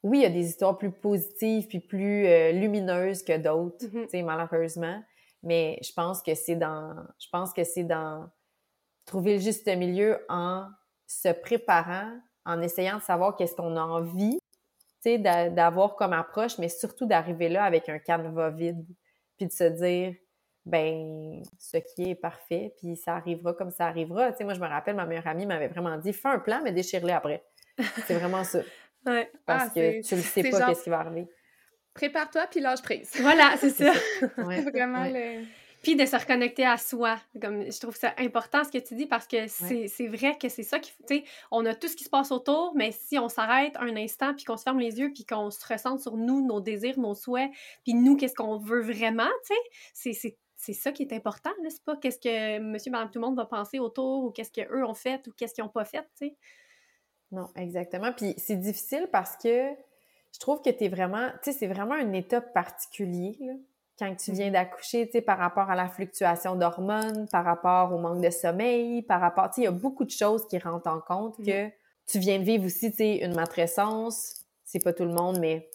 Oui, 0.03 0.19
il 0.19 0.23
y 0.23 0.27
a 0.27 0.31
des 0.31 0.47
histoires 0.49 0.79
plus 0.79 0.93
positives 0.93 1.67
puis 1.67 1.81
plus 1.81 2.27
euh, 2.27 2.53
lumineuses 2.53 3.23
que 3.25 3.37
d'autres, 3.37 3.85
Mhm. 3.87 4.05
tu 4.05 4.09
sais, 4.11 4.23
malheureusement. 4.23 5.03
Mais 5.43 5.79
je 5.83 5.93
pense 5.93 6.23
que 6.23 6.35
c'est 6.35 6.55
dans, 6.57 6.95
je 7.19 7.27
pense 7.31 7.53
que 7.53 7.65
c'est 7.65 7.85
dans 7.85 8.29
trouver 9.05 9.35
le 9.35 9.41
juste 9.41 9.67
milieu 9.69 10.25
en 10.29 10.67
se 11.07 11.29
préparant, 11.29 12.13
en 12.45 12.61
essayant 12.63 12.99
de 12.99 13.03
savoir 13.03 13.37
qu'est-ce 13.37 13.55
qu'on 13.55 13.77
a 13.77 13.83
envie, 13.83 14.39
d'avoir 15.05 15.95
comme 15.95 16.13
approche, 16.13 16.59
mais 16.59 16.69
surtout 16.69 17.07
d'arriver 17.07 17.49
là 17.49 17.65
avec 17.65 17.89
un 17.89 17.99
canevas 17.99 18.51
vide, 18.51 18.85
puis 19.37 19.47
de 19.47 19.53
se 19.53 19.65
dire, 19.65 20.15
ben, 20.65 21.43
ce 21.59 21.77
qui 21.77 22.11
est 22.11 22.15
parfait, 22.17 22.75
puis 22.79 22.97
ça 22.97 23.15
arrivera 23.15 23.55
comme 23.55 23.71
ça 23.71 23.87
arrivera. 23.87 24.33
Tu 24.33 24.39
sais, 24.39 24.45
moi, 24.45 24.55
je 24.55 24.61
me 24.61 24.67
rappelle, 24.67 24.97
ma 24.97 25.07
meilleure 25.07 25.27
amie 25.29 25.47
m'avait 25.47 25.69
vraiment 25.69 25.97
dit, 25.97 26.13
fais 26.13 26.29
un 26.29 26.41
plan, 26.41 26.61
mais 26.65 26.73
déchire-le 26.73 27.13
après. 27.13 27.45
C'est 28.07 28.15
vraiment 28.15 28.43
ça. 28.43 28.61
ouais. 29.07 29.31
Parce 29.45 29.69
ah, 29.69 29.75
que 29.75 30.03
tu 30.03 30.15
ne 30.17 30.21
sais 30.21 30.51
pas 30.51 30.67
qu'est-ce 30.67 30.83
qui 30.83 30.91
va 30.91 31.01
arriver. 31.01 31.29
Prépare-toi, 31.95 32.47
puis 32.51 32.61
lâche 32.61 32.83
prise. 32.83 33.13
Voilà, 33.21 33.55
c'est 33.59 33.71
ça. 33.71 33.93
ouais. 34.39 34.63
vraiment 34.63 35.05
le 35.05 35.45
puis 35.83 35.95
de 35.95 36.05
se 36.05 36.17
reconnecter 36.17 36.67
à 36.67 36.77
soi. 36.77 37.17
Comme, 37.41 37.71
je 37.71 37.81
trouve 37.81 37.95
ça 37.97 38.13
important 38.19 38.65
ce 38.65 38.71
que 38.71 38.79
tu 38.79 38.95
dis 38.95 39.07
parce 39.07 39.27
que 39.27 39.47
c'est 39.47 40.09
vrai 40.09 40.37
que 40.37 40.49
c'est 40.49 40.63
ça 40.63 40.79
qui. 40.79 40.93
Tu 41.09 41.19
sais, 41.19 41.25
on 41.51 41.65
a 41.65 41.75
tout 41.75 41.89
ce 41.89 41.97
qui 41.97 42.05
se 42.05 42.11
passe 42.11 42.33
autour, 42.33 42.75
mais 42.75 42.93
si 42.93 43.19
on 43.19 43.29
s'arrête 43.29 43.77
un 43.77 43.97
instant, 43.97 44.35
puis 44.35 44.45
qu'on 44.45 44.57
se 44.57 44.65
ferme 44.65 44.81
les 44.81 44.99
yeux, 44.99 45.13
puis 45.13 45.25
qu'on 45.25 45.51
se 45.51 45.65
ressente 45.67 46.01
sur 46.01 46.17
nous, 46.17 46.45
nos 46.45 46.61
désirs, 46.61 46.99
nos 46.99 47.15
souhaits, 47.15 47.51
puis 47.85 47.95
nous, 47.95 48.17
qu'est-ce 48.17 48.35
qu'on 48.35 48.57
veut 48.57 48.83
vraiment, 48.83 49.29
tu 49.47 49.55
sais, 49.95 50.37
c'est 50.57 50.73
ça 50.73 50.91
qui 50.91 51.03
est 51.03 51.13
important, 51.13 51.51
n'est-ce 51.63 51.81
pas 51.81 51.97
qu'est-ce 51.97 52.19
que 52.19 52.59
monsieur, 52.59 52.91
madame, 52.91 53.11
tout 53.11 53.21
le 53.21 53.27
monde 53.27 53.37
va 53.37 53.45
penser 53.45 53.79
autour, 53.79 54.25
ou 54.25 54.31
qu'est-ce 54.31 54.51
qu'eux 54.51 54.85
ont 54.85 54.95
fait, 54.95 55.25
ou 55.29 55.33
qu'est-ce 55.37 55.55
qu'ils 55.55 55.63
n'ont 55.63 55.71
pas 55.71 55.85
fait, 55.85 56.03
tu 56.19 56.27
sais. 56.27 56.37
Non, 57.31 57.49
exactement. 57.55 58.13
Puis 58.13 58.35
c'est 58.39 58.57
difficile 58.57 59.09
parce 59.13 59.37
que 59.37 59.71
je 60.33 60.39
trouve 60.41 60.63
que 60.63 60.71
tu 60.71 60.85
es 60.85 60.89
vraiment, 60.89 61.29
tu 61.43 61.53
sais, 61.53 61.59
c'est 61.59 61.67
vraiment 61.69 61.95
un 61.95 62.13
état 62.13 62.41
particulier, 62.41 63.37
là 63.41 63.53
quand 63.99 64.15
tu 64.15 64.33
viens 64.33 64.49
mm-hmm. 64.49 64.53
d'accoucher, 64.53 65.07
tu 65.07 65.13
sais, 65.13 65.21
par 65.23 65.39
rapport 65.39 65.71
à 65.71 65.75
la 65.75 65.89
fluctuation 65.89 66.55
d'hormones, 66.57 67.29
par 67.29 67.45
rapport 67.45 67.93
au 67.93 67.99
manque 67.99 68.23
de 68.23 68.31
sommeil, 68.31 69.03
par 69.03 69.21
rapport, 69.21 69.49
tu 69.49 69.55
sais, 69.55 69.61
il 69.63 69.65
y 69.65 69.69
a 69.69 69.73
beaucoup 69.73 70.05
de 70.05 70.11
choses 70.11 70.47
qui 70.49 70.59
rentrent 70.59 70.89
en 70.89 71.01
compte 71.01 71.37
que 71.45 71.69
tu 72.07 72.19
viens 72.19 72.39
de 72.39 72.45
vivre 72.45 72.67
aussi, 72.67 72.91
tu 72.91 72.99
sais, 72.99 73.17
une 73.17 73.35
matrescence, 73.35 74.45
c'est 74.65 74.83
pas 74.83 74.93
tout 74.93 75.05
le 75.05 75.13
monde, 75.13 75.39
mais 75.41 75.71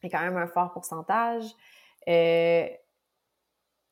c'est 0.00 0.10
quand 0.10 0.20
même 0.20 0.36
un 0.36 0.48
fort 0.48 0.72
pourcentage, 0.72 1.44
euh, 2.08 2.66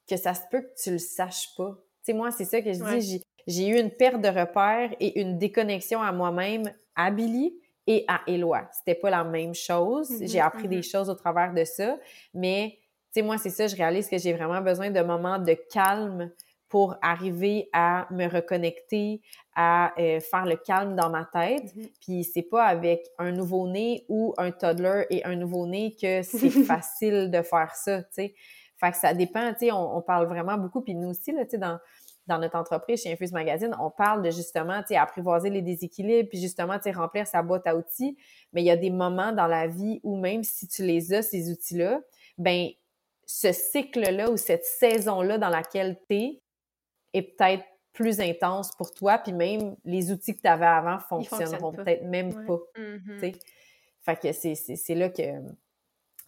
que 0.09 0.17
ça 0.17 0.35
se 0.35 0.43
peut 0.51 0.63
que 0.63 0.83
tu 0.83 0.91
le 0.91 0.99
saches 0.99 1.55
pas. 1.57 1.71
Tu 1.71 2.07
sais, 2.07 2.13
moi, 2.13 2.33
c'est 2.33 2.45
ça 2.45 2.61
que 2.61 2.73
je 2.73 2.99
dis, 2.99 3.23
j'ai 3.47 3.69
eu 3.69 3.79
une 3.79 3.91
perte 3.91 4.21
de 4.21 4.29
repères 4.29 4.95
et 4.99 5.21
une 5.21 5.39
déconnexion 5.39 6.03
à 6.03 6.11
moi-même 6.13 6.73
à 6.97 7.11
Billy 7.11 7.55
et 7.87 8.05
à 8.09 8.21
Éloi. 8.27 8.69
C'était 8.73 8.99
pas 8.99 9.11
la 9.11 9.25
même 9.25 9.55
chose. 9.55 10.11
Mm-hmm, 10.11 10.31
j'ai 10.31 10.41
appris 10.41 10.69
des 10.69 10.81
mm-hmm. 10.81 10.91
choses 10.91 11.11
au 11.11 11.15
travers 11.15 11.55
de 11.55 11.65
ça, 11.65 11.99
mais 12.35 12.79
sais, 13.13 13.23
moi, 13.23 13.39
c'est 13.39 13.51
ça, 13.51 13.67
je 13.67 13.77
réalise 13.77 14.09
que 14.09 14.19
j'ai 14.19 14.33
vraiment 14.33 14.61
besoin 14.61 14.91
de 14.91 15.01
moments 15.01 15.39
de 15.39 15.55
calme 15.73 16.31
pour 16.69 16.97
arriver 17.03 17.69
à 17.73 18.07
me 18.13 18.29
reconnecter, 18.29 19.21
à 19.57 19.93
euh, 20.01 20.21
faire 20.21 20.47
le 20.47 20.55
calme 20.55 20.95
dans 20.95 21.11
ma 21.11 21.25
tête. 21.25 21.75
Mm-hmm. 21.75 21.91
Puis 22.01 22.25
c'est 22.25 22.43
pas 22.43 22.65
avec 22.65 23.09
un 23.19 23.33
nouveau-né 23.33 24.05
ou 24.09 24.35
un 24.39 24.53
toddler 24.53 25.05
et 25.11 25.25
un 25.25 25.35
nouveau-né 25.35 25.97
que 26.01 26.23
c'est 26.23 26.51
facile 26.65 27.31
de 27.31 27.43
faire 27.43 27.75
ça, 27.75 28.03
tu 28.03 28.09
sais. 28.13 28.35
Fait 28.79 28.93
que 28.93 28.97
ça 28.97 29.13
dépend, 29.13 29.53
tu 29.53 29.67
sais, 29.67 29.73
on, 29.73 30.01
parle 30.01 30.27
vraiment 30.27 30.57
beaucoup, 30.57 30.81
puis 30.81 30.95
nous 30.95 31.11
aussi, 31.11 31.33
là, 31.33 31.45
tu 31.45 31.51
sais, 31.51 31.59
dans, 31.59 31.79
dans 32.27 32.39
notre 32.39 32.57
entreprise 32.57 33.03
chez 33.03 33.13
Infuse 33.13 33.33
Magazine, 33.33 33.77
on 33.79 33.91
parle 33.91 34.23
de 34.23 34.31
justement, 34.31 34.81
tu 34.81 34.89
sais, 34.89 34.97
apprivoiser 34.97 35.51
les 35.51 35.61
déséquilibres, 35.61 36.31
puis 36.31 36.41
justement, 36.41 36.77
tu 36.79 36.85
sais, 36.85 36.93
remplir 36.93 37.27
sa 37.27 37.43
boîte 37.43 37.67
à 37.67 37.77
outils. 37.77 38.17
Mais 38.55 38.63
il 38.63 38.65
y 38.65 38.71
a 38.71 38.77
des 38.77 38.89
moments 38.89 39.33
dans 39.33 39.49
la 39.49 39.67
vie 39.67 40.01
où 40.03 40.17
même 40.17 40.45
si 40.45 40.67
tu 40.67 40.83
les 40.83 41.13
as, 41.13 41.23
ces 41.23 41.51
outils-là, 41.51 42.01
ben 42.39 42.71
ce 43.33 43.53
cycle-là 43.53 44.29
ou 44.29 44.37
cette 44.37 44.65
saison-là 44.65 45.39
dans 45.39 45.51
laquelle 45.51 45.97
tu 46.09 46.17
es 46.17 46.43
est 47.13 47.23
peut-être 47.23 47.65
plus 47.93 48.21
intense 48.21 48.73
pour 48.73 48.93
toi, 48.93 49.19
puis 49.19 49.33
même 49.33 49.77
les 49.85 50.11
outils 50.11 50.35
que 50.35 50.41
tu 50.41 50.49
avais 50.49 50.67
avant 50.67 50.99
fonctionneront 50.99 51.73
peut-être 51.73 52.05
même 52.05 52.45
pas. 52.47 52.59
Mm-hmm. 52.77 53.37
Fait 54.03 54.17
que 54.17 54.33
c'est 54.33 54.95
là 54.95 55.11
que 55.11 55.23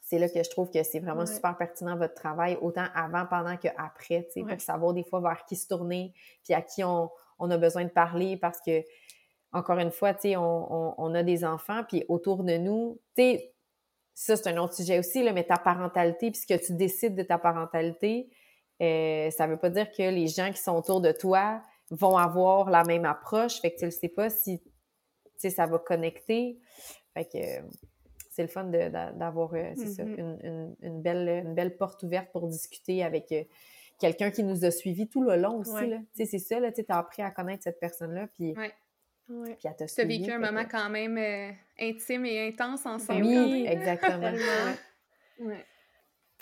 c'est 0.01 0.19
là 0.19 0.29
que 0.29 0.43
je 0.43 0.51
trouve 0.51 0.71
que 0.71 0.83
c'est 0.83 1.01
vraiment 1.01 1.27
super 1.27 1.57
pertinent 1.57 1.97
votre 1.97 2.15
travail, 2.15 2.57
autant 2.61 2.87
avant, 2.95 3.27
pendant 3.27 3.57
qu'après, 3.57 4.25
tu 4.25 4.41
sais, 4.41 4.47
pour 4.47 4.61
savoir 4.61 4.93
des 4.93 5.05
fois 5.05 5.21
vers 5.21 5.45
qui 5.47 5.57
se 5.57 5.67
tourner, 5.67 6.13
puis 6.45 6.53
à 6.55 6.61
qui 6.61 6.85
on, 6.85 7.11
on, 7.39 7.51
a 7.51 7.57
besoin 7.57 7.85
de 7.85 7.91
parler, 7.91 8.37
parce 8.37 8.61
que, 8.61 8.83
encore 9.53 9.79
une 9.79 9.91
fois, 9.91 10.13
tu 10.13 10.21
sais, 10.23 10.37
on, 10.37 11.01
on, 11.01 11.15
a 11.15 11.23
des 11.23 11.45
enfants, 11.45 11.83
puis 11.89 12.05
autour 12.09 12.45
de 12.45 12.59
nous, 12.59 13.01
tu 13.17 13.23
sais, 13.23 13.55
ça, 14.15 14.37
c'est 14.37 14.49
un 14.49 14.57
autre 14.59 14.75
sujet 14.75 14.99
aussi, 14.99 15.23
là, 15.23 15.33
mais 15.33 15.45
ta 15.45 15.57
parentalité, 15.57 16.31
puis 16.31 16.41
ce 16.41 16.47
que 16.47 16.65
tu 16.65 16.75
décides 16.75 17.15
de 17.15 17.23
ta 17.23 17.39
parentalité, 17.39 18.29
euh, 18.83 19.31
ça 19.31 19.47
veut 19.47 19.57
pas 19.57 19.71
dire 19.71 19.91
que 19.91 20.03
les 20.03 20.27
gens 20.27 20.51
qui 20.51 20.61
sont 20.61 20.77
autour 20.77 21.01
de 21.01 21.13
toi 21.13 21.63
vont 21.91 22.17
avoir 22.17 22.71
la 22.71 22.85
même 22.85 23.05
approche. 23.05 23.61
Fait 23.61 23.73
que 23.73 23.79
tu 23.79 23.85
ne 23.87 23.91
sais 23.91 24.09
pas 24.09 24.29
si 24.31 24.61
ça 25.39 25.67
va 25.67 25.79
connecter. 25.79 26.59
Fait 27.15 27.25
que 27.25 27.39
c'est 28.31 28.43
le 28.43 28.49
fun 28.49 28.65
d'avoir 28.65 29.55
euh, 29.55 29.73
mm-hmm. 29.75 30.19
une, 30.19 30.77
une, 30.81 31.03
belle, 31.03 31.45
une 31.47 31.55
belle 31.55 31.77
porte 31.77 32.03
ouverte 32.03 32.31
pour 32.33 32.49
discuter 32.49 33.03
avec 33.03 33.31
euh, 33.33 33.45
quelqu'un 33.99 34.31
qui 34.31 34.43
nous 34.43 34.65
a 34.65 34.71
suivis 34.71 35.09
tout 35.09 35.23
le 35.23 35.37
long 35.37 35.59
aussi. 35.59 35.93
C'est 36.15 36.39
ça, 36.39 36.73
tu 36.73 36.85
as 36.89 36.99
appris 36.99 37.23
à 37.23 37.31
connaître 37.31 37.63
cette 37.65 37.79
personne-là. 37.79 38.29
Puis 38.35 38.55
Ouais. 38.55 38.73
Puis 39.27 39.55
Tu 39.61 40.01
as 40.01 40.05
vécu 40.05 40.31
un 40.31 40.39
moment 40.39 40.65
quand 40.71 40.91
même 40.91 41.17
euh, 41.17 41.51
intime 41.81 42.27
et 42.27 42.49
intense 42.49 42.87
ensemble. 42.87 43.25
Oui, 43.25 43.67
exactement. 43.67 44.33
ouais. 45.41 45.67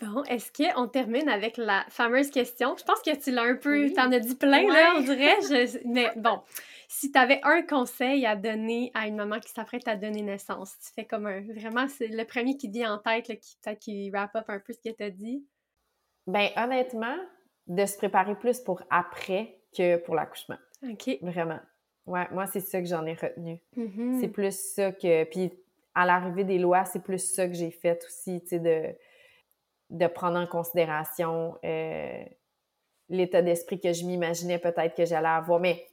Bon, 0.00 0.24
est-ce 0.24 0.50
qu'on 0.50 0.88
termine 0.88 1.28
avec 1.28 1.58
la 1.58 1.84
fameuse 1.90 2.30
question? 2.30 2.74
Je 2.78 2.84
pense 2.84 3.02
que 3.02 3.14
tu 3.22 3.30
l'as 3.30 3.42
un 3.42 3.56
peu, 3.56 3.88
tu 3.88 3.92
t'en 3.92 4.10
as 4.10 4.18
dit 4.18 4.34
plein, 4.34 4.66
là, 4.66 4.94
on 4.96 5.02
dirait. 5.02 5.36
Mais 5.84 6.10
bon, 6.16 6.40
si 6.88 7.12
tu 7.12 7.18
avais 7.18 7.40
un 7.42 7.62
conseil 7.62 8.24
à 8.24 8.34
donner 8.34 8.90
à 8.94 9.06
une 9.06 9.16
maman 9.16 9.40
qui 9.40 9.52
s'apprête 9.52 9.86
à 9.86 9.96
donner 9.96 10.22
naissance, 10.22 10.74
tu 10.78 10.92
fais 10.94 11.04
comme 11.04 11.26
un. 11.26 11.42
Vraiment, 11.42 11.86
c'est 11.86 12.08
le 12.08 12.24
premier 12.24 12.56
qui 12.56 12.68
dit 12.68 12.86
en 12.86 12.98
tête, 12.98 13.26
qui 13.26 13.56
peut-être 13.62 13.78
qui 13.78 14.10
wrap 14.10 14.34
up 14.34 14.46
un 14.48 14.58
peu 14.58 14.72
ce 14.72 14.80
que 14.80 14.94
tu 14.94 15.02
as 15.02 15.10
dit? 15.10 15.44
Ben, 16.26 16.48
honnêtement, 16.56 17.16
de 17.66 17.84
se 17.84 17.96
préparer 17.98 18.34
plus 18.36 18.58
pour 18.60 18.82
après 18.90 19.60
que 19.76 19.98
pour 19.98 20.14
l'accouchement. 20.14 20.58
OK. 20.82 21.18
Vraiment. 21.20 21.60
Ouais, 22.10 22.26
moi, 22.32 22.46
c'est 22.48 22.60
ça 22.60 22.80
que 22.80 22.88
j'en 22.88 23.06
ai 23.06 23.14
retenu. 23.14 23.60
Mm-hmm. 23.76 24.20
C'est 24.20 24.28
plus 24.28 24.58
ça 24.58 24.90
que. 24.90 25.22
Puis, 25.24 25.52
à 25.94 26.04
l'arrivée 26.04 26.42
des 26.42 26.58
lois, 26.58 26.84
c'est 26.84 27.02
plus 27.02 27.18
ça 27.18 27.46
que 27.46 27.54
j'ai 27.54 27.70
fait 27.70 28.04
aussi, 28.04 28.40
tu 28.42 28.48
sais, 28.48 28.58
de, 28.58 28.82
de 29.90 30.06
prendre 30.08 30.36
en 30.36 30.46
considération 30.46 31.56
euh, 31.64 32.24
l'état 33.08 33.42
d'esprit 33.42 33.80
que 33.80 33.92
je 33.92 34.04
m'imaginais 34.04 34.58
peut-être 34.58 34.96
que 34.96 35.04
j'allais 35.04 35.28
avoir. 35.28 35.60
Mais 35.60 35.86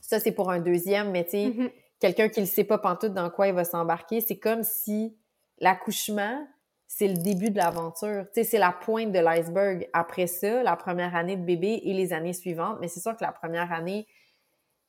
ça, 0.00 0.18
c'est 0.18 0.32
pour 0.32 0.50
un 0.50 0.60
deuxième, 0.60 1.10
mais 1.10 1.24
tu 1.24 1.30
sais, 1.32 1.46
mm-hmm. 1.48 1.70
quelqu'un 2.00 2.28
qui 2.30 2.40
ne 2.40 2.46
sait 2.46 2.64
pas 2.64 2.78
pantoute 2.78 3.12
dans 3.12 3.28
quoi 3.28 3.48
il 3.48 3.54
va 3.54 3.64
s'embarquer, 3.64 4.22
c'est 4.22 4.38
comme 4.38 4.62
si 4.62 5.14
l'accouchement, 5.58 6.46
c'est 6.86 7.08
le 7.08 7.18
début 7.18 7.50
de 7.50 7.58
l'aventure. 7.58 8.24
Tu 8.32 8.40
sais, 8.40 8.44
c'est 8.44 8.58
la 8.58 8.72
pointe 8.72 9.12
de 9.12 9.18
l'iceberg. 9.18 9.90
Après 9.92 10.26
ça, 10.26 10.62
la 10.62 10.76
première 10.76 11.14
année 11.14 11.36
de 11.36 11.44
bébé 11.44 11.82
et 11.84 11.92
les 11.92 12.14
années 12.14 12.32
suivantes, 12.32 12.78
mais 12.80 12.88
c'est 12.88 13.00
sûr 13.00 13.14
que 13.14 13.22
la 13.22 13.32
première 13.32 13.70
année, 13.72 14.06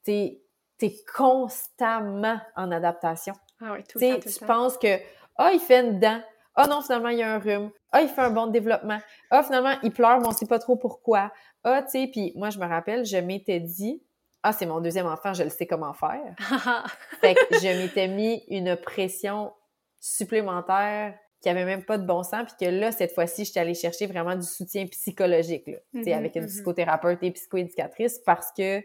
tu 0.06 0.12
sais, 0.12 0.42
t'es 0.82 0.96
constamment 1.16 2.40
en 2.56 2.72
adaptation. 2.72 3.36
Ah 3.62 3.74
oui, 3.74 3.84
tout 3.84 4.00
le 4.00 4.16
temps, 4.16 4.20
tu 4.20 4.46
penses 4.46 4.78
que, 4.80 4.98
ah, 5.38 5.50
oh, 5.50 5.50
il 5.54 5.60
fait 5.60 5.82
une 5.82 6.00
dent. 6.00 6.20
Ah 6.56 6.64
oh, 6.66 6.70
non, 6.70 6.82
finalement, 6.82 7.10
il 7.10 7.20
y 7.20 7.24
a 7.24 7.36
un 7.36 7.38
rhume. 7.38 7.70
Ah, 7.92 8.00
oh, 8.00 8.04
il 8.04 8.10
fait 8.10 8.22
un 8.22 8.32
bon 8.32 8.48
développement. 8.48 8.98
Ah, 9.30 9.40
oh, 9.40 9.46
finalement, 9.46 9.76
il 9.84 9.92
pleure, 9.92 10.20
mais 10.20 10.28
on 10.28 10.32
sait 10.32 10.48
pas 10.48 10.58
trop 10.58 10.76
pourquoi. 10.76 11.32
Ah, 11.64 11.84
tu 11.84 11.92
sais, 11.92 12.10
puis 12.12 12.34
moi, 12.36 12.50
je 12.50 12.58
me 12.58 12.66
rappelle, 12.66 13.06
je 13.06 13.18
m'étais 13.18 13.60
dit, 13.60 14.02
ah, 14.42 14.54
c'est 14.54 14.66
mon 14.66 14.82
deuxième 14.82 15.06
enfant, 15.06 15.36
je 15.36 15.44
le 15.44 15.50
sais 15.50 15.68
comment 15.68 15.94
faire. 15.94 16.34
fait 17.22 17.36
que 17.36 17.60
je 17.60 17.80
m'étais 17.80 18.08
mis 18.08 18.44
une 18.50 18.76
pression 18.76 19.54
supplémentaire 20.00 21.14
qui 21.44 21.50
avait 21.50 21.66
même 21.66 21.84
pas 21.84 22.00
de 22.00 22.08
bon 22.08 22.24
sens, 22.24 22.46
puis 22.48 22.66
que 22.68 22.72
là, 22.72 22.92
cette 22.92 23.14
fois-ci, 23.14 23.46
j'étais 23.46 23.60
allée 23.60 23.76
chercher 23.76 24.08
vraiment 24.08 24.36
du 24.36 24.46
soutien 24.46 24.88
psychologique, 24.88 25.68
là, 25.68 25.78
tu 25.94 26.04
sais, 26.04 26.10
mm-hmm, 26.10 26.18
avec 26.18 26.36
une 26.36 26.46
mm-hmm. 26.46 26.48
psychothérapeute 26.48 27.20
et 27.22 27.32
psychoéducatrice, 27.32 28.20
parce 28.26 28.52
que 28.52 28.82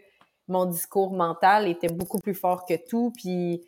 mon 0.47 0.65
discours 0.65 1.11
mental 1.11 1.67
était 1.67 1.89
beaucoup 1.89 2.19
plus 2.19 2.33
fort 2.33 2.65
que 2.65 2.75
tout. 2.75 3.11
Puis 3.15 3.65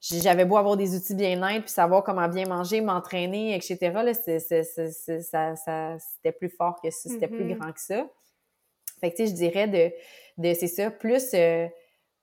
j'avais 0.00 0.44
beau 0.44 0.56
avoir 0.56 0.76
des 0.76 0.96
outils 0.96 1.14
bien-être, 1.14 1.64
puis 1.64 1.70
savoir 1.70 2.02
comment 2.02 2.28
bien 2.28 2.46
manger, 2.46 2.80
m'entraîner, 2.80 3.54
etc. 3.54 3.78
Là, 3.80 4.14
ça, 4.14 5.98
c'était 5.98 6.32
plus 6.32 6.48
fort 6.48 6.80
que 6.82 6.90
ça, 6.90 7.08
c'était 7.08 7.28
plus 7.28 7.44
mm-hmm. 7.44 7.58
grand 7.58 7.72
que 7.72 7.80
ça. 7.80 8.06
Fait 9.00 9.10
que, 9.10 9.16
tu 9.16 9.26
sais, 9.26 9.30
je 9.30 9.34
dirais 9.34 9.68
de, 9.68 9.92
de 10.38 10.54
c'est 10.54 10.66
ça, 10.66 10.90
plus, 10.90 11.30
euh, 11.34 11.66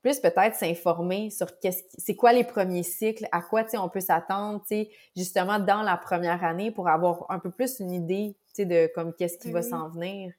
plus 0.02 0.20
peut-être 0.20 0.54
s'informer 0.54 1.30
sur 1.30 1.58
qu'est-ce 1.58 1.82
c'est 1.96 2.14
quoi 2.14 2.32
les 2.32 2.44
premiers 2.44 2.84
cycles, 2.84 3.26
à 3.32 3.42
quoi, 3.42 3.64
tu 3.64 3.70
sais, 3.70 3.78
on 3.78 3.88
peut 3.88 4.00
s'attendre, 4.00 4.60
tu 4.60 4.68
sais, 4.68 4.90
justement 5.16 5.58
dans 5.58 5.82
la 5.82 5.96
première 5.96 6.44
année 6.44 6.70
pour 6.70 6.88
avoir 6.88 7.26
un 7.30 7.38
peu 7.38 7.50
plus 7.50 7.80
une 7.80 7.92
idée, 7.92 8.36
tu 8.48 8.62
sais, 8.62 8.64
de 8.64 8.90
comme 8.94 9.12
qu'est-ce 9.14 9.38
qui 9.38 9.50
va 9.50 9.60
mm-hmm. 9.60 9.70
s'en 9.70 9.88
venir, 9.88 10.32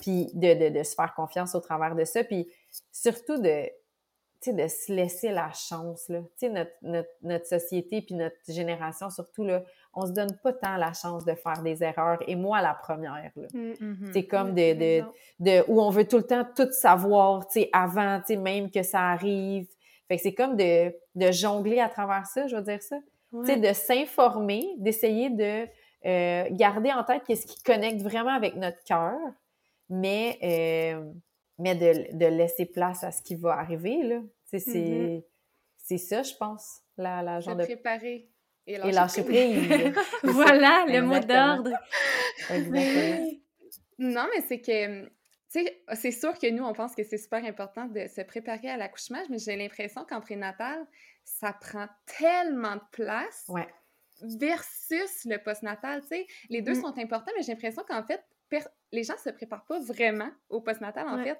puis 0.00 0.30
de, 0.34 0.54
de, 0.54 0.78
de 0.78 0.82
se 0.82 0.94
faire 0.94 1.14
confiance 1.14 1.54
au 1.54 1.60
travers 1.60 1.94
de 1.94 2.04
ça, 2.04 2.24
puis 2.24 2.48
surtout 2.92 3.40
de, 3.40 3.68
de 4.52 4.68
se 4.68 4.92
laisser 4.92 5.30
la 5.30 5.50
chance. 5.52 6.08
Là. 6.08 6.20
Notre, 6.42 6.70
notre, 6.82 7.08
notre, 7.22 7.46
société 7.46 8.02
puis 8.02 8.14
notre 8.14 8.36
génération, 8.48 9.10
surtout, 9.10 9.44
là, 9.44 9.62
on 9.94 10.06
se 10.06 10.12
donne 10.12 10.36
pas 10.42 10.52
tant 10.52 10.76
la 10.76 10.92
chance 10.92 11.24
de 11.24 11.34
faire 11.34 11.62
des 11.62 11.82
erreurs. 11.82 12.18
Et 12.26 12.36
moi, 12.36 12.60
la 12.60 12.74
première. 12.74 13.32
Mm, 13.34 13.72
mm-hmm. 13.72 14.12
C'est 14.12 14.26
comme 14.26 14.54
de, 14.54 14.74
de, 14.74 15.04
de, 15.40 15.64
où 15.68 15.80
on 15.80 15.90
veut 15.90 16.06
tout 16.06 16.18
le 16.18 16.26
temps 16.26 16.46
tout 16.54 16.70
savoir 16.70 17.46
avant, 17.72 18.20
même 18.28 18.70
que 18.70 18.82
ça 18.82 19.10
arrive. 19.10 19.66
Fait 20.08 20.16
que 20.16 20.22
c'est 20.22 20.34
comme 20.34 20.56
de, 20.56 20.94
de 21.14 21.32
jongler 21.32 21.80
à 21.80 21.88
travers 21.88 22.26
ça, 22.26 22.46
je 22.46 22.56
veux 22.56 22.62
dire 22.62 22.82
ça. 22.82 22.96
sais 23.44 23.56
De 23.56 23.72
s'informer, 23.72 24.74
d'essayer 24.78 25.30
de 25.30 25.66
euh, 26.06 26.44
garder 26.52 26.92
en 26.92 27.02
tête 27.02 27.22
qu'est-ce 27.26 27.46
qui 27.46 27.60
connecte 27.62 28.02
vraiment 28.02 28.34
avec 28.34 28.54
notre 28.54 28.82
cœur, 28.84 29.18
mais, 29.88 30.38
euh, 30.42 31.12
mais 31.58 31.74
de, 31.74 32.16
de, 32.16 32.26
laisser 32.26 32.66
place 32.66 33.04
à 33.04 33.12
ce 33.12 33.22
qui 33.22 33.34
va 33.34 33.54
arriver. 33.54 34.02
Là. 34.02 34.22
C'est 34.44 35.98
ça, 35.98 36.22
je 36.22 36.34
pense, 36.34 36.82
la, 36.96 37.22
la 37.22 37.40
genre 37.40 37.56
de... 37.56 37.64
préparer 37.64 38.28
et 38.66 38.78
lâcher, 38.78 39.22
prise. 39.22 39.94
voilà, 40.24 40.84
le 40.88 41.00
mot 41.02 41.20
d'ordre. 41.20 41.70
Non, 43.98 44.26
mais 44.34 44.42
c'est 44.46 44.60
que, 44.60 45.04
tu 45.04 45.10
sais, 45.48 45.82
c'est 45.94 46.10
sûr 46.10 46.38
que 46.38 46.50
nous, 46.50 46.64
on 46.64 46.72
pense 46.72 46.94
que 46.94 47.04
c'est 47.04 47.16
super 47.16 47.44
important 47.44 47.86
de 47.86 48.06
se 48.08 48.20
préparer 48.22 48.68
à 48.68 48.76
l'accouchement, 48.76 49.22
mais 49.30 49.38
j'ai 49.38 49.56
l'impression 49.56 50.04
qu'en 50.04 50.20
prénatal, 50.20 50.84
ça 51.24 51.52
prend 51.52 51.86
tellement 52.18 52.76
de 52.76 52.82
place. 52.92 53.44
Ouais. 53.48 53.66
Versus 54.22 55.26
le 55.26 55.36
postnatal, 55.38 56.00
tu 56.02 56.08
sais. 56.08 56.26
Les 56.48 56.62
deux 56.62 56.72
mm. 56.72 56.80
sont 56.80 56.98
importants, 56.98 57.32
mais 57.36 57.42
j'ai 57.42 57.52
l'impression 57.52 57.84
qu'en 57.86 58.02
fait, 58.02 58.22
les 58.92 59.04
gens 59.04 59.16
se 59.22 59.30
préparent 59.30 59.66
pas 59.66 59.80
vraiment 59.80 60.30
au 60.48 60.60
postnatal, 60.60 61.06
en 61.08 61.22
fait. 61.22 61.38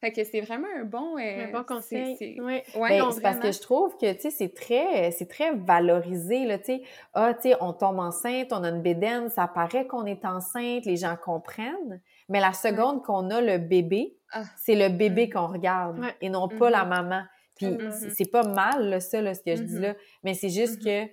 Fait 0.00 0.12
que 0.12 0.24
c'est 0.24 0.40
vraiment 0.40 0.68
un 0.78 0.84
bon, 0.84 1.18
euh, 1.18 1.46
un 1.46 1.52
bon 1.52 1.62
conseil. 1.62 2.16
C'est 2.18 2.40
ouais. 2.40 2.64
Ben, 2.74 3.04
parce 3.22 3.38
que 3.38 3.52
je 3.52 3.60
trouve 3.60 3.98
que, 3.98 4.10
tu 4.14 4.20
sais, 4.22 4.30
c'est 4.30 4.54
très, 4.54 5.10
c'est 5.10 5.28
très 5.28 5.54
valorisé, 5.54 6.46
là, 6.46 6.58
tu 6.58 6.64
sais. 6.64 6.82
Ah, 7.12 7.34
tu 7.34 7.50
sais, 7.50 7.56
on 7.60 7.74
tombe 7.74 7.98
enceinte, 7.98 8.50
on 8.52 8.64
a 8.64 8.70
une 8.70 8.80
bédaine, 8.80 9.28
ça 9.28 9.46
paraît 9.46 9.86
qu'on 9.86 10.06
est 10.06 10.24
enceinte, 10.24 10.86
les 10.86 10.96
gens 10.96 11.16
comprennent. 11.22 12.00
Mais 12.30 12.40
la 12.40 12.54
seconde 12.54 13.02
qu'on 13.02 13.28
a 13.28 13.42
le 13.42 13.58
bébé, 13.58 14.16
ah. 14.32 14.44
c'est 14.56 14.74
le 14.74 14.88
bébé 14.88 15.26
mm. 15.26 15.32
qu'on 15.32 15.48
regarde 15.48 16.00
et 16.22 16.30
non 16.30 16.48
pas 16.48 16.70
la 16.70 16.84
mm-hmm. 16.84 16.88
maman. 16.88 17.22
Puis 17.56 17.66
mm-hmm. 17.66 18.14
c'est 18.16 18.30
pas 18.30 18.44
mal, 18.44 18.88
là, 18.88 19.00
ça, 19.00 19.20
là, 19.20 19.34
ce 19.34 19.42
que 19.42 19.54
je 19.54 19.62
dis 19.62 19.76
mm-hmm. 19.76 19.80
là, 19.80 19.94
mais 20.22 20.32
c'est 20.32 20.48
juste 20.48 20.82
que 20.82 21.10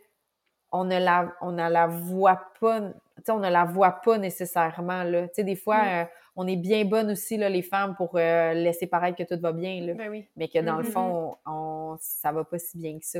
on 0.72 0.86
ne 0.86 0.98
la, 0.98 1.34
on 1.42 1.52
ne 1.52 1.70
la 1.70 1.88
voit 1.88 2.42
pas, 2.62 2.94
tu 3.18 3.24
sais, 3.26 3.32
on 3.32 3.40
ne 3.40 3.50
la 3.50 3.66
voit 3.66 4.02
pas 4.04 4.18
nécessairement, 4.18 5.04
là. 5.04 5.28
Tu 5.28 5.36
sais, 5.36 5.44
des 5.44 5.56
fois, 5.56 5.84
mm. 5.84 5.88
euh, 5.88 6.06
on 6.36 6.48
est 6.48 6.56
bien 6.56 6.86
bonnes 6.86 7.12
aussi, 7.12 7.38
là, 7.38 7.50
les 7.50 7.62
femmes, 7.62 7.96
pour 7.96 8.16
euh, 8.16 8.54
laisser 8.54 8.88
paraître 8.88 9.18
que 9.18 9.24
tout 9.24 9.40
va 9.42 9.52
bien, 9.52 9.82
là. 9.86 9.94
Ben 9.94 10.10
oui. 10.10 10.28
Mais 10.36 10.48
que 10.48 10.60
dans 10.60 10.78
le 10.78 10.84
mm-hmm. 10.84 10.92
fond, 10.92 11.38
on, 11.46 11.98
ça 12.00 12.32
va 12.32 12.44
pas 12.44 12.60
si 12.60 12.78
bien 12.78 12.98
que 13.00 13.06
ça. 13.06 13.20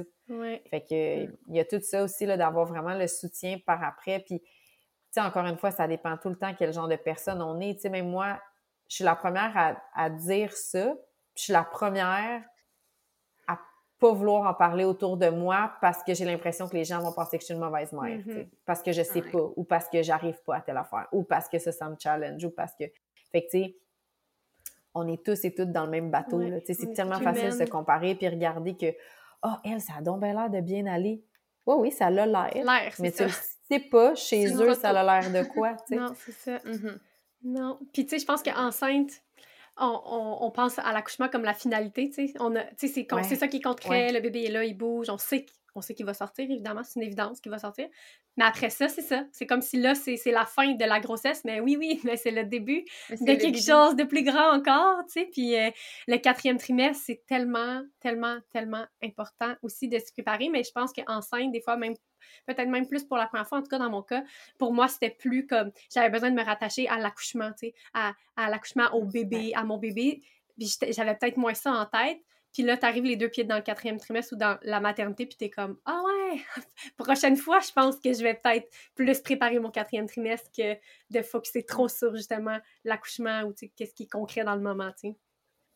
Fait 0.70 0.82
que, 0.82 1.26
mm. 1.26 1.38
il 1.50 1.56
y 1.56 1.60
a 1.60 1.66
tout 1.66 1.82
ça 1.82 2.04
aussi, 2.04 2.26
là, 2.26 2.38
d'avoir 2.38 2.66
vraiment 2.66 2.94
le 2.94 3.08
soutien 3.08 3.58
par 3.66 3.84
après. 3.84 4.20
Puis, 4.20 4.40
tu 4.40 4.48
sais, 5.12 5.22
encore 5.22 5.46
une 5.46 5.58
fois, 5.58 5.72
ça 5.72 5.88
dépend 5.88 6.16
tout 6.18 6.30
le 6.30 6.36
temps 6.36 6.54
quel 6.58 6.74
genre 6.74 6.88
de 6.88 6.96
personne 6.96 7.42
on 7.42 7.60
est. 7.60 7.76
Tu 7.76 7.82
sais, 7.82 7.90
même 7.90 8.10
moi, 8.10 8.40
je 8.88 8.96
suis 8.96 9.04
la 9.04 9.16
première 9.16 9.52
à, 9.56 9.76
à 9.96 10.10
dire 10.10 10.54
ça. 10.54 10.94
je 11.36 11.44
suis 11.44 11.54
la 11.54 11.64
première 11.64 12.44
pas 14.00 14.12
vouloir 14.12 14.50
en 14.50 14.54
parler 14.54 14.84
autour 14.84 15.18
de 15.18 15.30
moi 15.30 15.74
parce 15.82 16.04
que 16.04 16.14
j'ai 16.14 16.26
l'impression 16.26 16.68
que 16.68 16.76
les 16.76 16.86
gens 16.86 17.00
vont 17.00 17.14
penser 17.14 17.38
que 17.38 17.42
je 17.42 17.46
suis 17.46 17.54
une 17.56 17.60
mauvaise 17.60 17.92
mère, 17.94 18.20
mm-hmm. 18.20 18.48
parce 18.66 18.84
que 18.84 18.92
je 18.92 19.02
sais 19.02 19.22
pas, 19.22 19.50
ou 19.56 19.64
parce 19.64 19.90
que 19.90 20.04
j'arrive 20.04 20.40
pas 20.44 20.58
à 20.58 20.62
telle 20.62 20.78
affaire, 20.78 21.08
ou 21.12 21.24
parce 21.24 21.50
que 21.50 21.58
ça, 21.58 21.72
ça 21.72 21.90
me 21.90 21.96
challenge, 21.98 22.44
ou 22.46 22.52
parce 22.52 22.76
que 22.76 22.86
fait 23.32 23.46
que, 23.46 23.50
tu 23.50 23.64
sais, 23.64 23.76
on 24.94 25.08
est 25.08 25.24
tous 25.24 25.46
et 25.46 25.54
toutes 25.54 25.72
dans 25.72 25.86
le 25.86 25.92
même 25.92 26.12
bateau. 26.12 26.42
c'est 26.66 26.94
tellement 26.94 27.20
facile 27.20 27.48
de 27.48 27.52
se 27.52 27.70
comparer 27.70 28.16
puis 28.16 28.28
regarder 28.28 28.76
que, 28.76 28.88
oh, 29.44 29.54
elle, 29.64 29.82
ça 29.82 29.94
a 29.98 30.02
donc 30.02 30.22
bien 30.22 30.34
l'air 30.34 30.50
de 30.50 30.62
bien 30.62 30.86
aller. 30.86 31.24
Oui, 31.66 31.76
oui, 31.80 31.92
ça 31.92 32.08
a 32.08 32.12
l'air. 32.12 32.50
Mais 33.00 33.12
tu 33.12 33.24
sais 33.70 33.80
pas, 33.80 34.16
chez 34.16 34.54
eux, 34.56 34.74
ça 34.74 34.90
a 34.90 35.22
l'air 35.22 35.32
de 35.32 35.48
quoi, 35.48 35.74
tu 35.88 35.96
sais. 35.96 35.96
Non, 36.00 36.14
c'est 36.16 36.32
ça. 36.32 36.58
Mm-hmm. 36.58 36.98
Non. 37.44 37.80
Puis, 37.94 38.06
tu 38.06 38.12
sais, 38.12 38.20
je 38.20 38.26
pense 38.26 38.42
qu'enceinte, 38.42 39.12
on, 39.80 40.38
on, 40.42 40.52
pense 40.52 40.80
à 40.80 40.92
l'accouchement 40.92 41.30
comme 41.30 41.44
la 41.44 41.54
finalité, 41.54 42.10
tu 42.10 42.28
sais. 42.28 42.34
C'est 43.24 43.36
ça 43.36 43.48
qui 43.48 43.62
compterait, 43.62 44.12
le 44.12 44.20
bébé 44.20 44.44
est 44.46 44.52
là, 44.52 44.64
il 44.64 44.76
bouge, 44.76 45.10
on 45.10 45.18
sait 45.18 45.46
on 45.78 45.82
sait 45.82 45.94
qu'il 45.94 46.06
va 46.06 46.14
sortir, 46.14 46.50
évidemment, 46.50 46.82
c'est 46.84 47.00
une 47.00 47.06
évidence 47.06 47.40
qu'il 47.40 47.52
va 47.52 47.60
sortir. 47.60 47.88
Mais 48.36 48.46
après 48.46 48.70
ça, 48.70 48.88
c'est 48.88 49.02
ça. 49.02 49.26
C'est 49.32 49.46
comme 49.46 49.62
si 49.62 49.78
là, 49.78 49.94
c'est 49.96 50.20
la 50.32 50.46
fin 50.46 50.74
de 50.74 50.86
la 50.86 51.00
grossesse, 51.00 51.44
mais 51.46 51.60
oui, 51.60 51.78
oui, 51.78 52.02
mais 52.04 52.18
c'est 52.18 52.32
le 52.32 52.44
début 52.44 52.84
de 53.10 53.36
quelque 53.36 53.60
chose 53.60 53.96
de 53.96 54.04
plus 54.04 54.24
grand 54.24 54.52
encore, 54.52 54.98
tu 55.06 55.22
sais. 55.22 55.30
Puis 55.32 55.56
euh, 55.56 55.70
le 56.08 56.18
quatrième 56.18 56.58
trimestre, 56.58 57.04
c'est 57.06 57.24
tellement, 57.28 57.84
tellement, 58.00 58.38
tellement 58.52 58.86
important 59.04 59.54
aussi 59.62 59.88
de 59.88 60.00
se 60.00 60.12
préparer. 60.12 60.50
Mais 60.50 60.64
je 60.64 60.72
pense 60.72 60.92
qu'enceinte, 60.94 61.52
des 61.52 61.62
fois, 61.62 61.78
même 61.78 61.94
peut-être 62.48 62.70
même 62.70 62.88
plus 62.88 63.04
pour 63.04 63.18
la 63.18 63.28
première 63.28 63.48
fois, 63.48 63.60
en 63.60 63.62
tout 63.62 63.70
cas 63.70 63.80
dans 63.80 63.90
mon 63.90 64.02
cas, 64.02 64.24
pour 64.58 64.74
moi, 64.74 64.88
c'était 64.88 65.12
plus 65.12 65.46
comme 65.46 65.72
j'avais 65.94 66.10
besoin 66.10 66.32
de 66.32 66.36
me 66.36 66.44
rattacher 66.44 66.88
à 66.88 66.98
l'accouchement, 66.98 67.52
tu 67.52 67.68
sais, 67.68 67.74
à, 67.94 68.14
à 68.36 68.50
l'accouchement 68.50 68.90
au 68.94 69.06
bébé, 69.06 69.54
à 69.56 69.64
mon 69.64 69.78
bébé. 69.78 70.22
Puis 70.58 70.76
j'avais 70.90 71.16
peut-être 71.16 71.38
moins 71.38 71.54
ça 71.54 71.72
en 71.72 71.86
tête. 71.86 72.20
Puis 72.54 72.64
là, 72.64 72.78
t'arrives 72.78 73.04
les 73.04 73.16
deux 73.16 73.30
pieds 73.30 73.44
dans 73.44 73.56
le 73.56 73.62
quatrième 73.62 73.98
trimestre 73.98 74.34
ou 74.34 74.36
dans 74.36 74.58
la 74.64 74.80
maternité, 74.80 75.26
puis 75.26 75.38
t'es 75.38 75.50
comme 75.50 75.78
Ah 75.86 76.02
ouais, 76.06 76.40
prochaine 76.98 77.38
fois, 77.38 77.60
je 77.60 77.72
pense 77.72 77.98
que 77.98 78.14
je 78.14 78.24
vais 78.24 78.34
peut-être 78.34 78.68
plus 78.96 79.20
préparer 79.22 79.60
mon 79.60 79.70
quatrième 79.70 80.08
trimestre 80.08 80.50
que 80.56 80.74
de 81.10 81.22
focuser 81.22 81.64
trop 81.64 81.88
sur 81.88 82.16
justement 82.16 82.58
l'accouchement 82.84 83.44
ou 83.44 83.54
qu'est-ce 83.54 83.94
qui 83.94 84.04
est 84.04 84.12
concret 84.12 84.44
dans 84.44 84.56
le 84.56 84.62
moment, 84.62 84.90
tu 85.00 85.10
sais. 85.10 85.16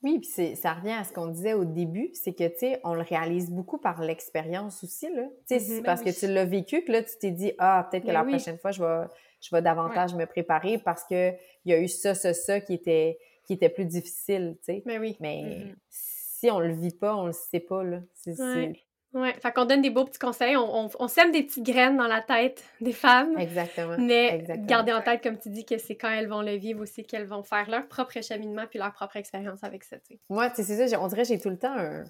Oui, 0.04 0.20
puis 0.20 0.56
ça 0.56 0.74
revient 0.74 0.94
à 0.94 1.04
ce 1.04 1.14
qu'on 1.14 1.28
disait 1.28 1.54
au 1.54 1.64
début, 1.64 2.10
c'est 2.14 2.34
que, 2.34 2.48
tu 2.48 2.58
sais, 2.58 2.82
on 2.84 2.96
le 2.96 3.04
réalise 3.04 3.52
beaucoup 3.52 3.78
par 3.78 4.02
l'expérience 4.02 4.84
aussi, 4.84 5.08
là. 5.14 5.28
Tu 5.48 5.60
sais, 5.60 5.80
mm-hmm. 5.80 5.84
parce 5.84 6.04
ben 6.04 6.12
que 6.12 6.20
tu 6.20 6.26
l'as 6.26 6.46
vécu, 6.46 6.84
que 6.84 6.92
là, 6.92 7.04
tu 7.04 7.12
t'es 7.20 7.30
dit, 7.30 7.54
ah, 7.60 7.88
peut-être 7.90 8.04
que 8.04 8.08
ben 8.08 8.14
la 8.14 8.24
prochaine 8.24 8.58
fois, 8.58 8.72
je 8.72 8.84
vais, 8.84 9.06
je 9.40 9.56
vais 9.56 9.62
davantage 9.62 10.16
me 10.16 10.26
préparer 10.26 10.80
parce 10.80 11.04
qu'il 11.04 11.38
y 11.66 11.74
a 11.74 11.80
eu 11.80 11.88
ça, 11.88 12.16
ça, 12.16 12.34
ça 12.34 12.60
qui 12.60 12.74
était, 12.74 13.20
qui 13.44 13.54
était 13.54 13.70
plus 13.70 13.86
difficile, 13.86 14.58
tu 14.66 14.74
sais. 14.74 14.84
Ben 14.88 15.00
oui. 15.00 15.18
Mais 15.20 15.44
mm-hmm 15.44 16.21
si 16.42 16.50
on 16.50 16.60
le 16.60 16.74
vit 16.74 16.96
pas, 16.96 17.16
on 17.16 17.28
le 17.28 17.34
sait 17.34 17.60
pas, 17.60 17.84
là. 17.84 18.00
C'est, 18.16 18.40
ouais. 18.42 18.74
ouais. 19.14 19.34
Fait 19.34 19.52
qu'on 19.52 19.66
donne 19.66 19.84
des 19.84 19.92
beaux 19.92 20.06
petits 20.06 20.18
conseils. 20.18 20.58
On, 20.58 20.90
on, 21.00 21.08
sème 21.08 21.32
des 21.32 21.44
petites 21.44 21.64
graines 21.64 21.98
dans 21.98 22.08
la 22.08 22.22
tête 22.22 22.64
des 22.82 22.94
femmes. 22.94 23.38
Exactement. 23.38 23.96
Mais 24.00 24.34
Exactement. 24.34 24.66
garder 24.66 24.92
en 24.92 25.04
tête, 25.04 25.22
comme 25.22 25.38
tu 25.38 25.50
dis, 25.50 25.66
que 25.66 25.78
c'est 25.78 25.96
quand 25.96 26.10
elles 26.10 26.28
vont 26.28 26.42
le 26.42 26.56
vivre 26.56 26.82
aussi 26.82 27.04
qu'elles 27.04 27.28
vont 27.28 27.44
faire 27.44 27.70
leur 27.70 27.88
propre 27.88 28.20
cheminement 28.24 28.66
puis 28.68 28.80
leur 28.80 28.92
propre 28.92 29.18
expérience 29.18 29.64
avec 29.64 29.84
ça. 29.84 29.98
Moi, 30.30 30.50
tu 30.50 30.58
sais, 30.58 30.64
c'est 30.64 30.88
ça. 30.88 31.00
On 31.00 31.08
dirait 31.08 31.22
que 31.22 31.28
j'ai 31.28 31.40
tout 31.40 31.52
le 31.52 31.60
temps 31.60 31.78
un... 31.78 32.06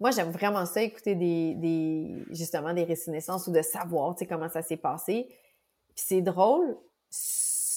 Moi, 0.00 0.10
j'aime 0.10 0.30
vraiment 0.30 0.66
ça, 0.66 0.82
écouter 0.82 1.14
des, 1.14 1.54
des 1.54 2.24
justement, 2.30 2.74
des 2.74 2.84
récits 2.84 3.10
naissances 3.10 3.46
ou 3.46 3.52
de 3.52 3.62
savoir, 3.62 4.16
tu 4.16 4.20
sais, 4.20 4.26
comment 4.26 4.48
ça 4.48 4.62
s'est 4.62 4.76
passé. 4.76 5.28
Puis 5.94 6.04
c'est 6.08 6.20
drôle 6.20 6.76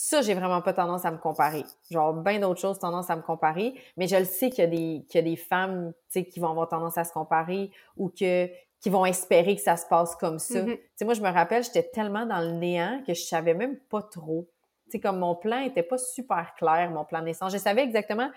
ça, 0.09 0.23
j'ai 0.23 0.33
vraiment 0.33 0.61
pas 0.61 0.73
tendance 0.73 1.05
à 1.05 1.11
me 1.11 1.19
comparer. 1.19 1.63
Genre, 1.91 2.13
bien 2.13 2.39
d'autres 2.39 2.59
choses, 2.59 2.79
tendance 2.79 3.11
à 3.11 3.15
me 3.15 3.21
comparer, 3.21 3.75
mais 3.95 4.07
je 4.07 4.15
le 4.15 4.25
sais 4.25 4.49
qu'il 4.49 4.63
y 4.63 4.67
a 4.67 4.69
des, 4.69 5.05
qu'il 5.07 5.15
y 5.15 5.17
a 5.19 5.21
des 5.21 5.35
femmes, 5.35 5.93
tu 6.11 6.21
sais, 6.21 6.25
qui 6.25 6.39
vont 6.39 6.49
avoir 6.49 6.67
tendance 6.67 6.97
à 6.97 7.03
se 7.03 7.13
comparer 7.13 7.69
ou 7.95 8.09
que, 8.09 8.49
qui 8.79 8.89
vont 8.89 9.05
espérer 9.05 9.55
que 9.55 9.61
ça 9.61 9.77
se 9.77 9.85
passe 9.85 10.15
comme 10.15 10.39
ça. 10.39 10.61
Mm-hmm. 10.61 10.77
Tu 10.77 10.81
sais, 10.95 11.05
moi, 11.05 11.13
je 11.13 11.21
me 11.21 11.29
rappelle, 11.29 11.63
j'étais 11.63 11.83
tellement 11.83 12.25
dans 12.25 12.39
le 12.39 12.53
néant 12.53 13.03
que 13.05 13.13
je 13.13 13.21
savais 13.21 13.53
même 13.53 13.77
pas 13.77 14.01
trop. 14.01 14.49
Tu 14.85 14.93
sais, 14.93 14.99
comme 14.99 15.19
mon 15.19 15.35
plan 15.35 15.59
était 15.59 15.83
pas 15.83 15.99
super 15.99 16.55
clair, 16.57 16.89
mon 16.89 17.05
plan 17.05 17.19
de 17.19 17.25
naissance. 17.25 17.53
Je 17.53 17.59
savais 17.59 17.83
exactement 17.83 18.31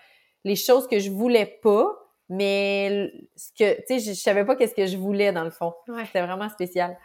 les 0.45 0.57
choses 0.57 0.87
que 0.87 0.99
je 0.99 1.11
voulais 1.11 1.47
pas, 1.47 1.91
mais 2.29 3.15
ce 3.35 3.51
que, 3.53 3.77
tu 3.87 3.99
sais, 3.99 4.13
je, 4.13 4.13
savais 4.13 4.45
pas 4.45 4.57
qu'est-ce 4.57 4.75
que 4.75 4.87
je 4.87 4.99
voulais 4.99 5.33
dans 5.33 5.45
le 5.45 5.51
fond. 5.51 5.73
C'était 6.05 6.21
vraiment 6.21 6.51
spécial. 6.51 6.99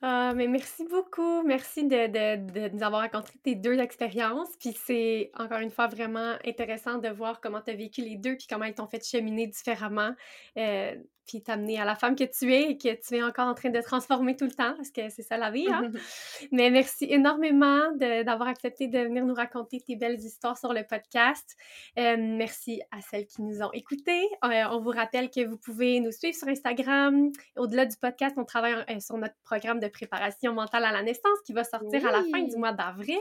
Ah, 0.00 0.32
mais 0.36 0.46
merci 0.46 0.84
beaucoup. 0.84 1.42
Merci 1.42 1.84
de, 1.84 2.06
de, 2.06 2.68
de 2.68 2.76
nous 2.76 2.82
avoir 2.84 3.00
raconté 3.00 3.32
tes 3.42 3.56
deux 3.56 3.78
expériences. 3.78 4.48
Puis 4.60 4.72
c'est 4.72 5.32
encore 5.36 5.58
une 5.58 5.70
fois 5.70 5.88
vraiment 5.88 6.36
intéressant 6.46 6.98
de 6.98 7.08
voir 7.08 7.40
comment 7.40 7.60
tu 7.60 7.72
as 7.72 7.74
vécu 7.74 8.02
les 8.02 8.16
deux, 8.16 8.36
puis 8.36 8.46
comment 8.48 8.64
ils 8.64 8.74
t'ont 8.74 8.86
fait 8.86 9.04
cheminer 9.04 9.48
différemment. 9.48 10.12
Euh, 10.56 10.94
puis 11.28 11.42
t'amener 11.42 11.78
à 11.78 11.84
la 11.84 11.94
femme 11.94 12.16
que 12.16 12.24
tu 12.24 12.52
es 12.52 12.70
et 12.70 12.78
que 12.78 12.94
tu 12.94 13.16
es 13.16 13.22
encore 13.22 13.46
en 13.46 13.54
train 13.54 13.68
de 13.68 13.80
transformer 13.80 14.34
tout 14.34 14.46
le 14.46 14.52
temps, 14.52 14.74
parce 14.74 14.90
que 14.90 15.10
c'est 15.10 15.22
ça 15.22 15.36
la 15.36 15.50
vie. 15.50 15.68
Hein? 15.70 15.90
Mais 16.52 16.70
merci 16.70 17.06
énormément 17.08 17.92
d'avoir 17.96 18.48
accepté 18.48 18.88
de 18.88 18.98
venir 18.98 19.24
nous 19.24 19.34
raconter 19.34 19.80
tes 19.80 19.94
belles 19.94 20.18
histoires 20.18 20.58
sur 20.58 20.72
le 20.72 20.84
podcast. 20.84 21.56
Euh, 21.98 22.16
merci 22.18 22.80
à 22.90 23.00
celles 23.02 23.26
qui 23.26 23.42
nous 23.42 23.62
ont 23.62 23.70
écoutés. 23.72 24.26
Euh, 24.44 24.64
on 24.70 24.80
vous 24.80 24.90
rappelle 24.90 25.30
que 25.30 25.46
vous 25.46 25.58
pouvez 25.58 26.00
nous 26.00 26.12
suivre 26.12 26.36
sur 26.36 26.48
Instagram. 26.48 27.30
Au-delà 27.56 27.84
du 27.84 27.96
podcast, 27.98 28.34
on 28.38 28.44
travaille 28.44 28.74
euh, 28.88 29.00
sur 29.00 29.18
notre 29.18 29.36
programme 29.44 29.80
de 29.80 29.87
préparation 29.90 30.52
mentale 30.52 30.84
à 30.84 30.92
la 30.92 31.02
naissance 31.02 31.38
qui 31.44 31.52
va 31.52 31.64
sortir 31.64 32.06
à 32.06 32.12
la 32.12 32.22
fin 32.32 32.42
du 32.42 32.56
mois 32.56 32.72
d'avril. 32.72 33.18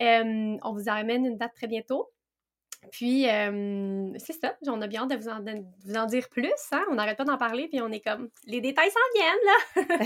on 0.00 0.72
vous 0.72 0.88
amène 0.88 1.26
une 1.26 1.36
date 1.36 1.54
très 1.54 1.66
bientôt. 1.66 2.10
Puis, 2.90 3.26
c'est 4.18 4.32
ça, 4.32 4.56
on 4.66 4.80
a 4.82 4.86
bien 4.86 5.02
hâte 5.02 5.10
de 5.10 5.16
vous 5.16 5.28
en, 5.28 5.40
vous 5.84 5.96
en 5.96 6.06
dire 6.06 6.28
plus. 6.28 6.50
Hein? 6.72 6.84
On 6.90 6.94
n'arrête 6.94 7.16
pas 7.16 7.24
d'en 7.24 7.38
parler, 7.38 7.68
puis 7.68 7.80
on 7.80 7.90
est 7.90 8.00
comme, 8.00 8.28
les 8.46 8.60
détails 8.60 8.90
s'en 8.90 9.00
viennent, 9.14 10.04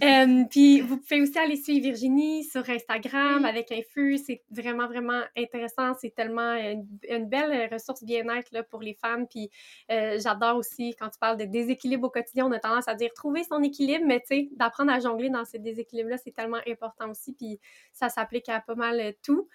là! 0.00 0.46
puis, 0.50 0.80
vous 0.80 0.98
pouvez 0.98 1.22
aussi 1.22 1.38
aller 1.38 1.56
suivre 1.56 1.84
Virginie 1.84 2.44
sur 2.44 2.68
Instagram 2.68 3.44
avec 3.44 3.72
Infus. 3.72 4.18
C'est 4.18 4.42
vraiment, 4.50 4.86
vraiment 4.86 5.22
intéressant. 5.36 5.94
C'est 6.00 6.14
tellement 6.14 6.54
une, 6.54 7.26
belle 7.26 7.68
ressource 7.72 8.04
bien-être 8.04 8.52
là, 8.52 8.62
pour 8.62 8.80
les 8.82 8.94
femmes. 8.94 9.26
Puis, 9.26 9.50
euh, 9.90 10.18
j'adore 10.22 10.56
aussi 10.56 10.94
quand 10.98 11.08
tu 11.08 11.18
parles 11.18 11.38
de 11.38 11.44
déséquilibre 11.44 12.06
au 12.06 12.10
quotidien, 12.10 12.46
on 12.46 12.52
a 12.52 12.58
tendance 12.58 12.88
à 12.88 12.94
dire 12.94 13.10
trouver 13.14 13.42
son 13.44 13.62
équilibre, 13.62 14.04
mais 14.06 14.20
tu 14.20 14.26
sais, 14.28 14.48
d'apprendre 14.52 14.92
à 14.92 15.00
jongler 15.00 15.30
dans 15.30 15.44
ce 15.44 15.56
déséquilibre-là, 15.56 16.18
c'est 16.18 16.34
tellement 16.34 16.60
important 16.68 17.10
aussi. 17.10 17.32
Puis, 17.32 17.58
ça 17.92 18.08
s'applique 18.08 18.48
à 18.48 18.60
pas 18.60 18.74
mal 18.74 19.14
tout. 19.24 19.48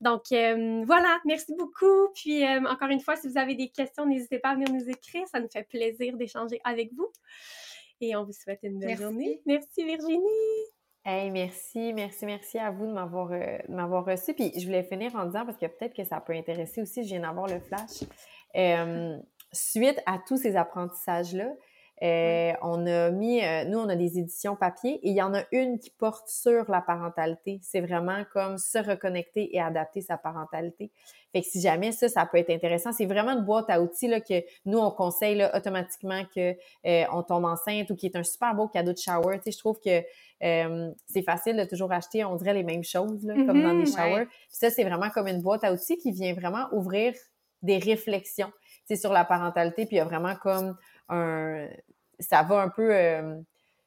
Donc, 0.00 0.26
voilà, 0.30 1.18
merci 1.24 1.54
beaucoup. 1.56 1.87
Puis 2.14 2.44
euh, 2.44 2.62
encore 2.64 2.88
une 2.88 3.00
fois, 3.00 3.16
si 3.16 3.28
vous 3.28 3.38
avez 3.38 3.54
des 3.54 3.68
questions, 3.68 4.06
n'hésitez 4.06 4.38
pas 4.38 4.50
à 4.50 4.54
venir 4.54 4.72
nous 4.72 4.88
écrire. 4.88 5.26
Ça 5.28 5.40
nous 5.40 5.48
fait 5.48 5.66
plaisir 5.68 6.16
d'échanger 6.16 6.60
avec 6.64 6.92
vous. 6.94 7.10
Et 8.00 8.14
on 8.16 8.24
vous 8.24 8.32
souhaite 8.32 8.60
une 8.62 8.78
belle 8.78 8.96
journée. 8.96 9.40
Merci 9.46 9.84
Virginie. 9.84 10.22
Hey, 11.04 11.30
merci, 11.30 11.94
merci, 11.94 12.26
merci 12.26 12.58
à 12.58 12.70
vous 12.70 12.86
de 12.86 12.92
m'avoir, 12.92 13.32
euh, 13.32 13.58
m'avoir 13.68 14.04
reçu. 14.04 14.34
Puis 14.34 14.52
je 14.58 14.66
voulais 14.66 14.82
finir 14.82 15.14
en 15.14 15.24
disant, 15.24 15.46
parce 15.46 15.56
que 15.56 15.66
peut-être 15.66 15.94
que 15.94 16.04
ça 16.04 16.20
peut 16.20 16.34
intéresser 16.34 16.82
aussi, 16.82 17.02
je 17.02 17.08
viens 17.08 17.20
d'avoir 17.20 17.46
le 17.46 17.60
flash. 17.60 18.04
Euh, 18.56 19.16
suite 19.52 20.02
à 20.04 20.18
tous 20.18 20.36
ces 20.36 20.56
apprentissages-là, 20.56 21.50
euh, 22.02 22.52
on 22.62 22.86
a 22.86 23.10
mis, 23.10 23.42
euh, 23.44 23.64
nous, 23.64 23.78
on 23.78 23.88
a 23.88 23.96
des 23.96 24.18
éditions 24.18 24.54
papier 24.54 25.00
et 25.02 25.10
il 25.10 25.16
y 25.16 25.22
en 25.22 25.34
a 25.34 25.42
une 25.50 25.78
qui 25.78 25.90
porte 25.90 26.28
sur 26.28 26.70
la 26.70 26.80
parentalité. 26.80 27.58
C'est 27.62 27.80
vraiment 27.80 28.24
comme 28.32 28.56
se 28.56 28.78
reconnecter 28.78 29.54
et 29.54 29.60
adapter 29.60 30.00
sa 30.00 30.16
parentalité. 30.16 30.92
Fait 31.32 31.40
que 31.40 31.46
si 31.46 31.60
jamais 31.60 31.90
ça, 31.92 32.08
ça 32.08 32.24
peut 32.24 32.38
être 32.38 32.50
intéressant. 32.50 32.92
C'est 32.92 33.06
vraiment 33.06 33.32
une 33.32 33.44
boîte 33.44 33.68
à 33.68 33.82
outils 33.82 34.06
là, 34.06 34.20
que 34.20 34.44
nous, 34.64 34.78
on 34.78 34.90
conseille 34.90 35.36
là, 35.36 35.56
automatiquement 35.56 36.22
que 36.34 36.56
euh, 36.86 37.04
on 37.12 37.22
tombe 37.22 37.44
enceinte 37.44 37.90
ou 37.90 37.96
qui 37.96 38.06
est 38.06 38.16
un 38.16 38.22
super 38.22 38.54
beau 38.54 38.68
cadeau 38.68 38.92
de 38.92 38.98
shower. 38.98 39.38
Tu 39.38 39.44
sais, 39.44 39.52
je 39.52 39.58
trouve 39.58 39.80
que 39.80 40.02
c'est 40.40 41.22
facile 41.22 41.56
de 41.56 41.64
toujours 41.64 41.90
acheter, 41.90 42.24
on 42.24 42.36
dirait 42.36 42.54
les 42.54 42.62
mêmes 42.62 42.84
choses, 42.84 43.24
là, 43.26 43.34
comme 43.34 43.60
dans 43.60 43.72
les 43.72 43.84
mm-hmm, 43.84 43.96
showers. 43.96 44.26
ça, 44.48 44.70
c'est 44.70 44.84
vraiment 44.84 45.10
comme 45.10 45.26
une 45.26 45.42
boîte 45.42 45.64
à 45.64 45.72
outils 45.72 45.96
qui 45.96 46.12
vient 46.12 46.32
vraiment 46.32 46.66
ouvrir 46.70 47.12
des 47.62 47.78
réflexions 47.78 48.52
sur 48.96 49.12
la 49.12 49.24
parentalité. 49.24 49.84
Puis 49.86 49.96
il 49.96 49.98
y 49.98 50.00
a 50.00 50.04
vraiment 50.04 50.36
comme 50.36 50.76
un 51.08 51.68
ça 52.20 52.42
va 52.42 52.62
un 52.62 52.68
peu 52.68 52.94
euh, 52.94 53.40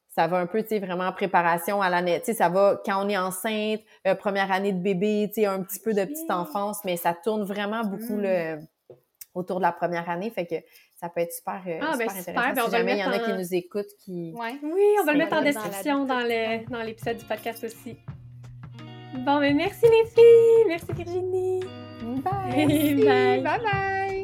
ça 0.09 0.27
va 0.27 0.37
un 0.37 0.45
peu, 0.45 0.61
tu 0.61 0.69
sais, 0.69 0.79
vraiment 0.79 1.05
en 1.05 1.13
préparation 1.13 1.81
à 1.81 1.89
l'année. 1.89 2.19
Tu 2.19 2.25
sais, 2.27 2.33
ça 2.33 2.49
va 2.49 2.81
quand 2.85 3.05
on 3.05 3.09
est 3.09 3.17
enceinte, 3.17 3.79
euh, 4.05 4.13
première 4.13 4.51
année 4.51 4.73
de 4.73 4.81
bébé, 4.81 5.29
tu 5.33 5.41
sais, 5.41 5.47
un 5.47 5.63
petit 5.63 5.79
peu 5.79 5.93
de 5.93 6.03
petite 6.03 6.29
enfance, 6.29 6.79
mais 6.83 6.97
ça 6.97 7.13
tourne 7.13 7.43
vraiment 7.43 7.81
beaucoup 7.83 8.17
le, 8.17 8.57
mmh. 8.57 8.67
autour 9.35 9.57
de 9.57 9.63
la 9.63 9.71
première 9.71 10.09
année. 10.09 10.29
Fait 10.29 10.45
que 10.45 10.55
ça 10.99 11.07
peut 11.07 11.21
être 11.21 11.31
super, 11.31 11.61
euh, 11.65 11.79
ah, 11.81 11.95
ben, 11.97 12.09
super 12.09 12.19
intéressant. 12.19 12.53
Ben, 12.55 12.65
si 12.65 12.71
jamais 12.71 12.93
il 12.93 12.99
y 12.99 13.05
en 13.05 13.11
a 13.11 13.19
qui 13.19 13.33
nous 13.33 13.53
écoutent, 13.55 13.95
qui... 13.99 14.33
Oui, 14.35 14.59
on 15.01 15.05
va 15.05 15.13
le 15.13 15.17
mettre 15.17 15.37
en 15.37 15.41
description 15.41 16.05
dans, 16.05 16.27
dans 16.69 16.81
l'épisode 16.83 17.17
du 17.17 17.25
podcast 17.25 17.63
aussi. 17.63 17.97
Bon, 19.13 19.39
mais 19.39 19.51
ben, 19.51 19.57
merci 19.57 19.85
les 19.85 20.09
filles! 20.09 20.65
Merci 20.67 20.91
Virginie! 20.91 21.61
Bye! 22.21 23.01
Bye! 23.05 23.41
Bye 23.41 23.59
bye! 23.61 24.20